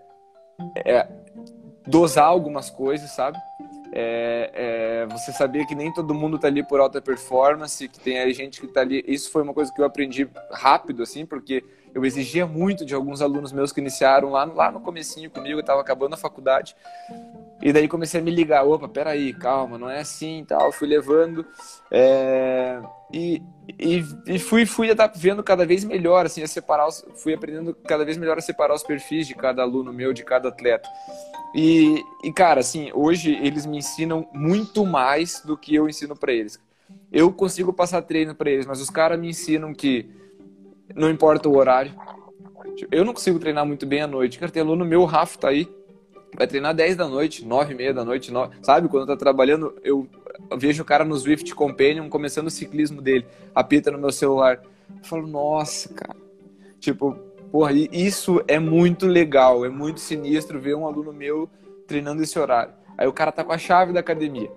é 0.75 1.07
dosar 1.85 2.25
algumas 2.25 2.69
coisas, 2.69 3.11
sabe? 3.11 3.37
É, 3.99 4.51
é, 4.53 5.05
você 5.07 5.31
saber 5.31 5.65
que 5.65 5.73
nem 5.73 5.91
todo 5.91 6.13
mundo 6.13 6.37
tá 6.37 6.47
ali 6.47 6.61
por 6.61 6.79
alta 6.79 7.01
performance, 7.01 7.87
que 7.87 7.99
tem 7.99 8.31
gente 8.31 8.61
que 8.61 8.67
tá 8.67 8.81
ali. 8.81 9.03
Isso 9.07 9.31
foi 9.31 9.41
uma 9.41 9.55
coisa 9.55 9.73
que 9.73 9.81
eu 9.81 9.85
aprendi 9.85 10.29
rápido, 10.51 11.01
assim, 11.01 11.25
porque 11.25 11.63
eu 11.95 12.05
exigia 12.05 12.45
muito 12.45 12.85
de 12.85 12.93
alguns 12.93 13.23
alunos 13.23 13.51
meus 13.51 13.71
que 13.71 13.81
iniciaram 13.81 14.29
lá, 14.29 14.45
lá 14.45 14.71
no 14.71 14.81
comecinho 14.81 15.31
comigo, 15.31 15.59
eu 15.59 15.63
tava 15.63 15.81
acabando 15.81 16.13
a 16.13 16.17
faculdade. 16.17 16.75
E 17.61 17.73
daí 17.73 17.87
comecei 17.87 18.19
a 18.19 18.23
me 18.23 18.29
ligar, 18.29 18.63
opa, 18.65 18.87
peraí, 18.87 19.33
calma, 19.33 19.77
não 19.77 19.89
é 19.89 19.99
assim 19.99 20.45
tal. 20.47 20.71
Fui 20.71 20.87
levando 20.87 21.45
é, 21.89 22.79
e, 23.11 23.41
e, 23.79 24.03
e, 24.27 24.39
fui, 24.39 24.65
fui 24.65 24.89
vendo 25.15 25.43
cada 25.43 25.65
vez 25.65 25.83
melhor, 25.83 26.25
assim, 26.25 26.43
a 26.43 26.47
separar, 26.47 26.87
os, 26.87 27.03
fui 27.15 27.33
aprendendo 27.33 27.73
cada 27.73 28.05
vez 28.05 28.17
melhor 28.17 28.37
a 28.37 28.41
separar 28.41 28.75
os 28.75 28.83
perfis 28.83 29.27
de 29.27 29.33
cada 29.33 29.63
aluno 29.63 29.91
meu, 29.91 30.13
de 30.13 30.23
cada 30.23 30.49
atleta. 30.49 30.87
E, 31.55 32.03
e 32.23 32.31
cara, 32.31 32.59
assim, 32.59 32.91
hoje 32.93 33.33
eles 33.41 33.65
me 33.65 33.77
ensinam 33.77 34.27
muito 34.33 34.85
mais 34.85 35.41
do 35.41 35.57
que 35.57 35.73
eu 35.73 35.89
ensino 35.89 36.15
para 36.15 36.31
eles. 36.31 36.59
Eu 37.11 37.31
consigo 37.31 37.73
passar 37.73 38.01
treino 38.01 38.35
para 38.35 38.51
eles, 38.51 38.65
mas 38.65 38.81
os 38.81 38.89
caras 38.89 39.19
me 39.19 39.29
ensinam 39.29 39.73
que 39.73 40.09
não 40.93 41.09
importa 41.09 41.49
o 41.49 41.57
horário. 41.57 41.93
Eu 42.91 43.03
não 43.03 43.13
consigo 43.13 43.39
treinar 43.39 43.65
muito 43.65 43.85
bem 43.85 44.01
à 44.01 44.07
noite. 44.07 44.37
Cara, 44.37 44.51
tem 44.51 44.61
aluno 44.61 44.85
meu, 44.85 45.01
o 45.01 45.05
Rafa 45.05 45.39
tá 45.39 45.49
aí, 45.49 45.67
vai 46.37 46.45
treinar 46.45 46.73
10 46.73 46.95
da 46.95 47.07
noite, 47.07 47.43
9 47.43 47.73
e 47.73 47.75
meia 47.75 47.93
da 47.93 48.05
noite, 48.05 48.31
9, 48.31 48.57
sabe? 48.61 48.87
Quando 48.87 49.07
tá 49.07 49.17
trabalhando, 49.17 49.75
eu 49.83 50.07
vejo 50.55 50.83
o 50.83 50.85
cara 50.85 51.03
no 51.03 51.17
Swift 51.17 51.55
Companion 51.55 52.07
começando 52.09 52.47
o 52.47 52.51
ciclismo 52.51 53.01
dele, 53.01 53.25
apita 53.55 53.89
no 53.89 53.97
meu 53.97 54.11
celular. 54.11 54.61
Eu 54.89 55.03
falo, 55.03 55.25
nossa, 55.25 55.91
cara. 55.93 56.15
Tipo, 56.79 57.17
porra, 57.51 57.71
isso 57.73 58.41
é 58.47 58.59
muito 58.59 59.07
legal, 59.07 59.65
é 59.65 59.69
muito 59.69 59.99
sinistro 59.99 60.61
ver 60.61 60.75
um 60.75 60.85
aluno 60.85 61.11
meu 61.11 61.49
treinando 61.87 62.21
esse 62.21 62.37
horário. 62.37 62.73
Aí 62.95 63.07
o 63.07 63.13
cara 63.13 63.31
tá 63.31 63.43
com 63.43 63.51
a 63.51 63.57
chave 63.57 63.91
da 63.91 63.99
academia. 63.99 64.51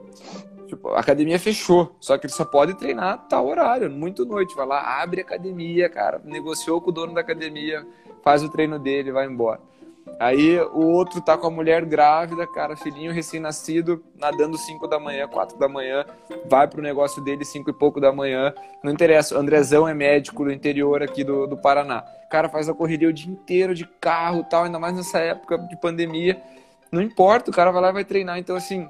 Tipo, 0.66 0.90
a 0.90 1.00
academia 1.00 1.38
fechou, 1.38 1.96
só 1.98 2.18
que 2.18 2.26
ele 2.26 2.32
só 2.32 2.44
pode 2.44 2.74
treinar 2.74 3.26
tal 3.26 3.46
horário, 3.48 3.90
muito 3.90 4.26
noite. 4.26 4.54
Vai 4.54 4.66
lá, 4.66 5.02
abre 5.02 5.22
a 5.22 5.24
academia, 5.24 5.88
cara, 5.88 6.20
negociou 6.24 6.80
com 6.80 6.90
o 6.90 6.92
dono 6.92 7.14
da 7.14 7.22
academia, 7.22 7.86
faz 8.22 8.42
o 8.42 8.50
treino 8.50 8.78
dele, 8.78 9.10
vai 9.10 9.26
embora. 9.26 9.69
Aí 10.18 10.60
o 10.60 10.86
outro 10.86 11.20
tá 11.20 11.36
com 11.36 11.46
a 11.46 11.50
mulher 11.50 11.84
grávida, 11.84 12.46
cara, 12.46 12.76
filhinho 12.76 13.12
recém-nascido, 13.12 14.04
nadando 14.18 14.58
5 14.58 14.86
da 14.86 14.98
manhã, 14.98 15.26
4 15.26 15.58
da 15.58 15.68
manhã, 15.68 16.04
vai 16.46 16.68
pro 16.68 16.82
negócio 16.82 17.22
dele 17.22 17.44
5 17.44 17.70
e 17.70 17.72
pouco 17.72 18.00
da 18.00 18.12
manhã. 18.12 18.52
Não 18.82 18.92
interessa, 18.92 19.34
o 19.34 19.38
Andrezão 19.38 19.88
é 19.88 19.94
médico 19.94 20.44
do 20.44 20.52
interior 20.52 21.02
aqui 21.02 21.24
do, 21.24 21.46
do 21.46 21.56
Paraná. 21.56 22.04
Cara 22.30 22.48
faz 22.48 22.68
a 22.68 22.74
correria 22.74 23.08
o 23.08 23.12
dia 23.12 23.30
inteiro 23.30 23.74
de 23.74 23.86
carro 24.00 24.44
tal, 24.44 24.64
ainda 24.64 24.78
mais 24.78 24.94
nessa 24.94 25.18
época 25.18 25.58
de 25.58 25.80
pandemia. 25.80 26.40
Não 26.92 27.00
importa, 27.00 27.50
o 27.50 27.54
cara 27.54 27.70
vai 27.70 27.82
lá 27.82 27.90
e 27.90 27.94
vai 27.94 28.04
treinar. 28.04 28.38
Então, 28.38 28.56
assim, 28.56 28.88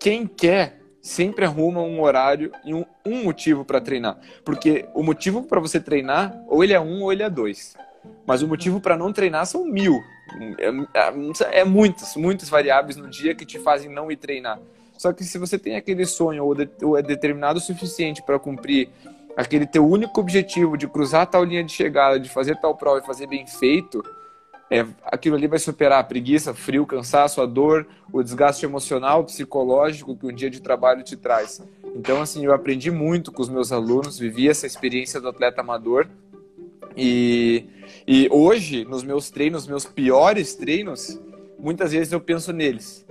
quem 0.00 0.26
quer 0.26 0.82
sempre 1.02 1.44
arruma 1.44 1.82
um 1.82 2.00
horário 2.00 2.52
e 2.64 2.72
um, 2.72 2.84
um 3.04 3.24
motivo 3.24 3.64
para 3.64 3.80
treinar. 3.80 4.18
Porque 4.44 4.88
o 4.94 5.02
motivo 5.02 5.42
para 5.42 5.60
você 5.60 5.80
treinar, 5.80 6.32
ou 6.46 6.62
ele 6.62 6.72
é 6.72 6.80
um 6.80 7.02
ou 7.02 7.12
ele 7.12 7.22
é 7.22 7.28
dois. 7.28 7.76
Mas 8.26 8.42
o 8.42 8.48
motivo 8.48 8.80
para 8.80 8.96
não 8.96 9.12
treinar 9.12 9.46
são 9.46 9.64
mil. 9.64 10.02
É, 10.94 11.60
é, 11.60 11.64
muitas, 11.64 12.16
muitas 12.16 12.48
variáveis 12.48 12.96
no 12.96 13.08
dia 13.08 13.34
que 13.34 13.44
te 13.44 13.58
fazem 13.58 13.90
não 13.90 14.10
ir 14.10 14.16
treinar. 14.16 14.58
Só 14.96 15.12
que 15.12 15.24
se 15.24 15.38
você 15.38 15.58
tem 15.58 15.76
aquele 15.76 16.06
sonho 16.06 16.44
ou, 16.44 16.54
de, 16.54 16.68
ou 16.82 16.96
é 16.96 17.02
determinado 17.02 17.58
o 17.58 17.62
suficiente 17.62 18.22
para 18.22 18.38
cumprir 18.38 18.88
aquele 19.36 19.66
teu 19.66 19.86
único 19.86 20.20
objetivo 20.20 20.76
de 20.76 20.86
cruzar 20.86 21.26
tal 21.26 21.42
linha 21.42 21.64
de 21.64 21.72
chegada, 21.72 22.20
de 22.20 22.28
fazer 22.28 22.56
tal 22.60 22.76
prova 22.76 23.00
e 23.00 23.06
fazer 23.06 23.26
bem 23.26 23.46
feito, 23.46 24.02
é, 24.70 24.86
aquilo 25.04 25.36
ali 25.36 25.46
vai 25.46 25.58
superar 25.58 26.00
a 26.00 26.04
preguiça, 26.04 26.54
frio, 26.54 26.86
cansaço, 26.86 27.42
a 27.42 27.46
dor, 27.46 27.86
o 28.10 28.22
desgaste 28.22 28.64
emocional, 28.64 29.22
psicológico 29.22 30.16
que 30.16 30.26
um 30.26 30.32
dia 30.32 30.48
de 30.48 30.60
trabalho 30.60 31.02
te 31.02 31.14
traz. 31.14 31.62
Então, 31.94 32.22
assim, 32.22 32.46
eu 32.46 32.54
aprendi 32.54 32.90
muito 32.90 33.30
com 33.30 33.42
os 33.42 33.50
meus 33.50 33.70
alunos, 33.70 34.18
vivi 34.18 34.48
essa 34.48 34.66
experiência 34.66 35.20
do 35.20 35.28
atleta 35.28 35.60
amador. 35.60 36.08
E, 36.96 37.66
e 38.06 38.28
hoje, 38.30 38.84
nos 38.84 39.02
meus 39.02 39.30
treinos, 39.30 39.66
meus 39.66 39.84
piores 39.84 40.54
treinos, 40.54 41.20
muitas 41.58 41.92
vezes 41.92 42.12
eu 42.12 42.20
penso 42.20 42.52
neles. 42.52 43.06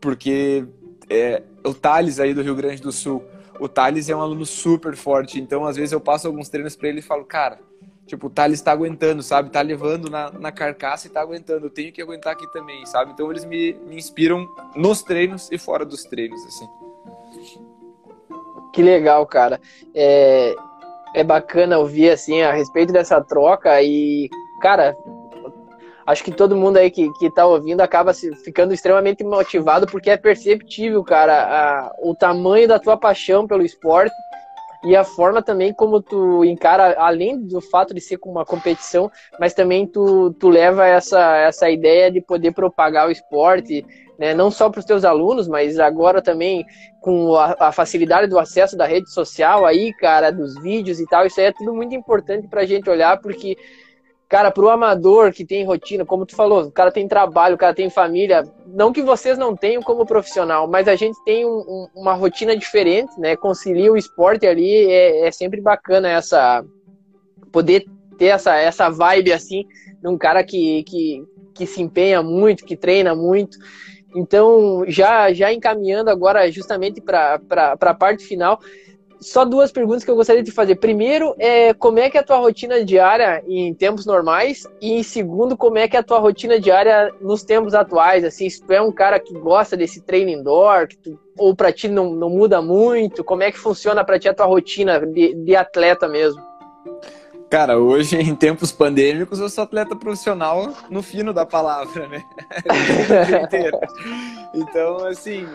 Porque 0.00 0.66
é, 1.08 1.42
o 1.64 1.72
Thales 1.72 2.20
aí 2.20 2.34
do 2.34 2.42
Rio 2.42 2.54
Grande 2.54 2.82
do 2.82 2.92
Sul, 2.92 3.24
o 3.58 3.68
Thales 3.68 4.08
é 4.08 4.16
um 4.16 4.20
aluno 4.20 4.44
super 4.44 4.94
forte, 4.94 5.40
então 5.40 5.64
às 5.64 5.76
vezes 5.76 5.92
eu 5.92 6.00
passo 6.00 6.26
alguns 6.26 6.48
treinos 6.48 6.76
para 6.76 6.88
ele 6.88 6.98
e 6.98 7.02
falo, 7.02 7.24
cara, 7.24 7.58
Tipo, 8.06 8.28
o 8.28 8.30
Thales 8.30 8.62
tá 8.62 8.70
aguentando, 8.70 9.20
sabe? 9.20 9.50
Tá 9.50 9.60
levando 9.60 10.08
na, 10.08 10.30
na 10.30 10.52
carcaça 10.52 11.08
e 11.08 11.10
tá 11.10 11.20
aguentando. 11.20 11.66
Eu 11.66 11.70
tenho 11.70 11.92
que 11.92 12.00
aguentar 12.00 12.34
aqui 12.34 12.46
também, 12.52 12.86
sabe? 12.86 13.10
Então 13.10 13.28
eles 13.32 13.44
me, 13.44 13.74
me 13.84 13.96
inspiram 13.96 14.48
nos 14.76 15.02
treinos 15.02 15.50
e 15.50 15.58
fora 15.58 15.84
dos 15.84 16.04
treinos, 16.04 16.40
assim. 16.46 16.68
Que 18.72 18.80
legal, 18.80 19.26
cara. 19.26 19.60
É, 19.92 20.54
é 21.16 21.24
bacana 21.24 21.78
ouvir, 21.78 22.10
assim, 22.10 22.42
a 22.42 22.52
respeito 22.52 22.92
dessa 22.92 23.22
troca 23.22 23.80
e, 23.80 24.28
cara, 24.60 24.94
acho 26.06 26.22
que 26.22 26.30
todo 26.30 26.54
mundo 26.54 26.76
aí 26.76 26.90
que, 26.90 27.10
que 27.14 27.30
tá 27.30 27.46
ouvindo 27.46 27.80
acaba 27.80 28.12
ficando 28.44 28.74
extremamente 28.74 29.24
motivado 29.24 29.86
porque 29.86 30.10
é 30.10 30.16
perceptível, 30.18 31.02
cara, 31.02 31.32
a, 31.32 31.92
o 32.02 32.14
tamanho 32.14 32.68
da 32.68 32.78
tua 32.78 32.98
paixão 32.98 33.46
pelo 33.46 33.64
esporte 33.64 34.14
e 34.86 34.94
a 34.94 35.02
forma 35.02 35.42
também 35.42 35.74
como 35.74 36.00
tu 36.00 36.44
encara, 36.44 36.94
além 36.96 37.36
do 37.44 37.60
fato 37.60 37.92
de 37.92 38.00
ser 38.00 38.20
uma 38.24 38.44
competição, 38.44 39.10
mas 39.38 39.52
também 39.52 39.84
tu, 39.84 40.32
tu 40.34 40.48
leva 40.48 40.86
essa, 40.86 41.38
essa 41.38 41.68
ideia 41.68 42.08
de 42.08 42.20
poder 42.20 42.52
propagar 42.52 43.08
o 43.08 43.10
esporte, 43.10 43.84
né, 44.16 44.32
não 44.32 44.48
só 44.48 44.70
para 44.70 44.78
os 44.78 44.84
teus 44.84 45.04
alunos, 45.04 45.48
mas 45.48 45.80
agora 45.80 46.22
também 46.22 46.64
com 47.00 47.34
a, 47.34 47.56
a, 47.58 47.72
facilidade 47.72 48.28
do 48.28 48.38
acesso 48.38 48.76
da 48.76 48.86
rede 48.86 49.10
social 49.10 49.66
aí, 49.66 49.92
cara, 49.92 50.30
dos 50.30 50.54
vídeos 50.62 51.00
e 51.00 51.06
tal, 51.06 51.26
isso 51.26 51.40
aí 51.40 51.46
é 51.46 51.52
tudo 51.52 51.74
muito 51.74 51.92
importante 51.92 52.46
para 52.46 52.60
a 52.60 52.66
gente 52.66 52.88
olhar, 52.88 53.20
porque 53.20 53.56
Cara, 54.28 54.50
pro 54.50 54.68
amador 54.68 55.32
que 55.32 55.44
tem 55.44 55.64
rotina, 55.64 56.04
como 56.04 56.26
tu 56.26 56.34
falou, 56.34 56.64
o 56.64 56.72
cara 56.72 56.90
tem 56.90 57.06
trabalho, 57.06 57.54
o 57.54 57.58
cara 57.58 57.72
tem 57.72 57.88
família, 57.88 58.42
não 58.66 58.92
que 58.92 59.00
vocês 59.00 59.38
não 59.38 59.54
tenham 59.54 59.80
como 59.80 60.04
profissional, 60.04 60.66
mas 60.66 60.88
a 60.88 60.96
gente 60.96 61.16
tem 61.24 61.46
um, 61.46 61.58
um, 61.58 61.88
uma 61.94 62.12
rotina 62.12 62.56
diferente, 62.56 63.18
né? 63.20 63.36
Concilia 63.36 63.92
o 63.92 63.96
esporte 63.96 64.44
ali, 64.44 64.90
é, 64.90 65.28
é, 65.28 65.30
sempre 65.30 65.60
bacana 65.60 66.08
essa 66.08 66.64
poder 67.52 67.84
ter 68.18 68.26
essa, 68.26 68.56
essa 68.56 68.90
vibe 68.90 69.32
assim, 69.32 69.64
de 70.02 70.08
um 70.08 70.18
cara 70.18 70.42
que, 70.42 70.82
que, 70.82 71.24
que 71.54 71.66
se 71.66 71.80
empenha 71.80 72.20
muito, 72.20 72.64
que 72.64 72.76
treina 72.76 73.14
muito. 73.14 73.56
Então, 74.14 74.84
já, 74.88 75.32
já 75.32 75.52
encaminhando 75.52 76.10
agora 76.10 76.50
justamente 76.50 77.00
para 77.00 77.40
a 77.80 77.94
parte 77.94 78.24
final, 78.24 78.58
só 79.20 79.44
duas 79.44 79.72
perguntas 79.72 80.04
que 80.04 80.10
eu 80.10 80.16
gostaria 80.16 80.42
de 80.42 80.50
fazer. 80.50 80.76
Primeiro, 80.76 81.34
é 81.38 81.72
como 81.74 81.98
é 81.98 82.10
que 82.10 82.16
é 82.16 82.20
a 82.20 82.24
tua 82.24 82.38
rotina 82.38 82.84
diária 82.84 83.42
em 83.46 83.74
tempos 83.74 84.06
normais? 84.06 84.66
E 84.80 85.02
segundo, 85.02 85.56
como 85.56 85.78
é 85.78 85.88
que 85.88 85.96
é 85.96 86.00
a 86.00 86.02
tua 86.02 86.18
rotina 86.18 86.58
diária 86.58 87.12
nos 87.20 87.42
tempos 87.42 87.74
atuais? 87.74 88.24
Assim, 88.24 88.48
se 88.48 88.62
tu 88.62 88.72
é 88.72 88.80
um 88.80 88.92
cara 88.92 89.18
que 89.18 89.32
gosta 89.34 89.76
desse 89.76 90.00
treino 90.00 90.30
indoor, 90.30 90.88
tu, 91.02 91.18
ou 91.38 91.54
para 91.54 91.72
ti 91.72 91.88
não, 91.88 92.10
não 92.12 92.30
muda 92.30 92.60
muito, 92.62 93.24
como 93.24 93.42
é 93.42 93.50
que 93.50 93.58
funciona 93.58 94.04
para 94.04 94.18
ti 94.18 94.28
a 94.28 94.34
tua 94.34 94.46
rotina 94.46 95.00
de, 95.00 95.34
de 95.34 95.56
atleta 95.56 96.08
mesmo? 96.08 96.42
Cara, 97.48 97.78
hoje 97.78 98.16
em 98.16 98.34
tempos 98.34 98.72
pandêmicos 98.72 99.38
eu 99.38 99.48
sou 99.48 99.62
atleta 99.62 99.94
profissional 99.94 100.74
no 100.90 101.00
fino 101.02 101.32
da 101.32 101.46
palavra, 101.46 102.08
né? 102.08 102.24
então, 104.52 105.06
assim, 105.06 105.46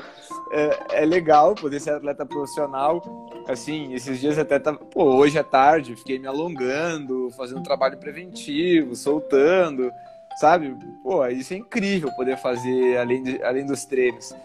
é, 0.52 1.02
é, 1.02 1.06
legal 1.06 1.56
poder 1.56 1.80
ser 1.80 1.92
atleta 1.92 2.26
profissional. 2.26 3.02
Assim, 3.48 3.94
esses 3.94 4.20
dias 4.20 4.38
até 4.38 4.60
tá, 4.60 4.74
pô, 4.74 5.16
hoje 5.16 5.40
à 5.40 5.44
tarde 5.44 5.96
fiquei 5.96 6.20
me 6.20 6.28
alongando, 6.28 7.30
fazendo 7.32 7.64
trabalho 7.64 7.98
preventivo, 7.98 8.96
soltando, 8.96 9.92
sabe? 10.40 10.76
Pô, 11.02 11.26
isso 11.28 11.54
é 11.54 11.58
incrível 11.58 12.12
poder 12.12 12.38
fazer 12.38 12.98
além, 12.98 13.24
de, 13.24 13.44
além 13.44 13.66
dos 13.66 13.86
treinos. 13.86 14.36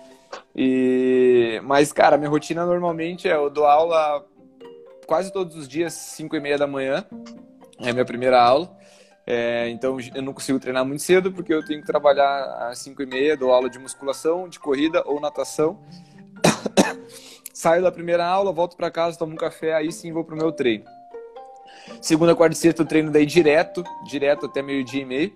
E, 0.55 1.61
mas, 1.65 1.93
cara, 1.93 2.17
minha 2.17 2.31
rotina 2.31 2.65
normalmente 2.65 3.29
é 3.29 3.35
eu 3.35 3.51
dou 3.51 3.67
aula 3.67 4.25
quase 5.07 5.33
todos 5.33 5.57
os 5.57 5.69
dias, 5.69 5.93
5 5.93 6.35
e 6.37 6.41
meia 6.41 6.59
da 6.59 6.67
manhã, 6.67 7.05
é 7.81 7.91
a 7.91 7.93
minha 7.93 8.05
primeira 8.05 8.41
aula. 8.41 8.77
É, 9.29 9.69
então 9.71 9.99
eu 10.15 10.23
não 10.23 10.33
consigo 10.33 10.61
treinar 10.61 10.85
muito 10.85 11.03
cedo 11.03 11.33
porque 11.33 11.53
eu 11.53 11.65
tenho 11.65 11.81
que 11.81 11.87
trabalhar 11.87 12.69
às 12.69 12.79
5 12.79 13.03
e 13.03 13.07
meia, 13.07 13.37
dou 13.37 13.51
aula 13.51 13.69
de 13.69 13.77
musculação, 13.77 14.49
de 14.49 14.61
corrida 14.61 15.03
ou 15.05 15.21
natação. 15.21 15.81
Saio 17.53 17.83
da 17.83 17.91
primeira 17.91 18.25
aula, 18.25 18.53
volto 18.53 18.77
para 18.77 18.89
casa, 18.89 19.19
tomo 19.19 19.33
um 19.33 19.37
café, 19.37 19.75
aí 19.75 19.91
sim 19.91 20.13
vou 20.13 20.23
pro 20.23 20.37
meu 20.37 20.53
treino. 20.53 20.85
Segunda, 22.01 22.37
quarta 22.37 22.55
e 22.55 22.59
sexta 22.59 22.83
eu 22.83 22.87
treino 22.87 23.11
daí 23.11 23.27
direto, 23.27 23.83
direto 24.09 24.47
até 24.47 24.63
meio-dia 24.63 25.03
e 25.03 25.05
meio. 25.05 25.33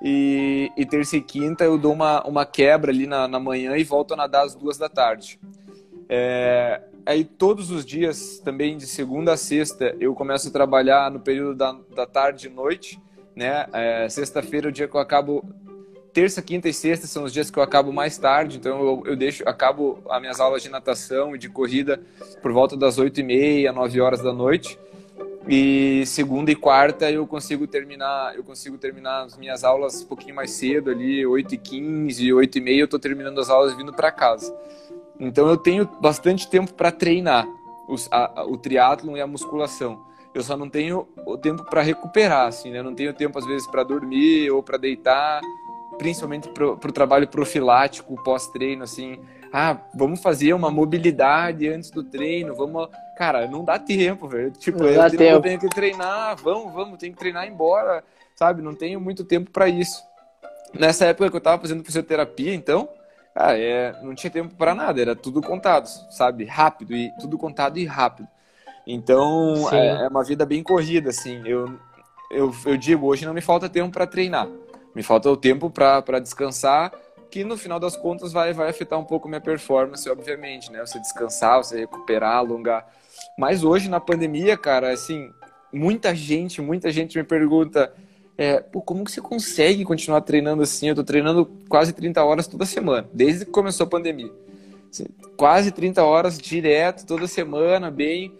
E, 0.00 0.70
e, 0.76 0.86
terça 0.86 1.16
e 1.16 1.20
quinta 1.20 1.64
eu 1.64 1.76
dou 1.76 1.92
uma, 1.92 2.22
uma 2.22 2.46
quebra 2.46 2.90
ali 2.90 3.06
na, 3.06 3.26
na 3.26 3.40
manhã 3.40 3.76
e 3.76 3.82
volto 3.84 4.14
a 4.14 4.16
nadar 4.16 4.44
às 4.44 4.54
duas 4.54 4.78
da 4.78 4.88
tarde. 4.88 5.38
É, 6.08 6.80
aí 7.04 7.24
todos 7.24 7.70
os 7.70 7.84
dias, 7.84 8.38
também 8.38 8.76
de 8.76 8.86
segunda 8.86 9.32
a 9.32 9.36
sexta, 9.36 9.94
eu 9.98 10.14
começo 10.14 10.48
a 10.48 10.52
trabalhar 10.52 11.10
no 11.10 11.20
período 11.20 11.56
da, 11.56 11.76
da 11.94 12.06
tarde 12.06 12.46
e 12.46 12.50
noite 12.50 12.98
né? 13.38 13.66
É, 13.72 14.08
Sexta-feira 14.08 14.66
é 14.66 14.70
o 14.70 14.72
dia 14.72 14.88
que 14.88 14.94
eu 14.94 15.00
acabo. 15.00 15.44
Terça, 16.12 16.42
quinta 16.42 16.68
e 16.68 16.72
sexta 16.72 17.06
são 17.06 17.22
os 17.22 17.32
dias 17.32 17.50
que 17.50 17.58
eu 17.58 17.62
acabo 17.62 17.92
mais 17.92 18.18
tarde, 18.18 18.56
então 18.56 18.80
eu, 18.80 19.02
eu 19.06 19.16
deixo, 19.16 19.44
acabo 19.46 20.02
as 20.10 20.20
minhas 20.20 20.40
aulas 20.40 20.62
de 20.62 20.68
natação 20.68 21.36
e 21.36 21.38
de 21.38 21.48
corrida 21.48 22.00
por 22.42 22.50
volta 22.50 22.76
das 22.76 22.98
oito 22.98 23.20
e 23.20 23.22
meia, 23.22 23.72
nove 23.72 24.00
horas 24.00 24.20
da 24.20 24.32
noite. 24.32 24.78
E 25.46 26.04
segunda 26.06 26.50
e 26.50 26.56
quarta 26.56 27.10
eu 27.10 27.26
consigo 27.26 27.66
terminar, 27.66 28.34
eu 28.34 28.42
consigo 28.42 28.76
terminar 28.76 29.26
as 29.26 29.36
minhas 29.36 29.62
aulas 29.62 30.02
um 30.02 30.06
pouquinho 30.06 30.34
mais 30.34 30.50
cedo 30.50 30.90
ali, 30.90 31.24
8 31.24 31.54
e 31.54 31.58
15, 31.58 32.32
8 32.32 32.58
e 32.58 32.60
meia, 32.60 32.80
eu 32.80 32.88
tô 32.88 32.98
terminando 32.98 33.38
as 33.40 33.48
aulas 33.48 33.76
vindo 33.76 33.92
para 33.92 34.10
casa. 34.10 34.52
Então 35.20 35.46
eu 35.48 35.56
tenho 35.56 35.88
bastante 36.00 36.48
tempo 36.50 36.74
para 36.74 36.90
treinar 36.90 37.46
os, 37.88 38.08
a, 38.10 38.44
o 38.44 38.56
triatlon 38.56 39.16
e 39.16 39.20
a 39.20 39.26
musculação. 39.26 40.07
Eu 40.34 40.42
só 40.42 40.56
não 40.56 40.68
tenho 40.68 41.08
o 41.26 41.36
tempo 41.36 41.64
para 41.64 41.82
recuperar, 41.82 42.46
assim, 42.46 42.70
né? 42.70 42.78
Eu 42.78 42.84
não 42.84 42.94
tenho 42.94 43.12
tempo 43.14 43.38
às 43.38 43.46
vezes 43.46 43.66
para 43.66 43.82
dormir 43.82 44.50
ou 44.50 44.62
para 44.62 44.76
deitar, 44.76 45.40
principalmente 45.96 46.48
para 46.50 46.66
o 46.66 46.92
trabalho 46.92 47.26
profilático 47.26 48.22
pós-treino, 48.22 48.84
assim 48.84 49.18
ah, 49.52 49.78
vamos 49.94 50.20
fazer 50.20 50.52
uma 50.52 50.70
mobilidade 50.70 51.68
antes 51.68 51.90
do 51.90 52.04
treino, 52.04 52.54
vamos. 52.54 52.88
Cara, 53.16 53.46
não 53.46 53.64
dá 53.64 53.78
tempo, 53.78 54.28
velho. 54.28 54.50
Tipo, 54.52 54.84
eu, 54.84 55.02
eu, 55.02 55.10
tempo. 55.10 55.40
tenho 55.40 55.58
que 55.58 55.68
treinar, 55.68 56.36
vamos, 56.36 56.72
vamos, 56.72 56.98
tenho 56.98 57.12
que 57.12 57.18
treinar 57.18 57.46
embora, 57.46 58.04
sabe? 58.36 58.62
Não 58.62 58.74
tenho 58.74 59.00
muito 59.00 59.24
tempo 59.24 59.50
para 59.50 59.68
isso. 59.68 60.02
Nessa 60.74 61.06
época 61.06 61.30
que 61.30 61.36
eu 61.36 61.40
tava 61.40 61.60
fazendo 61.60 61.82
fisioterapia, 61.82 62.54
então, 62.54 62.88
cara, 63.34 63.58
é, 63.58 63.94
não 64.02 64.14
tinha 64.14 64.30
tempo 64.30 64.54
para 64.54 64.74
nada, 64.74 65.00
era 65.00 65.16
tudo 65.16 65.40
contado, 65.40 65.86
sabe? 66.10 66.44
Rápido, 66.44 66.94
e 66.94 67.10
tudo 67.18 67.38
contado 67.38 67.78
e 67.78 67.86
rápido. 67.86 68.28
Então, 68.90 69.68
é, 69.70 70.04
é, 70.04 70.08
uma 70.08 70.24
vida 70.24 70.46
bem 70.46 70.62
corrida, 70.62 71.10
assim. 71.10 71.42
Eu, 71.44 71.78
eu, 72.30 72.50
eu 72.64 72.74
digo, 72.78 73.06
hoje 73.06 73.26
não 73.26 73.34
me 73.34 73.42
falta 73.42 73.68
tempo 73.68 73.92
para 73.92 74.06
treinar. 74.06 74.48
Me 74.94 75.02
falta 75.02 75.30
o 75.30 75.36
tempo 75.36 75.68
para 75.68 76.18
descansar 76.18 76.90
que 77.30 77.44
no 77.44 77.58
final 77.58 77.78
das 77.78 77.94
contas 77.94 78.32
vai, 78.32 78.54
vai 78.54 78.70
afetar 78.70 78.98
um 78.98 79.04
pouco 79.04 79.28
minha 79.28 79.42
performance, 79.42 80.08
obviamente, 80.08 80.72
né? 80.72 80.80
Você 80.80 80.98
descansar, 80.98 81.62
você 81.62 81.80
recuperar, 81.80 82.36
alongar. 82.36 82.86
Mas 83.38 83.62
hoje, 83.62 83.90
na 83.90 84.00
pandemia, 84.00 84.56
cara, 84.56 84.90
assim, 84.90 85.30
muita 85.70 86.14
gente, 86.14 86.62
muita 86.62 86.90
gente 86.90 87.18
me 87.18 87.24
pergunta, 87.24 87.92
é, 88.38 88.60
Pô, 88.60 88.80
como 88.80 89.04
que 89.04 89.12
você 89.12 89.20
consegue 89.20 89.84
continuar 89.84 90.22
treinando 90.22 90.62
assim? 90.62 90.88
Eu 90.88 90.94
tô 90.94 91.04
treinando 91.04 91.44
quase 91.68 91.92
30 91.92 92.24
horas 92.24 92.46
toda 92.46 92.64
semana, 92.64 93.06
desde 93.12 93.44
que 93.44 93.50
começou 93.50 93.84
a 93.84 93.90
pandemia. 93.90 94.32
Quase 95.36 95.70
30 95.70 96.02
horas 96.02 96.38
direto, 96.38 97.04
toda 97.04 97.26
semana, 97.26 97.90
bem 97.90 98.32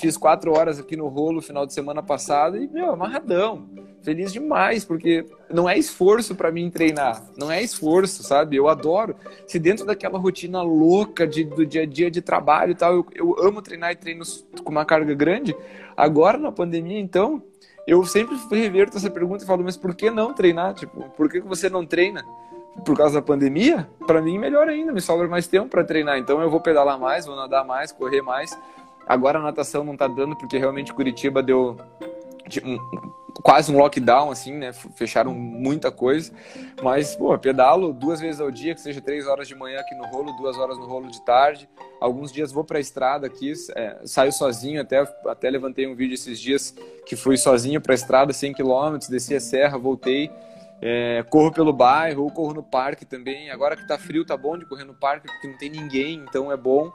fiz 0.00 0.16
quatro 0.16 0.52
horas 0.52 0.78
aqui 0.78 0.96
no 0.96 1.08
rolo 1.08 1.42
final 1.42 1.66
de 1.66 1.74
semana 1.74 2.02
passado 2.02 2.56
e, 2.56 2.68
meu, 2.68 2.90
amarradão. 2.90 3.68
Feliz 4.02 4.32
demais, 4.32 4.84
porque 4.84 5.24
não 5.50 5.68
é 5.68 5.78
esforço 5.78 6.34
para 6.34 6.52
mim 6.52 6.70
treinar. 6.70 7.22
Não 7.38 7.50
é 7.50 7.62
esforço, 7.62 8.22
sabe? 8.22 8.56
Eu 8.56 8.68
adoro. 8.68 9.16
Se 9.46 9.58
dentro 9.58 9.86
daquela 9.86 10.18
rotina 10.18 10.62
louca 10.62 11.26
de, 11.26 11.42
do 11.42 11.64
dia 11.64 11.82
a 11.82 11.86
dia 11.86 12.10
de 12.10 12.20
trabalho 12.20 12.72
e 12.72 12.74
tal, 12.74 12.94
eu, 12.94 13.06
eu 13.14 13.36
amo 13.40 13.62
treinar 13.62 13.92
e 13.92 13.96
treino 13.96 14.22
com 14.62 14.70
uma 14.70 14.84
carga 14.84 15.14
grande. 15.14 15.56
Agora, 15.96 16.36
na 16.36 16.52
pandemia, 16.52 17.00
então, 17.00 17.42
eu 17.86 18.04
sempre 18.04 18.36
reverto 18.50 18.98
essa 18.98 19.10
pergunta 19.10 19.42
e 19.42 19.46
falo, 19.46 19.64
mas 19.64 19.76
por 19.76 19.94
que 19.94 20.10
não 20.10 20.34
treinar? 20.34 20.74
Tipo, 20.74 21.08
por 21.16 21.30
que 21.30 21.40
você 21.40 21.70
não 21.70 21.86
treina? 21.86 22.24
Por 22.84 22.96
causa 22.96 23.14
da 23.14 23.22
pandemia? 23.22 23.88
Para 24.06 24.20
mim, 24.20 24.38
melhor 24.38 24.68
ainda, 24.68 24.92
me 24.92 25.00
sobra 25.00 25.26
mais 25.28 25.46
tempo 25.46 25.68
para 25.68 25.82
treinar. 25.82 26.18
Então, 26.18 26.42
eu 26.42 26.50
vou 26.50 26.60
pedalar 26.60 26.98
mais, 26.98 27.24
vou 27.24 27.36
nadar 27.36 27.64
mais, 27.64 27.90
correr 27.90 28.20
mais 28.20 28.54
Agora 29.06 29.38
a 29.38 29.42
natação 29.42 29.84
não 29.84 29.96
tá 29.96 30.06
dando 30.06 30.36
porque 30.36 30.58
realmente 30.58 30.92
Curitiba 30.92 31.42
deu 31.42 31.76
um, 32.64 32.78
quase 33.42 33.72
um 33.72 33.78
lockdown, 33.78 34.30
assim, 34.30 34.54
né? 34.54 34.72
Fecharam 34.72 35.32
muita 35.32 35.90
coisa. 35.90 36.32
Mas, 36.82 37.16
pô, 37.16 37.36
pedalo 37.38 37.92
duas 37.92 38.20
vezes 38.20 38.40
ao 38.40 38.50
dia, 38.50 38.74
que 38.74 38.80
seja 38.80 39.00
três 39.00 39.26
horas 39.26 39.48
de 39.48 39.54
manhã 39.54 39.80
aqui 39.80 39.94
no 39.94 40.06
rolo, 40.06 40.32
duas 40.32 40.56
horas 40.56 40.78
no 40.78 40.86
rolo 40.86 41.10
de 41.10 41.20
tarde. 41.24 41.68
Alguns 42.00 42.32
dias 42.32 42.52
vou 42.52 42.64
pra 42.64 42.80
estrada 42.80 43.26
aqui, 43.26 43.52
é, 43.74 44.00
saio 44.04 44.32
sozinho, 44.32 44.80
até, 44.80 45.00
até 45.26 45.50
levantei 45.50 45.86
um 45.86 45.94
vídeo 45.94 46.14
esses 46.14 46.38
dias 46.38 46.74
que 47.06 47.16
fui 47.16 47.36
sozinho 47.36 47.80
pra 47.80 47.94
estrada, 47.94 48.32
100 48.32 48.54
km, 48.54 48.98
desci 49.08 49.34
a 49.34 49.40
serra, 49.40 49.78
voltei. 49.78 50.30
É, 50.82 51.24
corro 51.30 51.50
pelo 51.50 51.72
bairro 51.72 52.24
ou 52.24 52.30
corro 52.30 52.52
no 52.52 52.62
parque 52.62 53.06
também. 53.06 53.50
Agora 53.50 53.76
que 53.76 53.86
tá 53.86 53.96
frio, 53.96 54.24
tá 54.24 54.36
bom 54.36 54.58
de 54.58 54.66
correr 54.66 54.84
no 54.84 54.94
parque, 54.94 55.26
porque 55.26 55.48
não 55.48 55.56
tem 55.56 55.70
ninguém, 55.70 56.22
então 56.28 56.52
é 56.52 56.56
bom. 56.56 56.92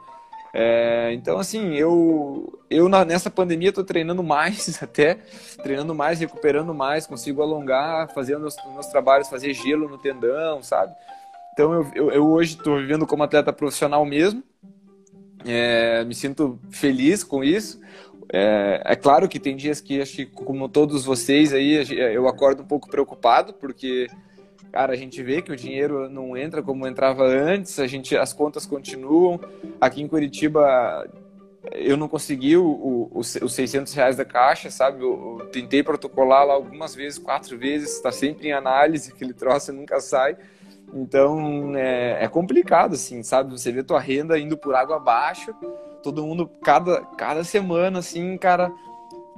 É, 0.52 1.12
então, 1.12 1.38
assim, 1.38 1.74
eu, 1.74 2.60
eu 2.68 2.88
nessa 2.88 3.30
pandemia 3.30 3.68
estou 3.68 3.84
treinando 3.84 4.22
mais 4.22 4.80
até, 4.82 5.18
treinando 5.62 5.94
mais, 5.94 6.18
recuperando 6.18 6.74
mais, 6.74 7.06
consigo 7.06 7.42
alongar, 7.42 8.12
fazendo 8.12 8.40
meus, 8.40 8.56
meus 8.72 8.86
trabalhos, 8.86 9.28
fazer 9.28 9.54
gelo 9.54 9.88
no 9.88 9.98
tendão, 9.98 10.62
sabe? 10.62 10.92
Então, 11.52 11.72
eu, 11.72 11.90
eu, 11.94 12.10
eu 12.12 12.28
hoje 12.28 12.56
estou 12.56 12.78
vivendo 12.78 13.06
como 13.06 13.22
atleta 13.22 13.52
profissional 13.52 14.04
mesmo, 14.04 14.42
é, 15.44 16.04
me 16.04 16.14
sinto 16.14 16.58
feliz 16.70 17.24
com 17.24 17.42
isso. 17.42 17.80
É, 18.32 18.82
é, 18.84 18.96
claro 18.96 19.28
que 19.28 19.40
tem 19.40 19.56
dias 19.56 19.80
que, 19.80 20.00
acho 20.00 20.16
que, 20.16 20.26
como 20.26 20.68
todos 20.68 21.04
vocês 21.04 21.52
aí, 21.52 21.84
eu 22.14 22.28
acordo 22.28 22.62
um 22.62 22.66
pouco 22.66 22.88
preocupado, 22.88 23.52
porque 23.54 24.06
cara, 24.70 24.92
a 24.92 24.96
gente 24.96 25.22
vê 25.22 25.42
que 25.42 25.52
o 25.52 25.56
dinheiro 25.56 26.08
não 26.08 26.36
entra 26.36 26.62
como 26.62 26.86
entrava 26.86 27.24
antes, 27.24 27.78
a 27.78 27.86
gente, 27.86 28.16
as 28.16 28.32
contas 28.32 28.66
continuam. 28.66 29.40
Aqui 29.80 30.02
em 30.02 30.08
Curitiba, 30.08 31.08
eu 31.72 31.96
não 31.96 32.08
consegui 32.08 32.56
o, 32.56 32.64
o, 32.64 33.18
os 33.18 33.52
600 33.52 33.92
reais 33.92 34.16
da 34.16 34.24
caixa, 34.24 34.70
sabe? 34.70 35.02
Eu, 35.02 35.38
eu, 35.40 35.46
tentei 35.46 35.82
protocolar 35.82 36.46
lá 36.46 36.54
algumas 36.54 36.94
vezes, 36.94 37.18
quatro 37.18 37.58
vezes, 37.58 37.96
está 37.96 38.10
sempre 38.10 38.48
em 38.48 38.52
análise, 38.52 39.12
aquele 39.14 39.32
troço 39.32 39.72
nunca 39.72 40.00
sai. 40.00 40.36
Então, 40.92 41.76
é, 41.76 42.24
é, 42.24 42.28
complicado, 42.28 42.94
assim, 42.94 43.22
sabe? 43.22 43.52
Você 43.52 43.70
vê 43.70 43.82
tua 43.82 44.00
renda 44.00 44.38
indo 44.38 44.56
por 44.56 44.74
água 44.74 44.96
abaixo, 44.96 45.54
todo 46.02 46.24
mundo, 46.24 46.50
cada, 46.62 47.02
cada 47.16 47.44
semana, 47.44 48.00
assim, 48.00 48.36
cara, 48.36 48.72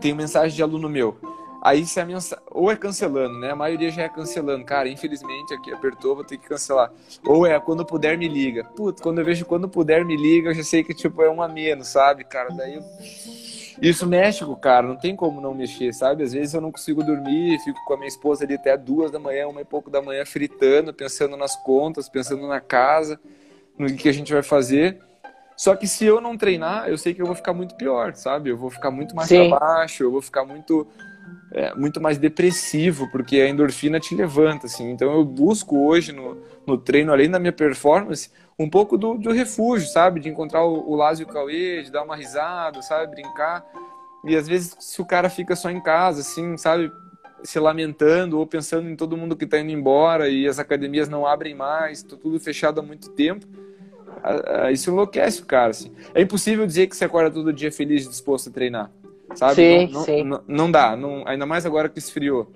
tem 0.01 0.15
mensagem 0.15 0.57
de 0.57 0.63
aluno 0.63 0.89
meu 0.89 1.19
Aí 1.65 1.87
se 1.87 2.01
a 2.01 2.05
minha 2.05 2.19
ou 2.51 2.73
é 2.73 2.77
cancelando, 2.77 3.39
né? 3.39 3.53
A 3.53 3.57
maioria 3.57 3.89
já 3.89 4.03
é 4.03 4.09
cancelando. 4.09 4.65
Cara, 4.65 4.89
infelizmente 4.89 5.55
aqui 5.55 5.73
apertou, 5.73 6.17
vou 6.17 6.25
ter 6.25 6.37
que 6.37 6.49
cancelar. 6.49 6.93
Ou 7.25 7.47
é 7.47 7.61
quando 7.61 7.87
puder 7.87 8.19
me 8.19 8.27
liga. 8.27 8.65
Putz, 8.65 9.01
quando 9.01 9.21
eu 9.21 9.25
vejo 9.25 9.47
quando 9.47 9.69
puder 9.69 10.05
me 10.05 10.17
liga, 10.17 10.51
eu 10.51 10.55
já 10.55 10.65
sei 10.65 10.83
que 10.83 10.93
tipo 10.93 11.23
é 11.23 11.31
um 11.31 11.41
a 11.41 11.47
menos, 11.47 11.87
sabe, 11.87 12.25
cara? 12.25 12.49
Daí 12.53 12.75
eu... 12.75 12.83
isso 13.81 14.05
mexe 14.09 14.45
com 14.45 14.51
o 14.51 14.57
cara, 14.57 14.89
não 14.89 14.97
tem 14.97 15.15
como 15.15 15.41
não 15.41 15.55
mexer, 15.55 15.93
sabe? 15.93 16.25
Às 16.25 16.33
vezes 16.33 16.53
eu 16.53 16.61
não 16.61 16.73
consigo 16.73 17.05
dormir, 17.05 17.61
fico 17.61 17.79
com 17.85 17.95
a 17.95 17.97
minha 17.97 18.09
esposa 18.09 18.45
ali 18.45 18.55
até 18.55 18.77
duas 18.77 19.13
da 19.13 19.21
manhã, 19.21 19.47
uma 19.47 19.61
e 19.61 19.65
pouco 19.65 19.89
da 19.89 20.03
manhã, 20.03 20.27
fritando, 20.27 20.93
pensando 20.93 21.37
nas 21.37 21.55
contas, 21.63 22.09
pensando 22.09 22.45
na 22.49 22.61
casa, 22.61 23.21
no 23.79 23.87
que 23.95 24.09
a 24.09 24.13
gente 24.13 24.33
vai 24.33 24.43
fazer. 24.43 24.99
Só 25.57 25.77
que 25.77 25.87
se 25.87 26.05
eu 26.05 26.21
não 26.21 26.37
treinar, 26.37 26.89
eu 26.89 26.99
sei 26.99 27.15
que 27.15 27.23
eu 27.23 27.27
vou 27.27 27.37
ficar 27.37 27.53
muito 27.53 27.77
pior, 27.77 28.17
sabe? 28.17 28.51
Eu 28.51 28.57
vou 28.57 28.69
ficar 28.69 28.91
muito 28.91 29.15
mais 29.15 29.29
Sim. 29.29 29.49
pra 29.49 29.61
baixo, 29.61 30.03
eu 30.03 30.11
vou 30.11 30.21
ficar 30.21 30.45
muito 30.45 30.89
é, 31.53 31.75
muito 31.75 32.01
mais 32.01 32.17
depressivo, 32.17 33.11
porque 33.11 33.37
a 33.37 33.49
endorfina 33.49 34.01
te 34.01 34.15
levanta, 34.15 34.67
assim. 34.67 34.91
Então 34.91 35.13
eu 35.13 35.25
busco 35.25 35.87
hoje 35.87 36.11
no, 36.11 36.39
no 36.67 36.79
treino, 36.79 37.13
além 37.13 37.31
da 37.31 37.39
minha 37.39 37.53
performance, 37.53 38.31
um 38.59 38.69
pouco 38.69 38.97
do, 38.97 39.19
do 39.19 39.31
refúgio, 39.33 39.87
sabe? 39.89 40.19
De 40.19 40.29
encontrar 40.29 40.65
o, 40.65 40.91
o 40.91 40.95
Lázio 40.95 41.25
e 41.25 41.31
o 41.31 41.33
Cauê, 41.33 41.83
de 41.83 41.93
dar 41.93 42.05
uma 42.05 42.17
risada, 42.17 42.81
sabe? 42.81 43.15
Brincar. 43.15 43.65
E 44.25 44.35
às 44.35 44.49
vezes, 44.49 44.75
se 44.81 45.03
o 45.03 45.05
cara 45.05 45.29
fica 45.29 45.55
só 45.55 45.71
em 45.71 45.81
casa, 45.81 46.21
assim, 46.23 46.57
sabe? 46.57 46.91
Se 47.45 47.59
lamentando 47.59 48.39
ou 48.39 48.47
pensando 48.47 48.89
em 48.89 48.97
todo 48.97 49.17
mundo 49.17 49.37
que 49.37 49.45
está 49.45 49.59
indo 49.59 49.73
embora 49.73 50.29
e 50.29 50.47
as 50.47 50.59
academias 50.59 51.09
não 51.09 51.27
abrem 51.27 51.55
mais, 51.55 52.03
tá 52.03 52.17
tudo 52.17 52.41
fechado 52.41 52.81
há 52.81 52.83
muito 52.83 53.11
tempo, 53.11 53.47
isso 54.73 54.91
enlouquece 54.91 55.43
o 55.43 55.47
cara, 55.47 55.71
assim. 55.71 55.93
É 56.15 56.23
impossível 56.23 56.67
dizer 56.67 56.87
que 56.87 56.97
você 56.97 57.05
acorda 57.05 57.31
todo 57.31 57.53
dia 57.53 57.73
feliz 57.73 58.07
e 58.07 58.09
disposto 58.09 58.49
a 58.49 58.53
treinar 58.53 58.91
sabe? 59.35 59.55
Sim, 59.55 59.93
não, 59.93 60.05
sim. 60.05 60.25
Não, 60.25 60.43
não 60.47 60.71
dá, 60.71 60.97
não, 60.97 61.23
ainda 61.27 61.47
mais 61.47 61.67
agora 61.67 61.89
que 61.89 61.99
esfriou. 61.99 62.51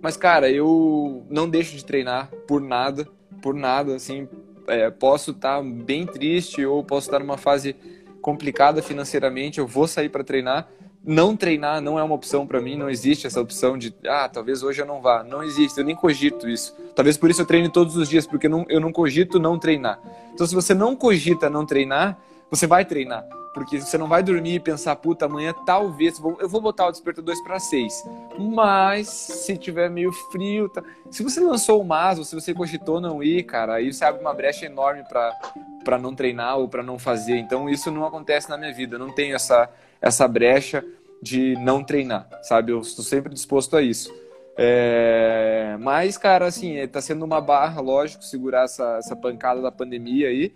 Mas, 0.00 0.16
cara, 0.16 0.50
eu 0.50 1.24
não 1.30 1.48
deixo 1.48 1.76
de 1.76 1.84
treinar 1.84 2.30
por 2.46 2.60
nada, 2.60 3.08
por 3.40 3.54
nada, 3.54 3.96
assim, 3.96 4.28
é, 4.66 4.90
posso 4.90 5.30
estar 5.30 5.56
tá 5.56 5.62
bem 5.62 6.06
triste 6.06 6.64
ou 6.64 6.84
posso 6.84 7.06
estar 7.06 7.18
numa 7.18 7.38
fase 7.38 7.76
complicada 8.20 8.82
financeiramente, 8.82 9.58
eu 9.58 9.66
vou 9.66 9.86
sair 9.86 10.08
para 10.08 10.24
treinar. 10.24 10.68
Não 11.06 11.36
treinar 11.36 11.82
não 11.82 11.98
é 11.98 12.02
uma 12.02 12.14
opção 12.14 12.46
para 12.46 12.62
mim, 12.62 12.76
não 12.76 12.88
existe 12.88 13.26
essa 13.26 13.38
opção 13.38 13.76
de, 13.76 13.94
ah, 14.06 14.26
talvez 14.26 14.62
hoje 14.62 14.80
eu 14.80 14.86
não 14.86 15.02
vá. 15.02 15.22
Não 15.22 15.42
existe, 15.42 15.78
eu 15.78 15.84
nem 15.84 15.94
cogito 15.94 16.48
isso. 16.48 16.74
Talvez 16.94 17.18
por 17.18 17.30
isso 17.30 17.42
eu 17.42 17.46
treine 17.46 17.68
todos 17.68 17.94
os 17.96 18.08
dias, 18.08 18.26
porque 18.26 18.46
eu 18.46 18.50
não, 18.50 18.64
eu 18.70 18.80
não 18.80 18.90
cogito 18.90 19.38
não 19.38 19.58
treinar. 19.58 20.00
Então, 20.32 20.46
se 20.46 20.54
você 20.54 20.72
não 20.72 20.96
cogita 20.96 21.50
não 21.50 21.66
treinar, 21.66 22.18
você 22.50 22.66
vai 22.66 22.86
treinar. 22.86 23.26
Porque 23.54 23.80
você 23.80 23.96
não 23.96 24.08
vai 24.08 24.20
dormir 24.20 24.56
e 24.56 24.60
pensar, 24.60 24.96
puta, 24.96 25.26
amanhã 25.26 25.54
talvez. 25.64 26.20
Eu 26.40 26.48
vou 26.48 26.60
botar 26.60 26.88
o 26.88 26.90
despertador 26.90 27.40
para 27.44 27.60
seis. 27.60 28.04
Mas 28.36 29.08
se 29.08 29.56
tiver 29.56 29.88
meio 29.88 30.12
frio. 30.12 30.68
Tá... 30.68 30.82
Se 31.08 31.22
você 31.22 31.38
lançou 31.38 31.80
o 31.80 31.84
MAS, 31.84 32.26
se 32.26 32.34
você 32.34 32.52
cogitou 32.52 33.00
não 33.00 33.22
ir, 33.22 33.44
cara, 33.44 33.74
aí 33.74 33.92
você 33.92 34.04
abre 34.04 34.20
uma 34.20 34.34
brecha 34.34 34.66
enorme 34.66 35.04
para 35.04 35.98
não 35.98 36.12
treinar 36.16 36.58
ou 36.58 36.68
para 36.68 36.82
não 36.82 36.98
fazer. 36.98 37.36
Então 37.36 37.70
isso 37.70 37.92
não 37.92 38.04
acontece 38.04 38.50
na 38.50 38.58
minha 38.58 38.74
vida. 38.74 38.96
Eu 38.96 38.98
não 38.98 39.12
tenho 39.12 39.36
essa, 39.36 39.70
essa 40.02 40.26
brecha 40.26 40.84
de 41.22 41.56
não 41.60 41.82
treinar, 41.82 42.28
sabe? 42.42 42.72
Eu 42.72 42.80
estou 42.80 43.04
sempre 43.04 43.32
disposto 43.32 43.76
a 43.76 43.82
isso. 43.82 44.12
É... 44.56 45.76
Mas, 45.80 46.18
cara, 46.18 46.46
assim, 46.46 46.74
tá 46.88 47.00
sendo 47.00 47.24
uma 47.24 47.40
barra, 47.40 47.80
lógico, 47.80 48.24
segurar 48.24 48.64
essa, 48.64 48.96
essa 48.98 49.14
pancada 49.14 49.62
da 49.62 49.70
pandemia 49.70 50.28
aí. 50.28 50.52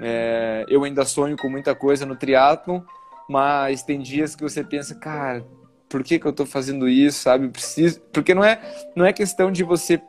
É, 0.00 0.64
eu 0.68 0.84
ainda 0.84 1.04
sonho 1.04 1.36
com 1.36 1.48
muita 1.48 1.74
coisa 1.74 2.04
no 2.04 2.16
triatlon, 2.16 2.80
mas 3.28 3.82
tem 3.82 4.00
dias 4.00 4.34
que 4.36 4.42
você 4.42 4.62
pensa, 4.62 4.94
cara, 4.94 5.44
por 5.88 6.02
que, 6.02 6.18
que 6.18 6.26
eu 6.26 6.30
estou 6.30 6.46
fazendo 6.46 6.88
isso, 6.88 7.20
sabe? 7.20 7.48
Preciso, 7.48 8.00
porque 8.12 8.34
não 8.34 8.44
é, 8.44 8.60
não 8.94 9.04
é 9.04 9.12
questão 9.12 9.50
de 9.50 9.62
você 9.62 10.00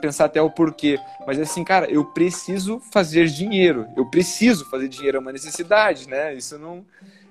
pensar 0.00 0.24
até 0.24 0.40
o 0.40 0.50
porquê, 0.50 0.98
mas 1.26 1.38
é 1.38 1.42
assim, 1.42 1.62
cara, 1.62 1.90
eu 1.90 2.04
preciso 2.04 2.80
fazer 2.92 3.26
dinheiro, 3.26 3.86
eu 3.96 4.06
preciso 4.06 4.68
fazer 4.70 4.88
dinheiro, 4.88 5.18
é 5.18 5.20
uma 5.20 5.32
necessidade, 5.32 6.08
né? 6.08 6.34
Isso 6.34 6.58
não. 6.58 6.84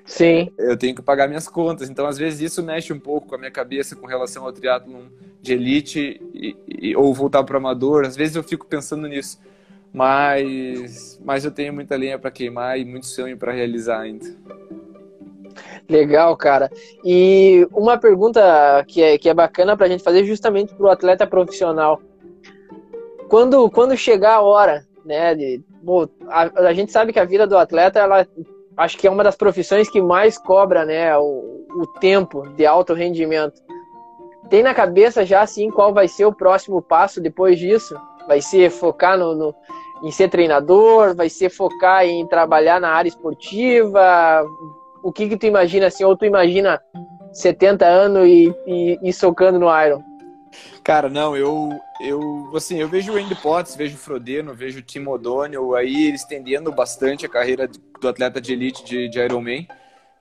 Sim. 0.05 0.51
Eu 0.57 0.75
tenho 0.75 0.95
que 0.95 1.01
pagar 1.01 1.27
minhas 1.27 1.47
contas, 1.47 1.89
então 1.89 2.07
às 2.07 2.17
vezes 2.17 2.39
isso 2.39 2.63
mexe 2.63 2.91
um 2.91 2.99
pouco 2.99 3.27
com 3.27 3.35
a 3.35 3.37
minha 3.37 3.51
cabeça 3.51 3.95
com 3.95 4.07
relação 4.07 4.43
ao 4.43 4.51
triatlon 4.51 5.03
de 5.41 5.53
elite 5.53 6.21
e, 6.33 6.55
e, 6.67 6.95
ou 6.95 7.13
voltar 7.13 7.43
para 7.43 7.57
amador. 7.57 8.05
Às 8.05 8.15
vezes 8.15 8.35
eu 8.35 8.43
fico 8.43 8.65
pensando 8.65 9.07
nisso, 9.07 9.39
mas, 9.93 11.19
mas 11.23 11.45
eu 11.45 11.51
tenho 11.51 11.73
muita 11.73 11.95
lenha 11.95 12.19
para 12.19 12.31
queimar 12.31 12.79
e 12.79 12.85
muito 12.85 13.07
sonho 13.07 13.37
para 13.37 13.51
realizar 13.51 14.01
ainda. 14.01 14.25
Legal, 15.89 16.37
cara. 16.37 16.69
E 17.03 17.67
uma 17.71 17.97
pergunta 17.97 18.41
que 18.87 19.01
é, 19.01 19.17
que 19.17 19.27
é 19.27 19.33
bacana 19.33 19.75
para 19.75 19.87
a 19.87 19.89
gente 19.89 20.03
fazer 20.03 20.23
justamente 20.23 20.73
para 20.75 20.85
o 20.85 20.89
atleta 20.89 21.25
profissional. 21.25 21.99
Quando, 23.27 23.69
quando 23.71 23.97
chegar 23.97 24.35
a 24.35 24.41
hora, 24.41 24.85
né? 25.03 25.33
De, 25.33 25.63
bom, 25.81 26.07
a, 26.27 26.67
a, 26.67 26.73
gente 26.73 26.91
sabe 26.91 27.11
que 27.11 27.19
a 27.19 27.25
vida 27.25 27.47
do 27.47 27.57
atleta, 27.57 27.99
ela 27.99 28.27
acho 28.77 28.97
que 28.97 29.07
é 29.07 29.11
uma 29.11 29.23
das 29.23 29.35
profissões 29.35 29.89
que 29.89 30.01
mais 30.01 30.37
cobra, 30.37 30.85
né? 30.85 31.17
O, 31.17 31.65
o 31.75 31.87
tempo 31.99 32.47
de 32.49 32.65
alto 32.65 32.93
rendimento. 32.93 33.61
Tem 34.49 34.63
na 34.63 34.73
cabeça 34.73 35.25
já 35.25 35.41
assim 35.41 35.69
qual 35.69 35.93
vai 35.93 36.07
ser 36.07 36.25
o 36.25 36.33
próximo 36.33 36.81
passo 36.81 37.19
depois 37.19 37.57
disso? 37.57 37.95
Vai 38.27 38.41
ser 38.41 38.69
focar 38.69 39.17
no, 39.17 39.35
no 39.35 39.55
em 40.03 40.11
ser 40.11 40.29
treinador? 40.29 41.15
Vai 41.15 41.29
ser 41.29 41.49
focar 41.49 42.05
em 42.05 42.27
trabalhar 42.27 42.79
na 42.79 42.89
área 42.89 43.09
esportiva? 43.09 44.45
o 45.03 45.11
que 45.11 45.27
que 45.29 45.37
tu 45.37 45.45
imagina 45.45 45.87
assim, 45.87 46.03
ou 46.03 46.15
tu 46.15 46.25
imagina 46.25 46.81
70 47.33 47.85
anos 47.85 48.27
e, 48.27 48.53
e, 48.67 48.99
e 49.03 49.13
socando 49.13 49.59
no 49.59 49.67
Iron? 49.83 50.03
Cara, 50.83 51.09
não, 51.09 51.37
eu, 51.37 51.69
eu, 52.01 52.51
assim, 52.55 52.79
eu 52.79 52.87
vejo 52.87 53.13
o 53.13 53.17
Andy 53.17 53.35
Potts, 53.35 53.75
vejo 53.75 53.95
o 53.95 53.99
Frodeno, 53.99 54.53
vejo 54.53 54.79
o 54.79 54.81
Tim 54.81 55.05
O'Donnell 55.05 55.75
aí 55.75 56.11
estendendo 56.11 56.71
bastante 56.71 57.25
a 57.25 57.29
carreira 57.29 57.69
do 58.01 58.07
atleta 58.07 58.41
de 58.41 58.53
elite 58.53 58.83
de, 58.83 59.07
de 59.07 59.19
Ironman. 59.19 59.67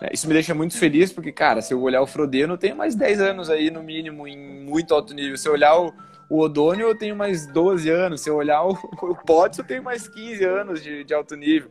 É, 0.00 0.12
isso 0.12 0.28
me 0.28 0.34
deixa 0.34 0.54
muito 0.54 0.76
feliz, 0.76 1.12
porque, 1.12 1.32
cara, 1.32 1.62
se 1.62 1.72
eu 1.72 1.80
olhar 1.80 2.02
o 2.02 2.06
Frodeno, 2.06 2.58
tenho 2.58 2.76
mais 2.76 2.94
10 2.94 3.20
anos 3.20 3.50
aí, 3.50 3.70
no 3.70 3.82
mínimo, 3.82 4.28
em 4.28 4.36
muito 4.36 4.94
alto 4.94 5.14
nível. 5.14 5.36
Se 5.38 5.48
eu 5.48 5.52
olhar 5.54 5.76
o, 5.80 5.92
o 6.28 6.40
O'Donnell, 6.40 6.88
eu 6.88 6.94
tenho 6.94 7.16
mais 7.16 7.46
12 7.46 7.88
anos. 7.88 8.20
Se 8.20 8.30
eu 8.30 8.36
olhar 8.36 8.62
o, 8.64 8.72
o 9.02 9.14
Potts, 9.14 9.58
eu 9.58 9.64
tenho 9.64 9.82
mais 9.82 10.08
15 10.08 10.44
anos 10.44 10.82
de, 10.82 11.04
de 11.04 11.14
alto 11.14 11.36
nível. 11.36 11.70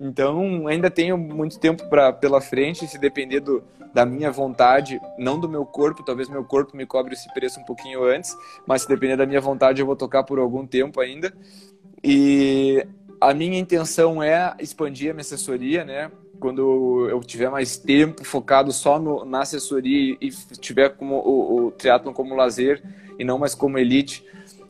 Então, 0.00 0.66
ainda 0.68 0.90
tenho 0.90 1.18
muito 1.18 1.58
tempo 1.58 1.88
pra, 1.88 2.12
pela 2.12 2.40
frente, 2.40 2.86
se 2.86 2.98
depender 2.98 3.40
do, 3.40 3.64
da 3.92 4.06
minha 4.06 4.30
vontade, 4.30 5.00
não 5.18 5.40
do 5.40 5.48
meu 5.48 5.66
corpo, 5.66 6.04
talvez 6.04 6.28
meu 6.28 6.44
corpo 6.44 6.76
me 6.76 6.86
cobre 6.86 7.14
esse 7.14 7.32
preço 7.34 7.58
um 7.58 7.64
pouquinho 7.64 8.04
antes, 8.04 8.36
mas 8.64 8.82
se 8.82 8.88
depender 8.88 9.16
da 9.16 9.26
minha 9.26 9.40
vontade, 9.40 9.80
eu 9.80 9.86
vou 9.86 9.96
tocar 9.96 10.22
por 10.22 10.38
algum 10.38 10.64
tempo 10.64 11.00
ainda. 11.00 11.32
E 12.02 12.86
a 13.20 13.34
minha 13.34 13.58
intenção 13.58 14.22
é 14.22 14.54
expandir 14.60 15.10
a 15.10 15.14
minha 15.14 15.22
assessoria, 15.22 15.84
né? 15.84 16.12
Quando 16.38 17.08
eu 17.10 17.18
tiver 17.18 17.50
mais 17.50 17.76
tempo 17.76 18.24
focado 18.24 18.70
só 18.70 19.00
no, 19.00 19.24
na 19.24 19.40
assessoria 19.40 20.16
e 20.20 20.30
tiver 20.60 20.90
como 20.90 21.16
o, 21.16 21.66
o 21.66 21.70
triatlon 21.72 22.12
como 22.12 22.36
lazer 22.36 22.80
e 23.18 23.24
não 23.24 23.38
mais 23.38 23.54
como 23.54 23.78
elite, 23.78 24.24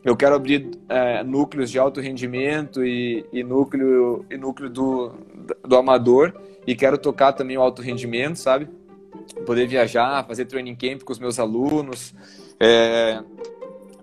eu 0.04 0.16
quero 0.16 0.34
abrir 0.34 0.70
é, 0.88 1.22
núcleos 1.22 1.70
de 1.70 1.78
alto 1.78 2.00
rendimento 2.00 2.84
e, 2.84 3.26
e 3.32 3.42
núcleo, 3.42 4.24
e 4.30 4.36
núcleo 4.36 4.70
do, 4.70 5.12
do 5.66 5.76
amador 5.76 6.32
e 6.66 6.74
quero 6.74 6.96
tocar 6.98 7.32
também 7.32 7.56
o 7.56 7.62
alto 7.62 7.82
rendimento, 7.82 8.36
sabe? 8.36 8.68
Poder 9.44 9.66
viajar, 9.66 10.24
fazer 10.26 10.44
training 10.44 10.76
camp 10.76 11.02
com 11.02 11.12
os 11.12 11.18
meus 11.18 11.38
alunos, 11.38 12.14
é, 12.60 13.22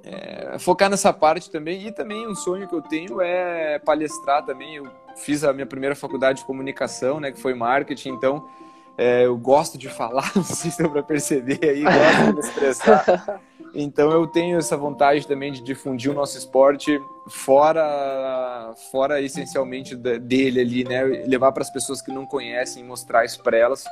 é, 0.04 0.60
focar 0.60 0.90
nessa 0.90 1.14
parte 1.14 1.50
também. 1.50 1.88
E 1.88 1.92
também 1.92 2.28
um 2.28 2.36
sonho 2.36 2.68
que 2.68 2.76
eu 2.76 2.82
tenho 2.82 3.22
é 3.22 3.80
palestrar 3.80 4.44
também. 4.44 4.76
Eu 4.76 4.88
fiz 5.16 5.44
a 5.44 5.54
minha 5.54 5.66
primeira 5.66 5.96
faculdade 5.96 6.40
de 6.40 6.46
comunicação, 6.46 7.20
né, 7.20 7.32
que 7.32 7.40
foi 7.40 7.54
marketing, 7.54 8.10
então 8.10 8.48
é, 8.98 9.26
eu 9.26 9.38
gosto 9.38 9.78
de 9.78 9.90
falar, 9.90 10.32
não 10.36 10.44
sei 10.44 10.72
se 10.72 10.78
deu 10.80 10.90
para 10.90 11.04
perceber 11.04 11.60
aí, 11.62 11.84
gosto 11.84 12.26
de 12.26 12.34
me 12.34 12.40
expressar. 12.40 13.42
Então 13.76 14.10
eu 14.12 14.26
tenho 14.26 14.58
essa 14.58 14.78
vontade 14.78 15.28
também 15.28 15.52
de 15.52 15.62
difundir 15.62 16.10
o 16.10 16.14
nosso 16.14 16.38
esporte 16.38 16.98
fora, 17.28 18.74
fora 18.90 19.22
essencialmente 19.22 19.96
dele 19.96 20.62
ali, 20.62 20.84
né? 20.86 21.04
Levar 21.28 21.52
para 21.52 21.62
as 21.62 21.70
pessoas 21.70 22.02
que 22.02 22.12
não 22.12 22.26
conhecem, 22.26 22.84
mostrar 22.84 23.26
isso 23.26 23.44
para 23.44 23.58
elas 23.58 23.84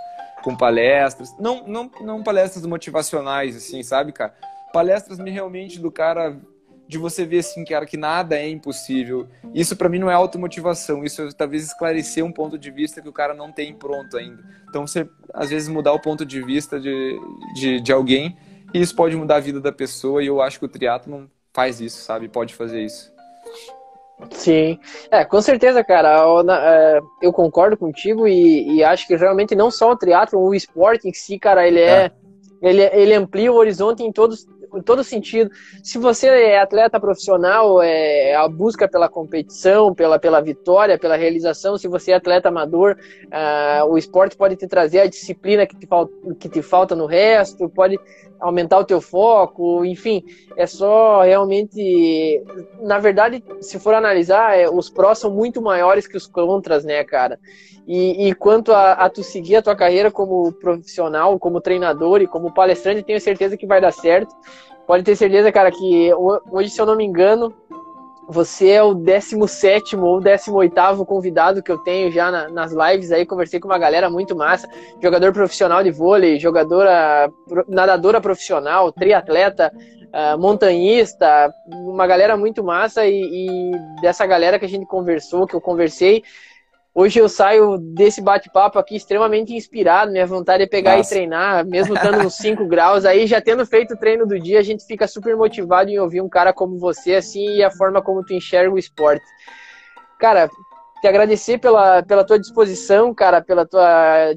com 0.42 0.56
palestras, 0.56 1.34
não, 1.40 1.66
não, 1.66 1.90
não 2.02 2.22
palestras 2.22 2.66
motivacionais, 2.66 3.56
assim, 3.56 3.82
sabe, 3.82 4.12
cara? 4.12 4.34
Palestras 4.74 5.18
realmente 5.20 5.80
do 5.80 5.90
cara 5.90 6.38
de 6.86 6.98
você 6.98 7.26
ver 7.26 7.40
assim, 7.40 7.64
cara, 7.64 7.86
que 7.86 7.96
nada 7.96 8.38
é 8.38 8.50
impossível. 8.50 9.28
Isso 9.54 9.76
para 9.76 9.88
mim 9.88 10.00
não 10.00 10.12
é 10.12 10.14
automotivação, 10.14 11.04
isso 11.04 11.22
é 11.22 11.30
talvez 11.32 11.64
esclarecer 11.64 12.24
um 12.24 12.32
ponto 12.32 12.58
de 12.58 12.70
vista 12.70 13.02
que 13.02 13.08
o 13.08 13.14
cara 13.14 13.34
não 13.34 13.52
tem 13.52 13.74
pronto 13.74 14.18
ainda. 14.18 14.44
Então 14.70 14.86
você 14.86 15.08
às 15.34 15.50
vezes 15.50 15.68
mudar 15.70 15.94
o 15.94 16.00
ponto 16.00 16.26
de 16.26 16.42
vista 16.42 16.80
de, 16.80 17.18
de, 17.56 17.80
de 17.80 17.92
alguém 17.92 18.38
e 18.74 18.82
isso 18.82 18.96
pode 18.96 19.16
mudar 19.16 19.38
a 19.38 19.40
vida 19.40 19.60
da 19.60 19.72
pessoa 19.72 20.24
e 20.24 20.28
eu 20.28 20.42
acho 20.42 20.60
que 20.60 20.66
o 20.66 20.70
triatlo 20.70 21.30
faz 21.54 21.80
isso, 21.80 22.02
sabe? 22.02 22.28
Pode 22.28 22.54
fazer 22.54 22.82
isso. 22.82 23.14
Sim, 24.32 24.80
é, 25.12 25.26
com 25.26 25.42
certeza, 25.42 25.84
cara. 25.84 26.24
É, 26.48 27.02
eu 27.22 27.34
concordo 27.34 27.78
contigo 27.78 28.28
e, 28.28 28.78
e 28.78 28.84
acho 28.84 29.08
que 29.08 29.16
realmente 29.16 29.56
não 29.56 29.70
só 29.70 29.92
o 29.92 29.98
triatlo, 29.98 30.40
o 30.40 30.56
esporte 30.56 31.08
em 31.08 31.14
si, 31.14 31.38
cara, 31.38 31.68
ele 31.68 31.80
é, 31.80 32.06
é. 32.06 32.12
Ele, 32.64 32.82
ele 32.82 33.14
amplia 33.14 33.52
o 33.52 33.56
horizonte 33.56 34.04
em 34.04 34.12
todos, 34.12 34.48
em 34.74 34.82
todo 34.82 35.04
sentido. 35.04 35.52
Se 35.84 35.98
você 35.98 36.28
é 36.28 36.62
atleta 36.62 36.98
profissional, 36.98 37.82
é 37.82 38.34
a 38.36 38.48
busca 38.48 38.88
pela 38.88 39.10
competição, 39.10 39.94
pela, 39.94 40.18
pela 40.18 40.40
vitória, 40.40 40.98
pela 40.98 41.18
realização. 41.18 41.78
Se 41.78 41.90
você 41.90 42.12
é 42.12 42.16
atleta 42.16 42.48
amador, 42.48 42.98
uh, 43.26 43.86
o 43.90 43.98
esporte 43.98 44.38
pode 44.38 44.56
te 44.56 44.66
trazer 44.66 45.02
a 45.02 45.08
disciplina 45.08 45.68
que 45.68 45.76
te, 45.76 45.86
falta, 45.86 46.14
que 46.40 46.48
te 46.48 46.62
falta 46.62 46.96
no 46.96 47.06
resto, 47.06 47.68
pode 47.68 48.00
aumentar 48.44 48.78
o 48.78 48.84
teu 48.84 49.00
foco, 49.00 49.86
enfim, 49.86 50.22
é 50.58 50.68
só 50.68 51.22
realmente, 51.22 52.44
na 52.82 53.00
verdade, 53.00 53.42
se 53.62 53.80
for 53.80 53.94
analisar, 53.94 54.58
é, 54.58 54.70
os 54.70 54.90
prós 54.90 55.18
são 55.18 55.32
muito 55.32 55.62
maiores 55.62 56.06
que 56.06 56.18
os 56.18 56.28
contras, 56.28 56.84
né, 56.84 57.04
cara? 57.06 57.40
E, 57.88 58.28
e 58.28 58.36
quanto 58.36 58.74
a, 58.74 58.94
a, 58.94 59.10
tu 59.10 59.24
seguir 59.24 59.56
a 59.56 59.62
tua 59.62 59.76
carreira 59.76 60.12
como 60.12 60.52
profissional, 60.52 61.40
como 61.40 61.62
treinador 61.62 62.22
e 62.22 62.28
como 62.28 62.54
palestrante, 62.54 63.04
tenho 63.04 63.20
certeza 63.20 63.58
que 63.58 63.66
vai 63.66 63.80
dar 63.80 63.92
certo. 63.92 64.36
Pode 64.86 65.04
ter 65.04 65.16
certeza, 65.16 65.52
cara, 65.52 65.72
que 65.72 66.14
hoje, 66.52 66.70
se 66.70 66.82
eu 66.82 66.86
não 66.86 66.98
me 66.98 67.06
engano, 67.06 67.54
você 68.28 68.70
é 68.70 68.84
o 68.84 68.94
17 68.94 69.96
ou 69.96 70.20
18 70.20 71.06
convidado 71.06 71.62
que 71.62 71.72
eu 71.72 71.78
tenho 71.80 72.12
já 72.12 72.32
na, 72.32 72.50
nas 72.50 72.72
lives 72.72 73.12
aí. 73.12 73.26
Conversei 73.26 73.60
com 73.60 73.68
uma 73.68 73.78
galera 73.78 74.10
muito 74.10 74.36
massa. 74.36 74.68
Jogador 75.02 75.34
profissional 75.34 75.84
de 75.84 75.92
vôlei, 75.92 76.40
jogadora, 76.40 77.30
nadadora 77.68 78.22
profissional, 78.22 78.92
triatleta, 78.92 79.72
uh, 79.76 80.38
montanhista, 80.40 81.54
uma 81.68 82.08
galera 82.08 82.38
muito 82.38 82.64
massa. 82.64 83.06
E, 83.06 83.22
e 83.22 83.72
dessa 84.02 84.26
galera 84.26 84.58
que 84.58 84.66
a 84.66 84.70
gente 84.70 84.86
conversou, 84.86 85.46
que 85.46 85.56
eu 85.56 85.62
conversei, 85.62 86.24
Hoje 86.96 87.20
eu 87.20 87.28
saio 87.28 87.80
desse 87.80 88.22
bate-papo 88.22 88.78
aqui 88.78 88.96
extremamente 88.96 89.52
inspirado. 89.52 90.12
Minha 90.12 90.28
vontade 90.28 90.62
é 90.62 90.68
pegar 90.68 90.96
Nossa. 90.96 91.12
e 91.12 91.18
treinar, 91.18 91.66
mesmo 91.66 91.96
estando 91.96 92.22
nos 92.22 92.36
5 92.36 92.68
graus. 92.68 93.04
Aí, 93.04 93.26
já 93.26 93.42
tendo 93.42 93.66
feito 93.66 93.96
o 93.96 93.98
treino 93.98 94.28
do 94.28 94.40
dia, 94.40 94.60
a 94.60 94.64
gente 94.64 94.86
fica 94.86 95.08
super 95.08 95.36
motivado 95.36 95.90
em 95.90 95.98
ouvir 95.98 96.22
um 96.22 96.30
cara 96.30 96.54
como 96.54 96.78
você, 96.78 97.16
assim, 97.16 97.56
e 97.56 97.64
a 97.64 97.72
forma 97.72 98.00
como 98.00 98.24
tu 98.24 98.34
enxerga 98.34 98.72
o 98.72 98.78
esporte. 98.78 99.26
Cara, 100.20 100.48
te 101.02 101.08
agradecer 101.08 101.58
pela, 101.58 102.04
pela 102.04 102.24
tua 102.24 102.38
disposição, 102.38 103.12
cara, 103.12 103.42
pela 103.42 103.66
tua 103.66 104.36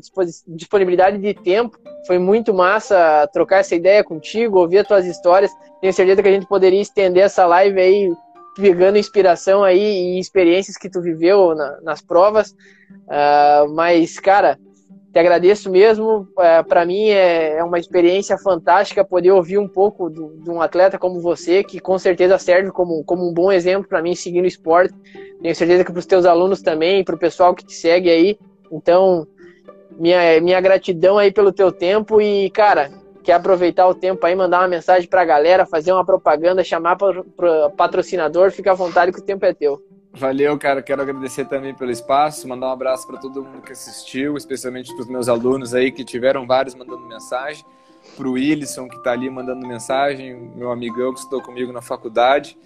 disponibilidade 0.49 1.19
de 1.19 1.35
tempo. 1.35 1.79
Foi 2.07 2.19
muito 2.19 2.55
massa 2.55 3.29
trocar 3.35 3.59
essa 3.59 3.75
ideia 3.75 4.03
contigo, 4.03 4.59
ouvir 4.59 4.79
as 4.79 4.89
tuas 4.89 5.05
histórias. 5.05 5.53
Tenho 5.83 5.93
certeza 5.93 6.23
que 6.23 6.29
a 6.29 6.33
gente 6.33 6.47
poderia 6.47 6.81
estender 6.81 7.23
essa 7.23 7.45
live 7.45 7.79
aí 7.79 8.11
pegando 8.57 8.99
inspiração 8.99 9.63
aí 9.63 10.17
e 10.17 10.19
experiências 10.19 10.77
que 10.77 10.89
tu 10.89 11.01
viveu 11.01 11.55
na, 11.55 11.81
nas 11.83 12.01
provas. 12.01 12.53
Uh, 12.91 13.73
mas, 13.75 14.19
cara, 14.19 14.59
te 15.17 15.19
agradeço 15.19 15.71
mesmo. 15.71 16.29
É, 16.39 16.63
Para 16.63 16.85
mim 16.85 17.09
é, 17.09 17.59
é, 17.59 17.65
uma 17.65 17.79
experiência 17.79 18.37
fantástica 18.37 19.05
poder 19.05 19.31
ouvir 19.31 19.59
um 19.59 19.67
pouco 19.69 20.11
do, 20.11 20.37
de 20.43 20.51
um 20.51 20.61
atleta 20.61 20.99
como 20.99 21.21
você, 21.21 21.65
que 21.65 21.81
com 21.81 21.99
certeza 21.99 22.39
serve 22.39 22.71
como, 22.71 23.03
como 23.05 23.29
um 23.29 23.33
bom 23.33 23.51
exemplo 23.51 23.89
para 23.89 24.03
mim 24.03 24.15
seguir 24.15 24.41
no 24.41 24.47
esporte. 24.47 24.95
Tenho 25.41 25.55
certeza 25.55 25.85
que 25.85 25.93
para 25.93 26.01
os 26.01 26.07
teus 26.07 26.27
alunos 26.27 26.61
também, 26.61 27.03
para 27.05 27.15
o 27.15 27.19
pessoal 27.19 27.55
que 27.55 27.65
te 27.65 27.75
segue 27.75 28.11
aí. 28.11 28.39
Então, 28.71 29.27
minha, 29.99 30.41
minha 30.41 30.61
gratidão 30.61 31.17
aí 31.17 31.33
pelo 31.33 31.53
teu 31.53 31.73
tempo 31.73 32.21
e, 32.21 32.51
cara, 32.51 32.91
quer 33.27 33.33
aproveitar 33.33 33.89
o 33.89 33.95
tempo 33.95 34.25
aí, 34.25 34.37
mandar 34.37 34.61
uma 34.61 34.69
mensagem 34.69 35.09
para 35.09 35.23
a 35.23 35.25
galera, 35.25 35.67
fazer 35.67 35.93
uma 35.93 36.05
propaganda, 36.05 36.63
chamar 36.63 36.95
para 36.97 37.71
patrocinador, 37.77 38.53
fica 38.53 38.71
à 38.71 38.75
vontade 38.75 39.11
que 39.11 39.19
o 39.19 39.23
tempo 39.23 39.45
é 39.45 39.53
teu. 39.53 39.83
Valeu, 40.15 40.57
cara. 40.57 40.81
Quero 40.81 41.03
agradecer 41.03 41.45
também 41.47 41.75
pelo 41.75 41.91
espaço, 41.91 42.47
mandar 42.47 42.69
um 42.69 42.71
abraço 42.71 43.05
para 43.05 43.19
todo 43.19 43.43
mundo 43.43 43.63
que 43.63 43.73
assistiu, 43.73 44.37
especialmente 44.37 44.95
para 44.95 45.03
os 45.03 45.09
meus 45.09 45.29
alunos 45.29 45.75
aí 45.75 45.91
que 45.91 46.05
tiveram 46.05 46.47
vários 46.47 46.77
mandando 46.77 47.05
mensagem, 47.05 47.65
para 48.17 48.29
o 48.29 48.33
Wilson 48.33 48.89
que 48.89 48.97
está 48.97 49.11
ali 49.11 49.29
mandando 49.29 49.67
mensagem, 49.67 50.53
meu 50.55 50.71
amigão 50.71 51.13
que 51.13 51.19
estudou 51.19 51.43
comigo 51.43 51.73
na 51.73 51.83
faculdade, 51.83 52.57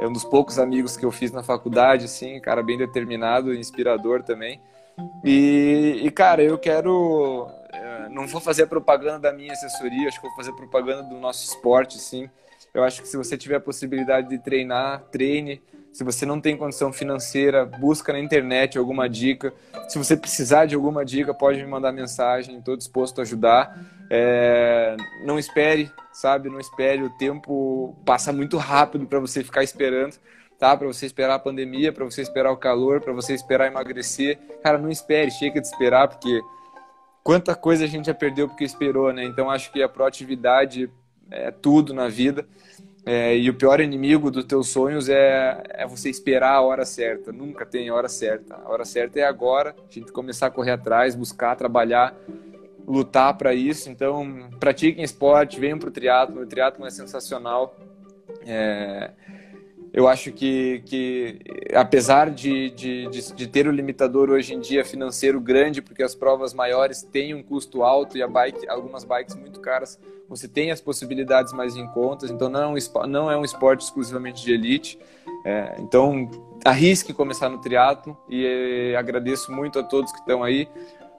é 0.00 0.06
um 0.08 0.12
dos 0.12 0.24
poucos 0.24 0.58
amigos 0.58 0.96
que 0.96 1.04
eu 1.04 1.12
fiz 1.12 1.30
na 1.30 1.44
faculdade, 1.44 2.06
assim, 2.06 2.40
cara 2.40 2.64
bem 2.64 2.76
determinado, 2.76 3.54
inspirador 3.54 4.24
também. 4.24 4.60
E, 5.24 6.00
e 6.02 6.10
cara, 6.10 6.42
eu 6.42 6.58
quero, 6.58 7.48
não 8.08 8.26
vou 8.26 8.40
fazer 8.40 8.66
propaganda 8.66 9.18
da 9.18 9.32
minha 9.32 9.52
assessoria, 9.52 10.08
acho 10.08 10.20
que 10.20 10.26
vou 10.26 10.36
fazer 10.36 10.52
propaganda 10.52 11.02
do 11.02 11.16
nosso 11.16 11.44
esporte, 11.44 11.98
sim. 11.98 12.28
Eu 12.72 12.84
acho 12.84 13.02
que 13.02 13.08
se 13.08 13.16
você 13.16 13.36
tiver 13.36 13.56
a 13.56 13.60
possibilidade 13.60 14.28
de 14.28 14.38
treinar, 14.38 15.02
treine 15.10 15.60
se 15.92 16.04
você 16.04 16.24
não 16.24 16.40
tem 16.40 16.56
condição 16.56 16.92
financeira, 16.92 17.64
busca 17.64 18.12
na 18.12 18.20
internet 18.20 18.78
alguma 18.78 19.08
dica. 19.08 19.52
Se 19.88 19.98
você 19.98 20.16
precisar 20.16 20.66
de 20.66 20.74
alguma 20.74 21.04
dica, 21.04 21.34
pode 21.34 21.58
me 21.58 21.66
mandar 21.66 21.92
mensagem. 21.92 22.58
Estou 22.58 22.76
disposto 22.76 23.18
a 23.18 23.22
ajudar. 23.22 23.76
É... 24.08 24.96
Não 25.24 25.38
espere, 25.38 25.90
sabe? 26.12 26.48
Não 26.48 26.60
espere. 26.60 27.02
O 27.02 27.10
tempo 27.10 27.96
passa 28.04 28.32
muito 28.32 28.56
rápido 28.56 29.04
para 29.06 29.18
você 29.18 29.42
ficar 29.42 29.64
esperando, 29.64 30.16
tá? 30.58 30.76
Para 30.76 30.86
você 30.86 31.06
esperar 31.06 31.34
a 31.34 31.40
pandemia, 31.40 31.92
para 31.92 32.04
você 32.04 32.22
esperar 32.22 32.52
o 32.52 32.56
calor, 32.56 33.00
para 33.00 33.12
você 33.12 33.34
esperar 33.34 33.66
emagrecer. 33.66 34.38
Cara, 34.62 34.78
não 34.78 34.90
espere. 34.90 35.30
Chega 35.32 35.60
de 35.60 35.66
esperar, 35.66 36.06
porque 36.06 36.40
quanta 37.22 37.54
coisa 37.54 37.84
a 37.84 37.88
gente 37.88 38.06
já 38.06 38.14
perdeu 38.14 38.48
porque 38.48 38.64
esperou, 38.64 39.12
né? 39.12 39.24
Então 39.24 39.50
acho 39.50 39.72
que 39.72 39.82
a 39.82 39.88
proatividade 39.88 40.90
é 41.30 41.50
tudo 41.50 41.94
na 41.94 42.08
vida. 42.08 42.46
É, 43.06 43.34
e 43.36 43.48
o 43.48 43.54
pior 43.54 43.80
inimigo 43.80 44.30
dos 44.30 44.44
teus 44.44 44.68
sonhos 44.68 45.08
é, 45.08 45.62
é 45.70 45.86
você 45.86 46.10
esperar 46.10 46.54
a 46.54 46.60
hora 46.60 46.84
certa. 46.84 47.32
Nunca 47.32 47.64
tem 47.64 47.90
hora 47.90 48.08
certa. 48.08 48.56
A 48.56 48.68
hora 48.68 48.84
certa 48.84 49.18
é 49.18 49.24
agora. 49.24 49.74
A 49.88 49.92
gente 49.92 50.12
começar 50.12 50.48
a 50.48 50.50
correr 50.50 50.72
atrás, 50.72 51.14
buscar, 51.14 51.56
trabalhar, 51.56 52.14
lutar 52.86 53.36
para 53.38 53.54
isso. 53.54 53.88
Então, 53.88 54.50
pratiquem 54.58 55.02
esporte, 55.02 55.58
venham 55.58 55.78
para 55.78 55.88
o 55.88 55.92
triatlo. 55.92 56.42
O 56.42 56.46
triatlo 56.46 56.86
é 56.86 56.90
sensacional. 56.90 57.74
É, 58.46 59.10
eu 59.92 60.06
acho 60.06 60.30
que, 60.32 60.82
que 60.86 61.40
apesar 61.74 62.30
de, 62.30 62.70
de, 62.70 63.08
de, 63.08 63.32
de, 63.32 63.46
ter 63.48 63.66
o 63.66 63.72
limitador 63.72 64.30
hoje 64.30 64.54
em 64.54 64.60
dia 64.60 64.84
financeiro 64.84 65.40
grande, 65.40 65.82
porque 65.82 66.02
as 66.02 66.14
provas 66.14 66.54
maiores 66.54 67.02
têm 67.02 67.34
um 67.34 67.42
custo 67.42 67.82
alto 67.82 68.16
e 68.16 68.22
a 68.22 68.28
bike, 68.28 68.68
algumas 68.68 69.04
bikes 69.04 69.34
muito 69.34 69.60
caras, 69.60 69.98
você 70.28 70.46
tem 70.46 70.70
as 70.70 70.80
possibilidades 70.80 71.52
mais 71.52 71.74
em 71.74 71.86
contas, 71.88 72.30
então 72.30 72.48
não 72.48 72.76
é 72.76 73.06
não 73.08 73.30
é 73.30 73.36
um 73.36 73.44
esporte 73.44 73.82
exclusivamente 73.82 74.44
de 74.44 74.52
elite. 74.52 74.98
É, 75.44 75.74
então, 75.78 76.30
arrisque 76.64 77.12
começar 77.12 77.48
no 77.48 77.58
triatlo 77.60 78.16
e 78.28 78.94
agradeço 78.96 79.50
muito 79.50 79.78
a 79.78 79.82
todos 79.82 80.12
que 80.12 80.18
estão 80.18 80.44
aí. 80.44 80.68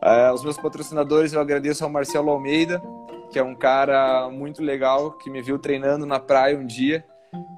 É, 0.01 0.31
os 0.31 0.43
meus 0.43 0.57
patrocinadores, 0.57 1.33
eu 1.33 1.41
agradeço 1.41 1.83
ao 1.83 1.89
Marcelo 1.89 2.29
Almeida, 2.29 2.81
que 3.29 3.37
é 3.37 3.43
um 3.43 3.55
cara 3.55 4.29
muito 4.29 4.63
legal, 4.63 5.11
que 5.11 5.29
me 5.29 5.41
viu 5.41 5.59
treinando 5.59 6.05
na 6.05 6.19
praia 6.19 6.57
um 6.57 6.65
dia 6.65 7.03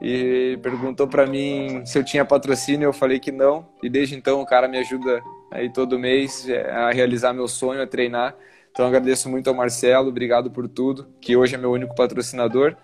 e 0.02 0.60
perguntou 0.62 1.08
para 1.08 1.26
mim 1.26 1.86
se 1.86 1.98
eu 1.98 2.04
tinha 2.04 2.26
patrocínio, 2.26 2.88
eu 2.88 2.94
falei 2.94 3.20
que 3.20 3.32
não, 3.32 3.66
e 3.82 3.90
desde 3.90 4.16
então 4.16 4.41
o 4.41 4.45
cara 4.45 4.68
me 4.68 4.78
ajuda 4.78 5.22
aí 5.52 5.72
todo 5.72 5.98
mês 6.00 6.48
é, 6.48 6.70
a 6.72 6.91
realizar 6.91 7.34
meu 7.34 7.48
sonho, 7.48 7.82
a 7.82 7.88
treinar. 7.88 8.36
Então 8.72 8.86
agradeço 8.86 9.30
muito 9.30 9.48
ao 9.50 9.56
Marcelo, 9.56 10.10
obrigado 10.10 10.50
por 10.50 10.68
tudo, 10.68 11.08
que 11.22 11.36
hoje 11.38 11.56
é 11.56 11.58
meu 11.58 11.72
único 11.72 11.95
patrocinador. 11.95 12.76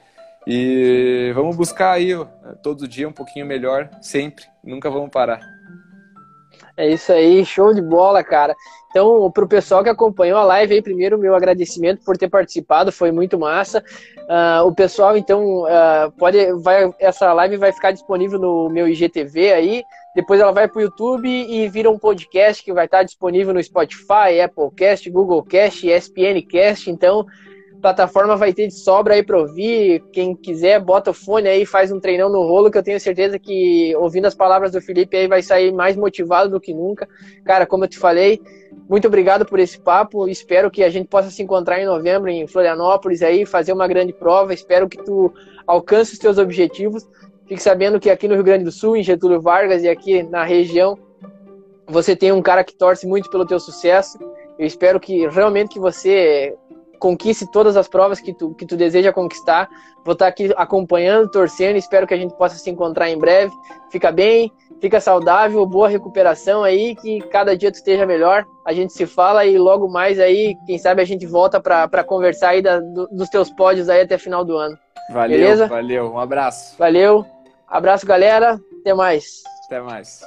E 0.48 1.32
vamos 1.36 1.56
buscar 1.56 1.92
aí 1.92 2.12
todo 2.64 2.88
dia 2.88 3.08
um 3.08 3.12
pouquinho 3.12 3.46
melhor, 3.46 3.90
sempre, 4.02 4.46
nunca 4.64 4.90
vamos 4.90 5.10
parar. 5.10 5.59
É 6.80 6.88
isso 6.88 7.12
aí, 7.12 7.44
show 7.44 7.74
de 7.74 7.82
bola, 7.82 8.24
cara. 8.24 8.56
Então, 8.90 9.30
para 9.32 9.44
o 9.44 9.48
pessoal 9.50 9.84
que 9.84 9.90
acompanhou 9.90 10.40
a 10.40 10.46
live 10.46 10.76
aí, 10.76 10.82
primeiro, 10.82 11.18
meu 11.18 11.36
agradecimento 11.36 12.06
por 12.06 12.18
ter 12.18 12.30
participado, 12.30 12.90
foi 12.90 13.12
muito 13.12 13.38
massa. 13.38 13.84
Uh, 14.20 14.66
o 14.66 14.74
pessoal, 14.74 15.18
então, 15.18 15.64
uh, 15.64 16.10
pode, 16.18 16.54
vai, 16.54 16.90
essa 16.98 17.34
live 17.34 17.58
vai 17.58 17.74
ficar 17.74 17.92
disponível 17.92 18.40
no 18.40 18.70
meu 18.70 18.88
IGTV 18.88 19.52
aí. 19.52 19.84
Depois 20.16 20.40
ela 20.40 20.54
vai 20.54 20.70
para 20.70 20.80
o 20.80 20.82
YouTube 20.82 21.28
e 21.28 21.68
vira 21.68 21.92
um 21.92 22.00
podcast 22.00 22.64
que 22.64 22.72
vai 22.72 22.86
estar 22.86 23.04
disponível 23.04 23.54
no 23.54 23.62
Spotify, 23.62 24.40
Apple 24.42 24.72
Cast, 24.74 25.10
Google 25.10 25.44
Cast, 25.44 25.86
ESPN 25.86 26.42
Cast. 26.50 26.90
Então, 26.90 27.26
plataforma 27.82 28.36
vai 28.36 28.54
ter 28.54 28.68
de 28.68 28.74
sobra 28.74 29.16
aí 29.16 29.24
para 29.24 29.38
ouvir. 29.38 30.04
Quem 30.12 30.36
quiser, 30.36 30.80
bota 30.80 31.12
o 31.12 31.14
fone 31.14 31.48
aí, 31.48 31.66
faz 31.66 31.92
um 31.92 32.00
treinão 32.00 32.30
no 32.30 32.42
rolo, 32.42 32.70
que 32.70 32.78
eu 32.78 32.84
tenho 32.84 33.00
certeza 33.00 33.40
que 33.40 33.96
ouvindo 33.96 34.26
as 34.26 34.36
palavras 34.36 34.72
do 34.72 34.82
Felipe 34.82 35.16
aí 35.18 35.28
vai 35.28 35.42
sair 35.42 35.72
mais 35.72 35.96
motivado 35.96 36.50
do 36.50 36.60
que 36.60 36.74
nunca. 36.74 37.08
Cara, 37.44 37.66
como 37.66 37.86
eu 37.86 37.88
te 37.88 37.98
falei, 37.98 38.42
muito 38.90 39.08
obrigado 39.08 39.46
por 39.46 39.60
esse 39.60 39.80
papo. 39.80 40.28
Espero 40.28 40.70
que 40.70 40.84
a 40.84 40.90
gente 40.90 41.08
possa 41.08 41.30
se 41.30 41.42
encontrar 41.42 41.80
em 41.80 41.86
novembro 41.86 42.30
em 42.30 42.48
Florianópolis 42.48 43.22
aí, 43.22 43.46
fazer 43.46 43.74
uma 43.74 43.88
grande 43.88 44.14
prova. 44.14 44.54
Espero 44.54 44.90
que 44.90 44.98
tu 44.98 45.34
alcance 45.66 46.14
os 46.14 46.20
teus 46.20 46.38
objetivos. 46.38 47.08
Fique 47.48 47.62
sabendo 47.62 48.00
que 48.00 48.10
aqui 48.10 48.28
no 48.28 48.36
Rio 48.36 48.44
Grande 48.44 48.66
do 48.66 48.72
Sul, 48.72 48.96
em 48.96 49.04
Getúlio 49.04 49.42
Vargas 49.42 49.84
e 49.84 49.90
aqui 49.90 50.22
na 50.24 50.44
região, 50.44 50.98
você 51.88 52.16
tem 52.16 52.32
um 52.32 52.42
cara 52.42 52.64
que 52.64 52.76
torce 52.76 53.08
muito 53.08 53.30
pelo 53.30 53.46
teu 53.46 53.60
sucesso. 53.60 54.20
Eu 54.58 54.68
espero 54.68 55.00
que 55.00 55.28
realmente 55.28 55.74
que 55.74 55.80
você 55.80 56.56
conquiste 57.00 57.48
todas 57.48 57.78
as 57.78 57.88
provas 57.88 58.20
que 58.20 58.34
tu, 58.34 58.54
que 58.54 58.66
tu 58.66 58.76
deseja 58.76 59.14
conquistar. 59.14 59.70
Vou 60.04 60.14
estar 60.14 60.28
aqui 60.28 60.54
acompanhando, 60.56 61.32
torcendo, 61.32 61.78
espero 61.78 62.06
que 62.06 62.14
a 62.14 62.18
gente 62.18 62.36
possa 62.36 62.56
se 62.58 62.70
encontrar 62.70 63.10
em 63.10 63.18
breve. 63.18 63.52
Fica 63.90 64.12
bem, 64.12 64.52
fica 64.80 65.00
saudável, 65.00 65.66
boa 65.66 65.88
recuperação 65.88 66.64
aí, 66.64 66.96
que 66.96 67.20
cada 67.22 67.56
dia 67.56 67.72
tu 67.72 67.76
esteja 67.76 68.06
melhor. 68.06 68.46
A 68.66 68.74
gente 68.74 68.94
se 68.94 69.06
fala 69.06 69.46
e 69.46 69.58
logo 69.58 69.90
mais 69.90 70.20
aí, 70.20 70.56
quem 70.66 70.78
sabe 70.78 71.02
a 71.02 71.06
gente 71.06 71.26
volta 71.26 71.60
para 71.60 72.04
conversar 72.04 72.50
aí 72.50 72.62
da, 72.62 72.80
do, 72.80 73.08
dos 73.08 73.30
teus 73.30 73.50
pódios 73.50 73.90
aí 73.90 74.02
até 74.02 74.18
final 74.18 74.44
do 74.44 74.58
ano. 74.58 74.78
Valeu, 75.12 75.40
Beleza? 75.40 75.68
valeu, 75.68 76.12
um 76.14 76.20
abraço. 76.20 76.78
Valeu, 76.78 77.26
abraço 77.68 78.06
galera, 78.06 78.60
até 78.82 78.94
mais. 78.94 79.42
Até 79.66 79.82
mais. 79.82 80.22